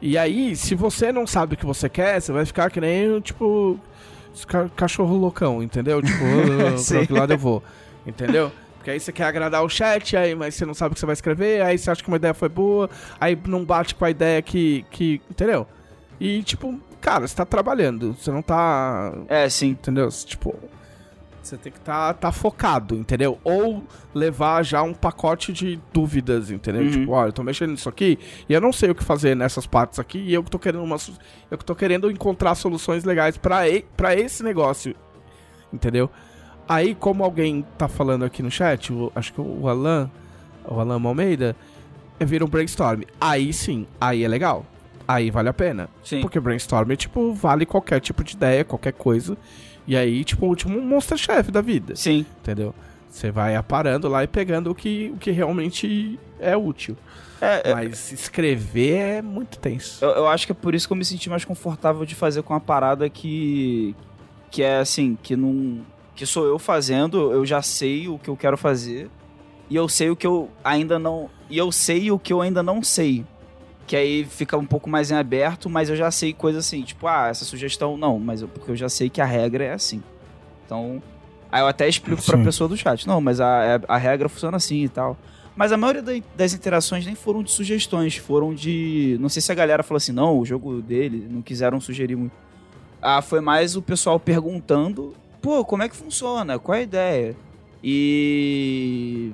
E 0.00 0.16
aí, 0.16 0.54
se 0.54 0.74
você 0.76 1.10
não 1.10 1.26
sabe 1.26 1.54
o 1.54 1.56
que 1.56 1.66
você 1.66 1.88
quer, 1.88 2.20
você 2.20 2.30
vai 2.30 2.44
ficar 2.44 2.70
que 2.70 2.80
nem, 2.80 3.20
tipo, 3.20 3.80
cachorro 4.76 5.16
loucão, 5.16 5.60
entendeu? 5.62 6.00
Tipo, 6.02 6.22
"Ah, 6.72 6.76
Sim. 6.78 6.98
pra 6.98 7.06
que 7.06 7.12
lado 7.12 7.32
eu 7.32 7.38
vou? 7.38 7.62
Entendeu? 8.06 8.52
Porque 8.76 8.90
aí 8.92 9.00
você 9.00 9.10
quer 9.10 9.24
agradar 9.24 9.64
o 9.64 9.68
chat, 9.68 10.16
aí, 10.16 10.34
mas 10.36 10.54
você 10.54 10.64
não 10.64 10.74
sabe 10.74 10.92
o 10.92 10.94
que 10.94 11.00
você 11.00 11.06
vai 11.06 11.14
escrever, 11.14 11.62
aí 11.62 11.76
você 11.76 11.90
acha 11.90 12.00
que 12.00 12.06
uma 12.08 12.18
ideia 12.18 12.32
foi 12.34 12.48
boa, 12.48 12.88
aí 13.20 13.36
não 13.46 13.64
bate 13.64 13.94
com 13.96 14.04
a 14.04 14.10
ideia 14.10 14.40
que. 14.40 14.84
que 14.90 15.20
entendeu? 15.28 15.66
E, 16.20 16.42
tipo, 16.44 16.78
cara, 17.00 17.26
você 17.26 17.34
tá 17.34 17.44
trabalhando, 17.44 18.12
você 18.12 18.30
não 18.30 18.42
tá 18.42 19.12
É, 19.28 19.48
sim. 19.48 19.70
Entendeu? 19.70 20.08
Tipo, 20.10 20.54
você 21.46 21.56
tem 21.56 21.72
que 21.72 21.78
estar 21.78 22.14
tá, 22.14 22.28
tá 22.28 22.32
focado, 22.32 22.94
entendeu? 22.96 23.38
Ou 23.44 23.82
levar 24.14 24.62
já 24.64 24.82
um 24.82 24.92
pacote 24.94 25.52
de 25.52 25.78
dúvidas, 25.92 26.50
entendeu? 26.50 26.82
Uhum. 26.82 26.90
Tipo, 26.90 27.12
olha, 27.12 27.28
eu 27.28 27.32
tô 27.32 27.42
mexendo 27.42 27.70
nisso 27.70 27.88
aqui 27.88 28.18
e 28.48 28.52
eu 28.52 28.60
não 28.60 28.72
sei 28.72 28.90
o 28.90 28.94
que 28.94 29.04
fazer 29.04 29.34
nessas 29.36 29.66
partes 29.66 29.98
aqui 29.98 30.18
e 30.18 30.34
eu 30.34 30.42
que 30.42 30.50
tô 30.50 30.58
querendo 30.58 30.82
uma, 30.82 30.96
eu 31.50 31.56
que 31.58 31.64
tô 31.64 31.74
querendo 31.74 32.10
encontrar 32.10 32.54
soluções 32.54 33.04
legais 33.04 33.36
pra 33.36 33.60
pra 33.96 34.14
esse 34.14 34.42
negócio, 34.42 34.94
entendeu? 35.72 36.10
Aí, 36.68 36.94
como 36.94 37.22
alguém 37.22 37.64
tá 37.78 37.86
falando 37.86 38.24
aqui 38.24 38.42
no 38.42 38.50
chat, 38.50 38.92
o- 38.92 39.12
acho 39.14 39.32
que 39.32 39.40
o 39.40 39.68
Alan, 39.68 40.10
o 40.64 40.80
Alan 40.80 41.00
Almeida, 41.04 41.54
é 42.18 42.24
vira 42.24 42.44
um 42.44 42.48
brainstorm. 42.48 43.02
Aí 43.20 43.52
sim, 43.52 43.86
aí 44.00 44.24
é 44.24 44.28
legal. 44.28 44.66
Aí 45.06 45.30
vale 45.30 45.48
a 45.48 45.52
pena. 45.52 45.88
Sim. 46.02 46.20
Porque 46.20 46.40
brainstorm 46.40 46.90
tipo, 46.96 47.32
vale 47.32 47.64
qualquer 47.64 48.00
tipo 48.00 48.24
de 48.24 48.34
ideia, 48.34 48.64
qualquer 48.64 48.92
coisa. 48.92 49.36
E 49.86 49.96
aí, 49.96 50.24
tipo, 50.24 50.54
tipo 50.56 50.70
um 50.70 50.80
monster-chefe 50.80 51.50
da 51.50 51.60
vida, 51.60 51.94
Sim. 51.94 52.26
entendeu? 52.40 52.74
Você 53.08 53.30
vai 53.30 53.56
aparando 53.56 54.08
lá 54.08 54.24
e 54.24 54.26
pegando 54.26 54.70
o 54.70 54.74
que, 54.74 55.10
o 55.14 55.16
que 55.16 55.30
realmente 55.30 56.18
é 56.38 56.56
útil. 56.56 56.96
É, 57.40 57.70
é, 57.70 57.74
Mas 57.74 58.12
escrever 58.12 58.96
é 58.96 59.22
muito 59.22 59.58
tenso. 59.58 60.04
Eu, 60.04 60.10
eu 60.10 60.28
acho 60.28 60.46
que 60.46 60.52
é 60.52 60.54
por 60.54 60.74
isso 60.74 60.86
que 60.86 60.92
eu 60.92 60.96
me 60.96 61.04
senti 61.04 61.28
mais 61.28 61.44
confortável 61.44 62.04
de 62.04 62.14
fazer 62.14 62.42
com 62.42 62.52
uma 62.52 62.60
parada 62.60 63.08
que. 63.08 63.94
Que 64.50 64.62
é 64.62 64.78
assim, 64.78 65.16
que 65.22 65.36
não. 65.36 65.80
Que 66.14 66.24
sou 66.24 66.46
eu 66.46 66.58
fazendo, 66.58 67.32
eu 67.32 67.44
já 67.44 67.60
sei 67.60 68.08
o 68.08 68.18
que 68.18 68.28
eu 68.28 68.36
quero 68.36 68.56
fazer. 68.56 69.10
E 69.68 69.76
eu 69.76 69.88
sei 69.88 70.10
o 70.10 70.16
que 70.16 70.26
eu 70.26 70.50
ainda 70.64 70.98
não. 70.98 71.28
E 71.50 71.58
eu 71.58 71.70
sei 71.70 72.10
o 72.10 72.18
que 72.18 72.32
eu 72.32 72.40
ainda 72.40 72.62
não 72.62 72.82
sei. 72.82 73.24
Que 73.86 73.94
aí 73.96 74.24
fica 74.24 74.56
um 74.58 74.66
pouco 74.66 74.90
mais 74.90 75.10
em 75.10 75.14
aberto, 75.14 75.70
mas 75.70 75.88
eu 75.88 75.94
já 75.96 76.10
sei 76.10 76.32
coisas 76.32 76.66
assim, 76.66 76.82
tipo, 76.82 77.06
ah, 77.06 77.28
essa 77.28 77.44
sugestão 77.44 77.96
não, 77.96 78.18
mas 78.18 78.42
eu, 78.42 78.48
porque 78.48 78.70
eu 78.72 78.76
já 78.76 78.88
sei 78.88 79.08
que 79.08 79.20
a 79.20 79.24
regra 79.24 79.64
é 79.64 79.72
assim. 79.72 80.02
Então. 80.64 81.00
Aí 81.52 81.60
eu 81.62 81.68
até 81.68 81.88
explico 81.88 82.20
pra 82.22 82.36
Sim. 82.36 82.44
pessoa 82.44 82.68
do 82.68 82.76
chat. 82.76 83.06
Não, 83.06 83.20
mas 83.20 83.40
a, 83.40 83.80
a 83.86 83.96
regra 83.96 84.28
funciona 84.28 84.56
assim 84.56 84.82
e 84.82 84.88
tal. 84.88 85.16
Mas 85.54 85.70
a 85.72 85.76
maioria 85.76 86.02
da- 86.02 86.12
das 86.36 86.52
interações 86.52 87.06
nem 87.06 87.14
foram 87.14 87.42
de 87.42 87.50
sugestões, 87.52 88.16
foram 88.16 88.52
de. 88.52 89.16
Não 89.20 89.28
sei 89.28 89.40
se 89.40 89.50
a 89.52 89.54
galera 89.54 89.82
falou 89.84 89.96
assim, 89.98 90.12
não, 90.12 90.38
o 90.38 90.44
jogo 90.44 90.82
dele, 90.82 91.26
não 91.30 91.40
quiseram 91.40 91.80
sugerir 91.80 92.16
muito. 92.16 92.32
Ah, 93.00 93.22
foi 93.22 93.40
mais 93.40 93.76
o 93.76 93.80
pessoal 93.82 94.18
perguntando, 94.18 95.14
pô, 95.40 95.64
como 95.64 95.84
é 95.84 95.88
que 95.88 95.94
funciona? 95.96 96.58
Qual 96.58 96.74
é 96.74 96.80
a 96.80 96.82
ideia? 96.82 97.36
E. 97.82 99.30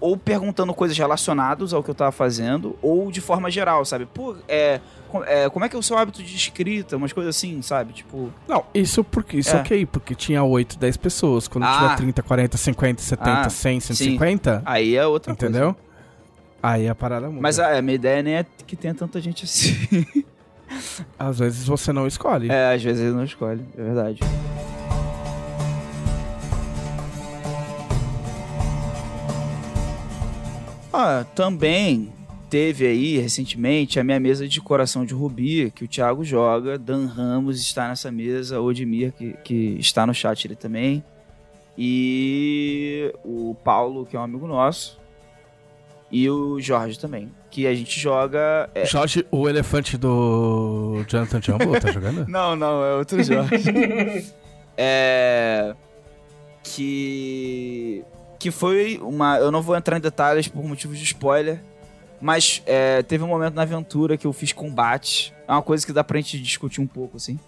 Ou 0.00 0.16
perguntando 0.16 0.72
coisas 0.72 0.96
relacionadas 0.96 1.72
ao 1.74 1.82
que 1.82 1.90
eu 1.90 1.94
tava 1.94 2.12
fazendo, 2.12 2.76
ou 2.80 3.10
de 3.10 3.20
forma 3.20 3.50
geral, 3.50 3.84
sabe? 3.84 4.06
Pô, 4.06 4.36
é, 4.48 4.80
é, 5.26 5.48
como 5.50 5.64
é 5.64 5.68
que 5.68 5.74
é 5.74 5.78
o 5.78 5.82
seu 5.82 5.98
hábito 5.98 6.22
de 6.22 6.36
escrita? 6.36 6.96
Umas 6.96 7.12
coisas 7.12 7.34
assim, 7.36 7.60
sabe? 7.62 7.92
Tipo. 7.92 8.30
Não, 8.46 8.64
isso 8.72 9.02
porque 9.02 9.38
isso 9.38 9.56
É. 9.56 9.60
ok, 9.60 9.86
porque 9.86 10.14
tinha 10.14 10.42
8, 10.44 10.78
10 10.78 10.96
pessoas. 10.96 11.48
Quando 11.48 11.64
Ah. 11.64 11.78
tiver 11.80 11.96
30, 11.96 12.22
40, 12.22 12.56
50, 12.56 13.02
70, 13.02 13.30
Ah, 13.40 13.50
100, 13.50 13.80
150, 13.80 14.62
Aí 14.64 14.94
é 14.96 15.04
outra 15.06 15.32
entendeu? 15.32 15.74
coisa. 15.74 15.88
Aí 16.62 16.88
a 16.88 16.94
parada 16.94 17.28
muda. 17.28 17.40
Mas 17.40 17.58
a, 17.58 17.76
a 17.78 17.82
minha 17.82 17.94
ideia 17.96 18.22
nem 18.22 18.34
é 18.36 18.46
que 18.66 18.76
tenha 18.76 18.94
tanta 18.94 19.20
gente 19.20 19.44
assim. 19.44 19.74
Às 21.18 21.38
vezes 21.38 21.66
você 21.66 21.92
não 21.92 22.06
escolhe. 22.06 22.50
É, 22.50 22.74
às 22.74 22.82
vezes 22.82 23.12
não 23.14 23.24
escolhe, 23.24 23.64
é 23.76 23.82
verdade. 23.82 24.20
Ah, 30.92 31.24
também 31.34 32.12
teve 32.48 32.86
aí 32.86 33.18
recentemente 33.18 34.00
a 34.00 34.04
minha 34.04 34.18
mesa 34.18 34.48
de 34.48 34.60
coração 34.60 35.04
de 35.04 35.14
Rubi, 35.14 35.70
que 35.70 35.84
o 35.84 35.88
Thiago 35.88 36.24
joga. 36.24 36.78
Dan 36.78 37.06
Ramos 37.06 37.60
está 37.60 37.88
nessa 37.88 38.10
mesa, 38.10 38.60
Odimir, 38.60 39.12
que, 39.12 39.34
que 39.44 39.76
está 39.78 40.06
no 40.06 40.14
chat 40.14 40.44
ele 40.44 40.56
também. 40.56 41.04
E 41.76 43.14
o 43.24 43.54
Paulo, 43.62 44.04
que 44.04 44.16
é 44.16 44.20
um 44.20 44.24
amigo 44.24 44.46
nosso. 44.46 44.98
E 46.10 46.28
o 46.28 46.58
Jorge 46.58 46.98
também. 46.98 47.30
Que 47.50 47.66
a 47.66 47.74
gente 47.74 48.00
joga. 48.00 48.68
é, 48.74 48.84
Jorge, 48.86 49.26
o 49.30 49.48
elefante 49.48 49.96
do 49.96 51.04
Jonathan 51.06 51.40
Jumbo, 51.40 51.78
tá 51.78 51.92
jogando? 51.92 52.26
Não, 52.28 52.56
não, 52.56 52.84
é 52.84 52.94
outro 52.94 53.22
Jorge. 53.22 54.32
é. 54.76 55.74
Que. 56.62 58.04
Que 58.38 58.50
foi 58.50 59.00
uma. 59.02 59.36
Eu 59.38 59.50
não 59.50 59.62
vou 59.62 59.76
entrar 59.76 59.96
em 59.96 60.00
detalhes 60.00 60.46
por 60.48 60.64
motivos 60.64 60.98
de 60.98 61.04
spoiler. 61.04 61.60
Mas 62.20 62.62
é, 62.66 63.02
teve 63.02 63.22
um 63.22 63.28
momento 63.28 63.54
na 63.54 63.62
aventura 63.62 64.16
que 64.16 64.26
eu 64.26 64.32
fiz 64.32 64.52
combate. 64.52 65.32
É 65.46 65.52
uma 65.52 65.62
coisa 65.62 65.86
que 65.86 65.92
dá 65.92 66.02
pra 66.02 66.18
gente 66.18 66.40
discutir 66.40 66.80
um 66.80 66.86
pouco, 66.86 67.16
assim. 67.16 67.38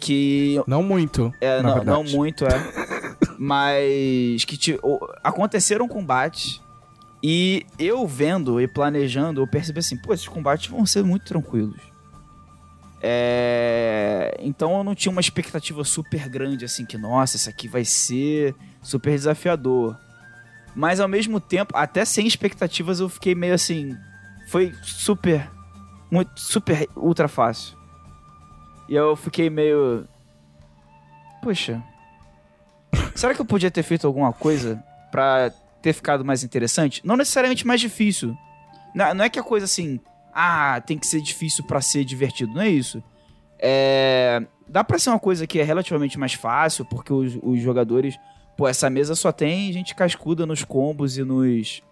Que. 0.00 0.60
Não 0.66 0.82
muito, 0.82 1.32
É, 1.40 1.62
não, 1.62 1.84
não 1.84 2.04
muito, 2.04 2.44
é. 2.44 2.72
Mas. 3.38 4.44
Que 4.44 4.78
aconteceram 5.22 5.86
combates. 5.88 6.60
E 7.22 7.64
eu 7.78 8.04
vendo 8.04 8.60
e 8.60 8.66
planejando, 8.66 9.40
eu 9.40 9.46
percebi 9.46 9.78
assim, 9.78 9.96
pô, 9.96 10.12
esses 10.12 10.26
combates 10.26 10.66
vão 10.66 10.84
ser 10.84 11.04
muito 11.04 11.24
tranquilos. 11.24 11.80
É, 13.00 14.36
Então 14.40 14.78
eu 14.78 14.84
não 14.84 14.94
tinha 14.94 15.12
uma 15.12 15.20
expectativa 15.20 15.84
super 15.84 16.28
grande, 16.28 16.64
assim, 16.64 16.84
que, 16.84 16.98
nossa, 16.98 17.36
isso 17.36 17.48
aqui 17.48 17.68
vai 17.68 17.84
ser 17.84 18.54
super 18.82 19.12
desafiador. 19.14 19.96
Mas 20.74 21.00
ao 21.00 21.08
mesmo 21.08 21.38
tempo, 21.40 21.76
até 21.76 22.04
sem 22.04 22.26
expectativas, 22.26 23.00
eu 23.00 23.08
fiquei 23.08 23.34
meio 23.34 23.54
assim. 23.54 23.96
Foi 24.48 24.72
super. 24.82 25.50
Muito, 26.10 26.38
super 26.38 26.88
ultra 26.96 27.28
fácil. 27.28 27.76
E 28.88 28.94
eu 28.94 29.16
fiquei 29.16 29.48
meio. 29.48 30.06
Poxa. 31.42 31.82
Será 33.14 33.34
que 33.34 33.40
eu 33.40 33.44
podia 33.44 33.70
ter 33.70 33.82
feito 33.82 34.06
alguma 34.06 34.32
coisa 34.32 34.82
pra 35.10 35.50
ter 35.80 35.92
ficado 35.92 36.24
mais 36.24 36.44
interessante? 36.44 37.00
Não 37.04 37.16
necessariamente 37.16 37.66
mais 37.66 37.80
difícil. 37.80 38.36
Não, 38.94 39.14
não 39.14 39.24
é 39.24 39.28
que 39.28 39.38
a 39.38 39.42
coisa 39.42 39.64
assim. 39.64 40.00
Ah, 40.34 40.80
tem 40.86 40.98
que 40.98 41.06
ser 41.06 41.20
difícil 41.20 41.64
pra 41.64 41.80
ser 41.80 42.04
divertido. 42.04 42.54
Não 42.54 42.62
é 42.62 42.68
isso. 42.68 43.02
É. 43.58 44.42
Dá 44.68 44.82
pra 44.82 44.98
ser 44.98 45.10
uma 45.10 45.18
coisa 45.18 45.46
que 45.46 45.58
é 45.58 45.62
relativamente 45.62 46.18
mais 46.18 46.32
fácil, 46.32 46.84
porque 46.86 47.12
os, 47.12 47.38
os 47.42 47.60
jogadores. 47.60 48.18
Pô, 48.56 48.68
essa 48.68 48.88
mesa 48.90 49.14
só 49.14 49.32
tem 49.32 49.72
gente 49.72 49.94
cascuda 49.94 50.44
nos 50.46 50.62
combos 50.64 51.16
e 51.18 51.24
nos. 51.24 51.82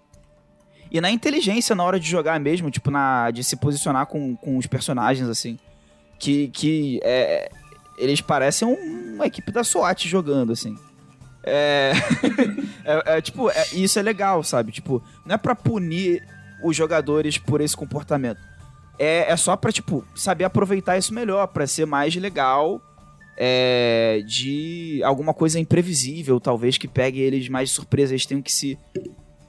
E 0.90 1.00
na 1.00 1.11
inteligência 1.11 1.74
na 1.74 1.84
hora 1.84 1.98
de 2.00 2.08
jogar 2.08 2.38
mesmo, 2.40 2.70
tipo, 2.70 2.90
na 2.90 3.30
de 3.30 3.42
se 3.44 3.56
posicionar 3.56 4.06
com, 4.06 4.34
com 4.36 4.56
os 4.58 4.66
personagens, 4.66 5.28
assim. 5.28 5.58
Que, 6.18 6.48
que 6.48 7.00
é, 7.02 7.50
eles 7.96 8.20
parecem 8.20 8.66
um- 8.68 9.14
uma 9.14 9.26
equipe 9.26 9.50
da 9.52 9.62
SWAT 9.64 10.06
jogando, 10.08 10.52
assim. 10.52 10.76
É, 11.44 11.92
é, 12.84 13.16
é, 13.16 13.20
tipo, 13.22 13.48
é- 13.50 13.68
isso 13.72 13.98
é 13.98 14.02
legal, 14.02 14.42
sabe? 14.42 14.72
Tipo, 14.72 15.02
não 15.24 15.34
é 15.36 15.38
pra 15.38 15.54
punir 15.54 16.22
os 16.62 16.76
jogadores 16.76 17.38
por 17.38 17.61
esse 17.61 17.76
comportamento. 17.76 18.40
É, 18.98 19.30
é 19.32 19.36
só 19.36 19.56
pra, 19.56 19.72
tipo, 19.72 20.04
saber 20.14 20.44
aproveitar 20.44 20.98
isso 20.98 21.14
melhor, 21.14 21.46
pra 21.46 21.66
ser 21.66 21.86
mais 21.86 22.14
legal 22.16 22.82
é, 23.43 24.22
de 24.26 25.01
alguma 25.03 25.32
coisa 25.32 25.59
imprevisível, 25.59 26.38
talvez, 26.38 26.76
que 26.76 26.86
pegue 26.86 27.20
eles 27.20 27.49
mais 27.49 27.70
de 27.70 27.74
surpresa. 27.74 28.12
Eles 28.12 28.26
tenham 28.26 28.43
que 28.43 28.53
se, 28.53 28.78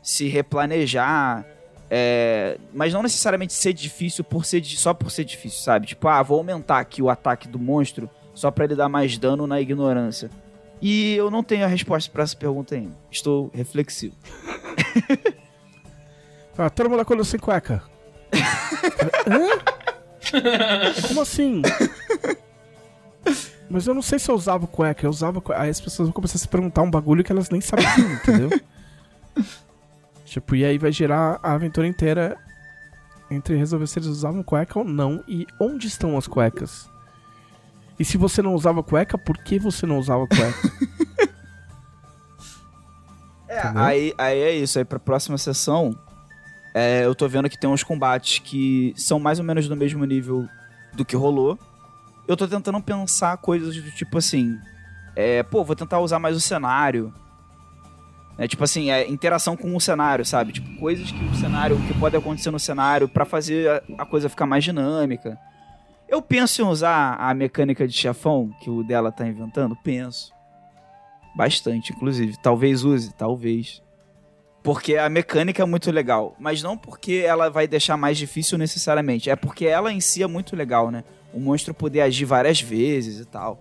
se 0.02 0.30
replanejar. 0.30 1.46
é, 1.90 2.58
mas 2.74 2.94
não 2.94 3.04
necessariamente 3.04 3.52
ser 3.52 3.74
difícil 3.74 4.24
por 4.24 4.46
ser 4.46 4.64
só 4.64 4.94
por 4.94 5.12
ser 5.12 5.26
difícil, 5.26 5.60
sabe? 5.60 5.88
Tipo, 5.88 6.08
ah, 6.08 6.24
vou 6.24 6.38
aumentar 6.38 6.80
aqui 6.80 7.02
o 7.02 7.10
ataque 7.10 7.50
do 7.50 7.60
monstro 7.60 8.10
só 8.34 8.50
pra 8.50 8.64
ele 8.64 8.76
dar 8.76 8.88
mais 8.88 9.18
dano 9.18 9.46
na 9.46 9.60
ignorância. 9.60 10.30
E 10.82 11.14
eu 11.16 11.30
não 11.30 11.44
tenho 11.44 11.66
a 11.66 11.68
resposta 11.68 12.10
pra 12.10 12.24
essa 12.24 12.36
pergunta 12.38 12.76
ainda. 12.76 12.96
Estou 13.12 13.52
reflexivo. 13.54 14.16
Ah, 16.58 16.70
todo 16.70 16.90
mundo 16.90 17.00
acordou 17.00 17.26
sem 17.26 17.40
cueca. 17.40 17.82
Hã? 19.26 21.02
Como 21.08 21.22
assim? 21.22 21.62
Mas 23.72 23.88
eu 23.88 23.94
não 23.94 24.02
sei 24.02 24.20
se 24.20 24.30
eu 24.30 24.36
usava 24.36 24.68
cueca, 24.68 25.06
eu 25.06 25.10
usava 25.10 25.40
cueca. 25.40 25.62
Aí 25.62 25.70
as 25.70 25.80
pessoas 25.80 26.08
vão 26.08 26.14
começar 26.14 26.36
a 26.36 26.40
se 26.40 26.48
perguntar 26.48 26.82
um 26.82 26.92
bagulho 26.92 27.24
que 27.24 27.32
elas 27.32 27.50
nem 27.50 27.62
sabiam, 27.62 28.12
entendeu? 28.14 28.50
tipo, 30.26 30.56
e 30.56 30.66
aí 30.66 30.78
vai 30.78 30.92
gerar 30.92 31.40
a 31.42 31.54
aventura 31.54 31.88
inteira 31.88 32.38
entre 33.30 33.56
resolver 33.56 33.88
se 33.88 33.98
eles 33.98 34.10
usavam 34.10 34.44
cueca 34.44 34.80
ou 34.80 34.86
não 34.86 35.24
e 35.28 35.48
onde 35.60 35.88
estão 35.88 36.18
as 36.18 36.28
cuecas. 36.28 36.90
E 37.98 38.04
se 38.04 38.18
você 38.18 38.42
não 38.42 38.54
usava 38.54 38.84
cueca, 38.84 39.18
por 39.18 39.38
que 39.38 39.58
você 39.58 39.86
não 39.86 39.98
usava 39.98 40.28
cueca? 40.28 40.72
É, 43.52 43.60
Entendeu? 43.60 43.84
aí, 43.84 44.14
aí 44.18 44.40
é 44.40 44.56
isso. 44.56 44.80
Aí 44.80 44.86
pra 44.86 44.98
próxima 44.98 45.38
sessão, 45.38 45.94
é, 46.74 47.04
eu 47.04 47.14
tô 47.14 47.28
vendo 47.28 47.50
que 47.50 47.60
tem 47.60 47.70
uns 47.70 47.84
combates 47.84 48.40
que 48.40 48.94
são 48.96 49.20
mais 49.20 49.40
ou 49.40 49.46
menos 49.46 49.68
do 49.68 49.76
mesmo 49.76 50.06
nível 50.06 50.48
do 50.94 51.04
que 51.04 51.18
rolou. 51.18 51.60
Eu 52.32 52.38
tô 52.38 52.48
tentando 52.48 52.82
pensar 52.82 53.36
coisas 53.36 53.76
do 53.76 53.92
tipo 53.92 54.18
assim. 54.18 54.58
É, 55.18 55.44
pô, 55.44 55.66
vou 55.66 55.76
tentar 55.76 56.00
usar 56.00 56.18
mais 56.18 56.34
o 56.34 56.40
cenário. 56.40 57.14
É, 58.38 58.48
tipo 58.48 58.64
assim, 58.64 58.90
é, 58.90 59.06
interação 59.10 59.58
com 59.58 59.76
o 59.76 59.82
cenário, 59.82 60.26
sabe? 60.26 60.54
Tipo, 60.54 60.80
coisas 60.80 61.12
que 61.12 61.26
o 61.26 61.36
cenário, 61.36 61.76
que 61.86 61.94
pode 62.00 62.16
acontecer 62.16 62.50
no 62.50 62.58
cenário 62.58 63.10
pra 63.10 63.26
fazer 63.26 63.70
a, 63.70 64.04
a 64.04 64.06
coisa 64.06 64.30
ficar 64.30 64.46
mais 64.46 64.64
dinâmica. 64.64 65.38
Eu 66.08 66.22
penso 66.22 66.62
em 66.62 66.66
usar 66.66 67.16
a 67.20 67.34
mecânica 67.34 67.86
de 67.86 67.94
chefão 67.94 68.50
que 68.62 68.70
o 68.70 68.82
dela 68.82 69.12
tá 69.12 69.28
inventando? 69.28 69.76
Penso. 69.84 70.32
Bastante, 71.36 71.92
inclusive. 71.92 72.38
Talvez 72.42 72.86
use, 72.86 73.14
talvez. 73.14 73.84
Porque 74.64 74.96
a 74.96 75.10
mecânica 75.10 75.62
é 75.62 75.66
muito 75.66 75.92
legal. 75.92 76.34
Mas 76.40 76.64
não 76.64 76.78
porque 76.78 77.24
ela 77.26 77.50
vai 77.50 77.68
deixar 77.68 77.98
mais 77.98 78.18
difícil 78.18 78.58
necessariamente. 78.58 79.30
É 79.30 79.36
porque 79.36 79.66
ela 79.66 79.92
em 79.92 80.00
si 80.00 80.24
é 80.24 80.28
muito 80.28 80.56
legal, 80.56 80.90
né? 80.90 81.04
O 81.34 81.40
monstro 81.40 81.74
poder 81.74 82.02
agir 82.02 82.26
várias 82.26 82.62
vezes 82.62 83.20
e 83.20 83.26
tal. 83.26 83.60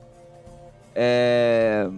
É. 0.95 1.89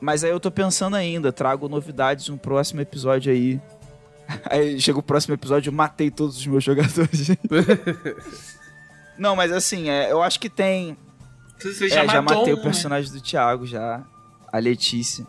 Mas 0.00 0.22
aí 0.24 0.30
eu 0.30 0.38
tô 0.40 0.50
pensando 0.50 0.94
ainda. 0.96 1.32
Trago 1.32 1.68
novidades 1.68 2.28
no 2.28 2.36
próximo 2.38 2.80
episódio 2.80 3.32
aí. 3.32 3.60
Aí 4.50 4.80
chega 4.80 4.98
o 4.98 5.02
próximo 5.02 5.34
episódio, 5.34 5.70
eu 5.70 5.72
matei 5.72 6.10
todos 6.10 6.36
os 6.36 6.44
meus 6.48 6.64
jogadores. 6.64 7.28
Não, 9.16 9.36
mas 9.36 9.52
assim, 9.52 9.88
é, 9.88 10.10
eu 10.10 10.20
acho 10.20 10.40
que 10.40 10.50
tem. 10.50 10.98
Você 11.60 11.86
É, 11.86 11.88
já, 11.88 12.06
já, 12.06 12.20
matou 12.20 12.38
matei 12.40 12.52
um, 12.54 12.58
o 12.58 12.62
personagem 12.62 13.12
do 13.12 13.20
Thiago 13.20 13.64
já. 13.66 14.02
A 14.52 14.58
Letícia. 14.58 15.24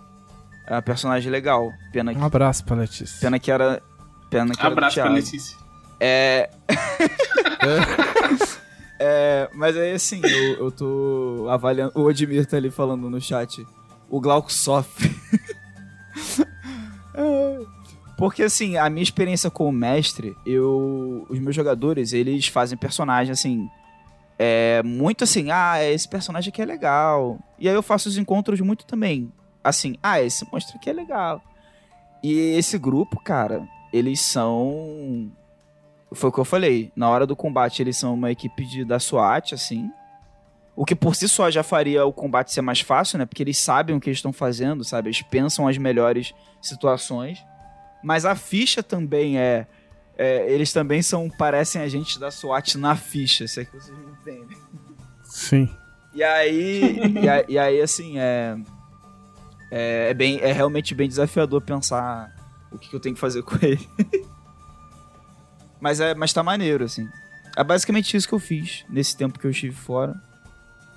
É 0.65 0.73
uma 0.73 0.81
personagem 0.81 1.31
legal. 1.31 1.71
Pena 1.93 2.11
que, 2.11 2.19
Um 2.19 2.23
abraço 2.25 2.65
pra 2.65 2.75
Letícia. 2.75 3.19
pena 3.21 3.37
que 3.37 3.51
era. 3.51 3.81
Pena 4.31 4.51
que 4.51 4.63
Né? 4.63 4.67
Abraço 4.67 4.99
era 4.99 5.09
pra 5.09 5.15
do 5.19 5.21
Thiago. 5.21 5.33
Letícia. 5.33 5.57
É. 5.99 6.49
É, 8.99 9.49
mas 9.53 9.77
aí 9.77 9.93
assim, 9.93 10.21
eu, 10.23 10.65
eu 10.65 10.71
tô 10.71 11.47
avaliando. 11.49 11.91
O 11.95 12.07
Admir 12.07 12.45
tá 12.45 12.57
ali 12.57 12.71
falando 12.71 13.09
no 13.09 13.21
chat. 13.21 13.65
O 14.09 14.19
Glauco 14.19 14.51
sofre. 14.51 15.15
É, 17.19 17.59
Porque 18.15 18.43
assim, 18.43 18.77
a 18.77 18.89
minha 18.91 19.01
experiência 19.01 19.49
como 19.49 19.71
mestre, 19.71 20.35
eu. 20.45 21.25
Os 21.29 21.39
meus 21.39 21.55
jogadores, 21.55 22.13
eles 22.13 22.47
fazem 22.47 22.77
personagem 22.77 23.31
assim. 23.31 23.67
é 24.37 24.83
muito 24.83 25.23
assim, 25.23 25.49
ah, 25.51 25.83
esse 25.83 26.07
personagem 26.07 26.49
aqui 26.49 26.61
é 26.61 26.65
legal. 26.65 27.39
E 27.57 27.67
aí 27.67 27.73
eu 27.73 27.81
faço 27.81 28.07
os 28.07 28.17
encontros 28.17 28.59
muito 28.61 28.85
também. 28.85 29.31
Assim, 29.63 29.95
ah, 30.03 30.21
esse 30.21 30.45
monstro 30.51 30.77
aqui 30.77 30.89
é 30.89 30.93
legal. 30.93 31.41
E 32.23 32.55
esse 32.55 32.77
grupo, 32.77 33.19
cara, 33.19 33.67
eles 33.91 34.21
são. 34.21 35.31
Foi 36.11 36.29
o 36.29 36.33
que 36.33 36.39
eu 36.39 36.45
falei. 36.45 36.91
Na 36.95 37.09
hora 37.09 37.25
do 37.25 37.35
combate, 37.35 37.81
eles 37.81 37.97
são 37.97 38.13
uma 38.13 38.31
equipe 38.31 38.65
de, 38.65 38.85
da 38.85 38.99
SWAT, 38.99 39.53
assim. 39.53 39.89
O 40.75 40.85
que 40.85 40.95
por 40.95 41.15
si 41.15 41.27
só 41.27 41.49
já 41.49 41.63
faria 41.63 42.05
o 42.05 42.13
combate 42.13 42.53
ser 42.53 42.61
mais 42.61 42.81
fácil, 42.81 43.17
né? 43.17 43.25
Porque 43.25 43.43
eles 43.43 43.57
sabem 43.57 43.95
o 43.95 43.99
que 43.99 44.09
eles 44.09 44.19
estão 44.19 44.31
fazendo, 44.31 44.83
sabe? 44.83 45.09
Eles 45.09 45.21
pensam 45.21 45.67
as 45.67 45.77
melhores 45.77 46.33
situações. 46.61 47.43
Mas 48.03 48.25
a 48.25 48.35
ficha 48.35 48.83
também 48.83 49.39
é. 49.39 49.67
é, 50.17 50.51
eles 50.51 50.71
também 50.71 51.01
são. 51.01 51.29
parecem 51.29 51.81
agentes 51.81 52.17
da 52.17 52.31
SWAT 52.31 52.75
na 52.75 52.95
ficha, 52.95 53.47
se 53.47 53.61
é 53.61 53.65
que 53.65 53.71
vocês 53.71 53.97
me 53.97 54.11
entendem. 54.11 54.57
Sim. 55.23 55.69
E 56.13 56.23
aí, 56.23 56.99
e, 57.21 57.29
aí 57.29 57.45
e 57.49 57.59
aí, 57.59 57.81
assim, 57.81 58.17
é, 58.17 58.57
é, 59.71 60.09
é, 60.09 60.13
bem, 60.13 60.39
é 60.39 60.51
realmente 60.51 60.95
bem 60.95 61.07
desafiador 61.07 61.61
pensar 61.61 62.33
o 62.71 62.77
que, 62.77 62.89
que 62.89 62.95
eu 62.95 62.99
tenho 62.99 63.15
que 63.15 63.21
fazer 63.21 63.43
com 63.43 63.55
ele. 63.61 63.87
mas, 65.79 65.99
é, 65.99 66.13
mas 66.15 66.33
tá 66.33 66.43
maneiro, 66.43 66.83
assim. 66.83 67.07
É 67.55 67.63
basicamente 67.63 68.15
isso 68.15 68.27
que 68.27 68.33
eu 68.33 68.39
fiz 68.39 68.85
nesse 68.89 69.15
tempo 69.17 69.39
que 69.39 69.45
eu 69.45 69.51
estive 69.51 69.75
fora. 69.75 70.15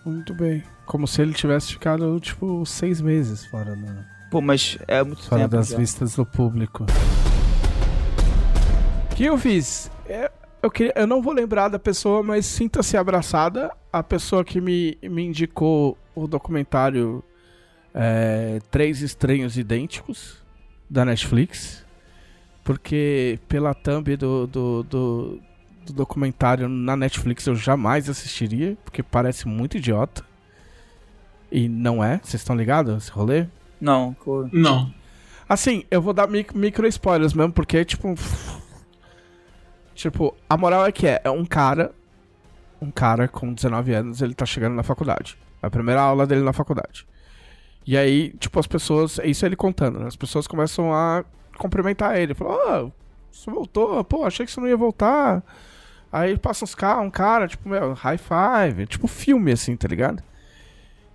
Muito 0.05 0.35
bem. 0.35 0.63
Como 0.87 1.07
se 1.07 1.23
ele 1.23 1.33
tivesse 1.33 1.73
ficado, 1.73 2.19
tipo, 2.21 2.65
seis 2.67 3.01
meses 3.01 3.45
fora, 3.47 3.77
né? 3.77 4.05
Pô, 4.31 4.41
mas 4.41 4.79
é 4.87 5.03
muito 5.03 5.23
Fora 5.25 5.43
tempo 5.43 5.57
das 5.57 5.69
já. 5.69 5.77
vistas 5.77 6.15
do 6.15 6.25
público. 6.25 6.87
O 9.11 9.15
que 9.15 9.25
eu 9.25 9.37
fiz? 9.37 9.91
É, 10.07 10.31
eu, 10.63 10.71
queria, 10.71 10.93
eu 10.97 11.07
não 11.07 11.21
vou 11.21 11.33
lembrar 11.33 11.69
da 11.69 11.79
pessoa, 11.79 12.23
mas 12.23 12.47
sinta-se 12.47 12.97
abraçada. 12.97 13.71
A 13.93 14.03
pessoa 14.03 14.45
que 14.45 14.61
me, 14.61 14.97
me 15.03 15.25
indicou 15.25 15.99
o 16.15 16.29
documentário 16.29 17.25
é, 17.93 18.61
Três 18.71 19.03
Estranhos 19.03 19.59
Idênticos, 19.59 20.37
da 20.89 21.05
Netflix. 21.05 21.85
Porque 22.71 23.41
pela 23.49 23.75
thumb 23.75 24.17
do, 24.17 24.47
do, 24.47 24.83
do, 24.85 25.41
do 25.87 25.93
documentário 25.93 26.69
na 26.69 26.97
Netflix 26.97 27.45
eu 27.49 27.57
jamais 27.57 28.09
assistiria, 28.09 28.77
porque 28.85 29.03
parece 29.03 29.49
muito 29.49 29.77
idiota. 29.77 30.25
E 31.51 31.69
não 31.69 32.03
é, 32.05 32.19
vocês 32.23 32.41
estão 32.41 32.55
ligados 32.55 32.97
esse 32.97 33.11
rolê? 33.11 33.47
Não, 33.81 34.15
Não. 34.53 34.95
Assim, 35.49 35.83
eu 35.91 36.01
vou 36.01 36.13
dar 36.13 36.29
mic- 36.29 36.55
micro 36.57 36.87
spoilers 36.87 37.35
mesmo, 37.35 37.53
porque, 37.53 37.85
tipo. 37.85 38.15
Tipo, 39.97 40.37
a 40.49 40.57
moral 40.57 40.87
é 40.87 40.93
que 40.93 41.09
é, 41.09 41.21
é 41.25 41.31
um 41.31 41.45
cara. 41.45 41.93
Um 42.81 42.93
cara 42.93 43.27
com 43.27 43.53
19 43.53 43.93
anos, 43.93 44.23
ele 44.23 44.33
tá 44.33 44.47
chegando 44.47 44.77
na 44.77 44.85
faculdade. 44.85 45.37
É 45.61 45.67
a 45.67 45.71
primeira 45.71 46.01
aula 46.01 46.25
dele 46.25 46.43
na 46.43 46.53
faculdade. 46.53 47.05
E 47.85 47.97
aí, 47.97 48.33
tipo, 48.39 48.61
as 48.61 48.69
pessoas. 48.69 49.19
É 49.19 49.27
isso 49.27 49.45
ele 49.45 49.57
contando, 49.57 49.99
né? 49.99 50.07
As 50.07 50.15
pessoas 50.15 50.47
começam 50.47 50.95
a 50.95 51.25
cumprimentar 51.61 52.19
ele. 52.19 52.35
Falam, 52.35 52.55
ah, 52.55 52.91
você 53.31 53.51
voltou? 53.51 54.03
Pô, 54.05 54.25
achei 54.25 54.45
que 54.45 54.53
você 54.53 54.61
não 54.61 54.69
ia 54.69 54.77
voltar. 54.77 55.43
Aí 56.13 56.37
passa 56.37 56.65
uns 56.65 56.75
ca 56.75 57.01
um 57.01 57.11
cara, 57.11 57.47
tipo, 57.47 57.69
meu, 57.69 57.93
high 57.93 58.19
five. 58.19 58.87
Tipo, 58.87 59.07
filme, 59.07 59.53
assim, 59.53 59.77
tá 59.77 59.87
ligado? 59.87 60.23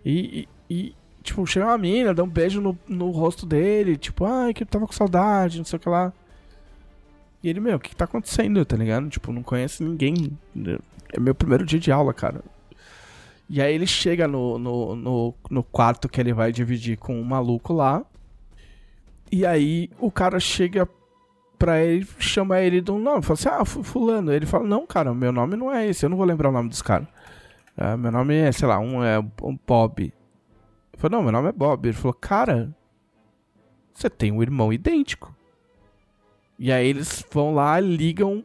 E, 0.05 0.47
e, 0.69 0.75
e, 0.75 0.95
tipo, 1.23 1.45
chega 1.45 1.65
uma 1.65 1.77
mina, 1.77 2.13
dá 2.13 2.23
um 2.23 2.29
beijo 2.29 2.61
no, 2.61 2.77
no 2.87 3.09
rosto 3.11 3.45
dele, 3.45 3.97
tipo, 3.97 4.25
ai, 4.25 4.53
que 4.53 4.63
eu 4.63 4.67
tava 4.67 4.87
com 4.87 4.93
saudade, 4.93 5.57
não 5.57 5.65
sei 5.65 5.77
o 5.77 5.79
que 5.79 5.89
lá. 5.89 6.13
E 7.43 7.49
ele, 7.49 7.59
meu, 7.59 7.75
o 7.77 7.79
que, 7.79 7.89
que 7.89 7.95
tá 7.95 8.05
acontecendo, 8.05 8.63
tá 8.65 8.77
ligado? 8.77 9.09
Tipo, 9.09 9.31
não 9.31 9.43
conhece 9.43 9.83
ninguém. 9.83 10.37
É 11.13 11.19
meu 11.19 11.35
primeiro 11.35 11.65
dia 11.65 11.79
de 11.79 11.91
aula, 11.91 12.13
cara. 12.13 12.41
E 13.47 13.61
aí 13.61 13.73
ele 13.73 13.85
chega 13.85 14.27
no, 14.27 14.57
no, 14.57 14.95
no, 14.95 15.33
no 15.51 15.63
quarto 15.63 16.09
que 16.09 16.19
ele 16.19 16.33
vai 16.33 16.51
dividir 16.51 16.97
com 16.97 17.19
um 17.19 17.23
maluco 17.23 17.73
lá. 17.73 18.03
E 19.31 19.45
aí 19.45 19.89
o 19.99 20.11
cara 20.11 20.39
chega 20.39 20.87
pra 21.57 21.81
ele, 21.83 22.07
chama 22.19 22.59
ele 22.59 22.81
de 22.81 22.91
um 22.91 22.99
nome, 22.99 23.21
fala 23.23 23.33
assim, 23.39 23.49
ah, 23.49 23.65
fu- 23.65 23.83
fulano. 23.83 24.31
Ele 24.31 24.45
fala, 24.45 24.65
não, 24.67 24.85
cara, 24.85 25.13
meu 25.13 25.31
nome 25.31 25.55
não 25.55 25.71
é 25.71 25.87
esse, 25.87 26.05
eu 26.05 26.09
não 26.09 26.17
vou 26.17 26.25
lembrar 26.25 26.49
o 26.49 26.53
nome 26.53 26.69
dos 26.69 26.81
caras. 26.81 27.07
Ah, 27.77 27.97
meu 27.97 28.11
nome 28.11 28.35
é, 28.35 28.51
sei 28.51 28.67
lá, 28.67 28.79
um 28.79 29.03
é 29.03 29.19
um 29.19 29.57
Bob. 29.67 30.01
Ele 30.03 30.13
falou, 30.97 31.17
não, 31.17 31.23
meu 31.23 31.31
nome 31.31 31.49
é 31.49 31.51
Bob. 31.51 31.85
Ele 31.87 31.93
falou, 31.97 32.13
cara, 32.13 32.73
você 33.93 34.09
tem 34.09 34.31
um 34.31 34.41
irmão 34.41 34.71
idêntico. 34.71 35.35
E 36.57 36.71
aí 36.71 36.87
eles 36.87 37.25
vão 37.31 37.53
lá, 37.53 37.79
ligam 37.79 38.43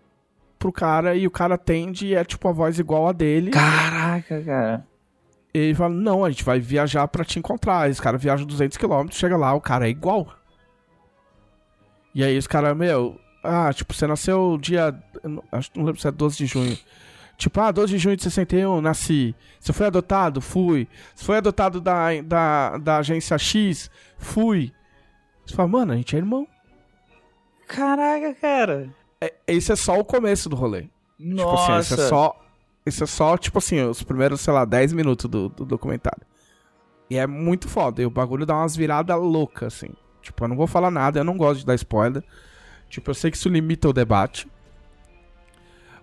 pro 0.59 0.73
cara 0.73 1.15
e 1.15 1.27
o 1.27 1.31
cara 1.31 1.55
atende 1.55 2.09
e 2.09 2.15
é 2.15 2.25
tipo 2.25 2.49
a 2.49 2.53
voz 2.53 2.79
igual 2.79 3.07
a 3.09 3.13
dele. 3.13 3.51
Caraca, 3.53 4.43
cara. 4.43 4.87
E 5.55 5.59
ele 5.59 5.75
fala, 5.75 5.95
não, 5.95 6.25
a 6.25 6.31
gente 6.31 6.45
vai 6.45 6.59
viajar 6.61 7.07
pra 7.09 7.25
te 7.25 7.39
encontrar. 7.39 7.89
Esse 7.89 8.01
cara 8.03 8.19
viaja 8.19 8.45
200km, 8.45 9.13
chega 9.13 9.37
lá, 9.37 9.55
o 9.55 9.61
cara 9.61 9.87
é 9.87 9.91
igual. 9.91 10.29
E 12.15 12.25
aí 12.25 12.37
os 12.37 12.47
caras, 12.47 12.77
meu, 12.77 13.21
ah, 13.43 13.73
tipo, 13.73 13.95
você 13.95 14.07
nasceu 14.07 14.59
dia, 14.61 14.95
acho 15.53 15.71
não 15.75 15.85
lembro 15.85 16.01
se 16.01 16.09
é 16.09 16.11
12 16.11 16.37
de 16.37 16.47
junho. 16.47 16.79
Tipo, 17.37 17.61
ah, 17.61 17.71
12 17.71 17.93
de 17.93 17.99
junho 17.99 18.17
de 18.17 18.23
61, 18.23 18.81
nasci. 18.81 19.35
Você 19.59 19.73
foi 19.73 19.87
adotado? 19.87 20.41
Fui. 20.41 20.87
Você 21.15 21.25
foi 21.25 21.37
adotado 21.39 21.81
da, 21.81 22.21
da, 22.23 22.77
da 22.77 22.97
agência 22.99 23.39
X? 23.39 23.91
Fui. 24.19 24.73
Você 25.47 25.55
fala, 25.55 25.69
mano, 25.69 25.93
a 25.93 25.97
gente 25.97 26.15
é 26.15 26.19
irmão. 26.19 26.47
Caraca, 27.67 28.35
cara. 28.35 28.91
É, 29.21 29.33
esse 29.47 29.73
é 29.73 29.77
só 29.77 29.99
o 29.99 30.05
começo 30.05 30.49
do 30.49 30.57
rolê. 30.57 30.83
Tipo 30.83 31.35
Nossa. 31.35 31.77
assim, 31.77 31.95
esse 31.95 32.03
é 32.03 32.09
só. 32.09 32.45
Esse 32.85 33.03
é 33.03 33.07
só, 33.07 33.37
tipo 33.39 33.59
assim, 33.59 33.81
os 33.83 34.03
primeiros, 34.03 34.41
sei 34.41 34.53
lá, 34.53 34.65
10 34.65 34.93
minutos 34.93 35.29
do, 35.31 35.49
do 35.49 35.65
documentário. 35.65 36.27
E 37.09 37.17
é 37.17 37.27
muito 37.27 37.69
foda. 37.69 38.03
E 38.03 38.07
o 38.07 38.11
bagulho 38.11 38.45
dá 38.45 38.55
umas 38.55 38.77
viradas 38.77 39.17
loucas, 39.19 39.75
assim. 39.75 39.91
Tipo, 40.23 40.45
eu 40.45 40.49
não 40.49 40.57
vou 40.57 40.67
falar 40.67 40.91
nada, 40.91 41.21
eu 41.21 41.25
não 41.25 41.37
gosto 41.37 41.61
de 41.61 41.67
dar 41.67 41.75
spoiler. 41.75 42.23
Tipo, 42.89 43.11
eu 43.11 43.15
sei 43.15 43.31
que 43.31 43.37
isso 43.37 43.49
limita 43.49 43.89
o 43.89 43.93
debate. 43.93 44.47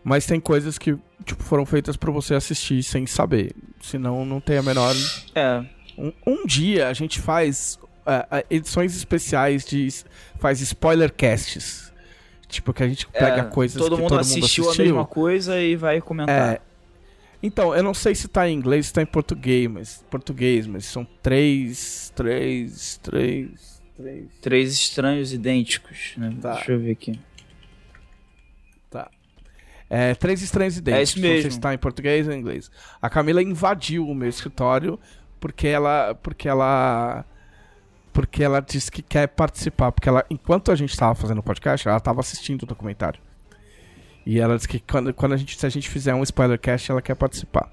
Mas 0.04 0.26
tem 0.26 0.40
coisas 0.40 0.78
que, 0.78 0.98
tipo, 1.26 1.44
foram 1.44 1.66
feitas 1.66 1.98
pra 1.98 2.12
você 2.12 2.34
assistir 2.34 2.82
sem 2.84 3.06
saber. 3.06 3.54
Senão 3.82 4.26
não 4.26 4.40
tem 4.40 4.58
a 4.58 4.64
menor. 4.64 4.96
É. 5.36 5.64
Um, 5.98 6.14
um 6.26 6.46
dia 6.46 6.88
a 6.88 6.94
gente 6.94 7.20
faz 7.20 7.78
é, 8.06 8.38
é, 8.40 8.46
edições 8.50 8.96
especiais 8.96 9.66
de. 9.66 9.88
faz 10.40 10.62
spoiler 10.62 11.12
casts. 11.14 11.92
Tipo, 12.48 12.72
que 12.74 12.82
a 12.84 12.88
gente 12.88 13.06
pega 13.08 13.42
É, 13.42 13.44
coisas 13.44 13.78
todo 13.82 13.96
que 13.98 14.02
mundo 14.02 14.10
todo 14.12 14.22
assistiu 14.22 14.64
mundo 14.64 14.70
a 14.70 14.72
assistiu. 14.72 14.86
mesma 14.86 15.06
coisa 15.06 15.60
e 15.60 15.76
vai 15.76 16.00
comentar. 16.00 16.54
É. 16.54 16.62
Então, 17.44 17.76
eu 17.76 17.84
não 17.84 17.94
sei 17.94 18.16
se 18.16 18.28
tá 18.30 18.48
em 18.48 18.54
inglês, 18.56 18.88
se 18.88 18.94
tá 18.94 19.02
em 19.02 19.06
português, 19.06 19.70
mas 19.70 20.06
português, 20.10 20.66
mas 20.66 20.86
são 20.86 21.06
três, 21.22 22.12
três, 22.16 23.00
três, 23.04 23.77
três. 23.98 24.26
Três 24.42 24.74
estranhos 24.74 25.34
idênticos, 25.34 26.14
né? 26.18 26.36
Tá. 26.42 26.54
Deixa 26.54 26.72
eu 26.72 26.80
ver 26.80 26.92
aqui. 26.92 27.20
É, 29.90 30.14
três 30.16 30.42
estranhos 30.42 30.78
idênticos. 30.78 31.00
É 31.00 31.04
isso 31.04 31.18
Não 31.20 31.28
sei 31.28 31.36
mesmo. 31.36 31.52
se 31.52 31.60
tá 31.60 31.74
em 31.74 31.78
português 31.78 32.28
ou 32.28 32.34
em 32.34 32.40
inglês. 32.40 32.70
A 33.02 33.10
Camila 33.10 33.42
invadiu 33.42 34.08
o 34.08 34.14
meu 34.14 34.28
escritório 34.28 35.00
porque 35.40 35.68
ela, 35.68 36.14
porque 36.16 36.50
ela, 36.50 37.26
porque 38.12 38.44
ela 38.44 38.60
disse 38.60 38.92
que 38.92 39.02
quer 39.02 39.28
participar, 39.28 39.92
porque 39.92 40.10
ela, 40.10 40.26
enquanto 40.30 40.72
a 40.72 40.76
gente 40.76 40.98
tava 40.98 41.16
fazendo 41.16 41.40
o 41.40 41.44
podcast, 41.44 41.88
ela 41.88 42.00
tava 42.00 42.20
assistindo 42.20 42.64
o 42.64 42.66
documentário. 42.66 43.22
E 44.26 44.40
ela 44.40 44.56
disse 44.58 44.68
que 44.68 44.80
quando, 44.80 45.14
quando 45.14 45.34
a 45.34 45.38
gente, 45.38 45.58
se 45.58 45.66
a 45.66 45.70
gente 45.70 45.90
fizer 45.90 46.14
um 46.14 46.24
spoilercast, 46.24 46.92
ela 46.92 47.02
quer 47.02 47.16
participar. 47.16 47.72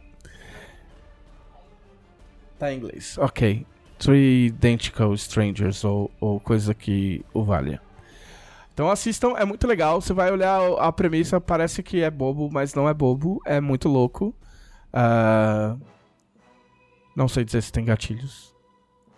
Tá 2.58 2.72
em 2.72 2.76
inglês. 2.76 3.18
Ok. 3.18 3.66
Three 4.04 4.46
Identical 4.46 5.14
Strangers 5.14 5.82
ou, 5.82 6.10
ou 6.20 6.38
coisa 6.38 6.74
que 6.74 7.24
o 7.32 7.42
valha. 7.42 7.80
Então 8.74 8.90
assistam, 8.90 9.34
é 9.36 9.44
muito 9.44 9.66
legal. 9.66 10.00
Você 10.00 10.12
vai 10.12 10.30
olhar 10.30 10.60
a 10.78 10.92
premissa, 10.92 11.40
parece 11.40 11.82
que 11.82 12.02
é 12.02 12.10
bobo, 12.10 12.50
mas 12.52 12.74
não 12.74 12.86
é 12.88 12.92
bobo. 12.92 13.40
É 13.46 13.60
muito 13.60 13.88
louco. 13.88 14.34
Ah, 14.92 15.76
Não 17.16 17.28
sei 17.28 17.44
dizer 17.44 17.62
se 17.62 17.72
tem 17.72 17.84
gatilhos. 17.84 18.52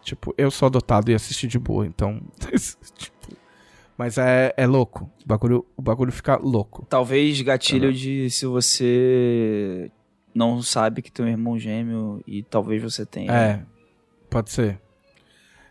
Tipo, 0.02 0.32
eu 0.38 0.50
sou 0.52 0.66
adotado 0.66 1.10
e 1.10 1.14
assisti 1.14 1.48
de 1.48 1.58
boa, 1.58 1.84
então. 1.84 2.20
tipo, 2.96 3.36
Mas 3.98 4.18
é, 4.18 4.54
é 4.56 4.66
louco. 4.66 5.10
O 5.24 5.26
bagulho, 5.26 5.66
o 5.76 5.82
bagulho 5.82 6.12
fica 6.12 6.36
louco. 6.36 6.86
Talvez 6.88 7.40
gatilho 7.40 7.92
de 7.92 8.30
se 8.30 8.46
você 8.46 9.90
não 10.34 10.62
sabe 10.62 11.02
que 11.02 11.10
tem 11.10 11.24
um 11.24 11.28
irmão 11.28 11.58
gêmeo 11.58 12.22
e 12.26 12.42
talvez 12.42 12.82
você 12.82 13.04
tenha. 13.04 13.32
É, 13.32 13.62
pode 14.36 14.50
ser. 14.50 14.78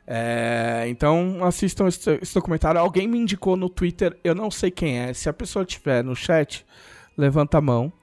É, 0.08 0.86
então 0.88 1.44
assistam 1.44 1.88
esse, 1.88 2.20
esse 2.20 2.34
documentário. 2.34 2.82
Alguém 2.82 3.08
me 3.08 3.20
indicou 3.20 3.56
no 3.56 3.70
Twitter, 3.70 4.20
eu 4.24 4.34
não 4.34 4.50
sei 4.50 4.72
quem 4.72 5.00
é. 5.00 5.14
Se 5.14 5.30
a 5.30 5.34
pessoa 5.34 5.64
tiver 5.64 6.04
no 6.04 6.16
chat, 6.16 6.66
levanta 7.16 7.60
a 7.60 7.62
mão. 7.62 7.94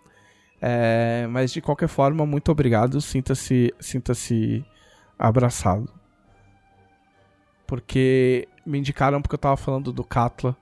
É, 0.60 1.26
mas 1.28 1.52
de 1.52 1.60
qualquer 1.60 1.88
forma, 1.88 2.24
muito 2.24 2.52
obrigado. 2.52 3.00
Sinta-se 3.00 3.74
sinta-se 3.80 4.64
abraçado. 5.18 5.92
Porque 7.66 8.46
me 8.64 8.78
indicaram 8.78 9.20
porque 9.20 9.34
eu 9.34 9.38
tava 9.38 9.56
falando 9.56 9.92
do 9.92 10.04
Katla. 10.04 10.56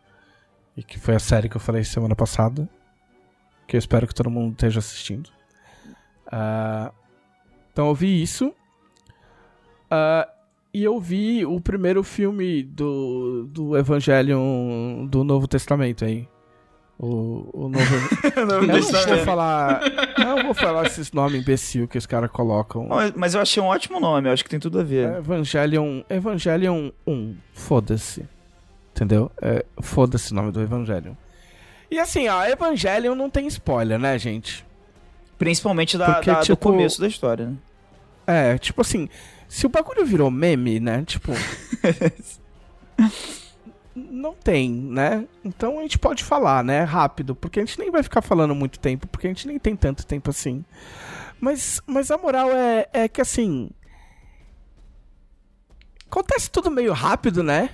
E 0.74 0.82
que 0.82 0.98
foi 0.98 1.14
a 1.14 1.18
série 1.18 1.48
que 1.50 1.56
eu 1.56 1.60
falei 1.60 1.84
semana 1.84 2.16
passada. 2.16 2.66
Que 3.66 3.76
eu 3.76 3.78
espero 3.78 4.06
que 4.06 4.14
todo 4.14 4.30
mundo 4.30 4.52
esteja 4.52 4.78
assistindo. 4.78 5.30
Ah, 6.32 6.90
então 7.70 7.88
eu 7.88 7.94
vi 7.94 8.22
isso. 8.22 8.54
Ah, 9.90 10.28
e 10.72 10.84
eu 10.84 11.00
vi 11.00 11.44
o 11.44 11.60
primeiro 11.60 12.02
filme 12.04 12.62
do, 12.62 13.44
do 13.50 13.76
Evangelion 13.76 15.06
do 15.06 15.24
Novo 15.24 15.48
Testamento 15.48 16.04
aí. 16.04 16.28
O, 16.98 17.48
o 17.64 17.68
Novo. 17.68 17.84
eu 18.36 18.46
não 18.46 18.58
vou 18.66 18.68
Testamento. 18.76 19.24
falar. 19.24 19.80
Não 20.18 20.42
vou 20.44 20.54
falar 20.54 20.86
esses 20.86 21.10
nomes 21.12 21.40
imbecil 21.40 21.88
que 21.88 21.96
os 21.96 22.04
caras 22.06 22.30
colocam. 22.30 22.86
Mas- 22.88 23.12
Mas 23.16 23.34
eu 23.34 23.40
achei 23.40 23.62
um 23.62 23.66
ótimo 23.66 23.98
nome, 23.98 24.28
eu 24.28 24.32
acho 24.32 24.44
que 24.44 24.50
tem 24.50 24.60
tudo 24.60 24.78
a 24.80 24.82
ver. 24.82 25.16
Evangelion. 25.16 26.02
Evangelion 26.10 26.90
1. 27.06 27.36
Foda-se. 27.54 28.28
Entendeu? 28.94 29.30
É, 29.40 29.64
Foda-se 29.80 30.30
o 30.32 30.34
nome 30.34 30.52
do 30.52 30.60
Evangelion. 30.60 31.14
E 31.90 31.98
assim, 31.98 32.28
ó, 32.28 32.44
Evangelion 32.44 33.14
não 33.14 33.30
tem 33.30 33.46
spoiler, 33.46 33.98
né, 33.98 34.18
gente? 34.18 34.64
Principalmente 35.38 35.96
da, 35.96 36.14
Porque, 36.14 36.30
da- 36.30 36.40
do 36.40 36.44
tipo, 36.44 36.56
começo 36.58 37.00
da 37.00 37.08
história, 37.08 37.46
né? 37.46 37.56
É, 38.26 38.58
tipo 38.58 38.82
assim, 38.82 39.08
se 39.50 39.66
o 39.66 39.68
bagulho 39.68 40.06
virou 40.06 40.30
meme, 40.30 40.78
né? 40.78 41.04
Tipo. 41.04 41.32
não 43.92 44.32
tem, 44.32 44.70
né? 44.70 45.26
Então 45.44 45.80
a 45.80 45.82
gente 45.82 45.98
pode 45.98 46.22
falar, 46.22 46.62
né? 46.62 46.84
Rápido, 46.84 47.34
porque 47.34 47.58
a 47.58 47.64
gente 47.64 47.76
nem 47.80 47.90
vai 47.90 48.04
ficar 48.04 48.22
falando 48.22 48.54
muito 48.54 48.78
tempo, 48.78 49.08
porque 49.08 49.26
a 49.26 49.30
gente 49.30 49.48
nem 49.48 49.58
tem 49.58 49.74
tanto 49.74 50.06
tempo 50.06 50.30
assim. 50.30 50.64
Mas, 51.40 51.82
mas 51.84 52.12
a 52.12 52.16
moral 52.16 52.52
é, 52.52 52.86
é 52.92 53.08
que 53.08 53.20
assim. 53.20 53.70
Acontece 56.06 56.48
tudo 56.48 56.70
meio 56.70 56.92
rápido, 56.92 57.42
né? 57.42 57.70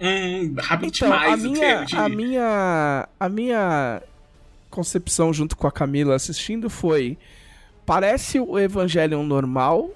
Hum, 0.00 0.56
rápido 0.58 0.92
Então, 0.96 1.10
demais, 1.10 1.44
a 1.44 1.48
minha, 1.48 1.84
diria. 1.84 2.04
a 2.04 2.08
minha, 2.08 3.08
a 3.20 3.28
minha 3.28 4.02
concepção 4.68 5.32
junto 5.32 5.56
com 5.56 5.68
a 5.68 5.72
Camila 5.72 6.16
assistindo 6.16 6.68
foi 6.68 7.16
parece 7.86 8.40
o 8.40 8.58
Evangelion 8.58 9.22
normal 9.22 9.90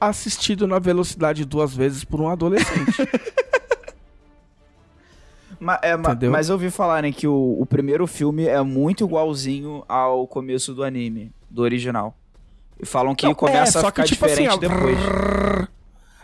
assistido 0.00 0.66
na 0.66 0.78
velocidade 0.78 1.44
duas 1.44 1.74
vezes 1.74 2.04
por 2.04 2.20
um 2.20 2.28
adolescente. 2.28 2.96
Ma- 5.60 5.78
é, 5.82 5.96
ma- 5.96 6.16
mas 6.30 6.48
eu 6.48 6.54
ouvi 6.54 6.70
falarem 6.70 7.12
que 7.12 7.26
o, 7.26 7.56
o 7.58 7.66
primeiro 7.66 8.06
filme 8.06 8.44
é 8.46 8.62
muito 8.62 9.04
igualzinho 9.04 9.84
ao 9.88 10.26
começo 10.26 10.72
do 10.72 10.84
anime, 10.84 11.32
do 11.50 11.62
original. 11.62 12.16
E 12.80 12.86
falam 12.86 13.12
que 13.14 13.26
Não, 13.26 13.34
começa 13.34 13.78
é, 13.78 13.80
a 13.80 13.82
só 13.82 13.90
que, 13.90 14.02
ficar 14.02 14.04
tipo 14.04 14.24
assim, 14.24 14.34
diferente 14.48 14.54
ó, 14.54 14.56
depois. 14.56 14.98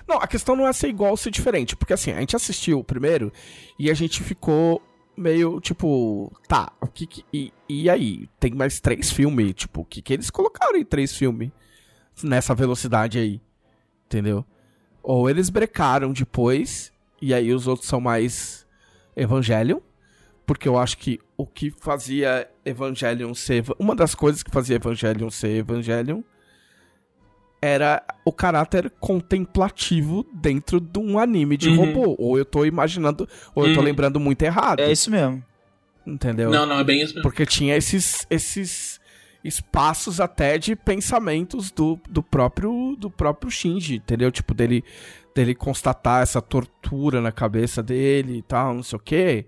Não, 0.07 0.19
a 0.19 0.27
questão 0.29 0.55
não 0.55 0.69
é 0.69 0.73
ser 0.73 0.89
igual 0.89 1.11
ou 1.11 1.17
ser 1.17 1.31
diferente, 1.31 1.75
porque 1.75 1.93
assim, 1.93 2.13
a 2.13 2.21
gente 2.21 2.37
assistiu 2.37 2.79
o 2.79 2.85
primeiro 2.85 3.33
e 3.77 3.91
a 3.91 3.95
gente 3.95 4.23
ficou 4.23 4.81
meio 5.17 5.61
tipo, 5.61 6.31
tá, 6.47 6.71
o 6.81 6.87
que, 6.87 7.07
que 7.07 7.25
e, 7.33 7.53
e 7.69 7.91
aí? 7.91 8.29
Tem 8.39 8.53
mais 8.53 8.79
três 8.79 9.11
filmes, 9.11 9.53
tipo, 9.55 9.81
o 9.81 9.85
que 9.85 10.01
que 10.01 10.13
eles 10.13 10.31
colocaram 10.31 10.77
em 10.77 10.85
três 10.85 11.17
filmes 11.17 11.51
nessa 12.23 12.55
velocidade 12.55 13.19
aí? 13.19 13.41
Entendeu? 14.07 14.45
Ou 15.03 15.29
eles 15.29 15.51
brecaram 15.51 16.13
depois 16.13 16.93
e 17.21 17.33
aí 17.35 17.53
os 17.53 17.67
outros 17.67 17.89
são 17.89 18.01
mais 18.01 18.67
Evangelion, 19.17 19.79
porque 20.47 20.69
eu 20.69 20.79
acho 20.79 20.99
que 20.99 21.19
o 21.37 21.47
que 21.47 21.71
fazia 21.71 22.49
Evangelion 22.65 23.33
ser 23.35 23.65
uma 23.79 23.95
das 23.95 24.15
coisas 24.15 24.43
que 24.43 24.51
fazia 24.51 24.77
Evangelion 24.77 25.31
ser 25.31 25.57
Evangelion 25.57 26.23
era 27.63 28.03
o 28.27 28.33
caráter 28.33 28.91
contemplativo 29.01 30.27
dentro 30.35 30.79
de 30.79 30.99
um 30.99 31.19
anime 31.19 31.57
de 31.57 31.71
Uhum. 31.71 31.77
robô. 31.77 32.15
Ou 32.19 32.37
eu 32.37 32.45
tô 32.45 32.65
imaginando, 32.67 33.27
ou 33.55 33.67
eu 33.67 33.73
tô 33.73 33.81
Uhum. 33.81 33.87
lembrando 33.87 34.21
muito 34.21 34.43
errado. 34.43 34.81
É 34.81 34.93
isso 34.93 35.11
mesmo. 35.11 35.43
Entendeu? 36.07 36.51
Não, 36.51 36.67
não, 36.67 36.79
é 36.79 36.85
bem 36.85 36.99
isso 37.01 37.15
mesmo. 37.15 37.23
Porque 37.23 37.47
tinha 37.47 37.75
esses, 37.75 38.27
esses 38.29 39.01
espaços 39.45 40.21
até 40.21 40.57
de 40.57 40.75
pensamentos 40.75 41.71
do, 41.71 42.01
do 42.09 42.23
próprio 42.23 42.97
do 42.99 43.11
próprio 43.11 43.51
Shinji, 43.51 43.97
entendeu? 43.97 44.33
Tipo, 44.33 44.55
dele, 44.55 44.83
dele 45.35 45.55
constatar 45.55 46.23
essa 46.23 46.41
tortura 46.41 47.21
na 47.21 47.31
cabeça 47.31 47.83
dele 47.83 48.39
e 48.39 48.43
tal, 48.43 48.75
não 48.75 48.83
sei 48.83 48.97
o 48.97 49.03
quê, 49.03 49.47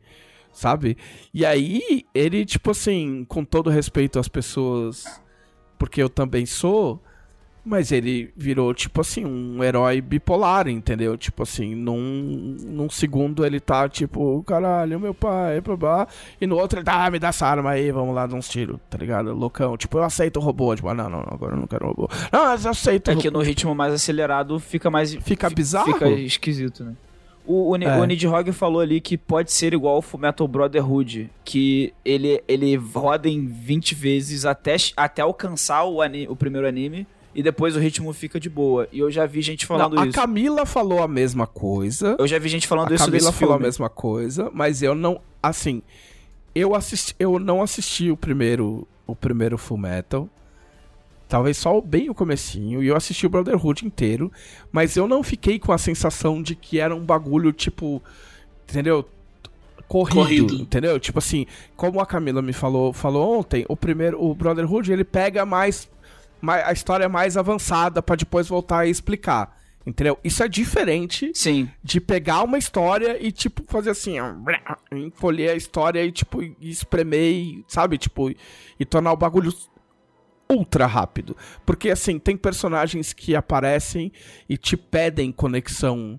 sabe? 0.52 0.98
E 1.32 1.46
aí, 1.46 2.04
ele, 2.14 2.44
tipo 2.44 2.70
assim, 2.70 3.24
com 3.24 3.42
todo 3.42 3.70
respeito 3.70 4.18
às 4.18 4.28
pessoas, 4.28 5.04
porque 5.78 6.02
eu 6.02 6.10
também 6.10 6.44
sou, 6.44 7.02
mas 7.68 7.90
ele 7.90 8.32
virou, 8.36 8.72
tipo 8.72 9.00
assim, 9.00 9.24
um 9.24 9.62
herói 9.64 10.00
bipolar, 10.00 10.68
entendeu? 10.68 11.16
Tipo 11.18 11.42
assim, 11.42 11.74
num, 11.74 12.56
num 12.62 12.88
segundo 12.88 13.44
ele 13.44 13.58
tá, 13.58 13.88
tipo, 13.88 14.42
caralho, 14.46 15.00
meu 15.00 15.12
pai, 15.12 15.60
blá, 15.60 16.06
e 16.40 16.46
no 16.46 16.56
outro 16.56 16.78
ele 16.78 16.84
tá, 16.86 17.04
ah, 17.04 17.10
me 17.10 17.18
dá 17.18 17.28
essa 17.28 17.44
arma 17.44 17.70
aí, 17.70 17.90
vamos 17.90 18.14
lá 18.14 18.24
dar 18.26 18.36
uns 18.36 18.48
tiros, 18.48 18.78
tá 18.88 18.96
ligado? 18.96 19.34
Loucão. 19.34 19.76
Tipo, 19.76 19.98
eu 19.98 20.04
aceito 20.04 20.36
o 20.38 20.40
robô. 20.40 20.76
Tipo, 20.76 20.88
ah, 20.88 20.94
não, 20.94 21.10
não, 21.10 21.18
não, 21.18 21.28
agora 21.32 21.54
eu 21.54 21.58
não 21.60 21.66
quero 21.66 21.88
robô. 21.88 22.08
Não, 22.32 22.44
eu 22.54 22.70
aceito 22.70 23.08
o 23.08 23.10
É 23.10 23.16
que 23.16 23.30
no 23.30 23.40
ritmo 23.40 23.74
mais 23.74 23.92
acelerado 23.92 24.60
fica 24.60 24.88
mais. 24.88 25.14
Fica 25.16 25.48
fi- 25.48 25.54
bizarro? 25.56 25.92
Fica 25.92 26.08
esquisito, 26.08 26.84
né? 26.84 26.94
O, 27.44 27.70
o, 27.70 27.76
É. 27.76 27.98
o 28.00 28.04
Nidhogg 28.04 28.50
falou 28.52 28.80
ali 28.80 29.00
que 29.00 29.16
pode 29.16 29.52
ser 29.52 29.72
igual 29.72 29.96
ao 29.96 30.02
Fullmetal 30.02 30.48
Brotherhood, 30.48 31.30
que 31.44 31.92
ele, 32.04 32.42
ele 32.48 32.74
roda 32.76 33.28
em 33.28 33.46
20 33.46 33.94
vezes 33.94 34.44
até, 34.44 34.74
até 34.96 35.22
alcançar 35.22 35.84
o, 35.84 35.98
o 36.28 36.36
primeiro 36.36 36.66
anime 36.66 37.06
e 37.36 37.42
depois 37.42 37.76
o 37.76 37.78
ritmo 37.78 38.10
fica 38.14 38.40
de 38.40 38.48
boa. 38.48 38.88
E 38.90 38.98
eu 38.98 39.10
já 39.10 39.26
vi 39.26 39.42
gente 39.42 39.66
falando 39.66 39.94
Não, 39.94 40.02
a 40.04 40.06
isso. 40.06 40.14
Camila 40.18 40.64
falou 40.64 41.02
a 41.02 41.06
mesma 41.06 41.46
coisa. 41.46 42.16
Eu 42.18 42.26
já 42.26 42.38
vi 42.38 42.48
gente 42.48 42.66
falando 42.66 42.90
a 42.90 42.94
isso 42.94 43.04
Camila 43.04 43.18
desse 43.18 43.38
falou 43.38 43.54
filme. 43.54 43.62
a 43.64 43.66
mesma 43.66 43.90
coisa, 43.90 44.50
mas 44.54 44.80
eu 44.80 44.94
não, 44.94 45.20
assim, 45.42 45.82
eu 46.54 46.74
assisti, 46.74 47.14
eu 47.18 47.38
não 47.38 47.62
assisti 47.62 48.10
o 48.10 48.16
primeiro, 48.16 48.88
o 49.06 49.14
primeiro 49.14 49.58
Full 49.58 49.76
Metal. 49.76 50.26
Talvez 51.28 51.58
só 51.58 51.78
bem 51.78 52.08
o 52.08 52.14
comecinho, 52.14 52.82
e 52.82 52.86
eu 52.86 52.96
assisti 52.96 53.26
o 53.26 53.28
Brotherhood 53.28 53.84
inteiro, 53.84 54.32
mas 54.72 54.96
eu 54.96 55.06
não 55.06 55.22
fiquei 55.22 55.58
com 55.58 55.72
a 55.72 55.78
sensação 55.78 56.40
de 56.40 56.54
que 56.54 56.80
era 56.80 56.94
um 56.96 57.04
bagulho 57.04 57.52
tipo, 57.52 58.02
entendeu? 58.66 59.06
Corrido, 59.86 60.14
Corrido. 60.16 60.54
entendeu? 60.54 60.98
Tipo 60.98 61.18
assim, 61.18 61.44
como 61.76 62.00
a 62.00 62.06
Camila 62.06 62.40
me 62.40 62.54
falou, 62.54 62.94
falou 62.94 63.40
ontem, 63.40 63.66
o 63.68 63.76
primeiro, 63.76 64.22
o 64.24 64.34
Brotherhood, 64.34 64.90
ele 64.90 65.04
pega 65.04 65.44
mais 65.44 65.86
a 66.42 66.72
história 66.72 67.08
mais 67.08 67.36
avançada 67.36 68.02
pra 68.02 68.16
depois 68.16 68.48
voltar 68.48 68.86
e 68.86 68.90
explicar. 68.90 69.56
Entendeu? 69.86 70.18
Isso 70.24 70.42
é 70.42 70.48
diferente 70.48 71.30
Sim. 71.32 71.70
de 71.80 72.00
pegar 72.00 72.42
uma 72.42 72.58
história 72.58 73.24
e, 73.24 73.30
tipo, 73.30 73.62
fazer 73.68 73.90
assim, 73.90 74.18
ó, 74.18 74.34
encolher 74.90 75.50
a 75.50 75.54
história 75.54 76.04
e, 76.04 76.10
tipo, 76.10 76.42
e 76.42 76.56
espremer, 76.60 77.32
e, 77.32 77.64
sabe? 77.68 77.96
Tipo, 77.96 78.30
e 78.80 78.84
tornar 78.84 79.12
o 79.12 79.16
bagulho 79.16 79.54
ultra 80.50 80.86
rápido. 80.86 81.36
Porque, 81.64 81.88
assim, 81.90 82.18
tem 82.18 82.36
personagens 82.36 83.12
que 83.12 83.36
aparecem 83.36 84.10
e 84.48 84.56
te 84.56 84.76
pedem 84.76 85.30
conexão 85.30 86.18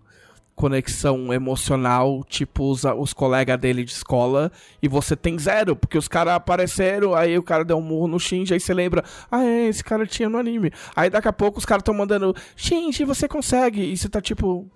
conexão 0.57 1.31
emocional, 1.31 2.23
tipo 2.27 2.71
os, 2.71 2.83
os 2.83 3.13
colegas 3.13 3.59
dele 3.59 3.83
de 3.83 3.91
escola, 3.91 4.51
e 4.81 4.87
você 4.87 5.15
tem 5.15 5.37
zero, 5.37 5.75
porque 5.75 5.99
os 5.99 6.07
caras 6.07 6.33
apareceram, 6.33 7.13
aí 7.13 7.37
o 7.37 7.43
cara 7.43 7.63
deu 7.63 7.77
um 7.77 7.81
murro 7.81 8.07
no 8.07 8.19
Shinji, 8.19 8.55
aí 8.55 8.59
você 8.59 8.73
lembra, 8.73 9.03
ah, 9.31 9.45
é, 9.45 9.67
esse 9.67 9.83
cara 9.83 10.07
tinha 10.07 10.27
no 10.27 10.39
anime. 10.39 10.71
Aí 10.95 11.11
daqui 11.11 11.27
a 11.27 11.33
pouco 11.33 11.59
os 11.59 11.65
caras 11.65 11.81
estão 11.81 11.93
mandando, 11.93 12.35
Shinji, 12.55 13.05
você 13.05 13.27
consegue, 13.27 13.83
e 13.83 13.95
você 13.95 14.09
tá 14.09 14.19
tipo, 14.19 14.67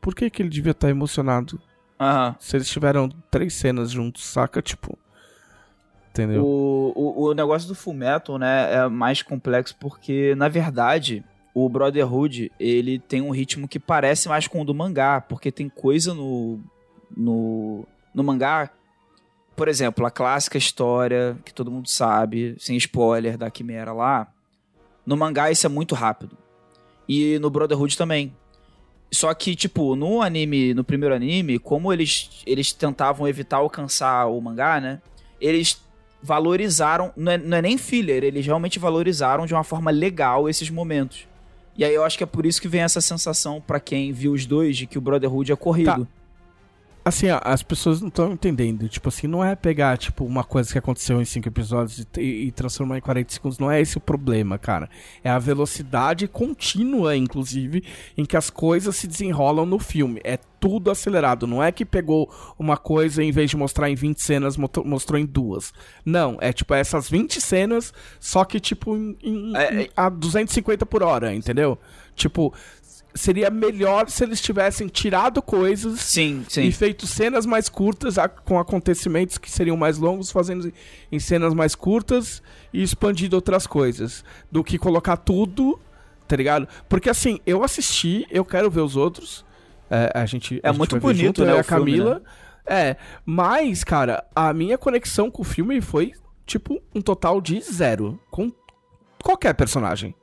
por 0.00 0.14
que 0.14 0.30
que 0.30 0.42
ele 0.42 0.48
devia 0.48 0.70
estar 0.70 0.88
emocionado? 0.88 1.60
Aham. 1.98 2.36
Se 2.38 2.56
eles 2.56 2.68
tiveram 2.68 3.08
três 3.32 3.54
cenas 3.54 3.90
juntos, 3.90 4.24
saca? 4.24 4.62
Tipo, 4.62 4.96
entendeu? 6.10 6.44
O, 6.44 6.92
o, 6.94 7.24
o 7.24 7.34
negócio 7.34 7.66
do 7.66 7.74
Fullmetal, 7.74 8.38
né, 8.38 8.72
é 8.76 8.88
mais 8.88 9.22
complexo 9.22 9.74
porque, 9.80 10.36
na 10.36 10.48
verdade, 10.48 11.24
o 11.54 11.68
Brotherhood, 11.68 12.52
ele 12.58 12.98
tem 12.98 13.20
um 13.20 13.30
ritmo 13.30 13.66
que 13.66 13.78
parece 13.78 14.28
mais 14.28 14.46
com 14.46 14.60
o 14.60 14.64
do 14.64 14.74
mangá, 14.74 15.20
porque 15.20 15.50
tem 15.50 15.68
coisa 15.68 16.14
no, 16.14 16.60
no, 17.16 17.84
no 18.14 18.22
mangá, 18.22 18.70
por 19.56 19.66
exemplo, 19.66 20.06
a 20.06 20.10
clássica 20.10 20.56
história 20.56 21.36
que 21.44 21.52
todo 21.52 21.70
mundo 21.70 21.88
sabe, 21.88 22.54
sem 22.58 22.76
spoiler, 22.76 23.36
da 23.36 23.50
Quimera 23.50 23.92
lá, 23.92 24.32
no 25.04 25.16
mangá 25.16 25.50
isso 25.50 25.66
é 25.66 25.68
muito 25.68 25.94
rápido. 25.94 26.36
E 27.08 27.38
no 27.38 27.50
Brotherhood 27.50 27.96
também. 27.96 28.36
Só 29.10 29.32
que, 29.32 29.56
tipo, 29.56 29.96
no 29.96 30.20
anime, 30.20 30.74
no 30.74 30.84
primeiro 30.84 31.14
anime, 31.14 31.58
como 31.58 31.90
eles, 31.92 32.42
eles 32.46 32.72
tentavam 32.72 33.26
evitar 33.26 33.56
alcançar 33.56 34.26
o 34.26 34.38
mangá, 34.40 34.78
né? 34.80 35.00
Eles 35.40 35.82
valorizaram, 36.22 37.12
não 37.16 37.32
é, 37.32 37.38
não 37.38 37.56
é 37.56 37.62
nem 37.62 37.78
filler, 37.78 38.22
eles 38.22 38.44
realmente 38.44 38.78
valorizaram 38.78 39.46
de 39.46 39.54
uma 39.54 39.64
forma 39.64 39.90
legal 39.90 40.48
esses 40.48 40.68
momentos. 40.68 41.26
E 41.78 41.84
aí 41.84 41.94
eu 41.94 42.02
acho 42.02 42.18
que 42.18 42.24
é 42.24 42.26
por 42.26 42.44
isso 42.44 42.60
que 42.60 42.66
vem 42.66 42.80
essa 42.80 43.00
sensação 43.00 43.62
pra 43.64 43.78
quem 43.78 44.12
viu 44.12 44.32
os 44.32 44.44
dois 44.44 44.76
de 44.76 44.84
que 44.84 44.98
o 44.98 45.00
Brotherhood 45.00 45.52
é 45.52 45.56
corrido. 45.56 46.08
Assim, 47.08 47.30
ó, 47.30 47.40
as 47.42 47.62
pessoas 47.62 48.00
não 48.00 48.08
estão 48.08 48.32
entendendo. 48.32 48.86
Tipo 48.88 49.08
assim, 49.08 49.26
não 49.26 49.42
é 49.42 49.56
pegar, 49.56 49.96
tipo, 49.96 50.24
uma 50.24 50.44
coisa 50.44 50.70
que 50.70 50.78
aconteceu 50.78 51.20
em 51.22 51.24
cinco 51.24 51.48
episódios 51.48 52.06
e, 52.16 52.20
e 52.46 52.52
transformar 52.52 52.98
em 52.98 53.00
40 53.00 53.32
segundos. 53.32 53.58
Não 53.58 53.70
é 53.70 53.80
esse 53.80 53.96
o 53.96 54.00
problema, 54.00 54.58
cara. 54.58 54.90
É 55.24 55.30
a 55.30 55.38
velocidade 55.38 56.28
contínua, 56.28 57.16
inclusive, 57.16 57.82
em 58.16 58.24
que 58.26 58.36
as 58.36 58.50
coisas 58.50 58.94
se 58.94 59.06
desenrolam 59.06 59.64
no 59.64 59.78
filme. 59.78 60.20
É 60.22 60.36
tudo 60.60 60.90
acelerado. 60.90 61.46
Não 61.46 61.62
é 61.62 61.72
que 61.72 61.84
pegou 61.84 62.30
uma 62.58 62.76
coisa 62.76 63.22
e, 63.22 63.26
em 63.28 63.32
vez 63.32 63.48
de 63.50 63.56
mostrar 63.56 63.88
em 63.88 63.94
20 63.94 64.20
cenas, 64.20 64.56
mostrou 64.56 65.18
em 65.18 65.24
duas. 65.24 65.72
Não, 66.04 66.36
é 66.40 66.52
tipo 66.52 66.74
essas 66.74 67.08
20 67.08 67.40
cenas, 67.40 67.92
só 68.20 68.44
que, 68.44 68.60
tipo, 68.60 68.94
em, 68.96 69.16
em- 69.22 69.56
É, 69.56 69.82
em- 69.84 69.88
a 69.96 70.08
250 70.10 70.84
por 70.84 71.02
hora, 71.02 71.34
entendeu? 71.34 71.78
Tipo, 72.14 72.52
seria 73.14 73.50
melhor 73.50 74.08
se 74.08 74.22
eles 74.22 74.40
tivessem 74.40 74.86
tirado 74.86 75.42
coisas 75.42 76.00
Sim, 76.00 76.44
e 76.48 76.52
sim. 76.52 76.70
feito 76.70 77.06
cenas 77.06 77.46
mais 77.46 77.68
curtas 77.68 78.16
com 78.44 78.58
acontecimentos 78.58 79.38
que 79.38 79.50
seriam 79.50 79.76
mais 79.76 79.98
longos, 79.98 80.30
fazendo 80.30 80.72
em 81.10 81.18
cenas 81.18 81.54
mais 81.54 81.74
curtas 81.74 82.42
e 82.72 82.82
expandindo 82.82 83.36
outras 83.36 83.66
coisas. 83.66 84.24
Do 84.50 84.62
que 84.62 84.78
colocar 84.78 85.16
tudo, 85.16 85.80
tá 86.26 86.36
ligado? 86.36 86.68
Porque 86.88 87.10
assim, 87.10 87.40
eu 87.46 87.64
assisti, 87.64 88.26
eu 88.30 88.44
quero 88.44 88.70
ver 88.70 88.82
os 88.82 88.96
outros. 88.96 89.44
É, 89.90 90.12
a 90.14 90.26
gente, 90.26 90.60
É 90.62 90.68
a 90.68 90.72
gente 90.72 90.78
muito 90.78 91.00
bonito, 91.00 91.38
junto, 91.38 91.44
né, 91.44 91.56
e 91.56 91.58
a 91.58 91.62
filme, 91.62 91.92
Camila. 91.92 92.22
É, 92.66 92.96
mas, 93.24 93.82
cara, 93.82 94.24
a 94.36 94.52
minha 94.52 94.76
conexão 94.76 95.30
com 95.30 95.40
o 95.40 95.44
filme 95.44 95.80
foi, 95.80 96.12
tipo, 96.44 96.80
um 96.94 97.00
total 97.00 97.40
de 97.40 97.60
zero. 97.62 98.20
Com 98.30 98.52
qualquer 99.22 99.54
personagem. 99.54 100.14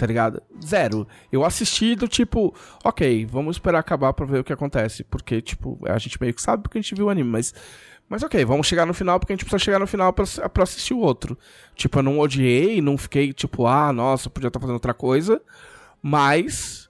Tá 0.00 0.06
ligado? 0.06 0.42
Zero. 0.64 1.06
Eu 1.30 1.44
assisti 1.44 1.94
do 1.94 2.08
tipo, 2.08 2.54
ok, 2.82 3.26
vamos 3.26 3.56
esperar 3.56 3.80
acabar 3.80 4.14
pra 4.14 4.24
ver 4.24 4.38
o 4.38 4.44
que 4.44 4.50
acontece. 4.50 5.04
Porque, 5.04 5.42
tipo, 5.42 5.78
a 5.86 5.98
gente 5.98 6.18
meio 6.18 6.32
que 6.32 6.40
sabe 6.40 6.62
porque 6.62 6.78
a 6.78 6.80
gente 6.80 6.94
viu 6.94 7.04
o 7.04 7.10
anime, 7.10 7.28
mas. 7.28 7.52
Mas 8.08 8.22
ok, 8.22 8.42
vamos 8.46 8.66
chegar 8.66 8.86
no 8.86 8.94
final 8.94 9.20
porque 9.20 9.34
a 9.34 9.36
gente 9.36 9.44
precisa 9.44 9.62
chegar 9.62 9.78
no 9.78 9.86
final 9.86 10.10
pra, 10.10 10.24
pra 10.48 10.62
assistir 10.62 10.94
o 10.94 11.00
outro. 11.00 11.36
Tipo, 11.74 11.98
eu 11.98 12.02
não 12.02 12.18
odiei, 12.18 12.80
não 12.80 12.96
fiquei 12.96 13.30
tipo, 13.34 13.66
ah, 13.66 13.92
nossa, 13.92 14.30
podia 14.30 14.48
estar 14.48 14.58
fazendo 14.58 14.76
outra 14.76 14.94
coisa. 14.94 15.42
Mas. 16.00 16.88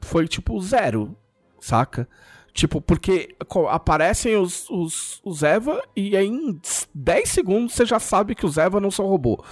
Foi 0.00 0.28
tipo 0.28 0.58
zero, 0.60 1.16
saca? 1.60 2.08
Tipo, 2.52 2.80
porque 2.80 3.34
aparecem 3.70 4.36
os, 4.36 4.70
os, 4.70 5.20
os 5.24 5.42
Eva 5.42 5.82
e 5.96 6.16
em 6.16 6.60
10 6.94 7.28
segundos 7.28 7.74
você 7.74 7.84
já 7.84 7.98
sabe 7.98 8.36
que 8.36 8.46
os 8.46 8.56
Eva 8.56 8.78
não 8.78 8.90
são 8.90 9.06
robô. 9.06 9.44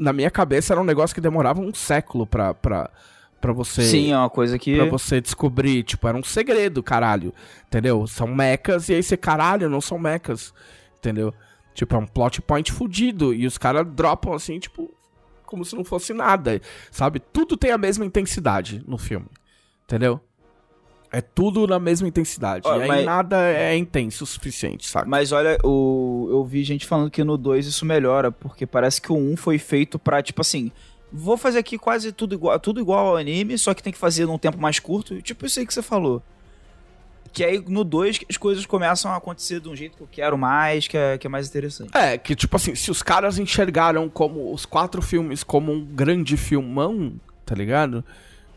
Na 0.00 0.12
minha 0.12 0.30
cabeça 0.30 0.72
era 0.72 0.80
um 0.80 0.84
negócio 0.84 1.14
que 1.14 1.20
demorava 1.20 1.60
um 1.60 1.74
século 1.74 2.26
pra, 2.26 2.54
pra, 2.54 2.90
pra 3.40 3.52
você. 3.52 3.82
Sim, 3.82 4.12
é 4.12 4.16
uma 4.18 4.30
coisa 4.30 4.58
que. 4.58 4.74
Pra 4.76 4.86
você 4.86 5.20
descobrir, 5.20 5.82
tipo, 5.82 6.08
era 6.08 6.16
um 6.16 6.24
segredo, 6.24 6.82
caralho. 6.82 7.34
Entendeu? 7.66 8.06
São 8.06 8.26
mechas 8.26 8.88
e 8.88 8.94
aí 8.94 9.02
você, 9.02 9.16
caralho, 9.16 9.68
não 9.68 9.80
são 9.80 9.98
mechas. 9.98 10.54
Entendeu? 10.98 11.34
Tipo, 11.74 11.94
é 11.94 11.98
um 11.98 12.06
plot 12.06 12.40
point 12.42 12.72
fudido. 12.72 13.34
E 13.34 13.46
os 13.46 13.58
caras 13.58 13.86
dropam 13.86 14.32
assim, 14.32 14.58
tipo, 14.58 14.90
como 15.44 15.64
se 15.64 15.76
não 15.76 15.84
fosse 15.84 16.14
nada. 16.14 16.60
Sabe? 16.90 17.20
Tudo 17.20 17.56
tem 17.56 17.70
a 17.70 17.78
mesma 17.78 18.04
intensidade 18.04 18.82
no 18.86 18.96
filme. 18.96 19.26
Entendeu? 19.84 20.20
É 21.12 21.20
tudo 21.20 21.66
na 21.66 21.78
mesma 21.78 22.06
intensidade. 22.06 22.62
Ó, 22.66 22.76
e 22.76 22.82
aí 22.82 22.88
mas- 22.88 23.04
nada 23.04 23.36
é 23.50 23.76
intenso 23.76 24.22
o 24.22 24.26
suficiente, 24.26 24.86
sabe? 24.86 25.08
Mas 25.08 25.32
olha, 25.32 25.58
o... 25.64 26.28
eu 26.30 26.44
vi 26.44 26.62
gente 26.62 26.86
falando 26.86 27.10
que 27.10 27.24
no 27.24 27.36
2 27.36 27.66
isso 27.66 27.84
melhora, 27.84 28.30
porque 28.30 28.64
parece 28.64 29.00
que 29.02 29.10
o 29.10 29.16
1 29.16 29.36
foi 29.36 29.58
feito 29.58 29.98
pra, 29.98 30.22
tipo 30.22 30.40
assim, 30.40 30.70
vou 31.12 31.36
fazer 31.36 31.58
aqui 31.58 31.76
quase 31.76 32.12
tudo 32.12 32.34
igual, 32.34 32.58
tudo 32.60 32.80
igual 32.80 33.08
ao 33.08 33.16
anime, 33.16 33.58
só 33.58 33.74
que 33.74 33.82
tem 33.82 33.92
que 33.92 33.98
fazer 33.98 34.26
num 34.26 34.38
tempo 34.38 34.58
mais 34.58 34.78
curto, 34.78 35.20
tipo 35.20 35.44
isso 35.44 35.58
aí 35.58 35.66
que 35.66 35.74
você 35.74 35.82
falou. 35.82 36.22
Que 37.32 37.44
aí 37.44 37.62
no 37.66 37.82
2 37.84 38.18
que 38.18 38.26
as 38.28 38.36
coisas 38.36 38.64
começam 38.66 39.10
a 39.10 39.16
acontecer 39.16 39.60
de 39.60 39.68
um 39.68 39.74
jeito 39.74 39.96
que 39.96 40.02
eu 40.02 40.08
quero 40.10 40.38
mais, 40.38 40.86
que 40.86 40.96
é, 40.96 41.18
que 41.18 41.26
é 41.26 41.30
mais 41.30 41.48
interessante. 41.48 41.90
É, 41.96 42.18
que 42.18 42.36
tipo 42.36 42.54
assim, 42.56 42.74
se 42.76 42.90
os 42.90 43.02
caras 43.02 43.38
enxergaram 43.38 44.08
como 44.08 44.52
os 44.52 44.64
quatro 44.64 45.02
filmes 45.02 45.42
como 45.42 45.72
um 45.72 45.84
grande 45.84 46.36
filmão, 46.36 47.14
tá 47.44 47.54
ligado? 47.54 48.04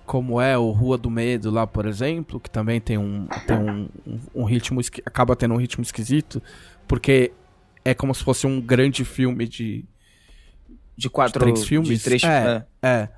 Como 0.05 0.39
é 0.41 0.57
o 0.57 0.69
Rua 0.71 0.97
do 0.97 1.09
Medo 1.09 1.49
lá, 1.49 1.65
por 1.65 1.85
exemplo, 1.85 2.39
que 2.39 2.49
também 2.49 2.80
tem 2.81 2.97
um, 2.97 3.27
tem 3.47 3.57
um, 3.57 3.89
um- 4.35 4.43
ritmo, 4.43 4.81
acaba 5.05 5.35
tendo 5.35 5.53
um 5.53 5.57
ritmo 5.57 5.81
esquisito, 5.81 6.41
porque 6.88 7.31
é 7.85 7.93
como 7.93 8.13
se 8.13 8.23
fosse 8.23 8.45
um 8.45 8.59
grande 8.59 9.05
filme 9.05 9.47
de, 9.47 9.85
De 10.97 11.09
quatro 11.09 11.39
três 11.39 11.63
filmes? 11.65 11.88
De 11.99 12.03
três, 12.03 12.23
É. 12.23 12.65
é. 12.81 13.09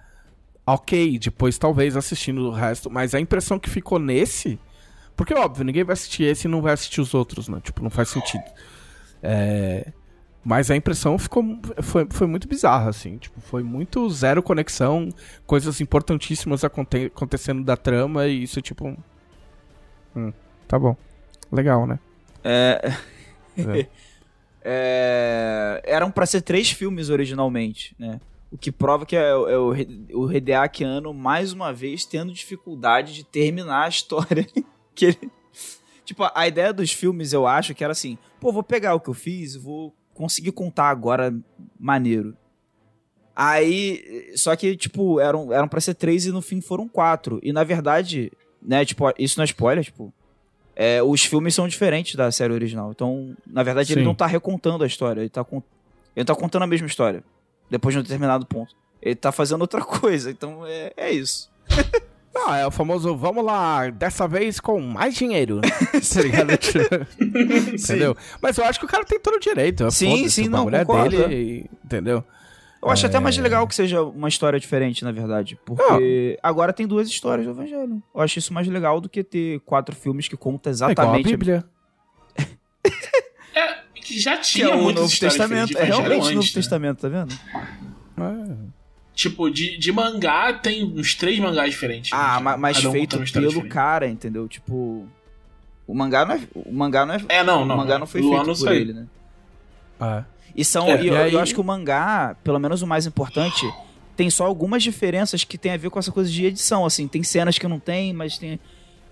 Ok, 0.67 1.19
depois 1.19 1.57
talvez 1.57 1.95
assistindo 1.95 2.47
o 2.47 2.51
resto, 2.51 2.89
mas 2.89 3.13
a 3.13 3.19
impressão 3.19 3.59
que 3.59 3.69
ficou 3.69 3.99
nesse, 3.99 4.59
porque 5.15 5.33
óbvio, 5.33 5.63
ninguém 5.63 5.83
vai 5.83 5.93
assistir 5.93 6.23
esse 6.23 6.47
e 6.47 6.49
não 6.49 6.61
vai 6.61 6.73
assistir 6.73 7.01
os 7.01 7.13
outros, 7.13 7.47
né? 7.47 7.59
Tipo, 7.63 7.83
não 7.83 7.89
faz 7.89 8.09
sentido. 8.09 8.43
É, 9.21 9.91
mas 10.45 10.69
a 10.71 10.75
impressão 10.75 11.17
ficou 11.17 11.43
foi, 11.81 12.07
foi 12.09 12.27
muito 12.27 12.47
bizarra, 12.47 12.89
assim. 12.89 13.17
Tipo, 13.17 13.41
foi 13.41 13.63
muito 13.63 14.07
zero 14.11 14.43
conexão, 14.43 15.09
coisas 15.45 15.81
importantíssimas 15.81 16.63
aconte- 16.63 17.07
acontecendo 17.07 17.63
da 17.63 17.75
trama 17.75 18.27
e 18.27 18.43
isso, 18.43 18.61
tipo. 18.61 18.95
Hum, 20.15 20.31
tá 20.67 20.77
bom. 20.79 20.95
Legal, 21.51 21.85
né? 21.87 21.99
É. 22.43 22.91
É. 23.57 23.87
É, 24.67 25.79
Eram 25.85 26.09
pra 26.09 26.25
ser 26.25 26.41
três 26.41 26.71
filmes 26.71 27.09
originalmente, 27.11 27.95
né? 27.99 28.19
O 28.51 28.57
que 28.57 28.71
prova 28.71 29.05
que 29.05 29.15
é, 29.15 29.35
o- 29.35 29.47
é 29.47 29.57
o, 29.59 30.21
o 30.23 30.31
Hideaki 30.33 30.83
Anno, 30.83 31.13
mais 31.13 31.53
uma 31.53 31.71
vez, 31.71 32.03
tendo 32.03 32.33
dificuldade 32.33 33.13
de 33.13 33.23
terminar 33.23 33.83
a 33.85 33.89
história 33.89 34.43
que 34.95 35.05
ele... 35.05 35.31
Tipo, 36.03 36.23
a- 36.33 36.47
ideia 36.47 36.73
dos 36.73 36.91
filmes, 36.91 37.31
eu 37.31 37.45
acho 37.45 37.75
que 37.75 37.83
era 37.83 37.91
assim, 37.91 38.17
pô, 38.39 38.51
vou 38.51 38.63
pegar 38.63 38.95
o 38.95 38.99
que 38.99 39.09
eu 39.09 39.13
fiz 39.13 39.55
vou 39.55 39.93
conseguir 40.15 40.51
contar 40.53 40.89
agora 40.89 41.31
maneiro. 41.79 42.35
Aí, 43.35 44.31
só 44.35 44.55
que, 44.55 44.75
tipo, 44.77 45.19
eram, 45.19 45.51
eram 45.51 45.67
pra 45.67 45.81
ser 45.81 45.93
três 45.93 46.25
e 46.25 46.31
no 46.31 46.41
fim 46.41 46.61
foram 46.61 46.87
quatro. 46.87 47.39
E, 47.43 47.51
na 47.51 47.63
verdade, 47.63 48.31
né, 48.61 48.85
tipo, 48.85 49.03
isso 49.19 49.37
não 49.37 49.43
é 49.43 49.45
spoiler, 49.45 49.83
tipo, 49.83 50.13
é, 50.75 51.03
os 51.03 51.23
filmes 51.25 51.53
são 51.53 51.67
diferentes 51.67 52.15
da 52.15 52.31
série 52.31 52.53
original. 52.53 52.91
Então, 52.91 53.35
na 53.45 53.61
verdade, 53.61 53.91
ele 53.93 54.01
Sim. 54.01 54.05
não 54.05 54.15
tá 54.15 54.25
recontando 54.25 54.83
a 54.83 54.87
história. 54.87 55.19
Ele 55.21 55.29
tá, 55.29 55.43
con- 55.43 55.61
ele 56.15 56.25
tá 56.25 56.33
contando 56.33 56.63
a 56.63 56.67
mesma 56.67 56.87
história. 56.87 57.23
Depois 57.69 57.93
de 57.93 57.99
um 57.99 58.03
determinado 58.03 58.45
ponto. 58.45 58.73
Ele 59.01 59.15
tá 59.15 59.31
fazendo 59.31 59.61
outra 59.61 59.83
coisa. 59.85 60.31
Então, 60.31 60.65
é, 60.65 60.93
é 60.95 61.11
isso. 61.11 61.51
Ah, 62.37 62.57
é 62.57 62.65
o 62.67 62.71
famoso, 62.71 63.15
vamos 63.15 63.43
lá, 63.45 63.89
dessa 63.89 64.27
vez 64.27 64.59
com 64.59 64.79
mais 64.81 65.15
dinheiro. 65.15 65.61
tá 66.13 66.21
ligado? 66.21 66.51
entendeu? 67.73 68.15
Mas 68.41 68.57
eu 68.57 68.65
acho 68.65 68.77
que 68.79 68.85
o 68.85 68.89
cara 68.89 69.05
tem 69.05 69.19
todo 69.19 69.35
o 69.35 69.39
direito. 69.39 69.89
Sim, 69.91 70.17
foda-se, 70.17 70.29
sim, 70.43 70.47
o 70.47 70.51
não, 70.51 70.69
é 70.69 70.83
concordo, 70.85 71.17
dele, 71.17 71.69
entendeu? 71.83 72.23
Eu 72.83 72.91
acho 72.91 73.05
até 73.05 73.17
É. 73.17 73.19
mais 73.19 73.35
legal 73.37 73.65
que 73.67 73.73
seja 73.73 74.03
uma 74.03 74.27
história 74.29 74.59
diferente, 74.59 75.03
na 75.03 75.11
verdade. 75.11 75.57
Porque 75.65 76.37
agora 76.43 76.71
tem 76.71 76.85
duas 76.85 77.07
histórias 77.07 77.47
do 77.47 77.51
Evangelho. 77.53 78.03
Eu 78.13 78.21
acho 78.21 78.37
isso 78.37 78.53
mais 78.53 78.67
legal 78.67 79.01
do 79.01 79.09
que 79.09 79.23
ter 79.23 79.59
quatro 79.61 79.95
filmes 79.95 80.27
que 80.27 80.37
contam 80.37 80.71
É 80.71 80.75
igual 80.75 80.89
a 80.89 80.91
exatamente. 80.91 81.29
Bíblia. 81.29 81.63
É, 83.55 83.77
que 84.01 84.19
já 84.19 84.35
que 84.35 84.43
tinha 84.43 84.65
é 84.67 84.75
o 84.75 84.83
muitas 84.83 85.01
Novo 85.03 85.13
histórias 85.13 85.37
Testamento. 85.37 85.77
É 85.77 85.83
realmente 85.85 86.27
o 86.27 86.33
Novo 86.33 86.45
né? 86.45 86.51
Testamento, 86.53 86.99
tá 86.99 87.07
vendo? 87.07 87.33
É. 88.17 88.74
Tipo, 89.15 89.49
de, 89.49 89.77
de 89.77 89.91
mangá 89.93 90.51
tem 90.53 90.83
uns 90.83 91.15
três 91.15 91.39
mangás 91.39 91.71
diferentes. 91.71 92.11
Ah, 92.13 92.35
né? 92.35 92.43
ma- 92.43 92.57
mas 92.57 92.77
Cada 92.77 92.89
um 92.89 92.91
feito 92.91 93.17
pelo 93.17 93.47
diferente. 93.47 93.67
cara, 93.69 94.07
entendeu? 94.07 94.47
Tipo. 94.47 95.07
O 95.87 95.95
mangá 95.95 96.25
não 96.25 96.35
é. 96.35 96.41
O 96.53 96.73
mangá 96.73 97.05
não 97.05 97.13
é. 97.15 97.21
É, 97.29 97.43
não, 97.43 97.63
não. 97.65 97.75
o 97.75 97.77
mangá 97.77 97.97
não 97.97 98.05
foi 98.07 98.21
feito 98.21 98.45
não 98.45 98.53
por 98.55 98.71
ele, 98.73 98.91
né? 98.93 99.05
É. 100.01 100.23
E 100.55 100.65
são. 100.65 100.87
É, 100.89 101.01
e 101.01 101.07
eu, 101.07 101.13
e 101.13 101.17
aí- 101.17 101.33
eu 101.33 101.39
acho 101.39 101.53
que 101.53 101.61
o 101.61 101.63
mangá, 101.63 102.35
pelo 102.43 102.59
menos 102.59 102.81
o 102.81 102.87
mais 102.87 103.05
importante, 103.05 103.65
tem 104.17 104.29
só 104.29 104.45
algumas 104.45 104.83
diferenças 104.83 105.43
que 105.45 105.57
tem 105.57 105.71
a 105.71 105.77
ver 105.77 105.89
com 105.89 105.97
essa 105.99 106.11
coisa 106.11 106.29
de 106.29 106.45
edição. 106.45 106.85
Assim, 106.85 107.07
tem 107.07 107.23
cenas 107.23 107.57
que 107.57 107.67
não 107.67 107.79
tem, 107.79 108.11
mas 108.11 108.37
tem. 108.37 108.59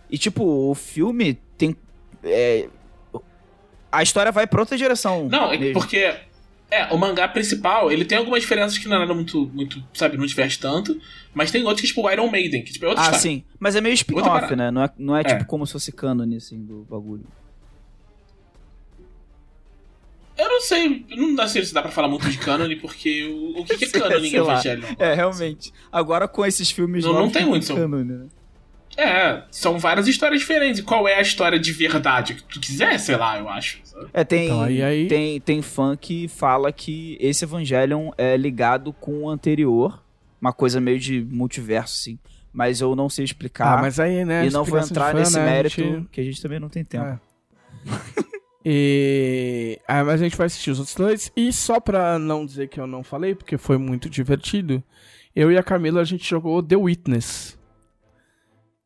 E 0.10 0.18
tipo, 0.18 0.44
o 0.44 0.76
filme 0.76 1.36
tem. 1.58 1.76
é, 2.26 2.68
a 3.92 4.04
história 4.04 4.32
vai 4.34 4.46
pra 4.48 4.60
outra 4.60 4.76
direção. 4.78 5.30
Não, 5.30 5.52
é 5.52 5.58
mesmo. 5.58 5.74
porque. 5.80 6.14
É, 6.76 6.92
o 6.92 6.98
mangá 6.98 7.28
principal, 7.28 7.92
ele 7.92 8.04
tem 8.04 8.18
algumas 8.18 8.42
diferenças 8.42 8.78
que 8.80 8.88
não 8.88 8.96
é 8.96 9.00
nada 9.02 9.14
muito, 9.14 9.46
muito, 9.54 9.84
sabe, 9.94 10.18
não 10.18 10.26
diverge 10.26 10.58
tanto. 10.58 11.00
Mas 11.32 11.52
tem 11.52 11.64
outros 11.64 11.82
que, 11.82 11.88
tipo, 11.88 12.02
o 12.02 12.12
Iron 12.12 12.30
Maiden, 12.32 12.64
que 12.64 12.74
tipo, 12.74 12.86
é 12.86 12.88
outra 12.88 13.04
Ah, 13.04 13.06
história. 13.06 13.22
sim. 13.22 13.44
Mas 13.60 13.76
é 13.76 13.82
meio 13.82 13.94
spin-off, 13.94 14.56
né? 14.56 14.72
Não 14.72 14.84
é, 14.84 14.90
não 14.98 15.16
é, 15.16 15.22
É. 15.22 15.24
tipo 15.24 15.46
como 15.46 15.68
se 15.68 15.74
fosse 15.74 15.92
cânone, 15.92 16.38
assim, 16.38 16.64
do 16.64 16.86
bagulho. 16.90 17.26
Eu 20.36 20.50
não 20.50 20.62
sei, 20.62 21.06
não 21.16 21.48
sei 21.48 21.64
se 21.64 21.74
dá 21.74 21.82
pra 21.84 21.92
falar 21.92 22.08
muito 22.08 22.28
de 22.30 22.38
cânone, 22.40 22.76
porque 22.82 23.24
o, 23.26 23.62
o 23.62 23.66
que, 23.66 23.78
que 23.78 23.86
é 23.86 23.90
cânone 23.90 24.30
em. 24.30 24.36
Evangelho? 24.36 24.84
É, 24.98 25.14
realmente. 25.14 25.72
Agora 25.92 26.28
com 26.28 26.44
esses 26.46 26.72
filmes 26.72 27.06
Não- 27.06 27.14
não 27.14 27.30
tem 27.30 27.46
muito, 27.46 27.68
cânone, 27.74 28.12
né? 28.14 28.26
É, 28.98 29.44
são 29.50 29.80
várias 29.80 30.08
histórias 30.08 30.40
diferentes. 30.42 30.80
E 30.80 30.84
qual 30.84 31.08
é 31.08 31.16
a 31.16 31.22
história 31.22 31.60
de 31.60 31.72
verdade 31.72 32.36
que 32.36 32.44
tu 32.44 32.60
quiser, 32.60 32.98
sei 33.00 33.16
lá, 33.16 33.38
eu 33.40 33.50
acho. 33.50 33.80
sabe? 33.84 34.08
É, 34.14 34.24
tem, 34.24 34.46
Então, 34.46 34.62
aí- 34.62 34.82
aí- 34.84 35.08
tem, 35.08 35.40
tem 35.42 35.62
fã 35.62 35.96
que 35.98 36.28
fala 36.28 36.72
que 36.72 37.18
esse 37.20 37.44
Evangelion 37.46 38.12
é 38.18 38.38
ligado 38.38 38.94
com 38.94 39.24
o 39.24 39.30
anterior, 39.30 40.02
uma 40.40 40.54
coisa 40.54 40.80
meio 40.80 41.00
de 41.00 41.22
multiverso, 41.22 41.96
assim. 42.00 42.20
mas 42.52 42.82
eu 42.82 42.96
não 42.96 43.10
sei 43.10 43.26
explicar. 43.26 43.80
Ah, 43.80 43.82
mas 43.82 44.00
aí, 44.00 44.24
né? 44.24 44.46
e 44.46 44.52
não 44.52 44.64
vou 44.64 44.78
entrar 44.80 45.12
fã, 45.12 45.18
nesse 45.20 45.40
né, 45.40 45.46
mérito, 45.46 45.76
gente- 45.82 46.08
que 46.12 46.22
a 46.22 46.24
gente 46.24 46.40
também 46.40 46.60
não 46.60 46.70
tem 46.70 46.84
tempo. 46.84 47.06
É. 47.06 47.20
E. 48.66 49.80
Ah, 49.88 50.04
mas 50.04 50.22
a 50.22 50.24
gente 50.24 50.38
vai 50.38 50.48
assistir 50.48 50.72
os 50.72 50.80
outros 50.80 50.96
dois. 50.96 51.32
E 51.36 51.52
só 51.52 51.80
pra 51.80 52.18
não 52.18 52.46
dizer 52.46 52.70
que 52.70 52.80
eu 52.80 52.88
não 52.88 53.04
falei, 53.04 53.36
porque 53.36 53.58
foi 53.58 53.78
muito 53.78 54.10
divertido, 54.10 54.82
eu 55.36 55.52
e 55.52 55.58
a 55.58 55.64
Camila 55.64 56.02
a 56.02 56.06
gente 56.06 56.30
jogou 56.30 56.62
The 56.64 56.76
Witness. 56.78 57.58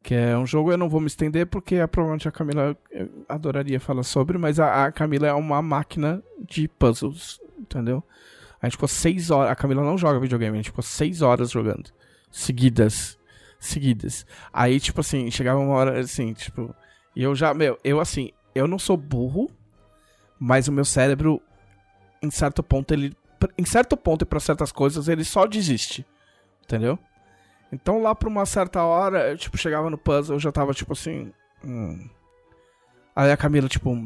Que 0.08 0.16
é 0.16 0.38
um 0.38 0.46
jogo, 0.46 0.72
eu 0.72 0.78
não 0.78 0.88
vou 0.88 1.02
me 1.02 1.08
estender, 1.08 1.46
porque 1.48 1.86
provavelmente 1.88 2.30
a 2.30 2.32
Camila 2.32 2.78
eh, 2.94 3.10
adoraria 3.28 3.78
falar 3.78 4.04
sobre, 4.04 4.38
mas 4.38 4.58
a, 4.58 4.86
a 4.86 4.92
Camila 4.94 5.28
é 5.28 5.34
uma 5.34 5.62
máquina 5.62 6.24
de 6.40 6.70
puzzles, 6.70 7.42
entendeu? 7.60 8.02
A 8.62 8.66
gente 8.66 8.76
ficou 8.76 8.88
seis 8.88 9.30
horas. 9.30 9.52
A 9.52 9.56
Camila 9.58 9.84
não 9.84 9.98
joga 9.98 10.18
videogame, 10.18 10.54
a 10.54 10.62
gente 10.62 10.70
ficou 10.70 10.82
seis 10.82 11.22
horas 11.22 11.52
jogando. 11.52 11.92
Seguidas. 12.32 13.20
Seguidas. 13.60 14.26
Aí, 14.54 14.80
tipo 14.80 15.02
assim, 15.02 15.30
chegava 15.30 15.60
uma 15.60 15.76
hora 15.76 16.00
assim, 16.00 16.32
tipo. 16.32 16.74
E 17.14 17.22
eu 17.22 17.36
já, 17.36 17.54
meu, 17.54 17.78
eu 17.84 18.00
assim, 18.00 18.32
eu 18.56 18.66
não 18.66 18.80
sou 18.80 18.96
burro, 18.96 19.52
mas 20.40 20.70
o 20.70 20.72
meu 20.72 20.86
cérebro, 20.86 21.42
em 22.24 22.32
certo 22.32 22.64
ponto, 22.64 22.94
ele. 22.94 23.14
Em 23.58 23.66
certo 23.66 23.98
ponto 23.98 24.22
e 24.22 24.26
pra 24.26 24.40
certas 24.40 24.72
coisas, 24.72 25.10
ele 25.10 25.26
só 25.26 25.46
desiste. 25.46 26.06
Entendeu? 26.64 26.98
Então 27.72 28.02
lá 28.02 28.16
pra 28.16 28.30
uma 28.30 28.46
certa 28.46 28.82
hora, 28.84 29.30
eu, 29.32 29.38
tipo, 29.38 29.58
chegava 29.58 29.90
no 29.90 29.98
puzzle, 29.98 30.36
eu 30.36 30.40
já 30.40 30.52
tava 30.52 30.74
tipo 30.74 30.94
assim. 30.94 31.32
Hum. 31.66 32.10
Aí 33.16 33.32
a 33.32 33.36
Camila, 33.38 33.68
tipo, 33.68 33.98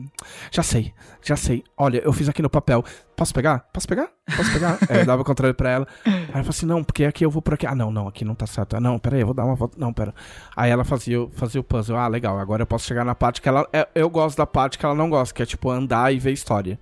já 0.49 0.63
sei, 0.63 0.93
já 1.21 1.35
sei. 1.35 1.65
Olha, 1.77 1.97
eu 2.01 2.13
fiz 2.13 2.29
aqui 2.29 2.41
no 2.41 2.49
papel. 2.49 2.81
Posso 3.13 3.33
pegar? 3.33 3.59
Posso 3.73 3.85
pegar? 3.85 4.09
Posso 4.37 4.53
pegar? 4.53 4.77
Aí 4.89 4.99
eu 4.99 5.05
dava 5.05 5.21
o 5.21 5.25
controle 5.25 5.53
pra 5.53 5.69
ela. 5.69 5.87
Aí 6.05 6.13
ela 6.13 6.31
falou 6.43 6.49
assim: 6.51 6.65
não, 6.65 6.81
porque 6.81 7.03
aqui 7.03 7.25
eu 7.25 7.29
vou 7.29 7.41
por 7.41 7.55
aqui. 7.55 7.67
Ah, 7.67 7.75
não, 7.75 7.91
não, 7.91 8.07
aqui 8.07 8.23
não 8.23 8.33
tá 8.33 8.47
certo. 8.47 8.77
Ah, 8.77 8.79
não, 8.79 8.97
pera 8.97 9.17
aí, 9.17 9.21
eu 9.21 9.25
vou 9.25 9.35
dar 9.35 9.43
uma 9.43 9.53
volta. 9.53 9.75
Não, 9.77 9.91
pera. 9.91 10.15
Aí 10.55 10.71
ela 10.71 10.85
fazia, 10.85 11.17
fazia 11.33 11.59
o 11.59 11.63
puzzle. 11.63 11.97
Ah, 11.97 12.07
legal, 12.07 12.39
agora 12.39 12.61
eu 12.63 12.65
posso 12.67 12.85
chegar 12.87 13.03
na 13.03 13.13
parte 13.13 13.41
que 13.41 13.49
ela. 13.49 13.67
é- 13.73 13.87
Eu 13.93 14.09
gosto 14.09 14.37
da 14.37 14.47
parte 14.47 14.79
que 14.79 14.85
ela 14.85 14.95
não 14.95 15.09
gosta, 15.09 15.35
que 15.35 15.43
é 15.43 15.45
tipo 15.45 15.69
andar 15.69 16.13
e 16.13 16.17
ver 16.17 16.31
história. 16.31 16.79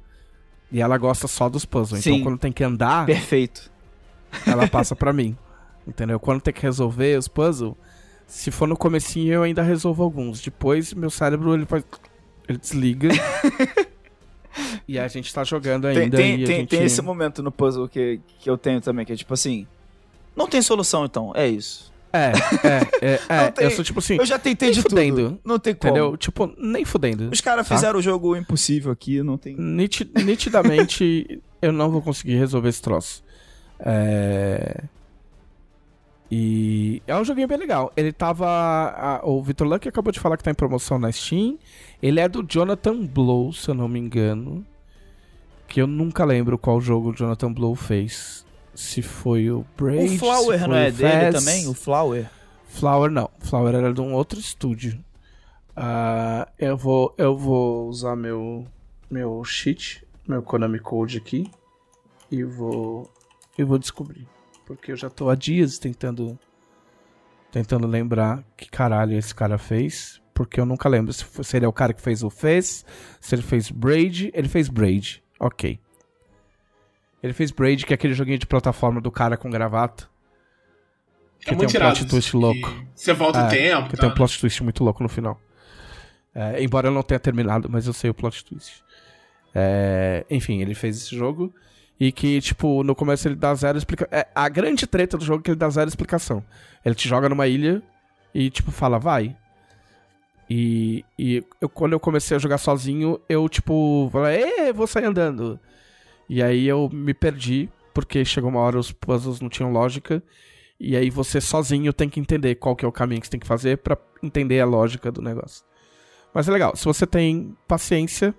E 0.71 0.79
ela 0.79 0.99
gosta 0.99 1.27
só 1.27 1.49
dos 1.49 1.65
puzzles. 1.65 2.03
Sim. 2.03 2.11
Então 2.17 2.23
quando 2.25 2.37
tem 2.39 2.51
que 2.51 2.63
andar, 2.63 3.07
Perfeito. 3.07 3.71
ela 4.45 4.67
passa 4.67 4.95
pra 4.95 5.11
mim. 5.11 5.35
Entendeu? 5.89 6.19
Quando 6.19 6.41
tem 6.41 6.53
que 6.53 6.61
resolver 6.61 7.17
os 7.17 7.27
puzzles, 7.27 7.73
se 8.27 8.51
for 8.51 8.67
no 8.67 8.77
comecinho 8.77 9.33
eu 9.33 9.43
ainda 9.43 9.61
resolvo 9.61 10.03
alguns. 10.03 10.41
Depois 10.41 10.93
meu 10.93 11.09
cérebro 11.09 11.53
ele 11.53 11.65
faz. 11.65 11.83
Ele 12.47 12.57
desliga. 12.57 13.09
e 14.87 14.97
a 14.99 15.07
gente 15.07 15.33
tá 15.33 15.43
jogando 15.43 15.83
Tem, 15.83 15.97
ainda. 16.03 16.17
tem, 16.17 16.33
a 16.33 16.37
tem, 16.37 16.55
gente... 16.57 16.69
tem 16.69 16.83
esse 16.83 17.01
momento 17.01 17.41
no 17.43 17.51
puzzle 17.51 17.87
que, 17.87 18.19
que 18.39 18.49
eu 18.49 18.57
tenho 18.57 18.81
também, 18.81 19.05
que 19.05 19.13
é 19.13 19.15
tipo 19.15 19.33
assim. 19.33 19.67
Não 20.35 20.47
tem 20.47 20.61
solução, 20.61 21.05
então. 21.05 21.31
É 21.35 21.47
isso. 21.47 21.91
É, 22.11 22.31
é, 23.01 23.13
é, 23.13 23.19
é. 23.47 23.51
Tem- 23.51 23.65
Eu 23.65 23.71
sou 23.71 23.83
tipo 23.83 23.99
assim. 23.99 24.15
Eu 24.17 24.25
já 24.25 24.39
tentei 24.39 24.71
de 24.71 24.81
fudendo. 24.81 25.29
tudo. 25.29 25.39
Não 25.45 25.59
tem 25.59 25.75
como. 25.75 25.91
Entendeu? 25.93 26.17
Tipo, 26.17 26.51
nem 26.57 26.83
fudendo. 26.85 27.29
Os 27.31 27.41
caras 27.41 27.67
Tá. 27.67 27.75
fizeram 27.75 27.99
o 27.99 28.01
jogo 28.01 28.35
impossível 28.35 28.91
aqui, 28.91 29.21
não 29.21 29.37
tem. 29.37 29.55
Niti- 29.55 30.09
nitidamente, 30.23 31.39
eu 31.61 31.71
não 31.71 31.89
vou 31.91 32.01
conseguir 32.01 32.35
resolver 32.35 32.69
esse 32.69 32.81
troço. 32.81 33.23
É... 33.79 34.83
E 36.31 37.01
é 37.07 37.15
um 37.15 37.23
joguinho 37.25 37.47
bem 37.47 37.57
legal. 37.57 37.91
Ele 37.97 38.11
tava. 38.13 38.47
a- 38.47 39.21
o 39.23 39.41
Victor 39.41 39.67
Luck 39.67 39.87
acabou 39.87 40.11
de 40.11 40.19
falar 40.19 40.37
que 40.37 40.43
tá 40.43 40.51
em 40.51 40.55
promoção 40.55 40.99
na 40.99 41.11
Steam. 41.11 41.57
Ele 42.01 42.19
é 42.19 42.27
do 42.27 42.43
Jonathan 42.47 43.05
Blow, 43.05 43.51
se 43.51 43.69
eu 43.69 43.73
não 43.73 43.87
me 43.87 43.99
engano. 43.99 44.63
Que 45.67 45.81
eu 45.81 45.87
nunca 45.87 46.23
lembro 46.25 46.57
qual 46.57 46.79
jogo 46.79 47.09
o 47.09 47.15
Jonathan 47.15 47.51
Blow 47.51 47.75
fez. 47.75 48.45
Se 48.75 49.01
foi 49.01 49.49
o 49.49 49.65
Braid. 49.75 50.15
O 50.15 50.19
Flower 50.19 50.67
não 50.67 50.75
é 50.75 50.91
dele 50.91 51.31
também? 51.31 51.67
O 51.67 51.73
Flower? 51.73 52.29
Flower 52.67 53.09
não. 53.11 53.29
Flower 53.39 53.73
era 53.75 53.91
de 53.93 53.99
um 54.01 54.13
outro 54.13 54.39
estúdio. 54.39 55.03
Ah, 55.75 56.47
eu 56.59 56.75
vou 56.77 57.13
eu 57.17 57.35
vou 57.37 57.87
usar 57.87 58.15
meu 58.15 58.65
meu 59.09 59.43
cheat, 59.43 60.05
meu 60.27 60.41
Konami 60.43 60.77
Code 60.79 61.17
aqui 61.17 61.49
e 62.31 62.43
vou 62.43 63.09
eu 63.57 63.65
vou 63.65 63.77
descobrir, 63.79 64.27
porque 64.69 64.91
eu 64.91 64.95
já 64.95 65.09
tô 65.09 65.29
há 65.31 65.35
dias 65.35 65.79
tentando 65.79 66.37
tentando 67.51 67.87
lembrar 67.87 68.43
que 68.55 68.69
caralho 68.69 69.17
esse 69.17 69.33
cara 69.33 69.57
fez, 69.57 70.21
porque 70.35 70.59
eu 70.59 70.65
nunca 70.67 70.87
lembro 70.87 71.11
se, 71.11 71.23
foi- 71.25 71.43
se 71.43 71.57
ele 71.57 71.65
é 71.65 71.67
o 71.67 71.73
cara 71.73 71.93
que 71.93 72.01
fez 72.01 72.21
o 72.23 72.29
Fez, 72.29 72.85
se 73.19 73.33
ele 73.33 73.41
fez 73.41 73.71
Braid, 73.71 74.29
ele 74.35 74.47
fez 74.47 74.69
Braid. 74.69 75.23
OK. 75.39 75.79
Ele 77.23 77.33
fez 77.33 77.49
Braid, 77.51 77.85
que 77.87 77.93
é 77.93 77.95
aquele 77.95 78.13
joguinho 78.13 78.37
de 78.37 78.45
plataforma 78.45 79.01
do 79.01 79.11
cara 79.11 79.35
com 79.35 79.49
gravata. 79.49 80.07
É 81.41 81.45
Que 81.49 81.55
muito 81.55 81.71
tem 81.71 81.81
um 81.81 81.83
plot 81.85 82.05
twist 82.07 82.35
louco. 82.35 82.85
Você 82.93 83.13
volta 83.13 83.39
É, 83.39 83.45
o 83.45 83.49
tempo. 83.49 83.89
Que 83.89 83.95
tá? 83.95 84.01
tem 84.01 84.09
um 84.09 84.13
plot 84.13 84.39
twist 84.39 84.63
muito 84.63 84.83
louco 84.83 85.01
no 85.01 85.09
final. 85.09 85.41
É, 86.35 86.61
embora 86.63 86.87
eu 86.89 86.91
não 86.91 87.01
tenha 87.01 87.19
terminado, 87.19 87.67
mas 87.69 87.87
eu 87.87 87.93
sei 87.93 88.09
o 88.11 88.13
plot 88.13 88.45
twist. 88.45 88.83
É, 89.55 90.23
enfim, 90.29 90.61
ele 90.61 90.75
fez 90.75 90.95
esse 90.97 91.15
jogo. 91.15 91.51
E 91.99 92.11
que, 92.11 92.39
tipo, 92.39 92.83
no 92.83 92.95
começo 92.95 93.27
ele 93.27 93.35
dá 93.35 93.53
zero 93.53 93.77
explicação. 93.77 94.23
a 94.33 94.47
grande 94.47 94.87
treta 94.87 95.17
do 95.17 95.25
jogo 95.25 95.41
é 95.41 95.43
que 95.43 95.51
ele 95.51 95.57
dá 95.57 95.69
zero 95.69 95.89
explicação. 95.89 96.43
Ele 96.83 96.95
te 96.95 97.09
joga 97.09 97.27
numa 97.27 97.47
ilha 97.47 97.81
e, 98.33 98.49
tipo, 98.49 98.71
fala, 98.71 98.97
vai. 98.97 99.35
E, 100.49 101.03
e 101.17 101.43
eu, 101.59 101.67
quando 101.67 101.93
eu 101.93 101.99
comecei 101.99 102.35
a 102.35 102.39
jogar 102.39 102.57
sozinho, 102.57 103.19
eu, 103.27 103.47
tipo, 103.49 104.09
falei, 104.11 104.43
Ê, 104.43 104.73
vou 104.73 104.87
sair 104.87 105.05
andando. 105.05 105.59
E 106.29 106.41
aí 106.41 106.67
eu 106.67 106.89
me 106.91 107.13
perdi, 107.13 107.69
porque 107.93 108.23
chegou 108.23 108.49
uma 108.49 108.59
hora 108.59 108.79
os 108.79 108.91
puzzles 108.91 109.41
não 109.41 109.49
tinham 109.49 109.71
lógica. 109.71 110.23
E 110.79 110.95
aí 110.95 111.09
você 111.09 111.41
sozinho 111.41 111.91
tem 111.91 112.07
que 112.07 112.19
entender 112.19 112.55
qual 112.55 112.75
que 112.75 112.85
é 112.85 112.87
o 112.87 112.91
caminho 112.91 113.19
que 113.19 113.27
você 113.27 113.31
tem 113.31 113.39
que 113.39 113.47
fazer 113.47 113.79
pra 113.79 113.97
entender 114.23 114.61
a 114.61 114.65
lógica 114.65 115.11
do 115.11 115.21
negócio. 115.21 115.65
Mas 116.33 116.47
é 116.47 116.51
legal, 116.51 116.75
se 116.75 116.85
você 116.85 117.05
tem 117.05 117.55
paciência, 117.67 118.33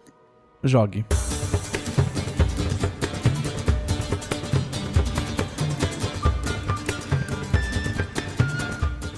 jogue. 0.64 1.04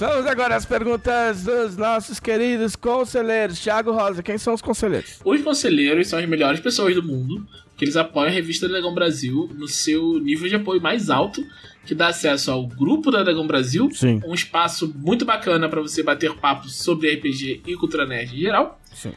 Vamos 0.02 0.26
agora 0.26 0.56
às 0.56 0.66
perguntas 0.66 1.44
dos 1.44 1.76
nossos 1.76 2.18
queridos 2.18 2.74
conselheiros. 2.74 3.60
Thiago 3.60 3.92
Rosa, 3.92 4.20
quem 4.20 4.36
são 4.36 4.52
os 4.52 4.60
conselheiros? 4.60 5.20
Os 5.24 5.40
conselheiros 5.42 6.08
são 6.08 6.18
as 6.18 6.26
melhores 6.26 6.58
pessoas 6.58 6.92
do 6.96 7.04
mundo, 7.04 7.46
que 7.76 7.84
eles 7.84 7.96
apoiam 7.96 8.26
a 8.26 8.30
revista 8.32 8.68
Dragão 8.68 8.92
Brasil 8.92 9.48
no 9.54 9.68
seu 9.68 10.18
nível 10.18 10.48
de 10.48 10.56
apoio 10.56 10.82
mais 10.82 11.08
alto, 11.08 11.46
que 11.86 11.94
dá 11.94 12.08
acesso 12.08 12.50
ao 12.50 12.66
grupo 12.66 13.12
da 13.12 13.22
Dragão 13.22 13.46
Brasil, 13.46 13.88
Sim. 13.92 14.20
um 14.26 14.34
espaço 14.34 14.92
muito 14.92 15.24
bacana 15.24 15.68
para 15.68 15.80
você 15.80 16.02
bater 16.02 16.34
papo 16.34 16.68
sobre 16.68 17.14
RPG 17.14 17.62
e 17.64 17.76
cultura 17.76 18.04
nerd 18.04 18.34
em 18.34 18.40
geral. 18.40 18.80
Sim. 18.92 19.12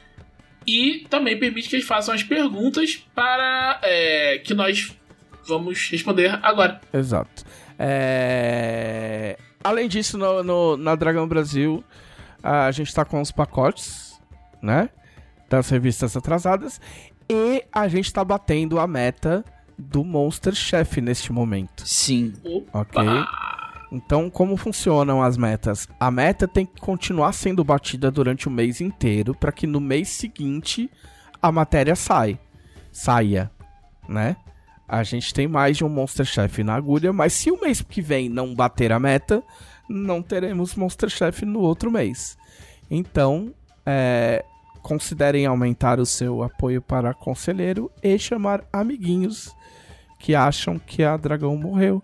E 0.67 1.07
também 1.09 1.35
permite 1.39 1.67
que 1.67 1.77
eles 1.77 1.87
façam 1.87 2.13
as 2.13 2.21
perguntas 2.21 3.03
para 3.15 3.79
é, 3.81 4.37
que 4.37 4.53
nós 4.53 4.95
vamos 5.47 5.89
responder 5.89 6.37
agora. 6.43 6.79
Exato. 6.93 7.43
É, 7.79 9.35
Além 9.65 9.87
disso, 9.87 10.17
no, 10.17 10.43
no- 10.43 10.77
na 10.77 10.95
Dragão 10.95 11.27
Brasil, 11.27 11.83
a 12.43 12.69
gente 12.71 12.93
tá 12.93 13.03
com 13.03 13.19
os 13.21 13.31
pacotes, 13.31 14.19
né? 14.61 14.89
Das 15.49 15.69
revistas 15.69 16.15
atrasadas. 16.15 16.79
E 17.29 17.63
a 17.73 17.87
gente 17.87 18.13
tá 18.13 18.23
batendo 18.23 18.79
a 18.79 18.85
meta 18.85 19.43
do 19.77 20.03
Monster 20.03 20.53
Chef 20.53 21.01
neste 21.01 21.31
momento. 21.33 21.83
Sim. 21.87 22.33
Ok? 22.71 23.01
Então, 23.91 24.29
como 24.29 24.55
funcionam 24.57 25.21
as 25.23 25.37
metas? 25.37 25.87
A 25.99 26.11
meta 26.11 26.47
tem 26.47 26.65
que 26.65 26.79
continuar 26.79 27.31
sendo 27.33 27.63
batida 27.63 28.11
durante 28.11 28.47
o 28.47 28.51
mês 28.51 28.81
inteiro 28.81 29.33
para 29.33 29.51
que 29.51 29.65
no 29.65 29.79
mês 29.79 30.09
seguinte 30.09 30.89
a 31.41 31.51
matéria 31.51 31.95
sai, 31.95 32.39
saia, 32.91 33.51
né? 34.07 34.35
A 34.87 35.03
gente 35.03 35.33
tem 35.33 35.47
mais 35.47 35.77
de 35.77 35.83
um 35.83 35.89
Monster 35.89 36.25
Chef 36.25 36.63
na 36.63 36.75
agulha, 36.75 37.11
mas 37.11 37.33
se 37.33 37.49
o 37.49 37.59
mês 37.59 37.81
que 37.81 38.01
vem 38.01 38.29
não 38.29 38.53
bater 38.53 38.91
a 38.91 38.99
meta, 38.99 39.43
não 39.89 40.21
teremos 40.21 40.75
Monster 40.75 41.09
Chef 41.09 41.43
no 41.43 41.59
outro 41.59 41.91
mês. 41.91 42.37
Então, 42.89 43.53
é, 43.85 44.45
considerem 44.81 45.47
aumentar 45.47 45.99
o 45.99 46.05
seu 46.05 46.43
apoio 46.43 46.81
para 46.81 47.13
conselheiro 47.13 47.91
e 48.03 48.17
chamar 48.19 48.63
amiguinhos 48.71 49.55
que 50.19 50.35
acham 50.35 50.77
que 50.77 51.03
a 51.03 51.17
Dragão 51.17 51.57
morreu 51.57 52.01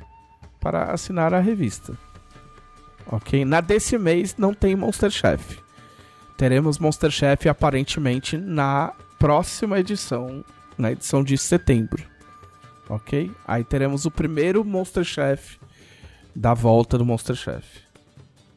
para 0.59 0.91
assinar 0.91 1.33
a 1.33 1.39
revista. 1.39 1.95
Ok? 3.05 3.45
Na 3.45 3.61
desse 3.61 3.97
mês 3.97 4.35
não 4.37 4.53
tem 4.53 4.75
Monster 4.75 5.09
Chef. 5.09 5.59
Teremos 6.37 6.79
Monster 6.79 7.11
Chef 7.11 7.47
aparentemente 7.47 8.37
na 8.37 8.93
próxima 9.19 9.79
edição, 9.79 10.43
na 10.77 10.91
edição 10.91 11.23
de 11.23 11.37
setembro. 11.37 12.10
Ok? 12.93 13.31
Aí 13.47 13.63
teremos 13.63 14.05
o 14.05 14.11
primeiro 14.11 14.65
Monster 14.65 15.03
Chef 15.03 15.57
da 16.35 16.53
volta 16.53 16.97
do 16.97 17.05
Monster 17.05 17.35
Chef. 17.35 17.63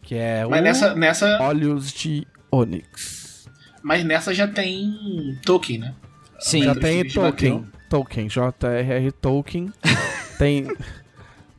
Que 0.02 0.16
é 0.16 0.44
Mas 0.44 0.61
o 0.61 0.62
nessa, 0.65 0.94
nessa, 0.94 1.39
Olhos 1.43 1.93
de 1.93 2.27
Onyx. 2.51 3.48
mas 3.82 4.05
nessa 4.05 4.35
já 4.35 4.48
tem 4.48 5.39
Tolkien, 5.44 5.78
né? 5.78 5.94
Sim. 6.40 6.65
Já 6.65 6.74
tem 6.74 7.06
Tolkien. 7.09 7.65
Tolkien, 7.89 8.28
J.R.R. 8.28 9.12
Tolkien. 9.12 9.73
tem. 10.39 10.66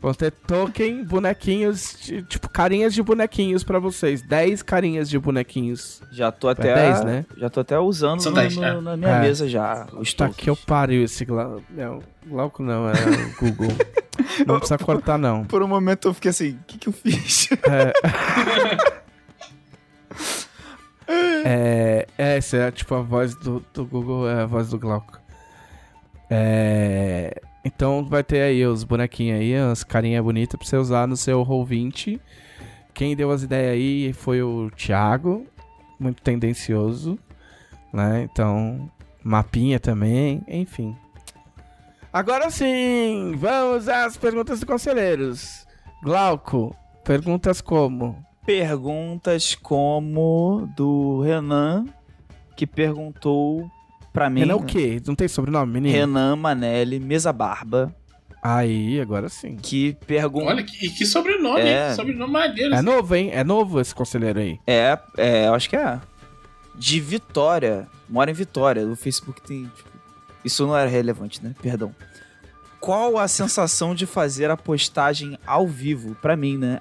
Vão 0.02 0.14
ter 0.14 0.30
token, 0.32 1.04
bonequinhos, 1.04 1.98
de- 2.04 2.22
tipo, 2.24 2.48
carinhas 2.48 2.94
de 2.94 3.02
bonequinhos 3.02 3.64
pra 3.64 3.80
vocês. 3.80 4.22
10 4.22 4.62
carinhas 4.62 5.10
de 5.10 5.18
bonequinhos. 5.18 6.00
Já 6.12 6.32
tô 6.32 6.48
até. 6.48 6.76
10, 6.76 7.04
né? 7.06 7.26
Já 7.38 7.50
tô 7.50 7.62
até 7.62 7.80
usando 7.80 8.22
São 8.22 8.32
no- 8.32 8.38
10, 8.38 8.56
no- 8.56 8.64
é. 8.66 8.82
na 8.82 8.98
minha 8.98 9.10
É. 9.16 9.22
mesa 9.22 9.50
já. 9.50 9.88
Os 9.94 10.14
Tá 10.14 10.30
que 10.30 10.48
eu 10.48 10.56
pariu 10.56 11.04
esse 11.04 11.26
Glauco. 11.26 11.64
Glauco 12.26 12.64
não, 12.64 12.90
é 12.90 12.94
o 12.94 13.40
Google. 13.40 13.76
Não 14.46 14.58
precisa 14.60 14.78
cortar, 14.78 15.18
não. 15.18 15.46
Por 15.46 15.62
um 15.62 15.68
momento 15.68 16.08
eu 16.08 16.14
fiquei 16.14 16.32
assim, 16.32 16.52
o 16.52 16.64
que, 16.66 16.78
que 16.78 16.88
eu 16.90 16.94
fiz? 16.94 17.50
É, 21.08 22.08
é, 22.18 22.36
essa 22.38 22.58
é 22.58 22.72
tipo 22.72 22.96
a 22.96 23.02
voz 23.02 23.36
do, 23.36 23.64
do 23.72 23.86
Google, 23.86 24.28
é 24.28 24.42
a 24.42 24.46
voz 24.48 24.70
do 24.70 24.80
Glauco. 24.80 25.20
É, 26.30 27.40
então 27.64 28.04
vai 28.04 28.24
ter 28.24 28.42
aí 28.42 28.66
os 28.66 28.84
bonequinhos 28.84 29.40
aí, 29.40 29.56
as 29.56 29.84
carinhas 29.84 30.24
bonitas 30.24 30.58
pra 30.58 30.68
você 30.68 30.78
usar 30.78 31.08
no 31.08 31.16
seu 31.16 31.46
Roll20. 31.46 32.20
Quem 32.94 33.16
deu 33.16 33.30
as 33.30 33.44
ideias 33.44 33.74
aí 33.74 34.14
foi 34.14 34.42
o 34.42 34.72
Thiago, 34.72 35.46
muito 36.00 36.22
tendencioso, 36.24 37.20
né? 37.94 38.24
Então, 38.24 38.90
mapinha 39.24 39.80
também, 39.80 40.44
enfim. 40.48 40.96
Agora 42.16 42.50
sim, 42.50 43.34
vamos 43.38 43.90
às 43.90 44.16
perguntas 44.16 44.62
dos 44.62 44.66
conselheiros. 44.66 45.68
Glauco, 46.02 46.74
perguntas 47.04 47.60
como? 47.60 48.26
Perguntas 48.46 49.54
como 49.54 50.72
do 50.78 51.20
Renan, 51.24 51.84
que 52.56 52.66
perguntou 52.66 53.70
pra 54.14 54.30
mim. 54.30 54.40
Renan 54.40 54.56
o 54.56 54.64
quê? 54.64 55.02
Não 55.06 55.14
tem 55.14 55.28
sobrenome, 55.28 55.74
menino? 55.74 55.94
Renan 55.94 56.38
Manelli, 56.38 57.02
Mesa 57.02 57.34
Barba, 57.34 57.94
Aí, 58.42 59.02
agora 59.02 59.28
sim. 59.28 59.58
que 59.58 59.98
pergunta. 60.08 60.46
Olha, 60.46 60.64
que, 60.64 60.86
e 60.86 60.90
que 60.90 61.06
sobrenome, 61.06 61.60
É. 61.64 61.90
hein? 61.90 61.96
Sobrenome 61.96 62.32
maneiro. 62.32 62.76
É 62.76 62.82
novo, 62.82 63.14
hein? 63.14 63.30
É 63.34 63.44
novo 63.44 63.82
esse 63.82 63.94
conselheiro 63.94 64.40
aí. 64.40 64.58
É, 64.66 64.98
é, 65.18 65.48
eu 65.48 65.54
acho 65.54 65.70
que 65.70 65.76
é. 65.76 66.00
De 66.76 67.02
Vitória. 67.02 67.88
Mora 68.08 68.32
em 68.32 68.34
Vitória. 68.34 68.88
O 68.88 68.96
Facebook 68.96 69.42
tem. 69.42 69.66
tipo, 69.76 69.90
isso 70.46 70.66
não 70.66 70.78
era 70.78 70.90
relevante, 70.90 71.44
né? 71.44 71.54
Perdão. 71.62 71.94
Qual 72.80 73.18
a 73.18 73.28
sensação 73.28 73.94
de 73.96 74.06
fazer 74.06 74.50
a 74.52 74.56
postagem 74.56 75.38
ao 75.46 75.68
vivo? 75.68 76.16
Pra 76.22 76.36
mim, 76.38 76.58
né? 76.58 76.80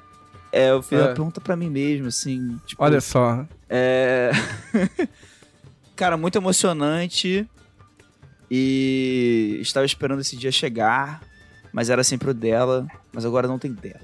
É, 0.52 0.70
eu 0.70 0.82
fiz 0.82 0.98
É. 1.00 1.02
a 1.02 1.06
pergunta 1.06 1.40
pra 1.40 1.56
mim 1.56 1.68
mesmo, 1.70 2.06
assim. 2.08 2.60
Tipo, 2.66 2.84
Olha 2.84 3.00
só. 3.00 3.44
É. 3.68 4.30
Cara, 5.96 6.16
muito 6.16 6.36
emocionante. 6.36 7.48
E 8.50 9.58
estava 9.62 9.86
esperando 9.86 10.20
esse 10.20 10.36
dia 10.36 10.52
chegar, 10.52 11.22
mas 11.72 11.88
era 11.90 12.04
sempre 12.04 12.30
o 12.30 12.34
dela, 12.34 12.86
mas 13.12 13.24
agora 13.24 13.48
não 13.48 13.58
tem 13.58 13.72
dela. 13.72 13.98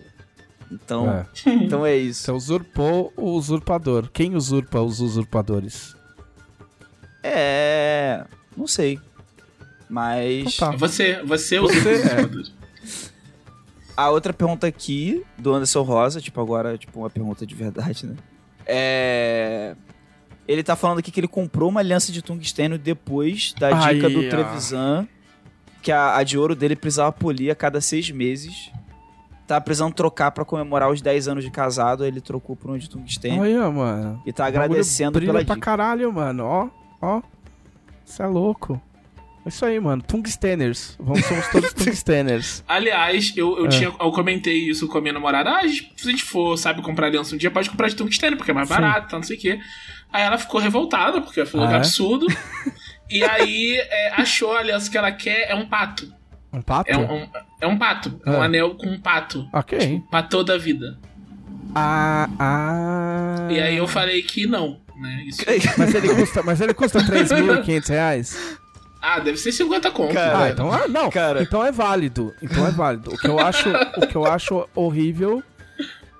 Então, 0.72 1.08
É. 1.08 1.26
então 1.62 1.84
é 1.84 1.94
isso. 1.96 2.22
Você 2.22 2.32
usurpou 2.32 3.12
o 3.16 3.30
usurpador. 3.32 4.08
Quem 4.12 4.34
usurpa 4.34 4.80
os 4.80 5.00
usurpadores? 5.00 5.94
É. 7.22 8.24
Não 8.56 8.66
sei. 8.66 8.98
Mas. 9.90 10.54
Então 10.54 10.70
tá. 10.70 10.76
Você, 10.76 11.20
você, 11.24 11.58
Você 11.58 11.58
usa 11.58 11.90
é. 11.90 12.60
A 13.96 14.08
outra 14.08 14.32
pergunta 14.32 14.66
aqui, 14.66 15.22
do 15.36 15.52
Anderson 15.52 15.82
Rosa, 15.82 16.20
tipo, 16.20 16.40
agora, 16.40 16.78
tipo, 16.78 17.00
uma 17.00 17.10
pergunta 17.10 17.44
de 17.44 17.54
verdade, 17.54 18.06
né? 18.06 18.14
É. 18.64 19.74
Ele 20.48 20.62
tá 20.62 20.74
falando 20.74 21.00
aqui 21.00 21.10
que 21.10 21.20
ele 21.20 21.28
comprou 21.28 21.68
uma 21.68 21.80
aliança 21.80 22.10
de 22.10 22.22
tungstênio 22.22 22.78
depois 22.78 23.52
da 23.58 23.70
dica 23.70 24.06
Aí, 24.06 24.14
do. 24.14 24.28
Trevisan, 24.28 25.06
que 25.82 25.92
a, 25.92 26.16
a 26.16 26.22
de 26.22 26.38
ouro 26.38 26.54
dele 26.54 26.74
precisava 26.76 27.12
polir 27.12 27.50
a 27.50 27.54
cada 27.54 27.80
seis 27.80 28.10
meses. 28.10 28.70
Tá 29.46 29.60
precisando 29.60 29.92
trocar 29.92 30.30
pra 30.30 30.44
comemorar 30.44 30.90
os 30.90 31.02
10 31.02 31.26
anos 31.26 31.44
de 31.44 31.50
casado, 31.50 32.04
ele 32.04 32.20
trocou 32.20 32.54
por 32.54 32.70
um 32.70 32.78
de 32.78 32.88
tungstênio. 32.88 33.42
Olha, 33.42 33.68
mano. 33.68 34.22
E 34.24 34.32
tá 34.32 34.46
agradecendo 34.46 35.18
pela 35.18 35.32
pra 35.32 35.54
dica. 35.54 35.56
caralho, 35.56 36.12
mano. 36.12 36.44
Ó, 36.44 36.68
ó. 37.02 37.20
Isso 38.06 38.22
é 38.22 38.26
louco. 38.26 38.80
É 39.44 39.48
isso 39.48 39.64
aí, 39.64 39.80
mano. 39.80 40.02
Tungsteners. 40.02 40.96
Vamos, 41.00 41.24
somos 41.24 41.48
todos 41.48 41.72
tungsteners. 41.74 42.62
Aliás, 42.68 43.32
eu, 43.36 43.56
eu, 43.58 43.66
É. 43.66 43.68
tinha, 43.68 43.88
eu 43.88 44.12
comentei 44.12 44.68
isso 44.68 44.86
com 44.86 44.98
a 44.98 45.00
minha 45.00 45.14
namorada. 45.14 45.50
Ah, 45.50 45.60
se 45.66 46.08
a 46.08 46.10
gente 46.10 46.22
for, 46.24 46.56
sabe, 46.58 46.82
comprar 46.82 47.06
aliança 47.06 47.34
um 47.34 47.38
dia, 47.38 47.50
pode 47.50 47.70
comprar 47.70 47.88
de 47.88 47.96
tungstênio, 47.96 48.36
porque 48.36 48.50
é 48.50 48.54
mais 48.54 48.68
Sim. 48.68 48.74
barato, 48.74 49.08
tá, 49.08 49.16
não 49.16 49.22
sei 49.22 49.36
o 49.36 49.40
quê. 49.40 49.58
Aí 50.12 50.22
ela 50.22 50.36
ficou 50.36 50.60
revoltada, 50.60 51.20
porque 51.22 51.44
falou 51.46 51.66
Ah, 51.66 51.70
que 51.70 51.74
é 51.74 51.78
absurdo. 51.78 52.26
e 53.08 53.24
aí 53.24 53.76
é, 53.78 54.12
achou 54.20 54.54
a 54.54 54.58
aliança 54.60 54.90
que 54.90 54.98
ela 54.98 55.10
quer 55.12 55.50
é 55.50 55.54
um 55.54 55.66
pato. 55.66 56.12
Um 56.52 56.60
pato? 56.60 56.90
É 56.90 56.98
um, 56.98 57.22
um- 57.22 57.28
é 57.60 57.66
um 57.66 57.78
pato. 57.78 58.20
É 58.26 58.30
um 58.30 58.42
anel 58.42 58.74
com 58.74 58.88
um 58.88 59.00
pato. 59.00 59.48
Ok. 59.52 60.02
Pra 60.10 60.22
toda 60.22 60.54
a 60.54 60.58
vida. 60.58 60.98
Ah, 61.74 62.28
ah. 62.38 63.48
E 63.50 63.60
aí 63.60 63.76
eu 63.76 63.86
falei 63.86 64.20
que 64.22 64.46
não, 64.46 64.80
né? 65.00 65.22
Isso... 65.26 65.42
Mas 65.78 65.94
ele 65.94 66.14
custa, 66.14 66.42
mas 66.42 66.60
ele 66.60 66.74
custa 66.74 66.98
3.500 67.00 67.88
reais? 67.88 68.58
Ah, 69.02 69.18
deve 69.18 69.38
ser 69.38 69.52
50 69.52 69.90
conto. 69.90 70.12
Cara, 70.12 70.38
Ah, 70.44 70.50
então 70.50 70.70
ah, 70.72 70.86
não. 70.88 71.08
Cara. 71.10 71.42
Então 71.42 71.64
é 71.64 71.72
válido. 71.72 72.34
Então 72.42 72.66
é 72.66 72.70
válido. 72.70 73.12
O 73.12 73.16
que 73.16 73.28
eu 73.28 73.38
acho, 73.38 73.68
o 73.96 74.06
que 74.06 74.16
eu 74.16 74.26
acho 74.26 74.68
horrível 74.74 75.42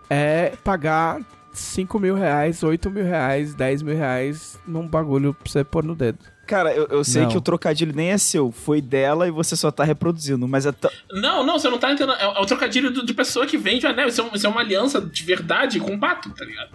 é 0.08 0.54
pagar 0.64 1.20
5 1.52 1.98
mil 1.98 2.14
reais, 2.14 2.62
8 2.62 2.90
mil 2.90 3.04
reais, 3.04 3.54
10 3.54 3.82
mil 3.82 3.96
reais 3.96 4.58
num 4.66 4.86
bagulho 4.86 5.34
pra 5.34 5.50
você 5.50 5.62
pôr 5.64 5.84
no 5.84 5.94
dedo. 5.94 6.18
Cara, 6.46 6.74
eu, 6.74 6.86
eu 6.90 7.04
sei 7.04 7.22
Não. 7.22 7.28
que 7.28 7.36
o 7.36 7.40
trocadilho 7.40 7.94
nem 7.94 8.10
é 8.10 8.18
seu, 8.18 8.50
foi 8.50 8.80
dela 8.80 9.28
e 9.28 9.30
você 9.30 9.54
só 9.54 9.70
tá 9.70 9.84
reproduzindo, 9.84 10.48
mas 10.48 10.66
é 10.66 10.72
tão. 10.72 10.90
Não, 11.12 11.46
não, 11.46 11.58
você 11.60 11.68
não 11.70 11.78
tá 11.78 11.92
entendendo. 11.92 12.14
É, 12.18 12.24
é 12.24 12.40
o 12.40 12.46
trocadilho 12.46 12.90
do- 12.90 13.06
de 13.06 13.14
pessoa 13.14 13.46
que 13.46 13.56
vende 13.56 13.86
o 13.86 13.88
anel. 13.88 14.08
Isso 14.08 14.20
é, 14.20 14.24
um- 14.24 14.34
isso 14.34 14.46
é 14.46 14.50
uma 14.50 14.60
aliança 14.60 15.00
de 15.00 15.22
verdade 15.22 15.78
com 15.78 15.92
um 15.92 15.98
pato, 15.98 16.28
tá 16.30 16.44
ligado? 16.44 16.70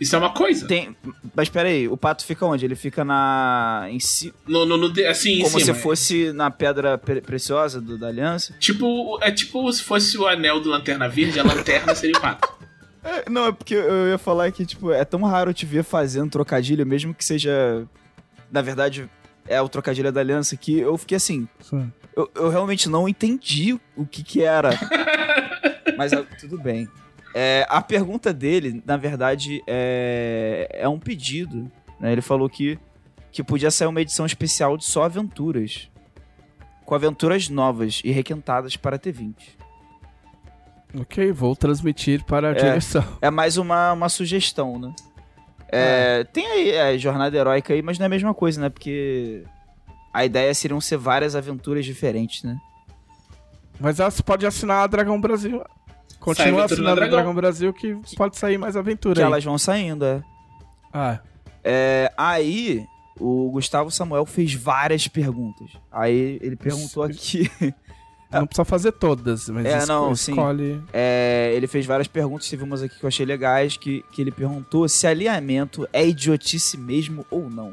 Isso 0.00 0.16
é 0.16 0.18
uma 0.18 0.32
coisa. 0.32 0.66
Tem... 0.66 0.96
Mas 1.36 1.48
pera 1.50 1.68
aí, 1.68 1.86
o 1.86 1.96
pato 1.96 2.24
fica 2.24 2.46
onde? 2.46 2.64
Ele 2.64 2.74
fica 2.74 3.04
na. 3.04 3.86
em 3.90 4.00
si. 4.00 4.32
No, 4.48 4.64
no, 4.64 4.76
no 4.76 5.06
assim, 5.06 5.40
em 5.40 5.42
Como 5.42 5.60
cima. 5.60 5.74
se 5.74 5.80
fosse 5.82 6.32
na 6.32 6.50
pedra 6.50 6.96
pre- 6.96 7.20
preciosa 7.20 7.80
do- 7.80 7.98
da 7.98 8.08
aliança? 8.08 8.54
Tipo, 8.58 9.18
é 9.22 9.30
tipo 9.30 9.70
se 9.72 9.82
fosse 9.82 10.16
o 10.16 10.26
anel 10.26 10.58
do 10.60 10.70
Lanterna 10.70 11.06
Verde, 11.08 11.38
a 11.38 11.44
lanterna 11.44 11.94
seria 11.94 12.16
o 12.16 12.20
pato. 12.20 12.48
É, 13.02 13.30
não, 13.30 13.46
é 13.46 13.52
porque 13.52 13.74
eu 13.74 14.08
ia 14.08 14.18
falar 14.18 14.52
que, 14.52 14.66
tipo, 14.66 14.92
é 14.92 15.06
tão 15.06 15.22
raro 15.22 15.54
te 15.54 15.64
ver 15.64 15.82
fazendo 15.82 16.30
trocadilho, 16.30 16.84
mesmo 16.86 17.14
que 17.14 17.24
seja. 17.24 17.86
Na 18.52 18.60
verdade, 18.60 19.08
é 19.48 19.58
o 19.62 19.70
trocadilho 19.70 20.12
da 20.12 20.20
aliança, 20.20 20.54
que 20.54 20.78
eu 20.80 20.98
fiquei 20.98 21.16
assim. 21.16 21.48
Sim. 21.62 21.90
Eu, 22.14 22.30
eu 22.34 22.50
realmente 22.50 22.90
não 22.90 23.08
entendi 23.08 23.72
o 23.96 24.04
que 24.04 24.22
que 24.22 24.42
era. 24.42 24.78
Mas 25.96 26.12
ah, 26.12 26.24
tudo 26.38 26.58
bem. 26.58 26.86
É, 27.34 27.64
a 27.68 27.80
pergunta 27.80 28.32
dele, 28.32 28.82
na 28.84 28.96
verdade, 28.96 29.62
é, 29.66 30.68
é 30.72 30.88
um 30.88 30.98
pedido. 30.98 31.70
né? 32.00 32.12
Ele 32.12 32.20
falou 32.22 32.48
que, 32.48 32.78
que 33.30 33.42
podia 33.42 33.70
sair 33.70 33.86
uma 33.88 34.00
edição 34.00 34.26
especial 34.26 34.76
de 34.76 34.84
só 34.84 35.04
aventuras. 35.04 35.88
Com 36.84 36.94
aventuras 36.94 37.48
novas 37.48 38.00
e 38.04 38.10
requentadas 38.10 38.76
para 38.76 38.98
T20. 38.98 39.34
Ok, 40.98 41.30
vou 41.30 41.54
transmitir 41.54 42.24
para 42.24 42.48
a 42.48 42.50
É. 42.50 42.54
direção. 42.54 43.04
É 43.22 43.30
mais 43.30 43.56
uma, 43.56 43.92
uma 43.92 44.08
sugestão, 44.08 44.76
né? 44.76 44.92
É, 45.68 46.24
Tem 46.24 46.44
aí 46.48 46.70
é, 46.70 46.98
Jornada 46.98 47.36
Heróica 47.36 47.72
aí, 47.72 47.80
mas 47.80 47.96
não 47.96 48.04
é 48.04 48.06
a 48.06 48.10
mesma 48.10 48.34
coisa, 48.34 48.60
né? 48.60 48.68
Porque 48.68 49.44
a 50.12 50.24
ideia 50.24 50.52
seriam 50.52 50.80
ser 50.80 50.96
várias 50.96 51.36
aventuras 51.36 51.84
diferentes, 51.86 52.42
né? 52.42 52.56
Mas 53.78 54.00
ela 54.00 54.10
pode 54.26 54.44
assinar 54.44 54.82
a 54.82 54.86
Dragão 54.88 55.20
Brasil. 55.20 55.62
Continua 56.20 56.64
assinando 56.66 56.96
Dragão. 56.96 57.16
Dragão 57.16 57.34
Brasil 57.34 57.72
que 57.72 57.96
pode 58.16 58.36
sair 58.36 58.58
mais 58.58 58.76
aventura 58.76 59.14
Que 59.14 59.20
aí. 59.22 59.26
elas 59.26 59.42
vão 59.42 59.56
saindo, 59.58 60.04
é. 60.04 60.22
Ah, 60.92 61.18
É, 61.64 62.12
aí, 62.16 62.86
o 63.18 63.50
Gustavo 63.50 63.90
Samuel 63.90 64.24
fez 64.26 64.54
várias 64.54 65.08
perguntas. 65.08 65.70
Aí 65.90 66.38
ele 66.42 66.56
perguntou 66.56 67.02
aqui. 67.02 67.50
não 68.30 68.46
precisa 68.46 68.64
fazer 68.64 68.92
todas, 68.92 69.48
mas 69.48 69.66
É, 69.66 69.86
não, 69.86 70.14
sim. 70.14 70.32
escolhe. 70.32 70.80
é, 70.92 71.50
ele 71.54 71.66
fez 71.66 71.84
várias 71.86 72.06
perguntas, 72.06 72.48
teve 72.48 72.62
umas 72.64 72.82
aqui 72.82 72.96
que 72.98 73.04
eu 73.04 73.08
achei 73.08 73.26
legais, 73.26 73.76
que, 73.76 74.04
que 74.12 74.20
ele 74.22 74.30
perguntou 74.30 74.88
se 74.88 75.06
alinhamento 75.06 75.88
é 75.92 76.06
idiotice 76.06 76.76
mesmo 76.78 77.26
ou 77.30 77.50
não. 77.50 77.72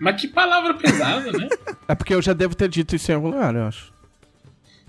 Mas 0.00 0.20
que 0.20 0.28
palavra 0.28 0.74
pesada, 0.74 1.30
né? 1.32 1.48
É 1.86 1.94
porque 1.94 2.14
eu 2.14 2.22
já 2.22 2.32
devo 2.32 2.54
ter 2.54 2.66
dito 2.68 2.96
isso 2.96 3.12
em 3.12 3.14
algum 3.14 3.28
lugar, 3.28 3.54
eu 3.54 3.64
acho. 3.66 3.92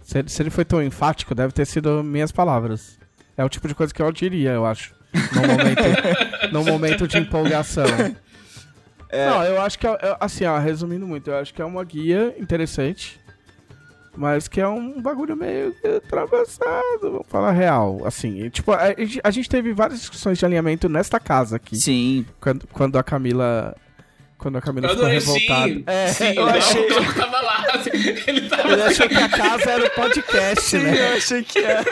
Se 0.05 0.19
ele, 0.19 0.29
se 0.29 0.39
ele 0.43 0.51
foi 0.51 0.63
tão 0.63 0.83
enfático, 0.83 1.33
deve 1.33 1.51
ter 1.51 1.65
sido 1.65 2.03
minhas 2.03 2.31
palavras. 2.31 2.99
É 3.35 3.43
o 3.43 3.49
tipo 3.49 3.67
de 3.67 3.73
coisa 3.73 3.91
que 3.91 3.99
eu 4.01 4.11
diria, 4.11 4.51
eu 4.51 4.63
acho. 4.63 4.93
No 5.33 5.41
momento, 5.47 5.83
no 6.53 6.63
momento 6.63 7.07
de 7.07 7.17
empolgação. 7.17 7.85
Não, 9.11 9.43
eu 9.43 9.59
acho 9.61 9.79
que, 9.79 9.87
é- 9.87 9.97
é- 9.99 10.17
assim, 10.19 10.45
ó, 10.45 10.59
resumindo 10.59 11.07
muito, 11.07 11.29
eu 11.31 11.37
acho 11.37 11.51
que 11.53 11.61
é 11.61 11.65
uma 11.65 11.83
guia 11.83 12.35
interessante, 12.37 13.19
mas 14.15 14.47
que 14.47 14.61
é 14.61 14.67
um 14.67 15.01
bagulho 15.01 15.35
meio 15.35 15.73
que 15.73 15.87
atravessado, 15.87 17.01
vamos 17.01 17.27
falar 17.27 17.51
real. 17.51 18.01
Assim, 18.05 18.47
tipo, 18.49 18.73
a, 18.73 18.81
a 19.23 19.31
gente 19.31 19.49
teve 19.49 19.73
várias 19.73 20.01
discussões 20.01 20.37
de 20.37 20.45
alinhamento 20.45 20.87
nesta 20.87 21.19
casa 21.19 21.55
aqui 21.55 21.75
Sim. 21.77 22.25
quando, 22.39 22.67
quando 22.67 22.97
a 22.99 23.03
Camila 23.03 23.75
Quando 24.45 24.57
a 24.57 24.61
Camila 24.61 24.85
Eu 24.85 24.91
ficou 24.91 25.05
adorei, 25.05 25.21
sim. 25.21 25.39
revoltada. 25.39 25.83
É, 25.91 26.07
sim, 26.09 26.33
eu 26.35 26.43
o 26.45 26.49
achei, 26.49 26.87
Glauco 26.87 27.13
tava 27.15 27.41
lá. 27.41 27.65
Ele 28.27 28.41
tava, 28.47 28.71
ele 28.73 28.81
achou 28.83 29.07
que 29.09 29.15
a 29.15 29.27
casa 29.29 29.71
era 29.71 29.85
o 29.87 29.89
podcast, 29.89 30.77
né? 30.77 31.11
Eu 31.11 31.17
achei 31.17 31.43
que 31.43 31.57
era. 31.59 31.83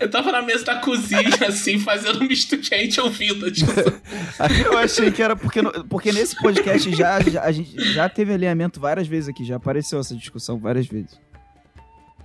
eu 0.00 0.08
tava 0.08 0.30
na 0.30 0.42
mesa 0.42 0.64
da 0.64 0.76
cozinha, 0.76 1.28
assim, 1.48 1.80
fazendo 1.80 2.22
um 2.22 2.28
misto 2.28 2.56
quente 2.58 3.00
ouvindo 3.00 3.50
discussão. 3.50 3.92
Eu 4.64 4.78
achei 4.78 5.10
que 5.10 5.20
era 5.22 5.34
porque, 5.34 5.60
no- 5.60 5.84
porque 5.86 6.12
nesse 6.12 6.36
podcast 6.36 6.94
já, 6.94 7.20
já- 7.20 7.42
a 7.42 7.50
gente 7.50 7.76
já 7.94 8.08
teve 8.08 8.32
alinhamento 8.32 8.78
várias 8.80 9.08
vezes 9.08 9.28
aqui, 9.28 9.44
já 9.44 9.56
apareceu 9.56 9.98
essa 9.98 10.14
discussão 10.14 10.56
várias 10.58 10.86
vezes. 10.86 11.18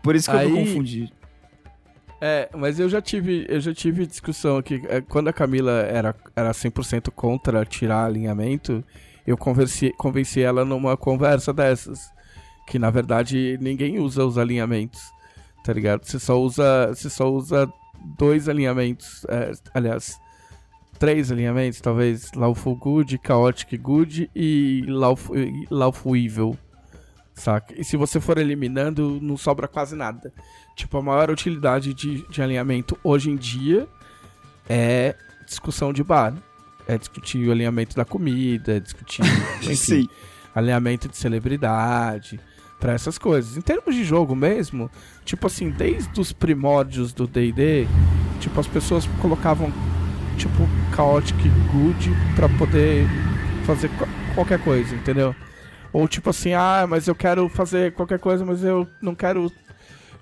Por 0.04 0.16
isso 0.16 0.30
que 0.30 0.36
eu 0.36 0.40
me 0.50 0.60
Aí- 0.60 0.66
confundi. 0.66 1.12
É, 2.22 2.48
mas 2.56 2.80
eu 2.80 2.88
já 2.88 3.02
tive, 3.02 3.46
eu 3.50 3.60
já 3.60 3.74
tive 3.74 4.06
discussão 4.06 4.58
aqui. 4.58 4.82
é, 4.88 5.02
Quando 5.02 5.28
a 5.30 5.34
Camila 5.34 5.72
era, 5.82 6.16
era 6.36 6.52
100% 6.52 7.10
contra 7.12 7.66
tirar 7.66 8.06
alinhamento, 8.06 8.84
eu 9.26 9.38
conversi, 9.38 9.94
convenci 9.98 10.42
ela 10.42 10.66
numa 10.66 10.98
conversa 10.98 11.54
dessas. 11.54 12.12
Que 12.68 12.80
na 12.80 12.90
verdade 12.90 13.58
ninguém 13.62 14.00
usa 14.00 14.26
os 14.26 14.38
alinhamentos, 14.38 15.02
tá 15.64 15.74
ligado? 15.74 16.06
Você 16.06 16.20
só 16.20 16.40
usa, 16.40 16.88
você 16.88 17.10
só 17.10 17.32
usa 17.32 17.72
dois 18.18 18.48
alinhamentos. 18.48 19.26
é, 19.30 19.52
aliás, 19.74 20.20
três 20.98 21.32
alinhamentos, 21.32 21.82
talvez. 21.82 22.32
Lawful 22.34 22.76
Good, 22.76 23.20
Chaotic 23.26 23.78
Good 23.78 24.30
e 24.36 24.84
e 24.86 25.66
Lawful 25.70 26.16
Evil. 26.16 26.58
Saca? 27.34 27.74
E 27.80 27.84
se 27.84 27.98
você 27.98 28.20
for 28.20 28.38
eliminando, 28.38 29.20
não 29.22 29.36
sobra 29.36 29.68
quase 29.68 29.96
nada. 29.96 30.32
Tipo, 30.76 30.98
a 30.98 31.02
maior 31.02 31.32
utilidade 31.32 31.94
de, 31.94 32.28
de 32.30 32.42
alinhamento 32.42 32.98
hoje 33.04 33.32
em 33.32 33.36
dia 33.36 33.88
é 34.70 35.16
discussão 35.46 35.92
de 35.92 36.04
bar. 36.04 36.36
É 36.94 36.98
discutir 36.98 37.48
o 37.48 37.52
alinhamento 37.52 37.96
da 37.96 38.04
comida, 38.04 38.74
é 38.76 38.80
discutir, 38.80 39.22
enfim, 39.62 39.76
Sim. 39.76 40.10
alinhamento 40.54 41.08
de 41.08 41.16
celebridade, 41.16 42.40
pra 42.80 42.94
essas 42.94 43.18
coisas. 43.18 43.56
Em 43.56 43.62
termos 43.62 43.96
de 43.96 44.04
jogo 44.04 44.36
mesmo, 44.36 44.90
tipo 45.24 45.48
assim, 45.48 45.70
desde 45.70 46.20
os 46.20 46.34
primórdios 46.34 47.14
do 47.14 47.28
D&D, 47.28 47.88
tipo, 48.40 48.60
as 48.60 48.68
pessoas 48.68 49.06
colocavam, 49.22 49.72
tipo, 50.38 50.68
Chaotic 50.96 51.38
Good 51.72 52.10
pra 52.36 52.50
poder 52.50 53.06
fazer 53.64 53.90
qual- 53.98 54.10
qualquer 54.36 54.60
coisa, 54.64 54.94
entendeu? 54.96 55.36
Ou 55.94 56.08
tipo 56.08 56.30
assim, 56.30 56.54
ah, 56.54 56.86
mas 56.90 57.08
eu 57.08 57.14
quero 57.16 57.48
fazer 57.50 57.94
qualquer 57.94 58.18
coisa, 58.20 58.44
mas 58.46 58.64
eu 58.64 58.88
não 59.02 59.14
quero. 59.14 59.52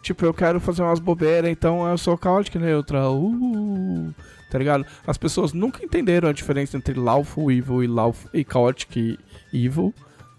Tipo, 0.02 0.26
eu 0.26 0.34
quero 0.34 0.60
fazer 0.60 0.82
umas 0.82 1.00
bobeiras, 1.00 1.50
então 1.52 1.86
eu 1.88 1.98
sou 1.98 2.18
Chaotic 2.22 2.56
neutra. 2.56 3.10
Uh, 3.10 4.14
tá 4.50 4.58
ligado? 4.58 4.86
As 5.06 5.18
pessoas 5.18 5.54
nunca 5.54 5.84
entenderam 5.84 6.30
a 6.30 6.34
diferença 6.34 6.78
entre 6.78 6.94
Lawful 6.94 7.52
Evil 7.52 7.84
e, 7.84 7.88
lawful, 7.88 8.30
e 8.34 8.46
Chaotic 8.50 9.20
Evil. 9.54 9.94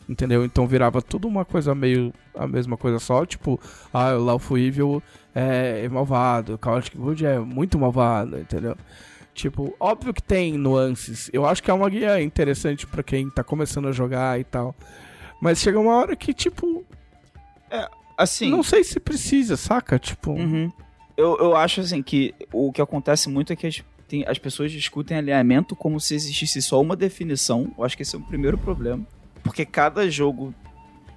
Entendeu? 0.08 0.44
Então 0.44 0.66
virava 0.66 1.00
tudo 1.00 1.28
uma 1.28 1.44
coisa 1.44 1.74
meio. 1.74 2.12
a 2.34 2.46
mesma 2.46 2.76
coisa 2.76 2.98
só. 2.98 3.24
Tipo, 3.24 3.60
ah, 3.92 4.14
o 4.14 4.24
Lawful 4.24 4.58
Evil 4.58 5.02
é, 5.34 5.82
é 5.84 5.88
malvado, 5.88 6.54
o 6.54 6.58
Chaotic 6.62 6.96
Good 6.96 7.24
é 7.24 7.38
muito 7.38 7.78
malvado, 7.78 8.38
entendeu? 8.38 8.76
Tipo, 9.32 9.74
óbvio 9.78 10.12
que 10.12 10.22
tem 10.22 10.58
nuances. 10.58 11.30
Eu 11.32 11.46
acho 11.46 11.62
que 11.62 11.70
é 11.70 11.74
uma 11.74 11.88
guia 11.88 12.20
interessante 12.20 12.86
pra 12.86 13.02
quem 13.02 13.30
tá 13.30 13.44
começando 13.44 13.86
a 13.86 13.92
jogar 13.92 14.40
e 14.40 14.44
tal. 14.44 14.74
Mas 15.40 15.60
chega 15.60 15.78
uma 15.78 15.94
hora 15.94 16.16
que, 16.16 16.34
tipo, 16.34 16.84
Assim, 18.20 18.50
não 18.50 18.62
sei 18.62 18.84
se 18.84 19.00
precisa, 19.00 19.56
saca? 19.56 19.98
Tipo, 19.98 20.32
Uhum. 20.32 20.70
Eu, 21.16 21.36
eu 21.38 21.56
acho 21.56 21.82
assim 21.82 22.02
que 22.02 22.34
o 22.50 22.72
que 22.72 22.80
acontece 22.80 23.28
muito 23.28 23.52
é 23.52 23.56
que 23.56 23.66
tem- 24.10 24.24
as 24.26 24.38
pessoas 24.38 24.72
discutem 24.72 25.16
alinhamento 25.16 25.76
como 25.76 26.00
se 26.00 26.14
existisse 26.16 26.60
só 26.60 26.80
uma 26.80 26.96
definição. 26.96 27.72
Eu 27.78 27.84
acho 27.84 27.96
que 27.96 28.02
esse 28.02 28.16
é 28.16 28.18
o 28.18 28.22
primeiro 28.22 28.58
problema. 28.58 29.06
Porque 29.44 29.64
cada 29.64 30.10
jogo 30.10 30.52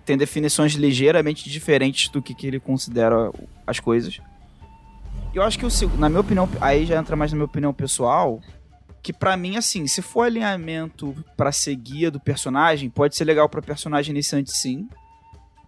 tem 0.05 0.15
definições 0.15 0.73
ligeiramente 0.73 1.49
diferentes 1.49 2.09
do 2.09 2.21
que, 2.21 2.35
que 2.35 2.45
ele 2.45 2.59
considera 2.59 3.31
as 3.65 3.79
coisas. 3.79 4.19
Eu 5.33 5.41
acho 5.41 5.57
que, 5.57 5.65
o, 5.65 5.69
na 5.97 6.07
minha 6.07 6.21
opinião, 6.21 6.47
aí 6.61 6.85
já 6.85 6.99
entra 6.99 7.15
mais 7.15 7.31
na 7.31 7.37
minha 7.37 7.45
opinião 7.45 7.73
pessoal, 7.73 8.39
que 9.01 9.11
pra 9.11 9.35
mim, 9.35 9.57
assim, 9.57 9.87
se 9.87 10.01
for 10.01 10.21
alinhamento 10.23 11.15
pra 11.35 11.51
ser 11.51 11.75
guia 11.75 12.11
do 12.11 12.19
personagem, 12.19 12.89
pode 12.89 13.15
ser 13.15 13.25
legal 13.25 13.49
pra 13.49 13.61
personagem 13.61 14.11
iniciante 14.11 14.51
sim. 14.55 14.87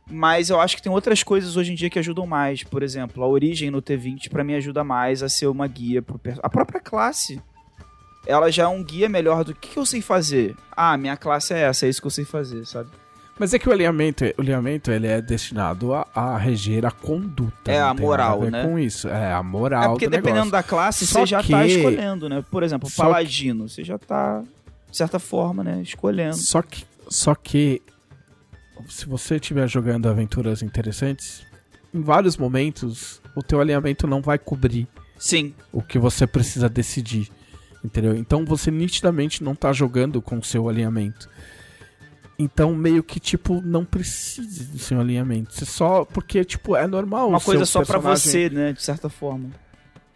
Mas 0.10 0.50
eu 0.50 0.60
acho 0.62 0.76
que 0.76 0.82
tem 0.84 0.92
outras 0.92 1.24
coisas 1.24 1.58
hoje 1.58 1.72
em 1.72 1.76
dia 1.76 1.90
que 1.90 1.98
ajudam 2.00 2.28
mais. 2.28 2.64
Por 2.64 2.84
exemplo, 2.84 3.24
a 3.24 3.28
origem 3.28 3.72
no 3.72 3.82
T20 3.82 4.30
pra 4.30 4.44
mim 4.44 4.54
ajuda 4.54 4.84
mais 4.84 5.24
a 5.24 5.30
ser 5.30 5.48
uma 5.48 5.68
guia 5.68 6.02
pro 6.02 6.20
A 6.44 6.50
própria 6.50 6.80
classe. 6.80 7.42
Ela 8.28 8.52
já 8.52 8.64
é 8.64 8.68
um 8.68 8.84
guia 8.84 9.08
melhor 9.10 9.44
do 9.44 9.54
que, 9.54 9.70
que 9.70 9.78
eu 9.78 9.86
sei 9.86 10.02
fazer. 10.02 10.56
Ah, 10.76 10.98
minha 10.98 11.16
classe 11.18 11.54
é 11.54 11.62
essa, 11.62 11.86
é 11.86 11.90
isso 11.90 12.02
que 12.02 12.08
eu 12.08 12.12
sei 12.12 12.26
fazer, 12.26 12.66
sabe? 12.66 12.90
Mas 13.38 13.54
é 13.54 13.60
que 13.60 13.68
o 13.68 13.72
alinhamento, 13.72 14.24
o 14.38 14.42
alinhamento 14.42 14.90
ele 14.92 15.08
é 15.08 15.22
destinado 15.22 15.94
a, 15.94 16.08
a 16.16 16.38
reger 16.38 16.86
a 16.86 16.92
conduta. 16.92 17.70
É, 17.72 17.80
a 17.82 17.94
moral, 17.94 18.42
né? 18.44 18.64
com 18.64 18.80
isso. 18.80 19.08
É, 19.10 19.34
a 19.34 19.44
moral 19.44 19.84
é 19.84 19.88
porque 19.90 20.08
do 20.08 20.12
dependendo 20.12 20.46
negócio. 20.46 20.52
da 20.52 20.64
classe, 20.64 21.06
Só 21.06 21.20
você 21.20 21.26
já 21.26 21.44
tá 21.44 21.64
que- 21.64 21.68
escolhendo, 21.76 22.30
né? 22.30 22.44
Por 22.50 22.64
exemplo, 22.64 22.90
paladino, 22.96 23.68
você 23.68 23.84
já 23.84 23.98
tá, 23.98 24.42
de 24.90 24.96
certa 24.98 25.20
forma, 25.20 25.64
né, 25.64 25.82
escolhendo. 25.82 26.38
Só 26.38 26.62
que, 26.62 26.86
só 27.10 27.36
que 27.36 27.82
se 28.88 29.06
você 29.06 29.36
estiver 29.36 29.68
jogando 29.68 30.08
aventuras 30.08 30.62
interessantes, 30.62 31.46
em 31.94 32.02
vários 32.02 32.38
momentos 32.38 33.22
o 33.36 33.42
teu 33.44 33.60
alinhamento 33.60 34.08
não 34.08 34.22
vai 34.22 34.38
cobrir 34.38 34.88
Sim, 35.18 35.54
o 35.72 35.82
que 35.82 35.98
você 35.98 36.28
precisa 36.28 36.68
decidir. 36.70 37.30
Entendeu? 37.84 38.16
Então 38.16 38.44
você 38.46 38.72
nitidamente 38.72 39.44
não 39.44 39.54
tá 39.56 39.72
jogando 39.72 40.22
com 40.22 40.38
o 40.40 40.44
seu 40.44 40.68
alinhamento. 40.68 41.30
Então, 42.38 42.76
meio 42.76 43.02
que, 43.02 43.18
tipo, 43.18 43.62
não 43.62 43.86
precisa 43.86 44.66
do 44.66 44.78
seu 44.78 45.00
alinhamento. 45.00 45.54
Você 45.54 45.66
só. 45.66 46.04
Porque, 46.04 46.44
tipo, 46.44 46.76
é 46.76 46.86
normal. 46.86 47.30
uma 47.30 47.40
coisa 47.40 47.66
só 47.66 47.80
pra 47.86 47.94
personagem- 48.00 48.24
você, 48.32 48.50
né, 48.50 48.74
de 48.74 48.84
certa 48.84 49.08
forma. 49.08 49.52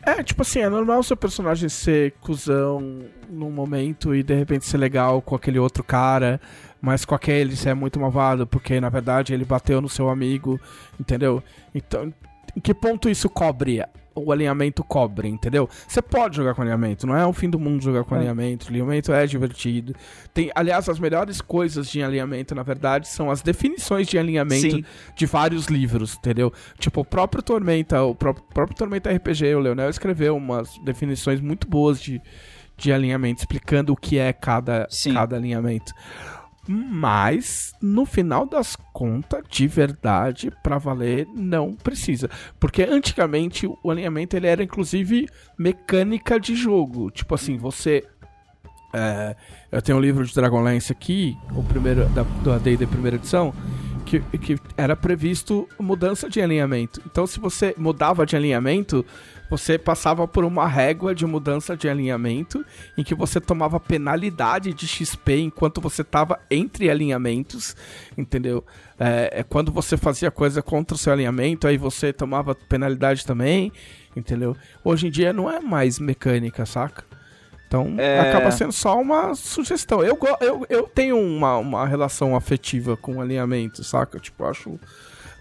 É, 0.01 0.23
tipo 0.23 0.41
assim, 0.41 0.59
é 0.59 0.69
normal 0.69 0.99
o 0.99 1.03
seu 1.03 1.15
personagem 1.15 1.69
ser 1.69 2.13
cuzão 2.21 3.05
num 3.29 3.51
momento 3.51 4.15
e 4.15 4.23
de 4.23 4.33
repente 4.33 4.65
ser 4.65 4.77
legal 4.77 5.21
com 5.21 5.35
aquele 5.35 5.59
outro 5.59 5.83
cara, 5.83 6.39
mas 6.81 7.05
com 7.05 7.15
aquele 7.15 7.55
você 7.55 7.69
é 7.69 7.73
muito 7.73 7.99
malvado, 7.99 8.45
porque 8.47 8.79
na 8.79 8.89
verdade 8.89 9.33
ele 9.33 9.45
bateu 9.45 9.81
no 9.81 9.89
seu 9.89 10.09
amigo, 10.09 10.59
entendeu? 10.99 11.43
Então, 11.73 12.13
em 12.55 12.59
que 12.59 12.73
ponto 12.73 13.09
isso 13.09 13.29
cobre? 13.29 13.83
O 14.15 14.33
alinhamento 14.33 14.83
cobre, 14.83 15.29
entendeu? 15.29 15.69
Você 15.87 16.01
pode 16.01 16.35
jogar 16.35 16.53
com 16.53 16.61
alinhamento, 16.61 17.07
não 17.07 17.15
é 17.15 17.25
o 17.25 17.31
fim 17.31 17.49
do 17.49 17.57
mundo 17.57 17.81
jogar 17.81 18.03
com 18.03 18.15
É. 18.15 18.17
alinhamento. 18.17 18.67
Alinhamento 18.67 19.13
é 19.13 19.25
divertido. 19.25 19.95
Tem, 20.33 20.51
aliás, 20.53 20.89
as 20.89 20.99
melhores 20.99 21.39
coisas 21.39 21.87
de 21.87 22.03
alinhamento, 22.03 22.53
na 22.53 22.63
verdade, 22.63 23.07
são 23.07 23.31
as 23.31 23.41
definições 23.41 24.07
de 24.07 24.17
alinhamento 24.17 24.71
Sim. 24.77 24.83
de 25.15 25.25
vários 25.25 25.67
livros, 25.67 26.17
entendeu? 26.17 26.51
Tipo, 26.79 27.01
o 27.01 27.05
próprio 27.05 27.41
Tormenta, 27.41 28.01
o 28.03 28.13
pró- 28.13 28.33
próprio 28.33 28.75
Tormenta 28.77 29.09
RPG, 29.09 29.55
o 29.55 29.59
Leonel 29.59 29.89
escreveu 29.89 30.35
umas 30.35 30.69
definições 30.83 31.39
muito 31.39 31.65
boas 31.65 32.01
de, 32.01 32.21
de 32.75 32.91
alinhamento, 32.91 33.39
explicando 33.41 33.93
o 33.93 33.95
que 33.95 34.17
é 34.17 34.33
cada, 34.33 34.85
Sim. 34.89 35.13
cada 35.13 35.37
alinhamento. 35.37 35.93
Mas, 36.71 37.73
no 37.81 38.05
final 38.05 38.45
das 38.45 38.75
contas, 38.93 39.41
de 39.49 39.67
verdade, 39.67 40.51
pra 40.61 40.77
valer, 40.77 41.27
não 41.33 41.73
precisa. 41.73 42.29
Porque 42.59 42.83
antigamente 42.83 43.65
o 43.65 43.89
alinhamento 43.89 44.37
ele 44.37 44.45
era 44.45 44.61
inclusive 44.61 45.27
mecânica 45.57 46.39
de 46.39 46.55
jogo. 46.55 47.09
Tipo 47.09 47.33
assim, 47.33 47.57
você. 47.57 48.05
é, 48.93 49.35
eu 49.71 49.81
tenho 49.81 49.97
um 49.97 50.01
livro 50.01 50.23
de 50.23 50.31
Dragonlance 50.31 50.91
aqui, 50.91 51.35
o 51.55 51.63
primeiro 51.63 52.05
da, 52.09 52.21
do 52.21 52.51
AD&D 52.53 52.85
primeira 52.85 53.17
edição, 53.17 53.51
que, 54.05 54.19
que 54.37 54.55
era 54.77 54.95
previsto 54.95 55.67
mudança 55.79 56.29
de 56.29 56.39
alinhamento. 56.39 57.01
Então, 57.03 57.25
se 57.25 57.39
você 57.39 57.73
mudava 57.79 58.27
de 58.27 58.35
alinhamento, 58.35 59.03
você 59.49 59.77
passava 59.77 60.27
por 60.27 60.45
uma 60.45 60.67
régua 60.67 61.15
de 61.15 61.25
mudança 61.25 61.75
de 61.75 61.89
alinhamento, 61.89 62.63
em 62.97 63.03
que 63.03 63.15
você 63.15 63.41
tomava 63.41 63.79
penalidade 63.79 64.73
de 64.73 64.87
XP 64.87 65.39
enquanto 65.39 65.81
você 65.81 66.01
estava 66.01 66.39
entre 66.51 66.89
alinhamentos, 66.89 67.75
entendeu? 68.17 68.63
É, 68.99 69.39
é 69.39 69.43
quando 69.43 69.71
você 69.71 69.97
fazia 69.97 70.29
coisa 70.29 70.61
contra 70.61 70.95
o 70.95 70.97
seu 70.97 71.11
alinhamento, 71.13 71.67
aí 71.67 71.77
você 71.77 72.13
tomava 72.13 72.53
penalidade 72.53 73.25
também, 73.25 73.71
entendeu? 74.15 74.55
Hoje 74.83 75.07
em 75.07 75.11
dia 75.11 75.33
não 75.33 75.49
é 75.49 75.59
mais 75.59 75.99
mecânica, 75.99 76.65
saca? 76.65 77.03
Então 77.67 77.95
É. 77.99 78.19
acaba 78.19 78.49
sendo 78.51 78.71
só 78.71 78.99
uma 78.99 79.35
sugestão. 79.35 80.03
Eu, 80.03 80.17
eu, 80.41 80.65
eu 80.69 80.83
tenho 80.83 81.19
uma, 81.19 81.57
uma 81.57 81.87
relação 81.87 82.35
afetiva 82.35 82.97
com 82.97 83.17
o 83.17 83.21
alinhamento, 83.21 83.83
saca? 83.83 84.19
Tipo, 84.19 84.43
eu 84.43 84.47
acho 84.49 84.79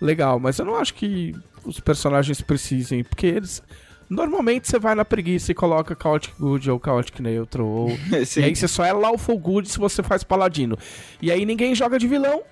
legal, 0.01 0.39
mas 0.39 0.59
eu 0.59 0.65
não 0.67 0.77
acho 0.77 0.93
que 0.95 1.35
os 1.65 1.81
personagens 1.81 2.41
precisem, 2.41 3.03
porque 3.03 3.27
eles. 3.27 3.63
Normalmente 4.09 4.69
você 4.69 4.79
vai 4.79 4.95
na 4.95 5.05
preguiça 5.05 5.53
e 5.53 5.55
coloca 5.55 5.97
Chaotic 6.01 6.33
Good 6.39 6.71
ou 6.71 6.81
Chaotic 6.83 7.21
Neutral, 7.21 7.67
ou. 7.67 7.89
E 8.37 8.43
aí 8.43 8.57
você 8.57 8.67
só 8.67 8.85
é 8.85 8.93
Lawful 8.93 9.39
Good 9.39 9.69
se 9.69 9.79
você 9.79 10.03
faz 10.03 10.25
Paladino. 10.25 10.79
E 11.21 11.31
aí 11.31 11.45
ninguém 11.45 11.75
joga 11.75 11.99
de 11.99 12.09
vilão, 12.09 12.43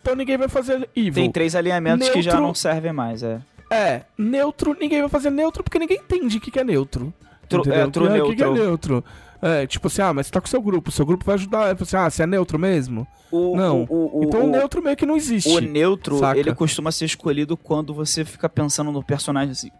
então 0.00 0.14
ninguém 0.14 0.36
vai 0.38 0.48
fazer 0.48 0.88
Evil. 0.94 1.14
Tem 1.14 1.30
três 1.30 1.54
alinhamentos 1.56 2.08
que 2.08 2.22
já 2.22 2.32
Neutro- 2.32 2.46
não 2.46 2.54
servem 2.54 2.92
mais, 2.92 3.22
é. 3.22 3.40
É, 3.72 4.02
neutro, 4.18 4.76
ninguém 4.80 5.00
vai 5.00 5.08
fazer 5.08 5.30
neutro 5.30 5.62
porque 5.62 5.78
ninguém 5.78 5.98
entende 5.98 6.38
o 6.38 6.40
que 6.40 6.50
que 6.50 6.58
é 6.58 6.64
neutro. 6.64 7.12
Tru- 7.48 7.62
é, 7.72 7.86
true 7.88 8.06
O 8.08 8.12
que- 8.12 8.20
O 8.20 8.30
que 8.30 8.36
que 8.36 8.42
é 8.44 8.50
neutro? 8.50 9.04
É, 9.42 9.66
tipo 9.66 9.86
assim, 9.86 10.02
ah, 10.02 10.12
mas 10.12 10.26
você 10.26 10.32
tá 10.32 10.40
com 10.40 10.46
seu 10.46 10.60
grupo, 10.60 10.90
seu 10.90 11.06
grupo 11.06 11.24
vai 11.24 11.34
ajudar. 11.34 11.60
Fala 11.60 11.76
assim, 11.80 11.96
ah, 11.96 12.10
você 12.10 12.22
é 12.24 12.26
neutro 12.26 12.58
mesmo? 12.58 13.06
O, 13.30 13.56
Não. 13.56 13.86
O, 13.88 14.20
o, 14.20 14.24
então 14.24 14.40
o, 14.42 14.44
o, 14.44 14.50
neutro 14.50 14.82
meio 14.82 14.96
que 14.96 15.06
não 15.06 15.16
existe. 15.16 15.48
o 15.48 15.60
neutro, 15.60 16.18
saca? 16.18 16.38
ele 16.38 16.54
costuma 16.54 16.92
ser 16.92 17.06
escolhido 17.06 17.56
quando 17.56 17.94
você 17.94 18.24
fica 18.24 18.48
pensando 18.48 18.92
no 18.92 19.02
personagem 19.02 19.52
assim. 19.52 19.70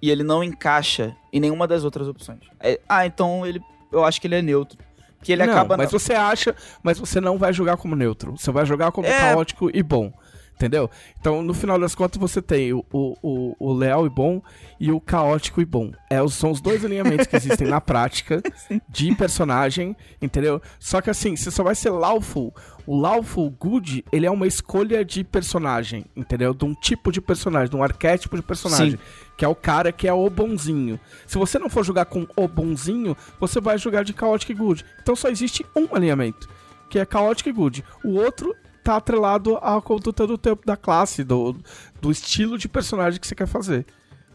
E 0.00 0.10
ele 0.10 0.22
não 0.22 0.42
encaixa 0.44 1.16
em 1.32 1.40
nenhuma 1.40 1.66
das 1.66 1.84
outras 1.84 2.06
opções. 2.08 2.40
É, 2.60 2.80
ah, 2.88 3.06
então 3.06 3.46
ele. 3.46 3.60
Eu 3.90 4.04
acho 4.04 4.20
que 4.20 4.26
ele 4.26 4.36
é 4.36 4.42
neutro. 4.42 4.78
Que 5.22 5.32
ele 5.32 5.44
não, 5.44 5.52
acaba. 5.52 5.76
mas 5.76 5.90
você 5.90 6.12
acha, 6.12 6.54
mas 6.82 6.98
você 6.98 7.20
não 7.20 7.38
vai 7.38 7.52
jogar 7.52 7.76
como 7.76 7.96
neutro. 7.96 8.36
Você 8.36 8.52
vai 8.52 8.64
jogar 8.64 8.92
como 8.92 9.08
É. 9.08 9.18
caótico 9.18 9.68
e 9.74 9.82
bom. 9.82 10.12
Entendeu? 10.58 10.90
Então, 11.20 11.40
no 11.40 11.54
final 11.54 11.78
das 11.78 11.94
contas, 11.94 12.18
você 12.20 12.42
tem 12.42 12.72
o, 12.72 12.84
o, 12.92 13.54
o, 13.60 13.72
leal 13.72 14.04
e 14.04 14.10
bom 14.10 14.42
e 14.80 14.90
o 14.90 15.00
caótico 15.00 15.60
e 15.60 15.64
bom. 15.64 15.92
É, 16.10 16.16
são 16.26 16.50
os 16.50 16.60
dois 16.60 16.84
alinhamentos 16.84 17.28
que 17.28 17.36
existem 17.36 17.68
na 17.68 17.80
prática 17.80 18.42
de 18.90 19.14
personagem, 19.14 19.96
entendeu? 20.20 20.60
Só 20.80 21.00
que 21.00 21.10
assim, 21.10 21.36
você 21.36 21.52
só 21.52 21.62
vai 21.62 21.76
ser 21.76 21.90
lawful. 21.90 22.52
O 22.84 22.98
lawful 22.98 23.48
good, 23.50 24.04
ele 24.10 24.26
é 24.26 24.30
uma 24.32 24.48
escolha 24.48 25.04
de 25.04 25.22
personagem, 25.22 26.04
entendeu? 26.16 26.52
De 26.52 26.64
um 26.64 26.74
tipo 26.74 27.12
de 27.12 27.20
personagem, 27.20 27.70
de 27.70 27.76
um 27.76 27.82
arquétipo 27.84 28.34
de 28.34 28.42
personagem. 28.42 28.92
Sim. 28.92 28.98
Que 29.36 29.44
é 29.44 29.48
o 29.48 29.54
cara 29.54 29.92
que 29.92 30.08
é 30.08 30.12
o 30.12 30.28
bonzinho. 30.28 30.98
Se 31.24 31.38
você 31.38 31.56
não 31.60 31.70
for 31.70 31.84
jogar 31.84 32.06
com 32.06 32.26
o 32.34 32.48
bonzinho, 32.48 33.16
você 33.38 33.60
vai 33.60 33.78
jogar 33.78 34.02
de 34.02 34.12
Chaotic 34.12 34.50
e 34.50 34.54
Good. 34.54 34.84
Então 35.00 35.14
só 35.14 35.28
existe 35.28 35.64
um 35.76 35.94
alinhamento, 35.94 36.48
que 36.90 36.98
é 36.98 37.06
Chaotic 37.08 37.46
e 37.46 37.52
Good. 37.52 37.84
O 38.02 38.14
outro 38.14 38.56
tá 38.88 38.96
atrelado 38.96 39.56
à 39.58 39.80
conduta 39.82 40.26
do 40.26 40.38
tempo 40.38 40.64
da 40.64 40.76
classe, 40.76 41.22
do, 41.22 41.54
do 42.00 42.10
estilo 42.10 42.56
de 42.56 42.68
personagem 42.68 43.20
que 43.20 43.26
você 43.26 43.34
quer 43.34 43.46
fazer. 43.46 43.84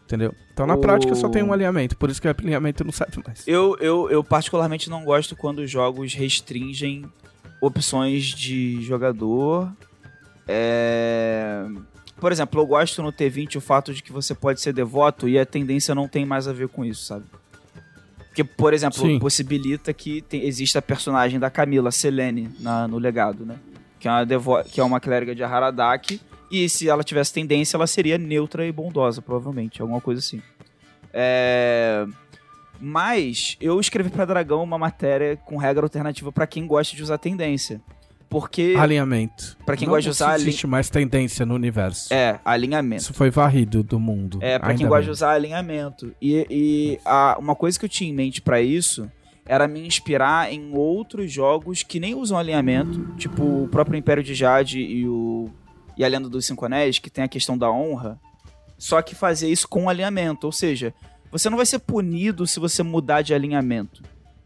Entendeu? 0.06 0.34
Então 0.54 0.68
na 0.68 0.76
O- 0.76 0.80
prática 0.82 1.16
só 1.16 1.28
tem 1.30 1.42
um 1.42 1.52
alinhamento, 1.54 1.98
por 1.98 2.10
isso 2.10 2.22
que 2.22 2.28
o 2.28 2.32
alinhamento 2.32 2.84
não 2.84 2.92
serve 2.92 3.22
mais. 3.26 3.48
Eu, 3.48 3.76
eu, 3.80 4.10
eu 4.12 4.24
particularmente 4.24 4.90
não 4.90 5.04
gosto 5.04 5.36
quando 5.36 5.60
os 5.60 5.72
jogos 5.72 6.14
restringem 6.14 7.06
opções 7.62 8.26
de 8.26 8.82
jogador. 8.84 9.72
É... 10.48 11.66
Por 12.20 12.32
exemplo, 12.32 12.62
eu 12.62 12.66
gosto 12.66 13.02
no 13.02 13.12
T20 13.12 13.56
o 13.58 13.62
fato 13.62 13.94
de 13.94 14.04
que 14.04 14.12
você 14.12 14.36
pode 14.36 14.62
ser 14.62 14.72
devoto 14.74 15.28
e 15.28 15.38
a 15.40 15.46
tendência 15.46 15.96
não 15.96 16.08
tem 16.08 16.26
mais 16.26 16.48
a 16.48 16.54
ver 16.54 16.68
com 16.70 16.86
isso, 16.86 17.06
sabe? 17.06 17.26
Porque, 18.28 18.44
por 18.44 18.74
exemplo, 18.74 19.00
Sim. 19.00 19.20
possibilita 19.20 19.94
que 19.94 20.22
tem- 20.22 20.44
exista 20.46 20.80
a 20.80 20.82
personagem 20.82 21.40
da 21.40 21.50
Camila, 21.50 21.92
Selene, 21.92 22.50
na- 22.60 22.88
no 22.88 22.98
legado, 22.98 23.46
né? 23.46 23.56
Que 24.04 24.08
é, 24.10 24.12
uma 24.12 24.26
devo- 24.26 24.64
que 24.66 24.82
é 24.82 24.84
uma 24.84 25.00
clériga 25.00 25.34
de 25.34 25.42
Haradak. 25.46 26.20
E 26.52 26.68
se 26.68 26.90
ela 26.90 27.06
tivesse 27.06 27.32
tendência, 27.32 27.78
ela 27.78 27.88
seria 27.88 28.18
neutra 28.18 28.68
e 28.68 28.72
bondosa, 28.72 29.22
provavelmente. 29.22 29.82
Alguma 29.82 30.02
coisa 30.02 30.20
assim. 30.20 30.42
É... 31.14 32.06
Mas 32.82 33.56
eu 33.62 33.80
escrevi 33.80 34.10
pra 34.10 34.26
Dragão 34.26 34.62
uma 34.62 34.78
matéria 34.78 35.38
com 35.38 35.56
regra 35.56 35.86
alternativa 35.86 36.34
pra 36.34 36.46
quem 36.46 36.68
gosta 36.68 36.94
de 36.98 37.02
usar 37.02 37.18
tendência. 37.18 37.80
Porque. 38.30 38.76
Alinhamento. 38.78 39.56
Pra 39.66 39.78
quem 39.78 39.88
não 39.88 39.94
gosta 39.94 40.02
de 40.04 40.10
usar 40.10 40.32
alin- 40.34 40.44
existe 40.50 40.68
mais 40.68 40.90
tendência 40.90 41.46
no 41.46 41.56
universo. 41.56 42.14
É, 42.14 42.42
alinhamento. 42.44 43.04
Isso 43.04 43.14
foi 43.14 43.30
varrido 43.30 43.84
do 43.84 43.98
mundo. 44.00 44.38
É, 44.42 44.60
pra 44.60 44.70
Ainda 44.70 44.80
quem 44.80 44.88
gosta 44.90 45.04
de 45.06 45.12
usar 45.12 45.32
alinhamento. 45.32 46.14
E, 46.22 46.46
e 46.50 47.00
a- 47.06 47.38
uma 47.40 47.56
coisa 47.56 47.80
que 47.80 47.86
eu 47.86 47.90
tinha 47.90 48.10
em 48.10 48.14
mente 48.14 48.42
pra 48.42 48.60
isso 48.62 49.10
era 49.46 49.68
me 49.68 49.86
inspirar 49.86 50.52
em 50.52 50.74
outros 50.74 51.32
jogos 51.32 51.84
que 51.84 52.00
nem 52.00 52.16
usam 52.16 52.38
alinhamento, 52.38 53.14
tipo 53.18 53.64
o 53.64 53.68
próprio 53.68 53.98
Império 53.98 54.24
de 54.24 54.34
Jade 54.34 54.80
e 54.80 55.08
o 55.08 55.50
e 55.96 56.04
a 56.04 56.08
Lenda 56.08 56.28
dos 56.28 56.46
Cinco 56.46 56.66
Anéis, 56.66 56.98
que 56.98 57.10
tem 57.10 57.24
a 57.24 57.28
questão 57.28 57.56
da 57.56 57.70
honra, 57.70 58.20
só 58.78 59.02
que 59.02 59.14
fazer 59.14 59.50
isso 59.50 59.68
com 59.68 59.88
alinhamento, 59.88 60.48
ou 60.48 60.52
seja, 60.52 60.94
você 61.32 61.50
não 61.50 61.58
vai 61.58 61.66
ser 61.66 61.80
punido 61.80 62.48
se 62.48 62.60
você 62.60 62.84
mudar 62.84 63.22
de 63.22 63.34
alinhamento. 63.34 64.04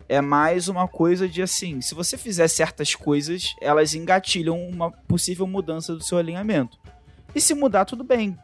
É 0.10 0.22
mais 0.22 0.68
uma 0.68 0.88
coisa 0.88 1.28
de 1.28 1.42
assim, 1.42 1.82
se 1.82 1.96
você 1.96 2.18
fizer 2.18 2.48
certas 2.48 2.96
coisas, 2.96 3.56
elas 3.62 3.94
engatilham 3.94 4.58
uma 4.70 4.92
possível 4.92 5.48
mudança 5.48 5.94
do 5.94 6.04
seu 6.04 6.18
alinhamento. 6.18 6.78
E 7.36 7.42
se 7.42 7.54
mudar, 7.54 7.86
tudo 7.86 8.04
bem. 8.04 8.38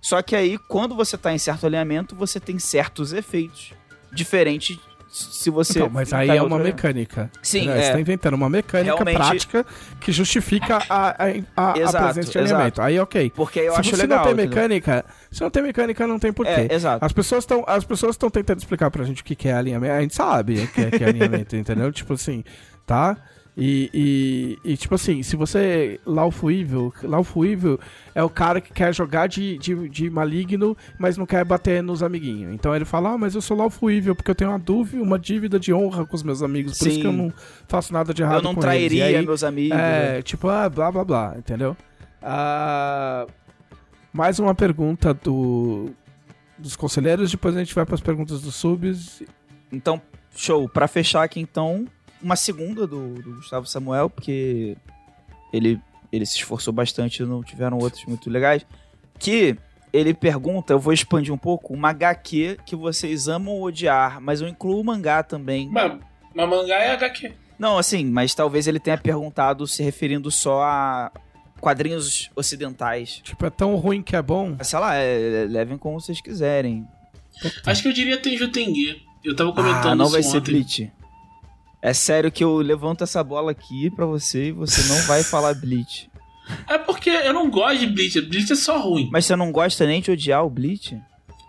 Só 0.00 0.20
que 0.20 0.34
aí, 0.34 0.58
quando 0.68 0.94
você 0.94 1.16
tá 1.16 1.32
em 1.32 1.38
certo 1.38 1.66
alinhamento, 1.66 2.16
você 2.16 2.40
tem 2.40 2.58
certos 2.58 3.12
efeitos. 3.12 3.72
Diferente 4.12 4.78
se 5.12 5.50
você. 5.50 5.78
Então, 5.80 5.90
mas 5.92 6.08
tá 6.08 6.18
aí 6.18 6.30
é 6.30 6.42
uma 6.42 6.58
mecânica. 6.58 7.30
Sim, 7.42 7.66
Né? 7.66 7.78
é. 7.78 7.82
Você 7.82 7.92
tá 7.92 8.00
inventando 8.00 8.34
uma 8.34 8.48
mecânica 8.48 8.94
Realmente- 8.94 9.16
prática 9.16 9.66
que 10.00 10.10
justifica 10.10 10.78
a, 10.88 11.10
a, 11.10 11.26
a, 11.56 11.72
a 11.74 11.78
Exato, 11.78 12.04
presença 12.06 12.32
de 12.32 12.38
alinhamento. 12.38 12.80
Aí, 12.80 12.98
ok. 12.98 13.30
Porque 13.36 13.60
eu 13.60 13.74
se 13.74 13.80
acho 13.80 13.90
você 13.90 13.96
legal. 14.02 14.18
não 14.18 14.24
tem 14.24 14.32
entendeu? 14.32 14.50
mecânica, 14.56 15.04
se 15.30 15.40
não 15.42 15.50
tem 15.50 15.62
mecânica, 15.62 16.06
não 16.06 16.18
tem 16.18 16.32
porquê. 16.32 16.66
É, 16.70 16.74
exato. 16.74 17.04
As 17.04 17.12
pessoas 17.12 17.44
estão 17.44 17.62
as 17.66 17.84
pessoas 17.84 18.14
estão 18.14 18.30
tentando 18.30 18.58
explicar 18.58 18.90
pra 18.90 19.04
gente 19.04 19.20
o 19.20 19.24
que 19.24 19.34
que 19.34 19.48
é 19.48 19.52
alinhamento. 19.52 19.92
A 19.94 20.00
gente 20.00 20.14
sabe 20.14 20.66
que 20.68 20.80
é, 20.80 20.90
que 20.90 21.04
é 21.04 21.08
alinhamento, 21.08 21.54
entendeu? 21.56 21.92
Tipo 21.92 22.14
assim, 22.14 22.42
tá? 22.86 23.16
E, 23.54 24.58
e, 24.64 24.72
e, 24.72 24.76
tipo 24.78 24.94
assim, 24.94 25.22
se 25.22 25.36
você. 25.36 26.00
Lawful 26.06 26.50
Evil, 26.50 26.92
Lawful 27.02 27.44
Evil 27.44 27.78
é 28.14 28.22
o 28.22 28.30
cara 28.30 28.62
que 28.62 28.72
quer 28.72 28.94
jogar 28.94 29.26
de, 29.26 29.58
de, 29.58 29.88
de 29.90 30.08
maligno, 30.08 30.74
mas 30.98 31.18
não 31.18 31.26
quer 31.26 31.44
bater 31.44 31.82
nos 31.82 32.02
amiguinhos. 32.02 32.54
Então 32.54 32.74
ele 32.74 32.86
fala, 32.86 33.10
ah, 33.10 33.18
mas 33.18 33.34
eu 33.34 33.42
sou 33.42 33.54
Lawful 33.56 33.90
Evil 33.90 34.16
porque 34.16 34.30
eu 34.30 34.34
tenho 34.34 34.50
uma 34.50 34.58
dúvida, 34.58 35.02
uma 35.02 35.18
dívida 35.18 35.60
de 35.60 35.72
honra 35.72 36.06
com 36.06 36.16
os 36.16 36.22
meus 36.22 36.42
amigos, 36.42 36.78
por 36.78 36.88
isso 36.88 37.00
que 37.00 37.06
eu 37.06 37.12
não 37.12 37.32
faço 37.68 37.92
nada 37.92 38.14
de 38.14 38.22
errado 38.22 38.38
Eu 38.38 38.42
não 38.42 38.54
com 38.54 38.60
trairia 38.62 39.04
eles. 39.04 39.18
Aí, 39.18 39.26
meus 39.26 39.44
amigos. 39.44 39.76
né? 39.76 40.18
é, 40.18 40.22
tipo, 40.22 40.48
ah, 40.48 40.68
blá 40.70 40.90
blá 40.90 41.04
blá, 41.04 41.34
entendeu? 41.36 41.76
Ah, 42.22 43.26
mais 44.14 44.38
uma 44.38 44.54
pergunta 44.54 45.12
do, 45.12 45.90
dos 46.56 46.74
conselheiros, 46.74 47.30
depois 47.30 47.54
a 47.54 47.58
gente 47.58 47.74
vai 47.74 47.84
para 47.84 47.96
as 47.96 48.00
perguntas 48.00 48.40
dos 48.40 48.54
subs. 48.54 49.22
Então, 49.70 50.00
show. 50.34 50.68
Pra 50.70 50.88
fechar 50.88 51.22
aqui, 51.22 51.38
então, 51.38 51.86
uma 52.22 52.36
segunda 52.36 52.86
do, 52.86 53.14
do 53.14 53.34
Gustavo 53.36 53.66
Samuel, 53.66 54.08
porque 54.08 54.76
ele, 55.52 55.80
ele 56.12 56.24
se 56.26 56.36
esforçou 56.36 56.72
bastante, 56.72 57.22
não 57.22 57.42
tiveram 57.42 57.78
outros 57.78 58.04
muito 58.04 58.30
legais. 58.30 58.64
Que 59.18 59.56
ele 59.92 60.14
pergunta, 60.14 60.72
eu 60.72 60.78
vou 60.78 60.92
expandir 60.92 61.32
um 61.32 61.38
pouco, 61.38 61.74
uma 61.74 61.90
HQ 61.90 62.58
que 62.64 62.74
vocês 62.74 63.28
amam 63.28 63.60
odiar, 63.60 64.20
mas 64.20 64.40
eu 64.40 64.48
incluo 64.48 64.80
o 64.80 64.84
mangá 64.84 65.22
também. 65.22 65.68
Mas, 65.68 65.98
mas 66.34 66.48
mangá 66.48 66.76
é 66.76 66.92
HQ. 66.92 67.32
Não, 67.58 67.78
assim, 67.78 68.04
mas 68.04 68.34
talvez 68.34 68.66
ele 68.66 68.80
tenha 68.80 68.98
perguntado 68.98 69.66
se 69.66 69.82
referindo 69.82 70.30
só 70.30 70.62
a 70.62 71.12
quadrinhos 71.60 72.30
ocidentais. 72.34 73.20
Tipo, 73.22 73.46
é 73.46 73.50
tão 73.50 73.76
ruim 73.76 74.02
que 74.02 74.16
é 74.16 74.22
bom. 74.22 74.56
Sei 74.62 74.78
lá, 74.78 74.94
é, 74.96 75.46
levem 75.48 75.78
como 75.78 76.00
vocês 76.00 76.20
quiserem. 76.20 76.86
Acho 77.64 77.82
que 77.82 77.88
eu 77.88 77.92
diria 77.92 78.16
Tenjutenge. 78.16 79.02
Eu 79.22 79.36
tava 79.36 79.52
comentando 79.52 79.86
Ah, 79.86 79.94
não 79.94 80.06
isso 80.06 80.12
vai 80.14 80.22
ser 80.22 80.38
ontem. 80.38 80.52
Bleach. 80.52 80.92
É 81.82 81.92
sério 81.92 82.30
que 82.30 82.44
eu 82.44 82.56
levanto 82.58 83.02
essa 83.02 83.22
bola 83.24 83.50
aqui 83.50 83.90
pra 83.90 84.06
você 84.06 84.46
e 84.48 84.52
você 84.52 84.82
não 84.88 85.02
vai 85.02 85.22
falar 85.24 85.52
Bleach. 85.54 86.08
É 86.68 86.78
porque 86.78 87.10
eu 87.10 87.32
não 87.34 87.50
gosto 87.50 87.78
de 87.80 87.86
Bleach. 87.88 88.20
Bleach 88.20 88.52
é 88.52 88.56
só 88.56 88.78
ruim. 88.78 89.08
Mas 89.12 89.26
você 89.26 89.34
não 89.34 89.50
gosta 89.50 89.84
nem 89.84 90.00
de 90.00 90.10
odiar 90.12 90.44
o 90.44 90.50
Bleach? 90.50 90.96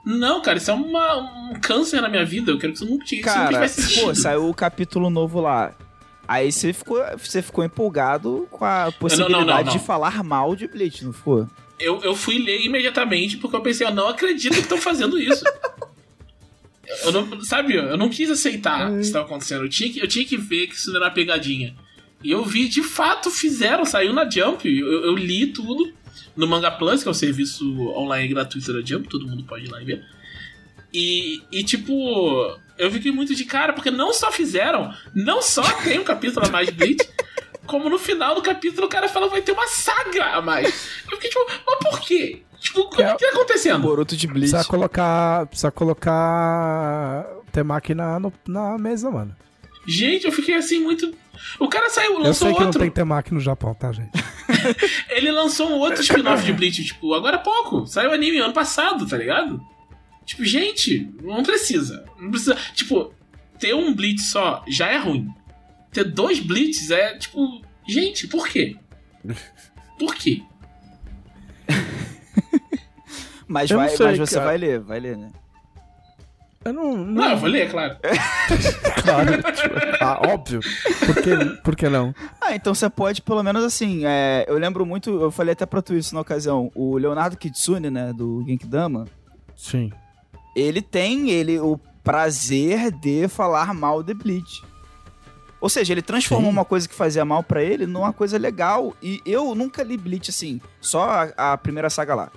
Não, 0.06 0.42
cara, 0.42 0.58
isso 0.58 0.72
é 0.72 0.74
uma- 0.74 1.18
um 1.52 1.54
câncer 1.62 2.02
na 2.02 2.10
minha 2.10 2.26
vida. 2.26 2.52
Eu 2.52 2.58
quero 2.58 2.74
que 2.74 2.80
isso 2.80 2.90
nunca, 2.90 3.06
isso 3.06 3.16
nunca 3.18 3.32
Cara, 3.32 3.66
existido. 3.66 4.02
pô, 4.08 4.16
saiu 4.16 4.50
o 4.50 4.54
capítulo 4.54 5.10
novo 5.10 5.40
lá. 5.40 5.74
Aí 6.28 6.52
você 6.52 6.74
ficou, 6.74 7.00
você 7.18 7.42
ficou 7.42 7.64
empolgado 7.64 8.48
com 8.50 8.66
a 8.66 8.92
possibilidade 8.98 9.46
não, 9.46 9.64
não. 9.66 9.72
de 9.72 9.80
falar 9.80 10.24
mal 10.24 10.56
de 10.56 10.68
Bleach, 10.68 11.06
não 11.06 11.14
ficou? 11.14 11.48
Eu, 11.80 12.02
eu 12.02 12.16
fui 12.16 12.38
ler 12.40 12.66
imediatamente 12.66 13.38
porque 13.38 13.56
eu 13.56 13.62
pensei, 13.62 13.86
eu 13.86 13.94
não 13.94 14.08
acredito 14.08 14.54
que 14.54 14.60
estão 14.62 14.78
fazendo 14.78 15.20
isso. 15.20 15.44
eu 17.04 17.12
não, 17.12 17.42
sabe, 17.42 17.76
eu 17.76 17.98
não 17.98 18.10
quis 18.10 18.30
aceitar 18.30 18.92
o 18.92 18.96
que 18.96 19.02
estava 19.02 19.26
acontecendo. 19.26 19.64
Eu 19.64 19.70
tinha, 19.70 19.92
que, 19.92 20.00
eu 20.00 20.08
tinha 20.08 20.26
que 20.26 20.38
ver 20.38 20.68
que 20.68 20.76
isso 20.76 20.90
era 20.92 21.06
uma 21.06 21.12
pegadinha. 21.12 21.76
E 22.24 22.32
eu 22.32 22.44
vi, 22.44 22.68
de 22.68 22.84
fato, 22.84 23.30
fizeram, 23.30 23.86
saiu 23.86 24.14
na 24.14 24.30
Jump. 24.30 24.68
Eu, 24.68 25.06
eu 25.06 25.16
li 25.16 25.48
tudo 25.48 25.94
no 26.36 26.48
Manga 26.48 26.72
Plus, 26.72 27.04
que 27.04 27.08
é 27.08 27.12
o 27.12 27.16
serviço 27.16 27.66
online 27.90 28.28
gratuito 28.28 28.74
da 28.74 28.82
Jump, 28.82 29.08
todo 29.08 29.28
mundo 29.28 29.44
pode 29.44 29.66
ir 29.66 29.70
lá 29.70 29.82
e 29.82 29.86
ver. 29.86 30.06
E, 30.94 31.42
e 31.52 31.64
tipo, 31.64 32.56
eu 32.78 32.92
fiquei 32.92 33.12
muito 33.12 33.34
de 33.34 33.46
cara, 33.46 33.74
porque 33.74 33.90
não 33.90 34.14
só 34.14 34.32
fizeram, 34.32 34.94
não 35.14 35.42
só 35.42 35.64
tem 35.84 36.00
um 36.00 36.04
capítulo 36.04 36.46
a 36.46 36.50
mais 36.50 36.68
de 36.68 36.74
Bleach, 36.74 37.10
como 37.66 37.90
no 37.90 37.98
final 37.98 38.36
do 38.36 38.42
capítulo 38.42 38.88
o 38.88 38.90
cara 38.90 39.08
fala 39.08 39.28
vai 39.28 39.42
ter 39.42 39.52
uma 39.52 39.68
saga 39.68 40.26
a 40.26 40.42
mais. 40.42 40.68
Eu 41.10 41.18
fiquei 41.18 41.30
tipo, 41.30 41.46
mas 41.66 41.80
por 41.80 42.00
quê? 42.02 42.44
Tipo, 42.64 42.80
o 42.82 42.90
que 42.90 43.02
É- 43.02 43.14
tá 43.14 43.28
acontecendo? 43.34 43.82
Boruto 43.82 44.16
de 44.16 44.26
Bleach. 44.26 44.52
Precisa 44.52 44.64
colocar. 44.70 45.46
Precisa 45.48 45.70
colocar. 45.72 47.26
Temaki 47.52 47.94
na, 47.94 48.20
no- 48.20 48.34
na 48.48 48.78
mesa, 48.78 49.12
mano. 49.12 49.36
Gente, 49.86 50.26
eu 50.26 50.32
fiquei 50.32 50.56
assim 50.56 50.80
muito. 50.80 51.14
O 51.60 51.68
cara 51.68 51.90
saiu, 51.90 52.14
Eu 52.14 52.20
lançou 52.20 52.48
sei 52.48 52.56
que 52.56 52.64
outro. 52.64 52.80
não 52.80 52.86
tem 52.86 52.90
Temaki 52.90 53.34
no 53.34 53.40
Japão, 53.42 53.74
tá, 53.74 53.92
gente? 53.92 54.12
Ele 55.10 55.30
lançou 55.32 55.70
um 55.70 55.74
outro 55.80 56.02
spin-off 56.02 56.44
de 56.46 56.54
Bleach, 56.54 56.84
tipo, 56.86 57.14
agora 57.14 57.36
há 57.36 57.40
pouco. 57.40 57.86
Saiu 57.86 58.12
o 58.12 58.14
anime 58.14 58.38
ano 58.38 58.54
passado, 58.54 59.06
tá 59.06 59.18
ligado? 59.18 59.62
Tipo, 60.26 60.46
gente, 60.46 61.12
não 61.22 61.44
precisa. 61.44 62.06
Não 62.18 62.32
precisa. 62.32 62.56
Tipo, 62.74 63.14
ter 63.60 63.76
um 63.76 63.94
Bleach 63.94 64.22
só 64.22 64.64
já 64.70 64.88
é 64.88 64.98
ruim. 64.98 65.28
Ter 65.92 66.06
dois 66.06 66.40
Bleaches 66.40 66.90
é, 66.90 67.18
tipo, 67.18 67.62
gente, 67.86 68.26
por 68.28 68.48
quê? 68.48 68.78
Por 70.00 70.16
quê? 70.16 70.42
Mas, 73.48 73.70
vai, 73.70 73.90
sei, 73.90 74.06
mas 74.06 74.20
você 74.20 74.36
cara. 74.36 74.48
vai 74.48 74.58
ler, 74.58 74.80
vai 74.80 75.00
ler, 75.00 75.18
né? 75.18 75.32
Eu 76.66 76.72
não. 76.72 76.96
não, 76.96 77.06
Não, 77.06 77.32
eu 77.32 77.38
vou 77.38 77.50
ler, 77.50 77.70
claro. 77.70 77.98
Claro, 79.04 79.44
tipo, 79.52 79.76
ah, 80.00 80.22
óbvio. 80.30 80.62
Por 81.06 81.16
que, 81.22 81.62
por 81.62 81.76
que 81.76 81.90
não? 81.90 82.16
Ah, 82.40 82.56
então 82.56 82.74
você 82.74 82.90
pode, 82.90 83.22
pelo 83.22 83.44
menos 83.44 83.64
assim, 83.66 84.04
é, 84.06 84.46
eu 84.48 84.58
lembro 84.58 84.86
muito, 84.86 85.10
eu 85.10 85.30
falei 85.30 85.52
até 85.52 85.66
pra 85.66 85.82
tu 85.82 85.94
isso 85.94 86.16
na 86.16 86.22
ocasião, 86.22 86.72
o 86.74 86.98
Leonardo 86.98 87.36
Kitsune, 87.36 87.90
né, 87.90 88.14
do 88.14 88.42
Genkidama, 88.48 89.06
Sim. 89.58 89.92
ele 90.56 90.82
tem 90.82 91.32
ele 91.32 91.60
o 91.60 91.78
prazer 92.02 92.92
de 92.92 93.28
falar 93.28 93.74
mal 93.74 94.02
de 94.02 94.14
Bleach. 94.14 94.64
Ou 95.60 95.70
seja, 95.70 95.94
ele 95.94 96.02
transformou 96.02 96.52
Sim. 96.52 96.58
uma 96.58 96.66
coisa 96.66 96.88
que 96.88 96.96
fazia 96.96 97.24
mal 97.24 97.42
pra 97.44 97.62
ele 97.64 97.86
numa 97.86 98.12
coisa 98.12 98.38
legal. 98.38 98.94
E 99.02 99.22
eu 99.26 99.56
nunca 99.56 99.82
li 99.82 99.96
Bleach 99.96 100.30
assim, 100.30 100.60
só 100.82 101.10
a, 101.38 101.54
a 101.54 101.58
primeira 101.58 101.90
saga 101.90 102.16
lá. 102.16 102.32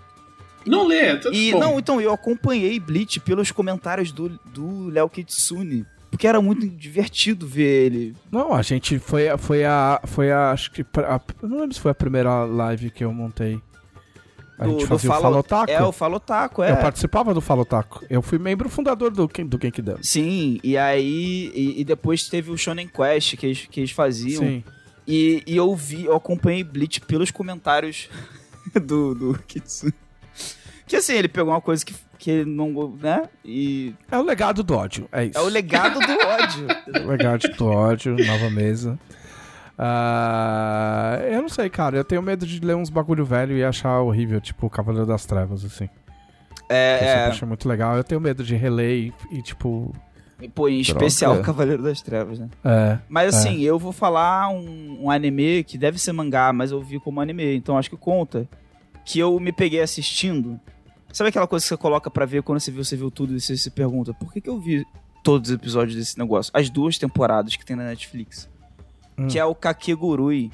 Não 0.67 0.87
lê, 0.87 0.99
é 1.01 1.17
tudo 1.17 1.35
E 1.35 1.53
bom. 1.53 1.61
não, 1.61 1.79
então 1.79 2.01
eu 2.01 2.13
acompanhei 2.13 2.79
Bleach 2.81 3.21
pelos 3.21 3.51
comentários 3.53 4.11
do 4.13 4.29
do 4.53 4.89
Léo 4.89 5.09
Kitsune, 5.09 5.85
porque 6.11 6.27
era 6.27 6.41
muito 6.41 6.67
divertido 6.69 7.47
ver 7.47 7.87
ele. 7.87 8.17
Não, 8.33 8.53
a 8.53 8.63
gente 8.63 8.99
foi, 8.99 9.25
foi 9.39 9.65
a. 9.65 10.01
Foi 10.05 10.31
a. 10.33 10.51
Acho 10.51 10.71
que. 10.73 10.83
a- 10.83 11.21
eu 11.43 11.49
não 11.49 11.61
lembro 11.61 11.75
se 11.75 11.81
foi 11.81 11.91
a 11.91 11.95
primeira 11.95 12.45
live 12.45 12.91
que 12.91 13.05
eu 13.05 13.13
montei. 13.13 13.61
A 14.59 14.65
do, 14.65 14.71
gente 14.73 14.87
fazia 14.87 15.11
o 15.11 15.13
Falo- 15.13 15.23
Falotaco. 15.25 15.71
É, 15.71 15.83
o 15.83 15.93
Falotaco, 15.93 16.63
é. 16.63 16.71
Eu 16.73 16.77
participava 16.79 17.35
do 17.35 17.43
Falotaco. 17.43 18.03
Eu 18.09 18.23
fui 18.23 18.39
membro 18.39 18.71
fundador 18.71 19.11
do, 19.11 19.27
do 19.27 19.59
Genkidama. 19.63 19.99
Sim, 20.03 20.59
e 20.65 20.79
aí. 20.79 21.53
E, 21.55 21.81
e 21.83 21.85
depois 21.85 22.27
teve 22.29 22.51
o 22.51 22.57
Shonen 22.57 22.89
Quest 22.89 23.37
que 23.37 23.45
eles, 23.47 23.67
que 23.71 23.81
eles 23.81 23.91
faziam. 23.91 24.43
Sim. 24.43 24.65
E, 25.07 25.43
e 25.47 25.55
eu 25.57 25.73
vi, 25.77 26.07
eu 26.07 26.17
acompanhei 26.17 26.65
Bleach 26.65 27.03
pelos 27.03 27.31
comentários 27.31 28.09
do, 28.83 29.15
do 29.15 29.39
Kitsune. 29.47 29.93
Que 30.87 30.97
assim, 30.97 31.15
ele 31.15 31.29
pegou 31.29 31.53
uma 31.53 31.61
coisa 31.61 31.85
que, 31.85 31.95
que 32.19 32.45
não. 32.45 32.97
né? 33.01 33.25
E. 33.45 33.95
É 34.11 34.17
o 34.19 34.23
legado 34.23 34.63
do 34.63 34.75
ódio. 34.75 35.09
É 35.11 35.25
isso. 35.25 35.39
É 35.39 35.41
o 35.43 35.47
legado 35.49 35.99
do 35.99 36.13
ódio. 36.13 36.67
O 37.05 37.09
legado 37.09 37.49
do 37.57 37.67
ódio, 37.67 38.17
nova 38.17 38.51
mesa. 38.51 38.99
Ah, 39.79 41.19
eu 41.31 41.43
não 41.43 41.49
sei, 41.49 41.69
cara. 41.69 41.97
Eu 41.97 42.05
tenho 42.05 42.23
medo 42.23 42.47
de 42.47 42.61
ler 42.61 42.75
uns 42.75 42.91
bagulho 42.91 43.25
velho 43.25 43.57
e 43.57 43.65
achar 43.65 44.01
horrível, 44.01 44.41
tipo 44.41 44.67
o 44.67 44.71
Cavaleiro 44.71 45.07
das 45.07 45.27
Trevas, 45.27 45.65
assim. 45.65 45.89
Eu 46.69 46.77
É, 46.77 46.99
sempre 46.99 47.13
é. 47.15 47.27
achei 47.27 47.49
muito 47.49 47.69
legal. 47.69 47.97
Eu 47.97 48.05
tenho 48.05 48.21
medo 48.21 48.43
de 48.43 48.55
reler 48.57 48.91
e, 48.91 49.15
e, 49.39 49.43
tipo. 49.43 49.93
Pô, 50.55 50.69
em 50.69 50.83
Droga. 50.83 51.07
especial 51.07 51.41
Cavaleiro 51.43 51.83
das 51.83 52.01
Trevas, 52.03 52.39
né? 52.39 52.49
É. 52.65 52.99
Mas 53.09 53.35
assim, 53.35 53.61
eu 53.63 53.79
vou 53.79 53.93
falar 53.93 54.51
um, 54.51 55.05
um 55.05 55.11
anime 55.11 55.65
que 55.65 55.79
deve 55.79 55.99
ser 55.99 56.13
mangá, 56.13 56.53
mas 56.53 56.71
eu 56.73 56.81
vi 56.83 57.01
como 57.01 57.21
anime, 57.21 57.57
então 57.57 57.79
acho 57.79 57.89
que 57.91 57.97
conta. 57.97 58.47
Que 59.05 59.19
eu 59.19 59.39
me 59.41 59.53
peguei 59.53 59.81
assistindo. 59.81 60.61
Sabe 61.17 61.31
aquela 61.31 61.47
coisa 61.47 61.65
que 61.65 61.69
você 61.71 61.79
coloca 61.79 62.11
pra 62.11 62.27
ver 62.27 62.43
quando 62.43 62.61
você 62.61 62.71
viu, 62.71 62.85
você 62.85 62.95
viu 62.95 63.11
tudo 63.11 63.35
e 63.35 63.41
você 63.41 63.57
se 63.57 63.71
pergunta, 63.71 64.13
por 64.13 64.31
que, 64.31 64.39
que 64.39 64.51
eu 64.51 64.61
vi 64.61 64.85
todos 65.25 65.49
os 65.49 65.57
episódios 65.57 65.97
desse 65.97 66.19
negócio? 66.19 66.53
As 66.55 66.69
duas 66.69 66.99
temporadas 66.99 67.57
que 67.57 67.65
tem 67.65 67.75
na 67.75 67.85
Netflix. 67.85 68.47
Hum. 69.17 69.27
Que 69.27 69.39
é 69.39 69.45
o 69.47 69.55
Kakegurui. 69.55 70.53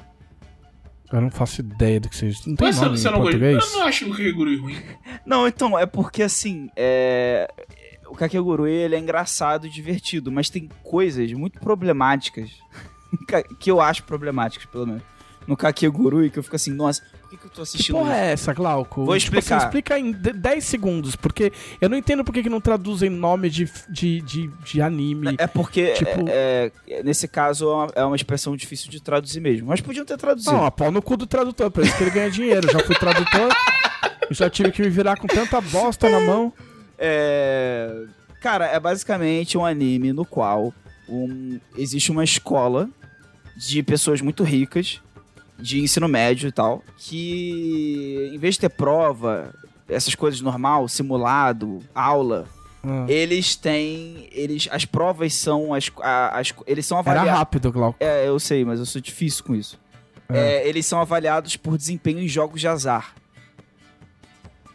Eu 1.11 1.19
não 1.19 1.29
faço 1.29 1.59
ideia 1.59 1.99
do 1.99 2.07
que 2.07 2.15
seja. 2.15 2.39
Não 2.47 2.55
tem 2.55 2.67
Mas 2.67 2.79
nome 2.79 2.97
você 2.97 3.09
em 3.09 3.11
não 3.11 3.19
gosta? 3.19 3.37
português? 3.37 3.73
Eu 3.73 3.77
não 3.77 3.85
acho 3.85 4.05
o 4.05 4.11
Kagegurui 4.15 4.57
ruim. 4.57 4.77
Não, 5.27 5.45
então, 5.45 5.77
é 5.77 5.85
porque 5.85 6.23
assim, 6.23 6.69
é... 6.77 7.45
o 8.07 8.15
Kakegurui 8.15 8.71
ele 8.71 8.95
é 8.95 8.99
engraçado 8.99 9.67
e 9.67 9.69
divertido, 9.69 10.31
mas 10.31 10.49
tem 10.49 10.69
coisas 10.81 11.29
muito 11.33 11.59
problemáticas 11.59 12.51
que 13.59 13.69
eu 13.69 13.81
acho 13.81 14.03
problemáticas, 14.03 14.65
pelo 14.65 14.87
menos. 14.87 15.03
No 15.47 15.57
Kakegurui, 15.57 16.29
que 16.29 16.39
eu 16.39 16.43
fico 16.43 16.55
assim, 16.55 16.71
nossa, 16.71 17.01
por 17.21 17.29
que, 17.31 17.37
que 17.37 17.45
eu 17.45 17.49
tô 17.49 17.55
Que 17.57 17.61
assistindo 17.61 17.95
porra 17.97 18.11
isso? 18.13 18.19
é 18.21 18.31
essa, 18.31 18.53
Glauco? 18.53 19.05
Vou 19.05 19.17
Tipo 19.17 19.35
explicar. 19.37 19.57
assim, 19.57 19.65
explica 19.65 19.99
em 19.99 20.11
de- 20.11 20.31
10 20.33 20.63
segundos, 20.63 21.15
porque 21.15 21.51
eu 21.81 21.89
não 21.89 21.97
entendo 21.97 22.23
por 22.23 22.33
que 22.33 22.43
que 22.43 22.49
não 22.49 22.61
traduzem 22.61 23.09
nome 23.09 23.49
de, 23.49 23.69
de, 23.89 24.21
de, 24.21 24.47
de 24.65 24.81
anime. 24.81 25.35
É 25.37 25.47
porque, 25.47 25.93
Tipo- 25.93 26.25
é, 26.29 26.71
é, 26.87 27.03
nesse 27.03 27.27
caso, 27.27 27.65
é 27.65 27.73
uma, 27.73 27.87
é 27.95 28.05
uma 28.05 28.15
expressão 28.15 28.55
difícil 28.55 28.89
de 28.89 29.01
traduzir 29.01 29.41
mesmo. 29.41 29.67
Mas 29.67 29.81
podiam 29.81 30.05
ter 30.05 30.17
traduzido. 30.17 30.51
Não, 30.53 30.65
a 30.65 30.71
pau 30.71 30.91
no 30.91 31.01
cu 31.01 31.17
do 31.17 31.25
tradutor, 31.27 31.69
por 31.71 31.83
isso 31.83 31.95
que 31.97 32.03
ele 32.03 32.11
ganha 32.11 32.31
dinheiro. 32.31 32.71
Já 32.71 32.79
fui 32.79 32.95
tradutor, 32.95 33.49
eu 34.29 34.35
já 34.35 34.49
tive 34.49 34.71
que 34.71 34.81
me 34.81 34.89
virar 34.89 35.17
com 35.17 35.27
tanta 35.27 35.59
bosta 35.59 36.09
na 36.09 36.19
mão. 36.19 36.53
É, 36.97 38.05
Cara, 38.41 38.65
é 38.65 38.79
basicamente 38.79 39.57
um 39.57 39.65
anime 39.65 40.11
no 40.13 40.25
qual 40.25 40.73
um- 41.07 41.59
existe 41.77 42.11
uma 42.11 42.23
escola 42.23 42.89
de 43.55 43.81
pessoas 43.83 44.19
muito 44.21 44.43
ricas, 44.43 45.01
de 45.59 45.81
ensino 45.81 46.07
médio 46.07 46.47
e 46.49 46.51
tal, 46.51 46.83
que 46.97 48.31
em 48.33 48.37
vez 48.37 48.55
de 48.55 48.61
ter 48.61 48.69
prova, 48.69 49.53
essas 49.87 50.15
coisas 50.15 50.41
normal, 50.41 50.87
simulado, 50.87 51.79
aula, 51.93 52.45
Ah. 52.83 53.05
eles 53.07 53.55
têm. 53.55 54.27
Eles, 54.31 54.67
as 54.71 54.83
provas 54.85 55.33
são. 55.35 55.73
As, 55.73 55.89
as, 56.33 56.53
eles 56.67 56.85
são 56.85 56.97
Era 56.99 57.11
avaliados. 57.11 57.39
rápido, 57.39 57.71
Glauco. 57.71 57.97
É, 57.99 58.27
eu 58.27 58.37
sei, 58.39 58.65
mas 58.65 58.79
eu 58.79 58.85
sou 58.85 58.99
difícil 59.01 59.43
com 59.45 59.55
isso. 59.55 59.79
É, 60.29 60.67
eles 60.67 60.85
são 60.85 60.99
avaliados 60.99 61.55
por 61.57 61.77
desempenho 61.77 62.19
em 62.19 62.27
jogos 62.27 62.59
de 62.59 62.67
azar. 62.67 63.13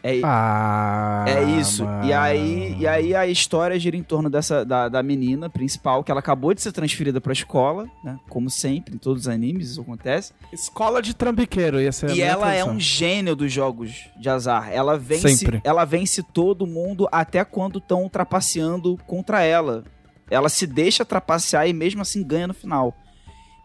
É, 0.01 0.21
Ah, 0.23 1.25
é 1.27 1.43
isso. 1.43 1.83
mano. 1.83 2.05
E 2.07 2.13
aí, 2.13 2.75
e 2.79 2.87
aí 2.87 3.13
a 3.13 3.27
história 3.27 3.77
gira 3.77 3.97
em 3.97 4.03
torno 4.03 4.29
dessa 4.29 4.63
da, 4.63 4.87
da 4.87 5.03
menina 5.03 5.49
principal, 5.49 6.03
que 6.03 6.09
ela 6.11 6.21
acabou 6.21 6.53
de 6.53 6.61
ser 6.61 6.71
transferida 6.71 7.19
pra 7.19 7.33
escola, 7.33 7.85
né? 8.03 8.17
Como 8.29 8.49
sempre, 8.49 8.95
em 8.95 8.97
todos 8.97 9.23
os 9.23 9.27
animes 9.27 9.71
isso 9.71 9.81
acontece. 9.81 10.31
Escola 10.53 11.01
de 11.01 11.13
trambiqueiro 11.13 11.81
ia 11.81 11.91
ser 11.91 12.11
e 12.11 12.21
ela 12.21 12.47
é 12.53 12.57
tradução. 12.59 12.75
um 12.75 12.79
gênio 12.79 13.35
dos 13.35 13.51
jogos 13.51 14.09
de 14.19 14.29
azar. 14.29 14.69
Ela 14.71 14.97
vence, 14.97 15.35
Sempre. 15.35 15.61
ela 15.65 15.83
vence 15.83 16.23
todo 16.23 16.65
mundo 16.65 17.07
até 17.11 17.43
quando 17.43 17.79
estão 17.79 18.07
trapaceando 18.07 18.97
contra 19.05 19.41
ela. 19.43 19.83
Ela 20.31 20.47
se 20.47 20.65
deixa 20.65 21.03
trapacear 21.03 21.67
e 21.67 21.73
mesmo 21.73 22.01
assim 22.01 22.23
ganha 22.23 22.47
no 22.47 22.53
final. 22.53 22.95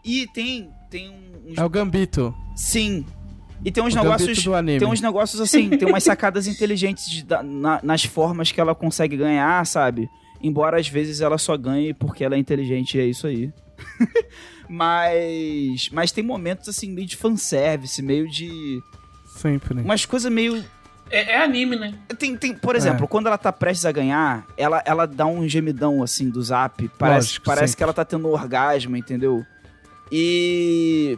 E 0.03 0.27
tem 0.33 0.69
tem 0.89 1.09
um- 1.09 1.51
uns 1.51 1.57
É 1.57 1.63
o 1.63 1.69
Gambito. 1.69 2.33
sim. 2.55 3.05
E 3.63 3.71
tem 3.71 3.83
uns 3.83 3.93
o 3.93 3.97
negócios 3.97 4.43
do 4.43 4.53
anime. 4.53 4.79
tem 4.79 4.87
uns 4.87 5.01
negócios 5.01 5.39
assim, 5.41 5.69
tem 5.69 5.87
umas 5.87 6.03
sacadas 6.03 6.45
inteligentes 6.47 7.09
de- 7.09 7.25
na- 7.43 7.79
nas 7.81 8.03
formas 8.03 8.51
que 8.51 8.59
ela 8.61 8.75
consegue 8.75 9.15
ganhar, 9.17 9.65
sabe? 9.65 10.09
Embora 10.41 10.79
às 10.79 10.87
vezes 10.87 11.21
ela 11.21 11.37
só 11.37 11.55
ganhe 11.57 11.93
porque 11.93 12.23
ela 12.23 12.35
é 12.35 12.37
inteligente 12.37 12.97
e 12.97 13.01
é 13.01 13.05
isso 13.05 13.25
aí. 13.27 13.51
mas 14.69 15.89
mas 15.91 16.11
tem 16.11 16.23
momentos 16.23 16.67
assim 16.69 16.91
meio 16.91 17.07
de 17.07 17.15
fanservice, 17.15 18.01
meio 18.01 18.29
de 18.29 18.81
Sempre. 19.27 19.81
umas 19.81 20.05
coisas 20.05 20.31
meio 20.31 20.63
É, 21.09 21.33
é 21.33 21.43
anime, 21.43 21.75
né? 21.75 21.93
tem, 22.17 22.35
tem, 22.37 22.53
por 22.53 22.75
exemplo, 22.75 23.07
quando 23.07 23.27
ela 23.27 23.37
tá 23.37 23.51
prestes 23.51 23.85
a 23.85 23.91
ganhar, 23.91 24.45
ela, 24.57 24.81
ela 24.85 25.05
dá 25.05 25.25
um 25.25 25.47
gemidão 25.47 26.01
assim 26.01 26.29
do 26.29 26.41
zap. 26.41 26.87
Parece, 26.97 27.27
Lógico, 27.29 27.45
parece 27.45 27.67
sempre. 27.67 27.77
que 27.77 27.83
ela 27.83 27.93
tá 27.93 28.03
tendo 28.05 28.27
um 28.27 28.31
orgasmo, 28.31 28.95
entendeu? 28.97 29.43
E. 30.11 31.17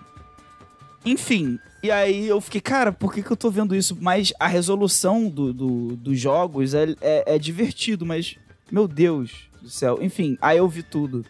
Enfim. 1.05 1.59
E 1.83 1.91
aí 1.91 2.27
eu 2.27 2.41
fiquei, 2.41 2.59
cara, 2.59 2.91
por 2.91 3.13
que, 3.13 3.21
que 3.21 3.31
eu 3.31 3.37
tô 3.37 3.49
vendo 3.51 3.75
isso? 3.75 3.95
Mas 4.01 4.33
a 4.39 4.47
resolução 4.47 5.29
do, 5.29 5.53
do- 5.53 5.95
dos 5.95 6.19
jogos 6.19 6.73
é, 6.73 6.95
é, 7.01 7.35
é 7.35 7.39
divertido, 7.39 8.05
mas. 8.05 8.35
Meu 8.71 8.87
Deus 8.87 9.49
do 9.61 9.69
céu. 9.69 9.99
Enfim, 10.01 10.37
aí 10.41 10.57
eu 10.57 10.67
vi 10.67 10.83
tudo. 10.83 11.23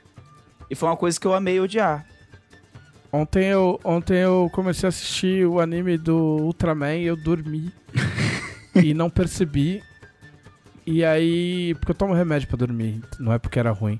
E 0.69 0.75
foi 0.75 0.89
uma 0.89 0.97
coisa 0.97 1.19
que 1.19 1.27
eu 1.27 1.33
amei 1.33 1.59
odiar. 1.59 2.05
Ontem 3.11 3.45
eu, 3.45 3.79
ontem 3.83 4.17
eu 4.17 4.49
comecei 4.53 4.87
a 4.87 4.89
assistir 4.89 5.45
o 5.45 5.59
anime 5.59 5.97
do 5.97 6.15
Ultraman 6.15 6.95
e 6.95 7.05
eu 7.05 7.15
dormi. 7.15 7.71
e 8.75 8.93
não 8.93 9.09
percebi. 9.09 9.83
E 10.85 11.03
aí. 11.05 11.75
Porque 11.75 11.91
eu 11.91 11.95
tomo 11.95 12.13
remédio 12.13 12.47
pra 12.47 12.57
dormir, 12.57 13.01
não 13.19 13.31
é 13.33 13.37
porque 13.37 13.59
era 13.59 13.71
ruim. 13.71 13.99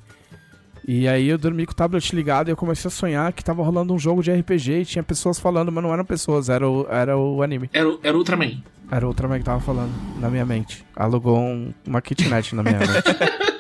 E 0.88 1.06
aí 1.08 1.28
eu 1.28 1.38
dormi 1.38 1.66
com 1.66 1.74
o 1.74 1.76
tablet 1.76 2.16
ligado 2.16 2.48
e 2.48 2.52
eu 2.52 2.56
comecei 2.56 2.88
a 2.88 2.92
sonhar 2.92 3.34
que 3.34 3.44
tava 3.44 3.62
rolando 3.62 3.94
um 3.94 4.00
jogo 4.00 4.24
de 4.24 4.32
RPG 4.32 4.72
e 4.72 4.86
tinha 4.86 5.04
pessoas 5.04 5.38
falando, 5.38 5.70
mas 5.70 5.84
não 5.84 5.92
eram 5.94 6.06
pessoas, 6.06 6.48
era 6.48 6.68
o, 6.68 6.88
era 6.90 7.18
o 7.18 7.44
anime. 7.44 7.70
Era, 7.74 7.90
o- 7.90 8.00
era 8.02 8.16
o 8.16 8.20
Ultraman. 8.20 8.64
Era 8.90 9.06
o 9.06 9.10
Ultraman 9.10 9.38
que 9.40 9.44
tava 9.44 9.60
falando 9.60 9.92
na 10.22 10.30
minha 10.30 10.46
mente. 10.46 10.86
Alugou 10.96 11.38
um- 11.38 11.74
uma 11.86 12.02
kitnet 12.02 12.56
na 12.56 12.64
minha 12.64 12.80
mente. 12.80 12.92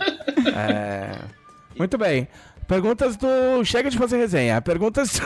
É... 0.55 1.11
Muito 1.77 1.97
bem. 1.97 2.27
Perguntas 2.67 3.15
do. 3.15 3.63
Chega 3.63 3.89
de 3.91 3.97
fazer 3.97 4.17
resenha. 4.17 4.59
Perguntas. 4.61 5.19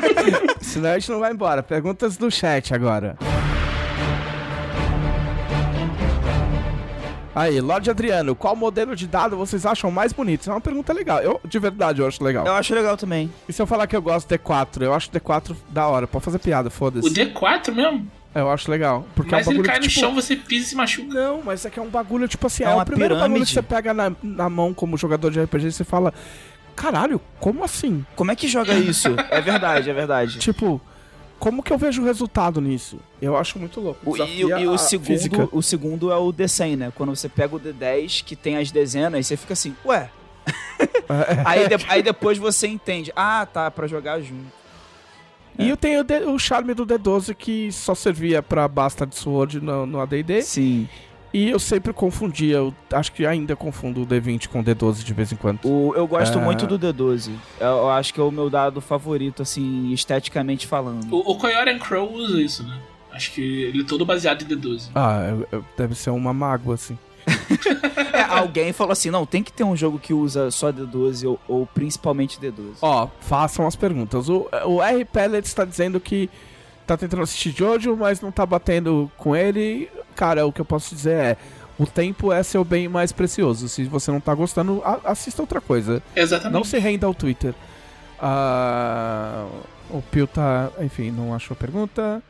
Senão 0.62 0.90
a 0.90 0.98
gente 0.98 1.10
não 1.10 1.20
vai 1.20 1.32
embora. 1.32 1.62
Perguntas 1.62 2.16
do 2.16 2.30
chat 2.30 2.72
agora. 2.74 3.16
Aí, 7.34 7.60
Lorde 7.60 7.88
Adriano, 7.90 8.34
qual 8.34 8.54
modelo 8.54 8.94
de 8.94 9.06
dado 9.06 9.36
vocês 9.36 9.64
acham 9.64 9.90
mais 9.90 10.12
bonito? 10.12 10.42
Isso 10.42 10.50
é 10.50 10.52
uma 10.52 10.60
pergunta 10.60 10.92
legal. 10.92 11.20
Eu, 11.20 11.40
de 11.44 11.58
verdade, 11.58 12.00
eu 12.02 12.06
acho 12.06 12.22
legal. 12.22 12.46
Eu 12.46 12.52
acho 12.54 12.74
legal 12.74 12.96
também. 12.96 13.32
E 13.48 13.52
se 13.52 13.60
eu 13.62 13.66
falar 13.66 13.86
que 13.86 13.96
eu 13.96 14.02
gosto 14.02 14.28
do 14.28 14.34
D4? 14.38 14.82
Eu 14.82 14.92
acho 14.92 15.08
o 15.08 15.12
D4 15.12 15.56
da 15.70 15.86
hora. 15.86 16.06
Pode 16.06 16.24
fazer 16.24 16.38
piada, 16.38 16.68
O 16.68 16.70
foda-se. 16.70 17.08
D4 17.08 17.72
mesmo? 17.74 18.06
Eu 18.34 18.50
acho 18.50 18.70
legal. 18.70 19.06
Porque 19.14 19.30
Mas 19.30 19.46
é 19.46 19.50
um 19.50 19.52
ele 19.54 19.62
bagulho 19.62 19.66
cai 19.72 19.80
que, 19.80 19.86
no 19.86 19.88
tipo, 19.92 20.00
chão, 20.00 20.14
você 20.14 20.36
pisa 20.36 20.64
e 20.66 20.68
se 20.68 20.74
machuca. 20.74 21.12
não, 21.14 21.42
mas 21.42 21.64
é 21.64 21.70
que 21.70 21.78
é 21.78 21.82
um 21.82 21.88
bagulho, 21.88 22.26
tipo 22.28 22.46
assim, 22.46 22.64
É 22.64 22.66
é, 22.66 22.74
o 22.74 22.84
primeiro 22.84 23.14
bagulho 23.14 23.28
pirâmide. 23.32 23.46
que 23.46 23.52
você 23.54 23.62
pega 23.62 23.92
na, 23.94 24.12
na 24.22 24.48
mão 24.50 24.72
como 24.74 24.96
jogador 24.98 25.30
de 25.30 25.40
RPG 25.42 25.66
e 25.68 25.72
você 25.72 25.84
fala, 25.84 26.12
caralho, 26.76 27.20
como 27.40 27.62
assim? 27.64 28.04
Como 28.16 28.30
é 28.30 28.36
que 28.36 28.48
joga 28.48 28.74
isso? 28.74 29.08
é 29.30 29.40
verdade, 29.40 29.88
é 29.90 29.92
verdade. 29.92 30.38
Tipo, 30.38 30.80
como 31.42 31.60
que 31.60 31.72
eu 31.72 31.76
vejo 31.78 32.02
o 32.02 32.04
resultado 32.04 32.60
nisso? 32.60 32.98
Eu 33.20 33.36
acho 33.36 33.58
muito 33.58 33.80
louco. 33.80 33.98
O- 34.12 34.16
e, 34.16 34.42
e 34.42 34.68
o 34.68 34.78
segundo, 34.78 35.06
física. 35.08 35.48
o 35.50 35.60
segundo 35.60 36.12
é 36.12 36.16
o 36.16 36.32
D100, 36.32 36.76
né? 36.76 36.92
Quando 36.94 37.16
você 37.16 37.28
pega 37.28 37.56
o 37.56 37.58
D10, 37.58 38.22
que 38.22 38.36
tem 38.36 38.56
as 38.58 38.70
dezenas, 38.70 39.26
você 39.26 39.36
fica 39.36 39.52
assim, 39.54 39.74
ué. 39.84 40.08
É. 40.46 41.42
aí, 41.44 41.68
de- 41.68 41.84
aí 41.88 42.00
depois 42.00 42.38
você 42.38 42.68
entende. 42.68 43.12
Ah, 43.16 43.44
tá, 43.44 43.68
pra 43.72 43.88
jogar 43.88 44.20
junto. 44.20 44.46
E 45.58 45.68
eu 45.68 45.76
tenho 45.76 46.00
o, 46.00 46.04
D- 46.04 46.24
o 46.26 46.38
charme 46.38 46.74
do 46.74 46.86
D12 46.86 47.34
que 47.34 47.72
só 47.72 47.92
servia 47.94 48.40
pra 48.40 48.66
Bastard 48.68 49.12
Sword 49.14 49.60
no, 49.60 49.84
no 49.84 50.00
AD&D. 50.00 50.42
Sim. 50.42 50.88
E 51.32 51.48
eu 51.48 51.58
sempre 51.58 51.92
confundia, 51.94 52.56
eu 52.56 52.74
acho 52.92 53.10
que 53.12 53.24
ainda 53.24 53.56
confundo 53.56 54.02
o 54.02 54.06
D20 54.06 54.48
com 54.48 54.60
o 54.60 54.64
D12 54.64 55.02
de 55.02 55.14
vez 55.14 55.32
em 55.32 55.36
quando. 55.36 55.60
O, 55.64 55.94
eu 55.96 56.06
gosto 56.06 56.38
É. 56.38 56.42
muito 56.42 56.66
do 56.66 56.78
D12. 56.78 57.30
Eu, 57.58 57.66
eu 57.68 57.90
acho 57.90 58.12
que 58.12 58.20
é 58.20 58.22
o 58.22 58.30
meu 58.30 58.50
dado 58.50 58.80
favorito, 58.82 59.40
assim, 59.42 59.90
esteticamente 59.92 60.66
falando. 60.66 61.10
O, 61.10 61.32
o 61.32 61.38
Crow 61.80 62.12
usa 62.12 62.40
isso, 62.40 62.62
né? 62.66 62.78
Acho 63.10 63.32
que 63.32 63.40
ele 63.64 63.82
é 63.82 63.84
todo 63.84 64.04
baseado 64.04 64.42
em 64.42 64.46
D12. 64.46 64.90
Ah, 64.94 65.26
eu- 65.30 65.48
eu- 65.58 65.64
deve 65.76 65.94
ser 65.94 66.10
uma 66.10 66.32
mágoa, 66.34 66.74
assim. 66.74 66.98
É, 68.12 68.22
alguém 68.22 68.72
falou 68.72 68.92
assim, 68.92 69.10
não, 69.10 69.24
tem 69.24 69.42
que 69.42 69.52
ter 69.52 69.64
um 69.64 69.74
jogo 69.76 69.98
que 69.98 70.12
usa 70.12 70.50
só 70.50 70.70
D12 70.70 71.26
ou, 71.26 71.40
ou 71.48 71.66
principalmente 71.66 72.38
D12. 72.38 72.76
Ó, 72.82 73.08
façam 73.20 73.66
as 73.66 73.74
perguntas. 73.76 74.28
O, 74.28 74.48
o 74.66 74.82
R. 74.82 75.04
Pellet 75.06 75.46
está 75.46 75.64
dizendo 75.64 75.98
que 75.98 76.28
tá 76.86 76.96
tentando 76.96 77.22
assistir 77.22 77.52
Jojo, 77.56 77.96
mas 77.96 78.20
não 78.20 78.30
tá 78.30 78.44
batendo 78.44 79.10
com 79.16 79.34
ele. 79.36 79.88
Cara, 80.14 80.46
o 80.46 80.52
que 80.52 80.60
eu 80.60 80.64
posso 80.64 80.94
dizer 80.94 81.12
é. 81.14 81.36
O 81.78 81.86
tempo 81.86 82.30
é 82.32 82.42
seu 82.42 82.62
bem 82.64 82.86
mais 82.86 83.10
precioso. 83.12 83.68
Se 83.68 83.84
você 83.84 84.10
não 84.12 84.20
tá 84.20 84.34
gostando, 84.34 84.82
a- 84.84 85.00
assista 85.10 85.42
outra 85.42 85.60
coisa. 85.60 86.02
Exatamente. 86.14 86.52
Não 86.52 86.62
se 86.64 86.78
renda 86.78 87.06
ao 87.06 87.14
Twitter. 87.14 87.54
Ah, 88.20 89.46
o 89.90 90.00
Pio 90.02 90.26
tá. 90.26 90.70
Enfim, 90.80 91.10
não 91.10 91.34
achou 91.34 91.54
a 91.54 91.58
pergunta. 91.58 92.22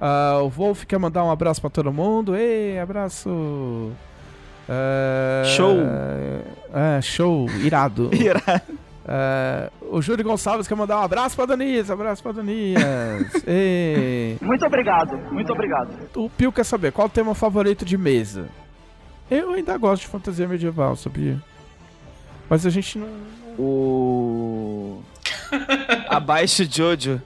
Ah, 0.00 0.38
o 0.42 0.48
Wolf 0.50 0.84
quer 0.84 0.98
mandar 0.98 1.24
um 1.24 1.30
abraço 1.30 1.60
pra 1.60 1.70
todo 1.70 1.92
mundo. 1.92 2.36
Ei, 2.36 2.78
abraço. 2.78 3.90
É, 4.68 5.42
Show. 5.56 5.76
É, 6.74 7.00
show, 7.00 7.48
irado. 7.62 8.10
Irado. 8.14 8.78
É, 9.08 9.70
o 9.90 10.02
Júlio 10.02 10.24
Gonçalves 10.24 10.66
quer 10.66 10.74
mandar 10.74 10.98
um 10.98 11.02
abraço 11.02 11.36
pra 11.36 11.46
Donias, 11.46 11.90
abraço 11.90 12.22
pra 12.22 12.32
Donias. 12.32 12.82
Ei. 13.46 14.36
Muito 14.40 14.66
obrigado, 14.66 15.16
muito 15.32 15.52
obrigado. 15.52 15.90
O 16.16 16.28
Pio 16.28 16.50
quer 16.50 16.64
saber 16.64 16.90
qual 16.92 17.06
o 17.06 17.10
tema 17.10 17.34
favorito 17.34 17.84
de 17.84 17.96
mesa. 17.96 18.48
Eu 19.30 19.52
ainda 19.52 19.76
gosto 19.78 20.02
de 20.02 20.08
fantasia 20.08 20.48
medieval, 20.48 20.96
sabia? 20.96 21.40
Mas 22.48 22.66
a 22.66 22.70
gente 22.70 22.98
não. 22.98 23.08
O. 23.58 25.00
Abaixo 26.08 26.64
Jojo. 26.64 27.20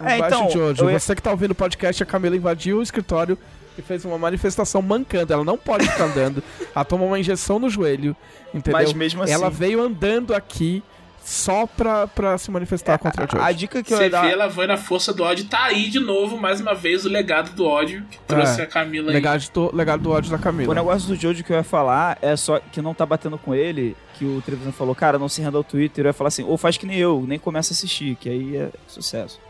É, 0.00 0.16
Abaixo 0.16 0.36
então, 0.36 0.46
de 0.48 0.58
hoje. 0.58 0.82
eu 0.82 0.90
ia- 0.90 0.98
Você 1.00 1.14
que 1.14 1.22
tá 1.22 1.30
ouvindo 1.30 1.52
o 1.52 1.54
podcast, 1.54 2.02
a 2.02 2.06
Camila 2.06 2.36
invadiu 2.36 2.78
o 2.78 2.82
escritório 2.82 3.38
e 3.78 3.82
fez 3.82 4.04
uma 4.04 4.18
manifestação 4.18 4.82
mancando. 4.82 5.32
Ela 5.32 5.44
não 5.44 5.56
pode 5.56 5.86
ficar 5.88 6.04
andando. 6.04 6.42
Ela 6.74 6.84
tomou 6.84 7.08
uma 7.08 7.18
injeção 7.18 7.58
no 7.58 7.68
joelho, 7.70 8.14
entendeu? 8.52 8.78
Mas 8.80 8.92
mesmo 8.92 9.22
assim. 9.22 9.32
Ela 9.32 9.48
veio 9.50 9.80
andando 9.82 10.34
aqui 10.34 10.82
só 11.28 11.66
pra, 11.66 12.06
pra 12.06 12.38
se 12.38 12.48
manifestar 12.52 12.98
contra 12.98 13.22
o 13.22 13.24
a, 13.24 13.26
a 13.26 13.40
George. 13.48 13.58
dica 13.58 13.82
que 13.82 13.92
eu 13.92 13.98
Você 13.98 14.08
dar. 14.08 14.22
vê, 14.24 14.30
ela 14.32 14.48
foi 14.48 14.64
na 14.68 14.76
força 14.76 15.12
do 15.12 15.24
ódio. 15.24 15.44
Tá 15.46 15.64
aí 15.64 15.90
de 15.90 15.98
novo, 15.98 16.36
mais 16.38 16.60
uma 16.60 16.72
vez, 16.72 17.04
o 17.04 17.08
legado 17.08 17.50
do 17.52 17.66
ódio 17.66 18.04
que 18.08 18.18
trouxe 18.20 18.60
É. 18.60 18.64
a 18.64 18.66
Camila 18.66 19.08
aí. 19.10 19.14
Legado 19.14 19.50
do, 19.52 19.74
legado 19.74 20.00
do 20.02 20.10
ódio 20.12 20.30
da 20.30 20.38
Camila. 20.38 20.70
O 20.70 20.74
negócio 20.74 21.08
do 21.08 21.16
Jojo 21.16 21.42
que 21.42 21.52
eu 21.52 21.56
ia 21.56 21.64
falar 21.64 22.16
é 22.22 22.36
só 22.36 22.60
que 22.60 22.80
não 22.80 22.94
tá 22.94 23.04
batendo 23.04 23.36
com 23.36 23.52
ele, 23.52 23.96
que 24.14 24.24
o 24.24 24.40
Trevisan 24.40 24.70
falou, 24.70 24.94
cara, 24.94 25.18
não 25.18 25.28
se 25.28 25.42
renda 25.42 25.58
ao 25.58 25.64
Twitter. 25.64 26.04
Eu 26.04 26.10
ia 26.10 26.12
falar 26.12 26.28
assim, 26.28 26.44
ou 26.44 26.56
faz 26.56 26.76
que 26.76 26.86
nem 26.86 26.96
eu, 26.96 27.24
nem 27.26 27.40
começa 27.40 27.72
a 27.72 27.74
assistir, 27.74 28.14
que 28.14 28.28
aí 28.28 28.56
é 28.56 28.68
sucesso. 28.86 29.40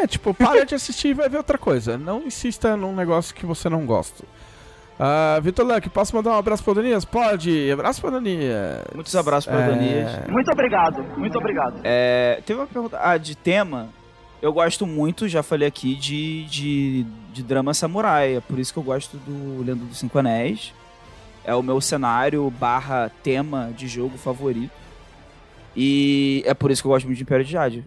É, 0.00 0.06
tipo, 0.08 0.34
para 0.34 0.64
de 0.66 0.74
assistir 0.74 1.08
e 1.08 1.14
vai 1.14 1.28
ver 1.28 1.36
outra 1.36 1.56
coisa. 1.56 1.96
Não 1.96 2.22
insista 2.26 2.76
num 2.76 2.92
negócio 2.92 3.32
que 3.32 3.46
você 3.46 3.68
não 3.68 3.86
gosta. 3.86 4.24
Ah, 4.98 5.40
Vitor 5.42 5.66
Luck, 5.66 5.88
posso 5.90 6.14
mandar 6.14 6.30
um 6.30 6.38
abraço 6.38 6.62
pro 6.62 6.74
Donias? 6.74 7.04
Pode, 7.04 7.70
abraço 7.70 8.00
pro 8.00 8.10
Donias. 8.10 8.84
Muitos 8.94 9.14
abraços 9.16 9.50
pra 9.50 9.60
É, 9.60 9.68
Donias. 9.68 10.28
Muito 10.28 10.50
obrigado, 10.52 11.02
muito 11.16 11.36
obrigado. 11.38 11.80
É, 11.82 12.40
teve 12.46 12.60
uma 12.60 12.66
pergunta. 12.66 12.98
Ah, 13.02 13.16
de 13.16 13.36
tema. 13.36 13.88
Eu 14.40 14.52
gosto 14.52 14.86
muito, 14.86 15.26
já 15.26 15.42
falei 15.42 15.66
aqui, 15.66 15.94
de, 15.94 16.44
de, 16.44 17.06
de 17.32 17.42
drama 17.42 17.72
samurai. 17.72 18.36
É 18.36 18.40
por 18.40 18.58
isso 18.58 18.72
que 18.72 18.78
eu 18.78 18.82
gosto 18.82 19.16
do 19.16 19.64
Lendo 19.64 19.86
dos 19.86 19.98
Cinco 19.98 20.18
Anéis. 20.18 20.72
É 21.44 21.54
o 21.54 21.62
meu 21.62 21.80
cenário 21.80 22.48
barra 22.50 23.10
tema 23.22 23.70
de 23.76 23.88
jogo 23.88 24.16
favorito. 24.18 24.70
E 25.76 26.42
é 26.46 26.54
por 26.54 26.70
isso 26.70 26.82
que 26.82 26.86
eu 26.86 26.90
gosto 26.92 27.06
muito 27.06 27.16
de 27.16 27.22
Império 27.24 27.44
de 27.44 27.50
Jade. 27.52 27.84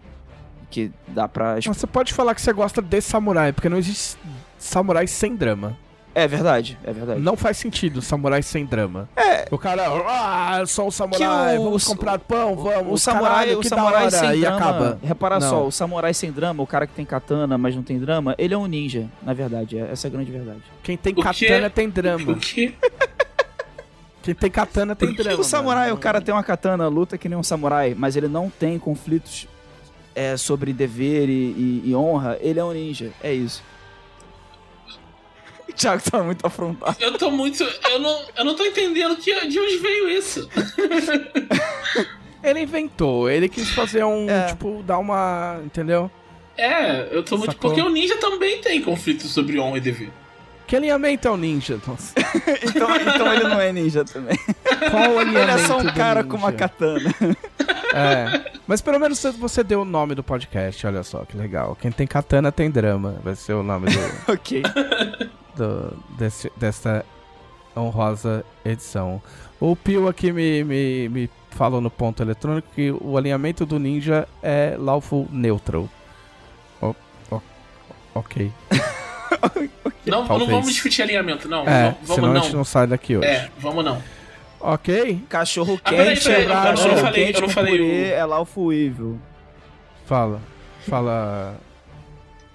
Que 0.70 0.90
dá 1.06 1.26
pra. 1.26 1.54
Mas 1.54 1.64
você 1.64 1.86
pode 1.86 2.12
falar 2.12 2.34
que 2.34 2.42
você 2.42 2.52
gosta 2.52 2.82
de 2.82 3.00
samurai, 3.00 3.52
porque 3.52 3.68
não 3.68 3.78
existe 3.78 4.18
samurai 4.58 5.06
sem 5.06 5.34
drama. 5.34 5.76
É 6.18 6.26
verdade, 6.26 6.76
é 6.84 6.92
verdade. 6.92 7.20
Não 7.20 7.36
faz 7.36 7.56
sentido 7.58 8.02
samurai 8.02 8.42
sem 8.42 8.64
drama. 8.66 9.08
É. 9.16 9.46
O 9.50 9.56
cara, 9.58 9.84
ah, 10.08 10.64
sou 10.66 10.88
um 10.88 10.90
samurai, 10.90 11.56
o- 11.58 11.64
vamos 11.64 11.84
comprar 11.84 12.18
pão, 12.18 12.56
vamos. 12.56 12.92
O 12.92 12.98
samurai, 12.98 13.30
caralho, 13.30 13.58
o 13.58 13.60
que 13.62 13.68
da 13.70 13.76
samurai 13.76 14.02
hora, 14.02 14.10
sem 14.10 14.30
e 14.34 14.40
drama. 14.40 14.56
acaba. 14.56 14.98
Repara 15.02 15.38
Não. 15.38 15.48
só, 15.48 15.66
o 15.66 15.70
samurai 15.70 16.12
sem 16.12 16.32
drama, 16.32 16.62
o 16.62 16.66
cara 16.66 16.86
que 16.86 16.92
tem 16.94 17.04
katana, 17.04 17.56
mas 17.56 17.76
não 17.76 17.82
tem 17.82 17.98
drama, 17.98 18.34
ele 18.36 18.52
é 18.52 18.58
um 18.58 18.66
ninja, 18.66 19.06
na 19.22 19.32
verdade. 19.32 19.78
é- 19.78 19.88
Essa 19.92 20.06
é 20.06 20.08
a 20.08 20.12
grande 20.12 20.30
verdade. 20.32 20.60
Quem 20.82 20.96
tem 20.96 21.12
O 21.12 21.16
quê? 21.16 21.46
katana 21.46 21.70
tem 21.70 21.86
O 21.88 21.92
drama. 21.92 22.34
que? 22.34 22.74
Quem 24.22 24.34
tem 24.34 24.50
katana 24.50 24.94
tem 24.94 25.14
drama. 25.14 25.40
o 25.40 25.44
samurai, 25.44 25.84
mano. 25.86 25.94
o 25.96 25.98
cara 25.98 26.20
tem 26.20 26.34
uma 26.34 26.42
katana, 26.42 26.86
luta 26.88 27.16
que 27.16 27.28
nem 27.28 27.38
um 27.38 27.42
samurai, 27.42 27.94
mas 27.96 28.16
ele 28.16 28.28
não 28.28 28.50
tem 28.50 28.78
conflitos 28.78 29.46
é, 30.14 30.36
sobre 30.36 30.72
dever 30.72 31.28
e, 31.28 31.32
e- 31.32 31.82
e 31.86 31.94
honra. 31.94 32.36
Ele 32.40 32.58
é 32.58 32.64
um 32.64 32.72
ninja. 32.72 33.10
É 33.22 33.32
isso. 33.32 33.62
O 35.78 35.80
Thiago 35.80 36.02
tá 36.10 36.22
muito 36.24 36.44
afrontado. 36.44 36.96
Eu 36.98 37.16
tô 37.16 37.30
muito. 37.30 37.62
Eu 37.62 37.98
não, 38.00 38.20
eu 38.36 38.44
não 38.44 38.56
tô 38.56 38.64
entendendo 38.64 39.14
que, 39.16 39.32
de 39.46 39.60
onde 39.60 39.76
veio 39.76 40.08
isso. 40.10 40.48
Ele 42.42 42.60
inventou, 42.62 43.30
ele 43.30 43.48
quis 43.48 43.70
fazer 43.70 44.02
um, 44.04 44.28
É. 44.28 44.46
tipo, 44.46 44.82
dar 44.84 44.98
uma, 44.98 45.60
entendeu? 45.64 46.10
É, 46.56 47.08
eu 47.12 47.22
tô 47.22 47.36
muito. 47.36 47.52
Sacou? 47.52 47.70
Porque 47.70 47.80
o 47.80 47.88
ninja 47.90 48.16
também 48.16 48.60
tem 48.60 48.82
conflito 48.82 49.26
sobre 49.28 49.58
honra 49.60 49.76
e 49.78 49.80
dever. 49.80 50.10
Que 50.66 50.74
alinhamento 50.76 51.26
é 51.28 51.30
o 51.30 51.36
ninja? 51.36 51.80
Nossa. 51.86 52.12
Então, 52.62 52.88
então 52.96 53.32
ele 53.32 53.44
não 53.44 53.60
é 53.60 53.72
ninja 53.72 54.04
também. 54.04 54.36
Qual 54.90 55.12
o 55.12 55.20
Ele 55.20 55.30
alinhamento 55.30 55.60
é 55.62 55.66
só 55.66 55.78
um 55.78 55.84
cara 55.94 56.22
ninja? 56.22 56.28
com 56.30 56.36
uma 56.36 56.52
katana. 56.52 57.14
É. 57.94 58.52
Mas 58.66 58.80
pelo 58.82 58.98
menos 58.98 59.18
você- 59.18 59.30
você 59.30 59.64
deu 59.64 59.82
o 59.82 59.84
nome 59.84 60.14
do 60.14 60.22
podcast, 60.24 60.84
olha 60.86 61.02
só, 61.04 61.24
que 61.24 61.36
legal. 61.36 61.76
Quem 61.80 61.90
tem 61.92 62.06
katana 62.06 62.50
tem 62.52 62.68
drama, 62.70 63.20
vai 63.24 63.34
ser 63.36 63.52
o 63.54 63.62
nome 63.62 63.86
do, 63.90 63.98
ok. 64.32 64.62
Do- 65.58 65.96
desse- 66.16 66.50
dessa 66.56 67.04
honrosa 67.76 68.44
edição. 68.64 69.20
O 69.60 69.76
Pio 69.76 70.08
aqui 70.08 70.32
me, 70.32 70.64
me, 70.64 71.08
me 71.08 71.30
falou 71.50 71.80
no 71.80 71.90
ponto 71.90 72.22
eletrônico 72.22 72.68
que 72.74 72.90
o 72.90 73.16
alinhamento 73.18 73.66
do 73.66 73.78
ninja 73.78 74.26
é 74.42 74.76
lawful 74.78 75.28
neutral. 75.30 75.88
O- 76.80 76.94
o- 77.30 77.42
ok. 78.14 78.50
Não, 80.06 80.20
não 80.22 80.26
Talvez. 80.26 80.50
vamos 80.50 80.68
discutir 80.72 81.02
alinhamento, 81.02 81.46
não. 81.48 81.68
É, 81.68 81.90
vamos 82.00 82.14
senão 82.14 82.30
a 82.30 82.34
não. 82.34 82.42
gente 82.42 82.56
não 82.56 82.64
sai 82.64 82.86
daqui 82.86 83.14
hoje. 83.18 83.26
É, 83.28 83.50
vamos 83.58 83.84
não. 83.84 84.02
Ok? 84.58 85.22
Cachorro 85.28 85.78
Ah, 85.84 85.90
peraí, 85.90 86.14
quente, 86.14 86.24
peraí, 86.24 86.44
eu 86.44 86.48
cachorro 86.48 86.88
não 86.94 86.96
falei- 87.02 87.24
quente 87.26 87.34
eu 87.36 87.42
não 87.42 87.48
falei 87.50 87.80
o- 87.80 88.14
é 88.14 88.24
lawful 88.24 88.72
evil. 88.72 89.18
Fala. 90.06 90.40
Fala. 90.88 91.56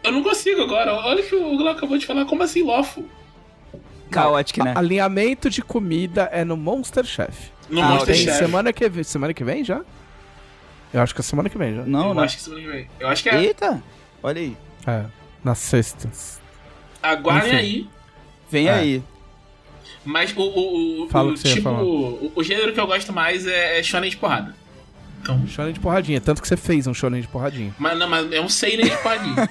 Eu 0.03 0.11
não 0.11 0.21
consigo 0.23 0.61
agora. 0.61 0.93
Olha 0.93 1.21
o 1.23 1.27
que 1.27 1.35
o 1.35 1.57
Glau 1.57 1.73
acabou 1.73 1.97
de 1.97 2.05
falar. 2.05 2.25
Como 2.25 2.43
assim, 2.43 2.63
lawful? 2.63 3.05
Chaotic, 4.13 4.57
né? 4.63 4.73
Alinhamento 4.75 5.49
de 5.49 5.61
comida 5.61 6.29
é 6.31 6.43
no 6.43 6.55
Monster 6.57 7.03
Chef. 7.03 7.51
No 7.69 7.81
Ah, 7.81 7.87
Monster 7.89 8.15
Chef. 8.15 8.37
semana 8.37 8.71
que 8.73 8.87
vem. 8.89 9.03
Semana 9.03 9.33
que 9.33 9.43
vem 9.43 9.63
já? 9.63 9.81
Eu 10.93 11.01
acho 11.01 11.15
que 11.15 11.21
é 11.21 11.23
semana 11.23 11.49
que 11.49 11.57
vem 11.57 11.75
já. 11.75 11.83
Não, 11.83 12.09
eu 12.09 12.13
não. 12.13 12.23
acho 12.23 12.37
que 12.37 12.43
semana 12.43 12.61
que 12.61 12.67
vem. 12.67 12.87
Eu 12.99 13.07
acho 13.07 13.23
que 13.23 13.29
é. 13.29 13.41
Eita! 13.43 13.81
Olha 14.21 14.39
aí. 14.41 14.55
É. 14.85 15.05
Nas 15.43 15.57
sextas. 15.59 16.39
Aguardem 17.01 17.47
Enfim. 17.49 17.57
aí. 17.57 17.89
Vem 18.51 18.67
É. 18.67 18.73
aí. 18.73 19.03
Mas 20.05 20.35
o, 20.35 20.41
o, 20.41 21.05
o, 21.05 21.09
Fala 21.09 21.29
o 21.29 21.31
o 21.31 21.33
que 21.33 21.39
você 21.39 21.47
ia 21.47 21.53
tipo. 21.55 21.63
falar. 21.69 21.81
O, 21.83 22.31
o 22.35 22.43
gênero 22.43 22.73
que 22.73 22.79
eu 22.79 22.85
gosto 22.85 23.11
mais 23.11 23.47
é, 23.47 23.79
é 23.79 23.83
shonen 23.83 24.09
de 24.09 24.17
porrada. 24.17 24.53
Então. 25.23 25.47
Shonen 25.47 25.71
de 25.73 25.79
porradinha. 25.79 26.19
Tanto 26.21 26.41
que 26.41 26.47
você 26.47 26.57
fez 26.57 26.85
um 26.85 26.93
shonen 26.93 27.21
de 27.21 27.27
porradinha. 27.27 27.73
Mas, 27.79 27.97
não, 27.97 28.07
mas 28.09 28.31
é 28.31 28.39
um 28.41 28.49
seinen 28.49 28.83
de 28.85 28.97
porradinha. 28.97 29.35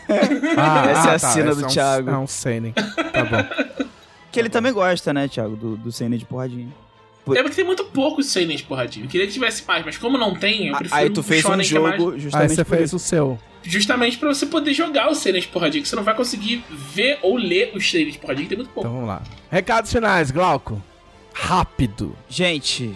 Ah, 0.57 0.87
Essa 0.91 0.99
é 1.13 1.17
a 1.17 1.19
tá, 1.19 1.29
esse 1.29 1.43
do 1.43 1.63
é 1.63 1.65
um- 1.65 1.69
Thiago. 1.69 2.11
É 2.11 2.19
um 2.19 2.27
seinen. 2.27 2.73
Tá 2.73 3.25
bom. 3.25 3.87
Que 4.31 4.39
ele 4.39 4.49
também 4.49 4.73
gosta, 4.73 5.13
né, 5.13 5.27
Thiago? 5.29 5.57
Do, 5.57 5.77
do 5.77 5.91
cena 5.91 6.17
de 6.17 6.25
porradinha. 6.25 6.69
é 7.35 7.43
porque 7.43 7.57
tem 7.57 7.65
muito 7.65 7.85
pouco 7.85 8.23
seinen 8.23 8.57
de 8.57 8.63
porradinha. 8.65 9.07
Eu 9.07 9.09
queria 9.11 9.27
que 9.27 9.33
tivesse 9.33 9.67
mais, 9.67 9.85
mas 9.85 9.97
como 9.97 10.17
não 10.19 10.35
tem, 10.35 10.69
eu 10.69 10.77
prefiro 10.77 11.01
Aí 11.01 11.11
tu 11.11 11.23
fez 11.23 11.45
um 11.45 11.49
shonen 11.49 11.67
que 11.67 11.77
é 11.77 11.81
mais- 11.81 11.97
jogo 11.99 12.13
Aí 12.15 12.21
justamente 12.21 12.55
você 12.55 12.65
por 12.65 12.77
fez 12.77 12.85
isso. 12.91 12.97
o 12.97 12.99
seu. 12.99 13.39
Justamente 13.65 14.19
pra 14.19 14.29
você 14.29 14.45
poder 14.47 14.75
jogar 14.75 15.09
o 15.11 15.15
seinen 15.15 15.41
de 15.41 15.47
porradinha, 15.49 15.83
que 15.83 15.89
você 15.89 15.95
não 15.97 16.03
vai 16.03 16.15
conseguir 16.15 16.65
ver 16.71 17.19
ou 17.23 17.37
ler 17.37 17.73
os 17.75 17.91
seinen 17.91 18.11
de 18.11 18.19
porradinha, 18.19 18.45
que 18.45 18.49
tem 18.51 18.59
muito 18.59 18.73
pouco. 18.75 18.87
Então 18.89 18.93
vamos 18.93 19.09
lá. 19.09 19.23
Recados 19.51 19.91
finais, 19.93 20.31
Glauco. 20.31 20.83
Rápido. 21.33 22.15
Gente, 22.29 22.95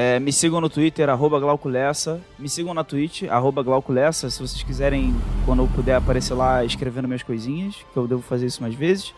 É, 0.00 0.20
me 0.20 0.32
sigam 0.32 0.60
no 0.60 0.70
Twitter, 0.70 1.08
arroba 1.08 1.40
Glauco 1.40 1.68
Lessa. 1.68 2.20
Me 2.38 2.48
sigam 2.48 2.72
na 2.72 2.84
Twitch, 2.84 3.24
arroba 3.24 3.64
Glauco 3.64 3.92
Lessa, 3.92 4.30
se 4.30 4.38
vocês 4.38 4.62
quiserem, 4.62 5.12
quando 5.44 5.64
eu 5.64 5.66
puder 5.66 5.96
aparecer 5.96 6.34
lá 6.34 6.64
escrevendo 6.64 7.08
minhas 7.08 7.24
coisinhas, 7.24 7.74
que 7.92 7.96
eu 7.96 8.06
devo 8.06 8.22
fazer 8.22 8.46
isso 8.46 8.62
mais 8.62 8.76
vezes. 8.76 9.12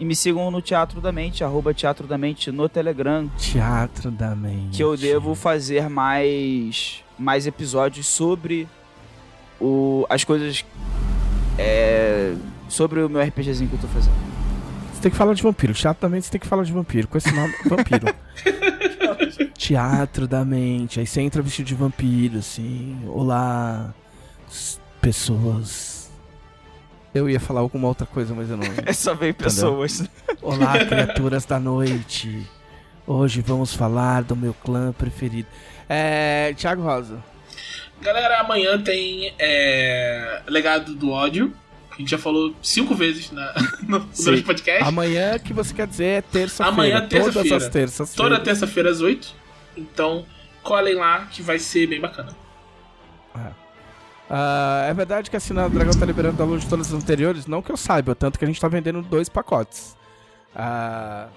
E 0.00 0.04
me 0.04 0.16
sigam 0.16 0.50
no 0.50 0.60
Teatro 0.60 1.00
da 1.00 1.12
Mente, 1.12 1.44
arroba 1.44 1.72
Teatro 1.72 2.08
da 2.08 2.18
Mente 2.18 2.50
no 2.50 2.68
Telegram, 2.68 3.30
Teatro 3.38 4.10
da 4.10 4.34
Mente. 4.34 4.78
que 4.78 4.82
eu 4.82 4.96
devo 4.96 5.36
fazer 5.36 5.88
mais, 5.88 7.04
mais 7.16 7.46
episódios 7.46 8.08
sobre 8.08 8.66
o, 9.60 10.04
as 10.10 10.24
coisas. 10.24 10.64
é, 11.56 12.34
sobre 12.68 13.00
o 13.00 13.08
meu 13.08 13.22
RPGzinho 13.22 13.70
que 13.70 13.76
eu 13.76 13.80
tô 13.80 13.86
fazendo. 13.86 14.16
Você 14.92 15.02
tem 15.02 15.10
que 15.12 15.16
falar 15.16 15.34
de 15.34 15.42
vampiro. 15.44 15.72
Teatro 15.72 16.02
da 16.02 16.08
Mente 16.08 16.24
você 16.24 16.32
tem 16.32 16.40
que 16.40 16.48
falar 16.48 16.64
de 16.64 16.72
vampiro. 16.72 17.06
Com 17.06 17.16
esse 17.16 17.32
nome, 17.32 17.54
vampiro. 17.64 18.06
Teatro 19.56 20.26
da 20.28 20.44
Mente. 20.44 21.00
Aí 21.00 21.06
você 21.06 21.20
entra 21.20 21.42
vestido 21.42 21.66
de 21.66 21.74
vampiro, 21.74 22.38
assim. 22.38 22.98
Olá, 23.08 23.94
pessoas. 25.00 26.10
Eu 27.14 27.30
ia 27.30 27.40
falar 27.40 27.60
alguma 27.60 27.88
outra 27.88 28.06
coisa, 28.06 28.34
mas 28.34 28.50
eu 28.50 28.56
não. 28.56 28.66
É 28.84 28.92
só 28.92 29.14
ver 29.14 29.34
pessoas. 29.34 30.04
Olá, 30.42 30.84
criaturas 30.84 31.44
da 31.44 31.58
noite. 31.58 32.46
Hoje 33.06 33.40
vamos 33.40 33.72
falar 33.72 34.22
do 34.22 34.36
meu 34.36 34.52
clã 34.52 34.92
preferido. 34.92 35.48
É. 35.88 36.52
Thiago 36.56 36.82
Rosa. 36.82 37.22
Galera, 38.00 38.40
amanhã 38.40 38.80
tem 38.82 39.32
é, 39.38 40.42
Legado 40.48 40.94
do 40.94 41.10
Ódio. 41.10 41.52
A 41.90 41.96
gente 41.98 42.10
já 42.10 42.18
falou 42.18 42.54
cinco 42.62 42.94
vezes 42.94 43.30
na, 43.30 43.54
no 43.88 44.00
durante 44.00 44.42
podcast. 44.42 44.82
Amanhã 44.84 45.38
que 45.38 45.54
você 45.54 45.72
quer 45.72 45.86
dizer 45.86 46.04
é 46.04 46.20
terça-feira. 46.20 46.70
Amanhã, 46.70 47.08
Todas 47.08 47.24
terça-feira. 47.34 47.56
as 47.56 47.68
terças. 47.68 48.14
Toda 48.14 48.38
terça-feira 48.38 48.90
às 48.90 49.00
8. 49.00 49.45
Então, 49.76 50.24
colhem 50.62 50.94
lá 50.94 51.26
que 51.26 51.42
vai 51.42 51.58
ser 51.58 51.86
bem 51.86 52.00
bacana. 52.00 52.34
Ah, 54.28 54.86
é 54.88 54.94
verdade 54.94 55.30
que 55.30 55.36
assinar 55.36 55.66
o 55.66 55.70
Dragão 55.70 55.92
tá 55.92 56.04
liberando 56.04 56.36
download 56.36 56.64
de 56.64 56.68
todas 56.68 56.92
as 56.92 57.02
anteriores? 57.02 57.46
Não 57.46 57.62
que 57.62 57.70
eu 57.70 57.76
saiba, 57.76 58.14
tanto 58.14 58.38
que 58.38 58.44
a 58.44 58.48
gente 58.48 58.60
tá 58.60 58.66
vendendo 58.66 59.00
dois 59.02 59.28
pacotes. 59.28 59.96
Ah, 60.54 61.28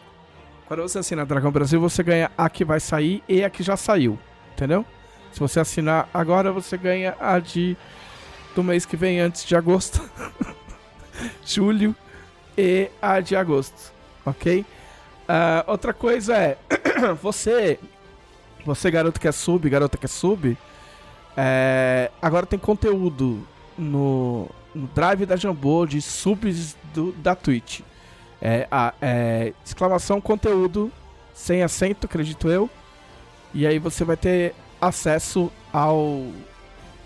quando 0.66 0.82
você 0.82 1.00
assina 1.00 1.26
Dragão 1.26 1.52
Brasil, 1.52 1.80
você 1.80 2.02
ganha 2.02 2.32
a 2.38 2.50
que 2.50 2.66
vai 2.66 2.80
sair 2.80 3.24
e 3.28 3.44
a 3.44 3.50
que 3.50 3.62
já 3.62 3.78
saiu, 3.78 4.18
entendeu? 4.54 4.86
Se 5.32 5.40
você 5.40 5.60
assinar 5.60 6.10
agora, 6.12 6.52
você 6.52 6.78
ganha 6.78 7.16
a 7.20 7.38
de 7.40 7.78
do 8.56 8.64
mês 8.64 8.86
que 8.86 8.98
vem 8.98 9.20
antes 9.20 9.46
de 9.46 9.56
agosto, 9.56 10.02
julho 11.46 11.96
e 12.58 12.90
a 13.00 13.20
de 13.20 13.36
agosto, 13.36 13.94
ok? 14.26 14.66
Ah, 15.28 15.64
outra 15.68 15.94
coisa 15.94 16.36
é, 16.36 16.58
você, 17.22 17.80
você 18.76 18.90
garoto 18.92 19.20
que 19.20 19.28
é 19.28 19.32
sub, 19.32 19.70
garota 19.70 19.98
que 19.98 20.06
é 20.06 20.10
sub, 20.10 20.58
é, 21.38 22.12
agora 22.22 22.46
tem 22.46 22.60
conteúdo 22.60 23.46
no, 23.78 24.48
no 24.74 24.88
Drive 24.94 25.26
da 25.26 25.36
Jambô 25.36 25.86
de 25.86 26.02
subs 26.02 26.76
do, 26.94 27.12
da 27.14 27.36
Twitch. 27.36 27.82
É, 28.42 28.68
a- 28.72 28.94
é, 29.02 29.54
exclamação 29.66 30.20
conteúdo 30.22 30.92
sem 31.34 31.64
acento, 31.64 32.06
acredito 32.06 32.50
eu. 32.50 32.70
E 33.54 33.66
aí 33.66 33.80
você 33.80 34.04
vai 34.04 34.16
ter 34.18 34.54
acesso 34.80 35.52
ao, 35.74 36.24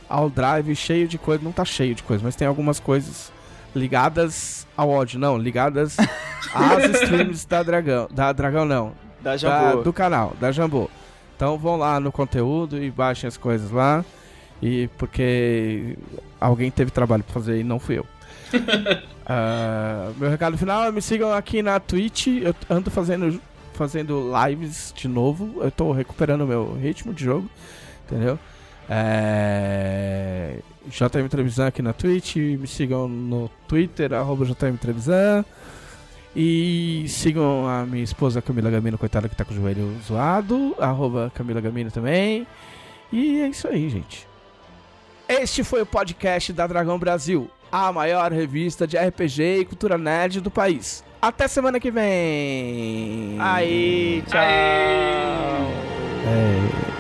ao 0.09 0.29
Drive 0.29 0.75
cheio 0.75 1.07
de 1.07 1.17
coisa. 1.17 1.43
Não 1.43 1.51
tá 1.51 1.63
cheio 1.65 1.95
de 1.95 2.03
coisa, 2.03 2.23
mas 2.23 2.35
tem 2.35 2.47
algumas 2.47 2.79
coisas 2.79 3.31
ligadas 3.75 4.67
ao 4.75 4.89
ódio. 4.89 5.19
Não, 5.19 5.37
ligadas 5.37 5.97
às 6.53 6.83
streams 7.01 7.45
da 7.47 7.63
Dragão. 7.63 8.07
Da 8.11 8.31
Dragão 8.33 8.65
não, 8.65 8.93
Da 9.21 9.31
da- 9.31 9.37
Jambô. 9.37 9.81
do 9.83 9.93
canal, 9.93 10.33
da 10.39 10.51
Jambô. 10.51 10.89
Então 11.35 11.57
vão 11.57 11.77
lá 11.77 11.99
no 11.99 12.11
conteúdo 12.11 12.81
e 12.81 12.89
baixem 12.89 13.27
as 13.27 13.37
coisas 13.37 13.71
lá. 13.71 14.03
E 14.61 14.87
porque 14.97 15.97
alguém 16.39 16.71
teve 16.71 16.89
trabalho 16.91 17.23
pra 17.23 17.33
fazer 17.33 17.59
e 17.59 17.63
não 17.63 17.79
fui 17.79 17.99
eu. 17.99 18.05
Ah, 19.25 20.11
meu 20.17 20.29
recado 20.29 20.57
final, 20.57 20.91
me 20.91 21.01
sigam 21.01 21.31
aqui 21.31 21.61
na 21.61 21.79
Twitch. 21.79 22.27
Eu 22.27 22.53
ando 22.69 22.91
fazendo, 22.91 23.39
fazendo 23.73 24.29
lives 24.45 24.93
de 24.93 25.07
novo. 25.07 25.61
Eu 25.63 25.71
tô 25.71 25.93
recuperando 25.93 26.45
meu 26.45 26.73
ritmo 26.73 27.13
de 27.13 27.23
jogo. 27.23 27.49
Entendeu? 28.05 28.37
É... 28.89 30.59
JM 30.87 31.29
Trevisan 31.29 31.67
aqui 31.67 31.81
na 31.81 31.93
Twitch. 31.93 32.35
Me 32.35 32.67
sigam 32.67 33.07
no 33.07 33.49
Twitter, 33.65 34.13
arroba 34.13 34.45
JM 34.45 34.75
Trevisan. 34.75 35.45
E 36.35 37.05
sigam 37.07 37.67
a 37.67 37.85
minha 37.85 38.03
esposa 38.03 38.41
Camila 38.41 38.71
Gamino, 38.71 38.97
coitada 38.97 39.29
que 39.29 39.35
tá 39.35 39.45
com 39.45 39.53
o 39.53 39.55
joelho 39.55 39.95
zoado. 40.05 40.75
Arroba 40.79 41.31
Camila 41.35 41.61
Gamino 41.61 41.91
também. 41.91 42.47
E 43.11 43.41
é 43.41 43.47
isso 43.47 43.67
aí, 43.67 43.89
gente. 43.89 44.27
Este 45.27 45.63
foi 45.63 45.81
o 45.81 45.85
podcast 45.85 46.51
da 46.51 46.67
Dragão 46.67 46.97
Brasil, 46.99 47.49
a 47.71 47.91
maior 47.93 48.31
revista 48.31 48.85
de 48.85 48.97
RPG 48.97 49.59
e 49.59 49.65
cultura 49.65 49.97
nerd 49.97 50.41
do 50.41 50.51
país. 50.51 51.03
Até 51.21 51.47
semana 51.47 51.79
que 51.79 51.89
vem. 51.89 53.37
Aí, 53.39 54.23
tchau. 54.27 54.41
É 56.25 56.57
isso. 56.87 56.92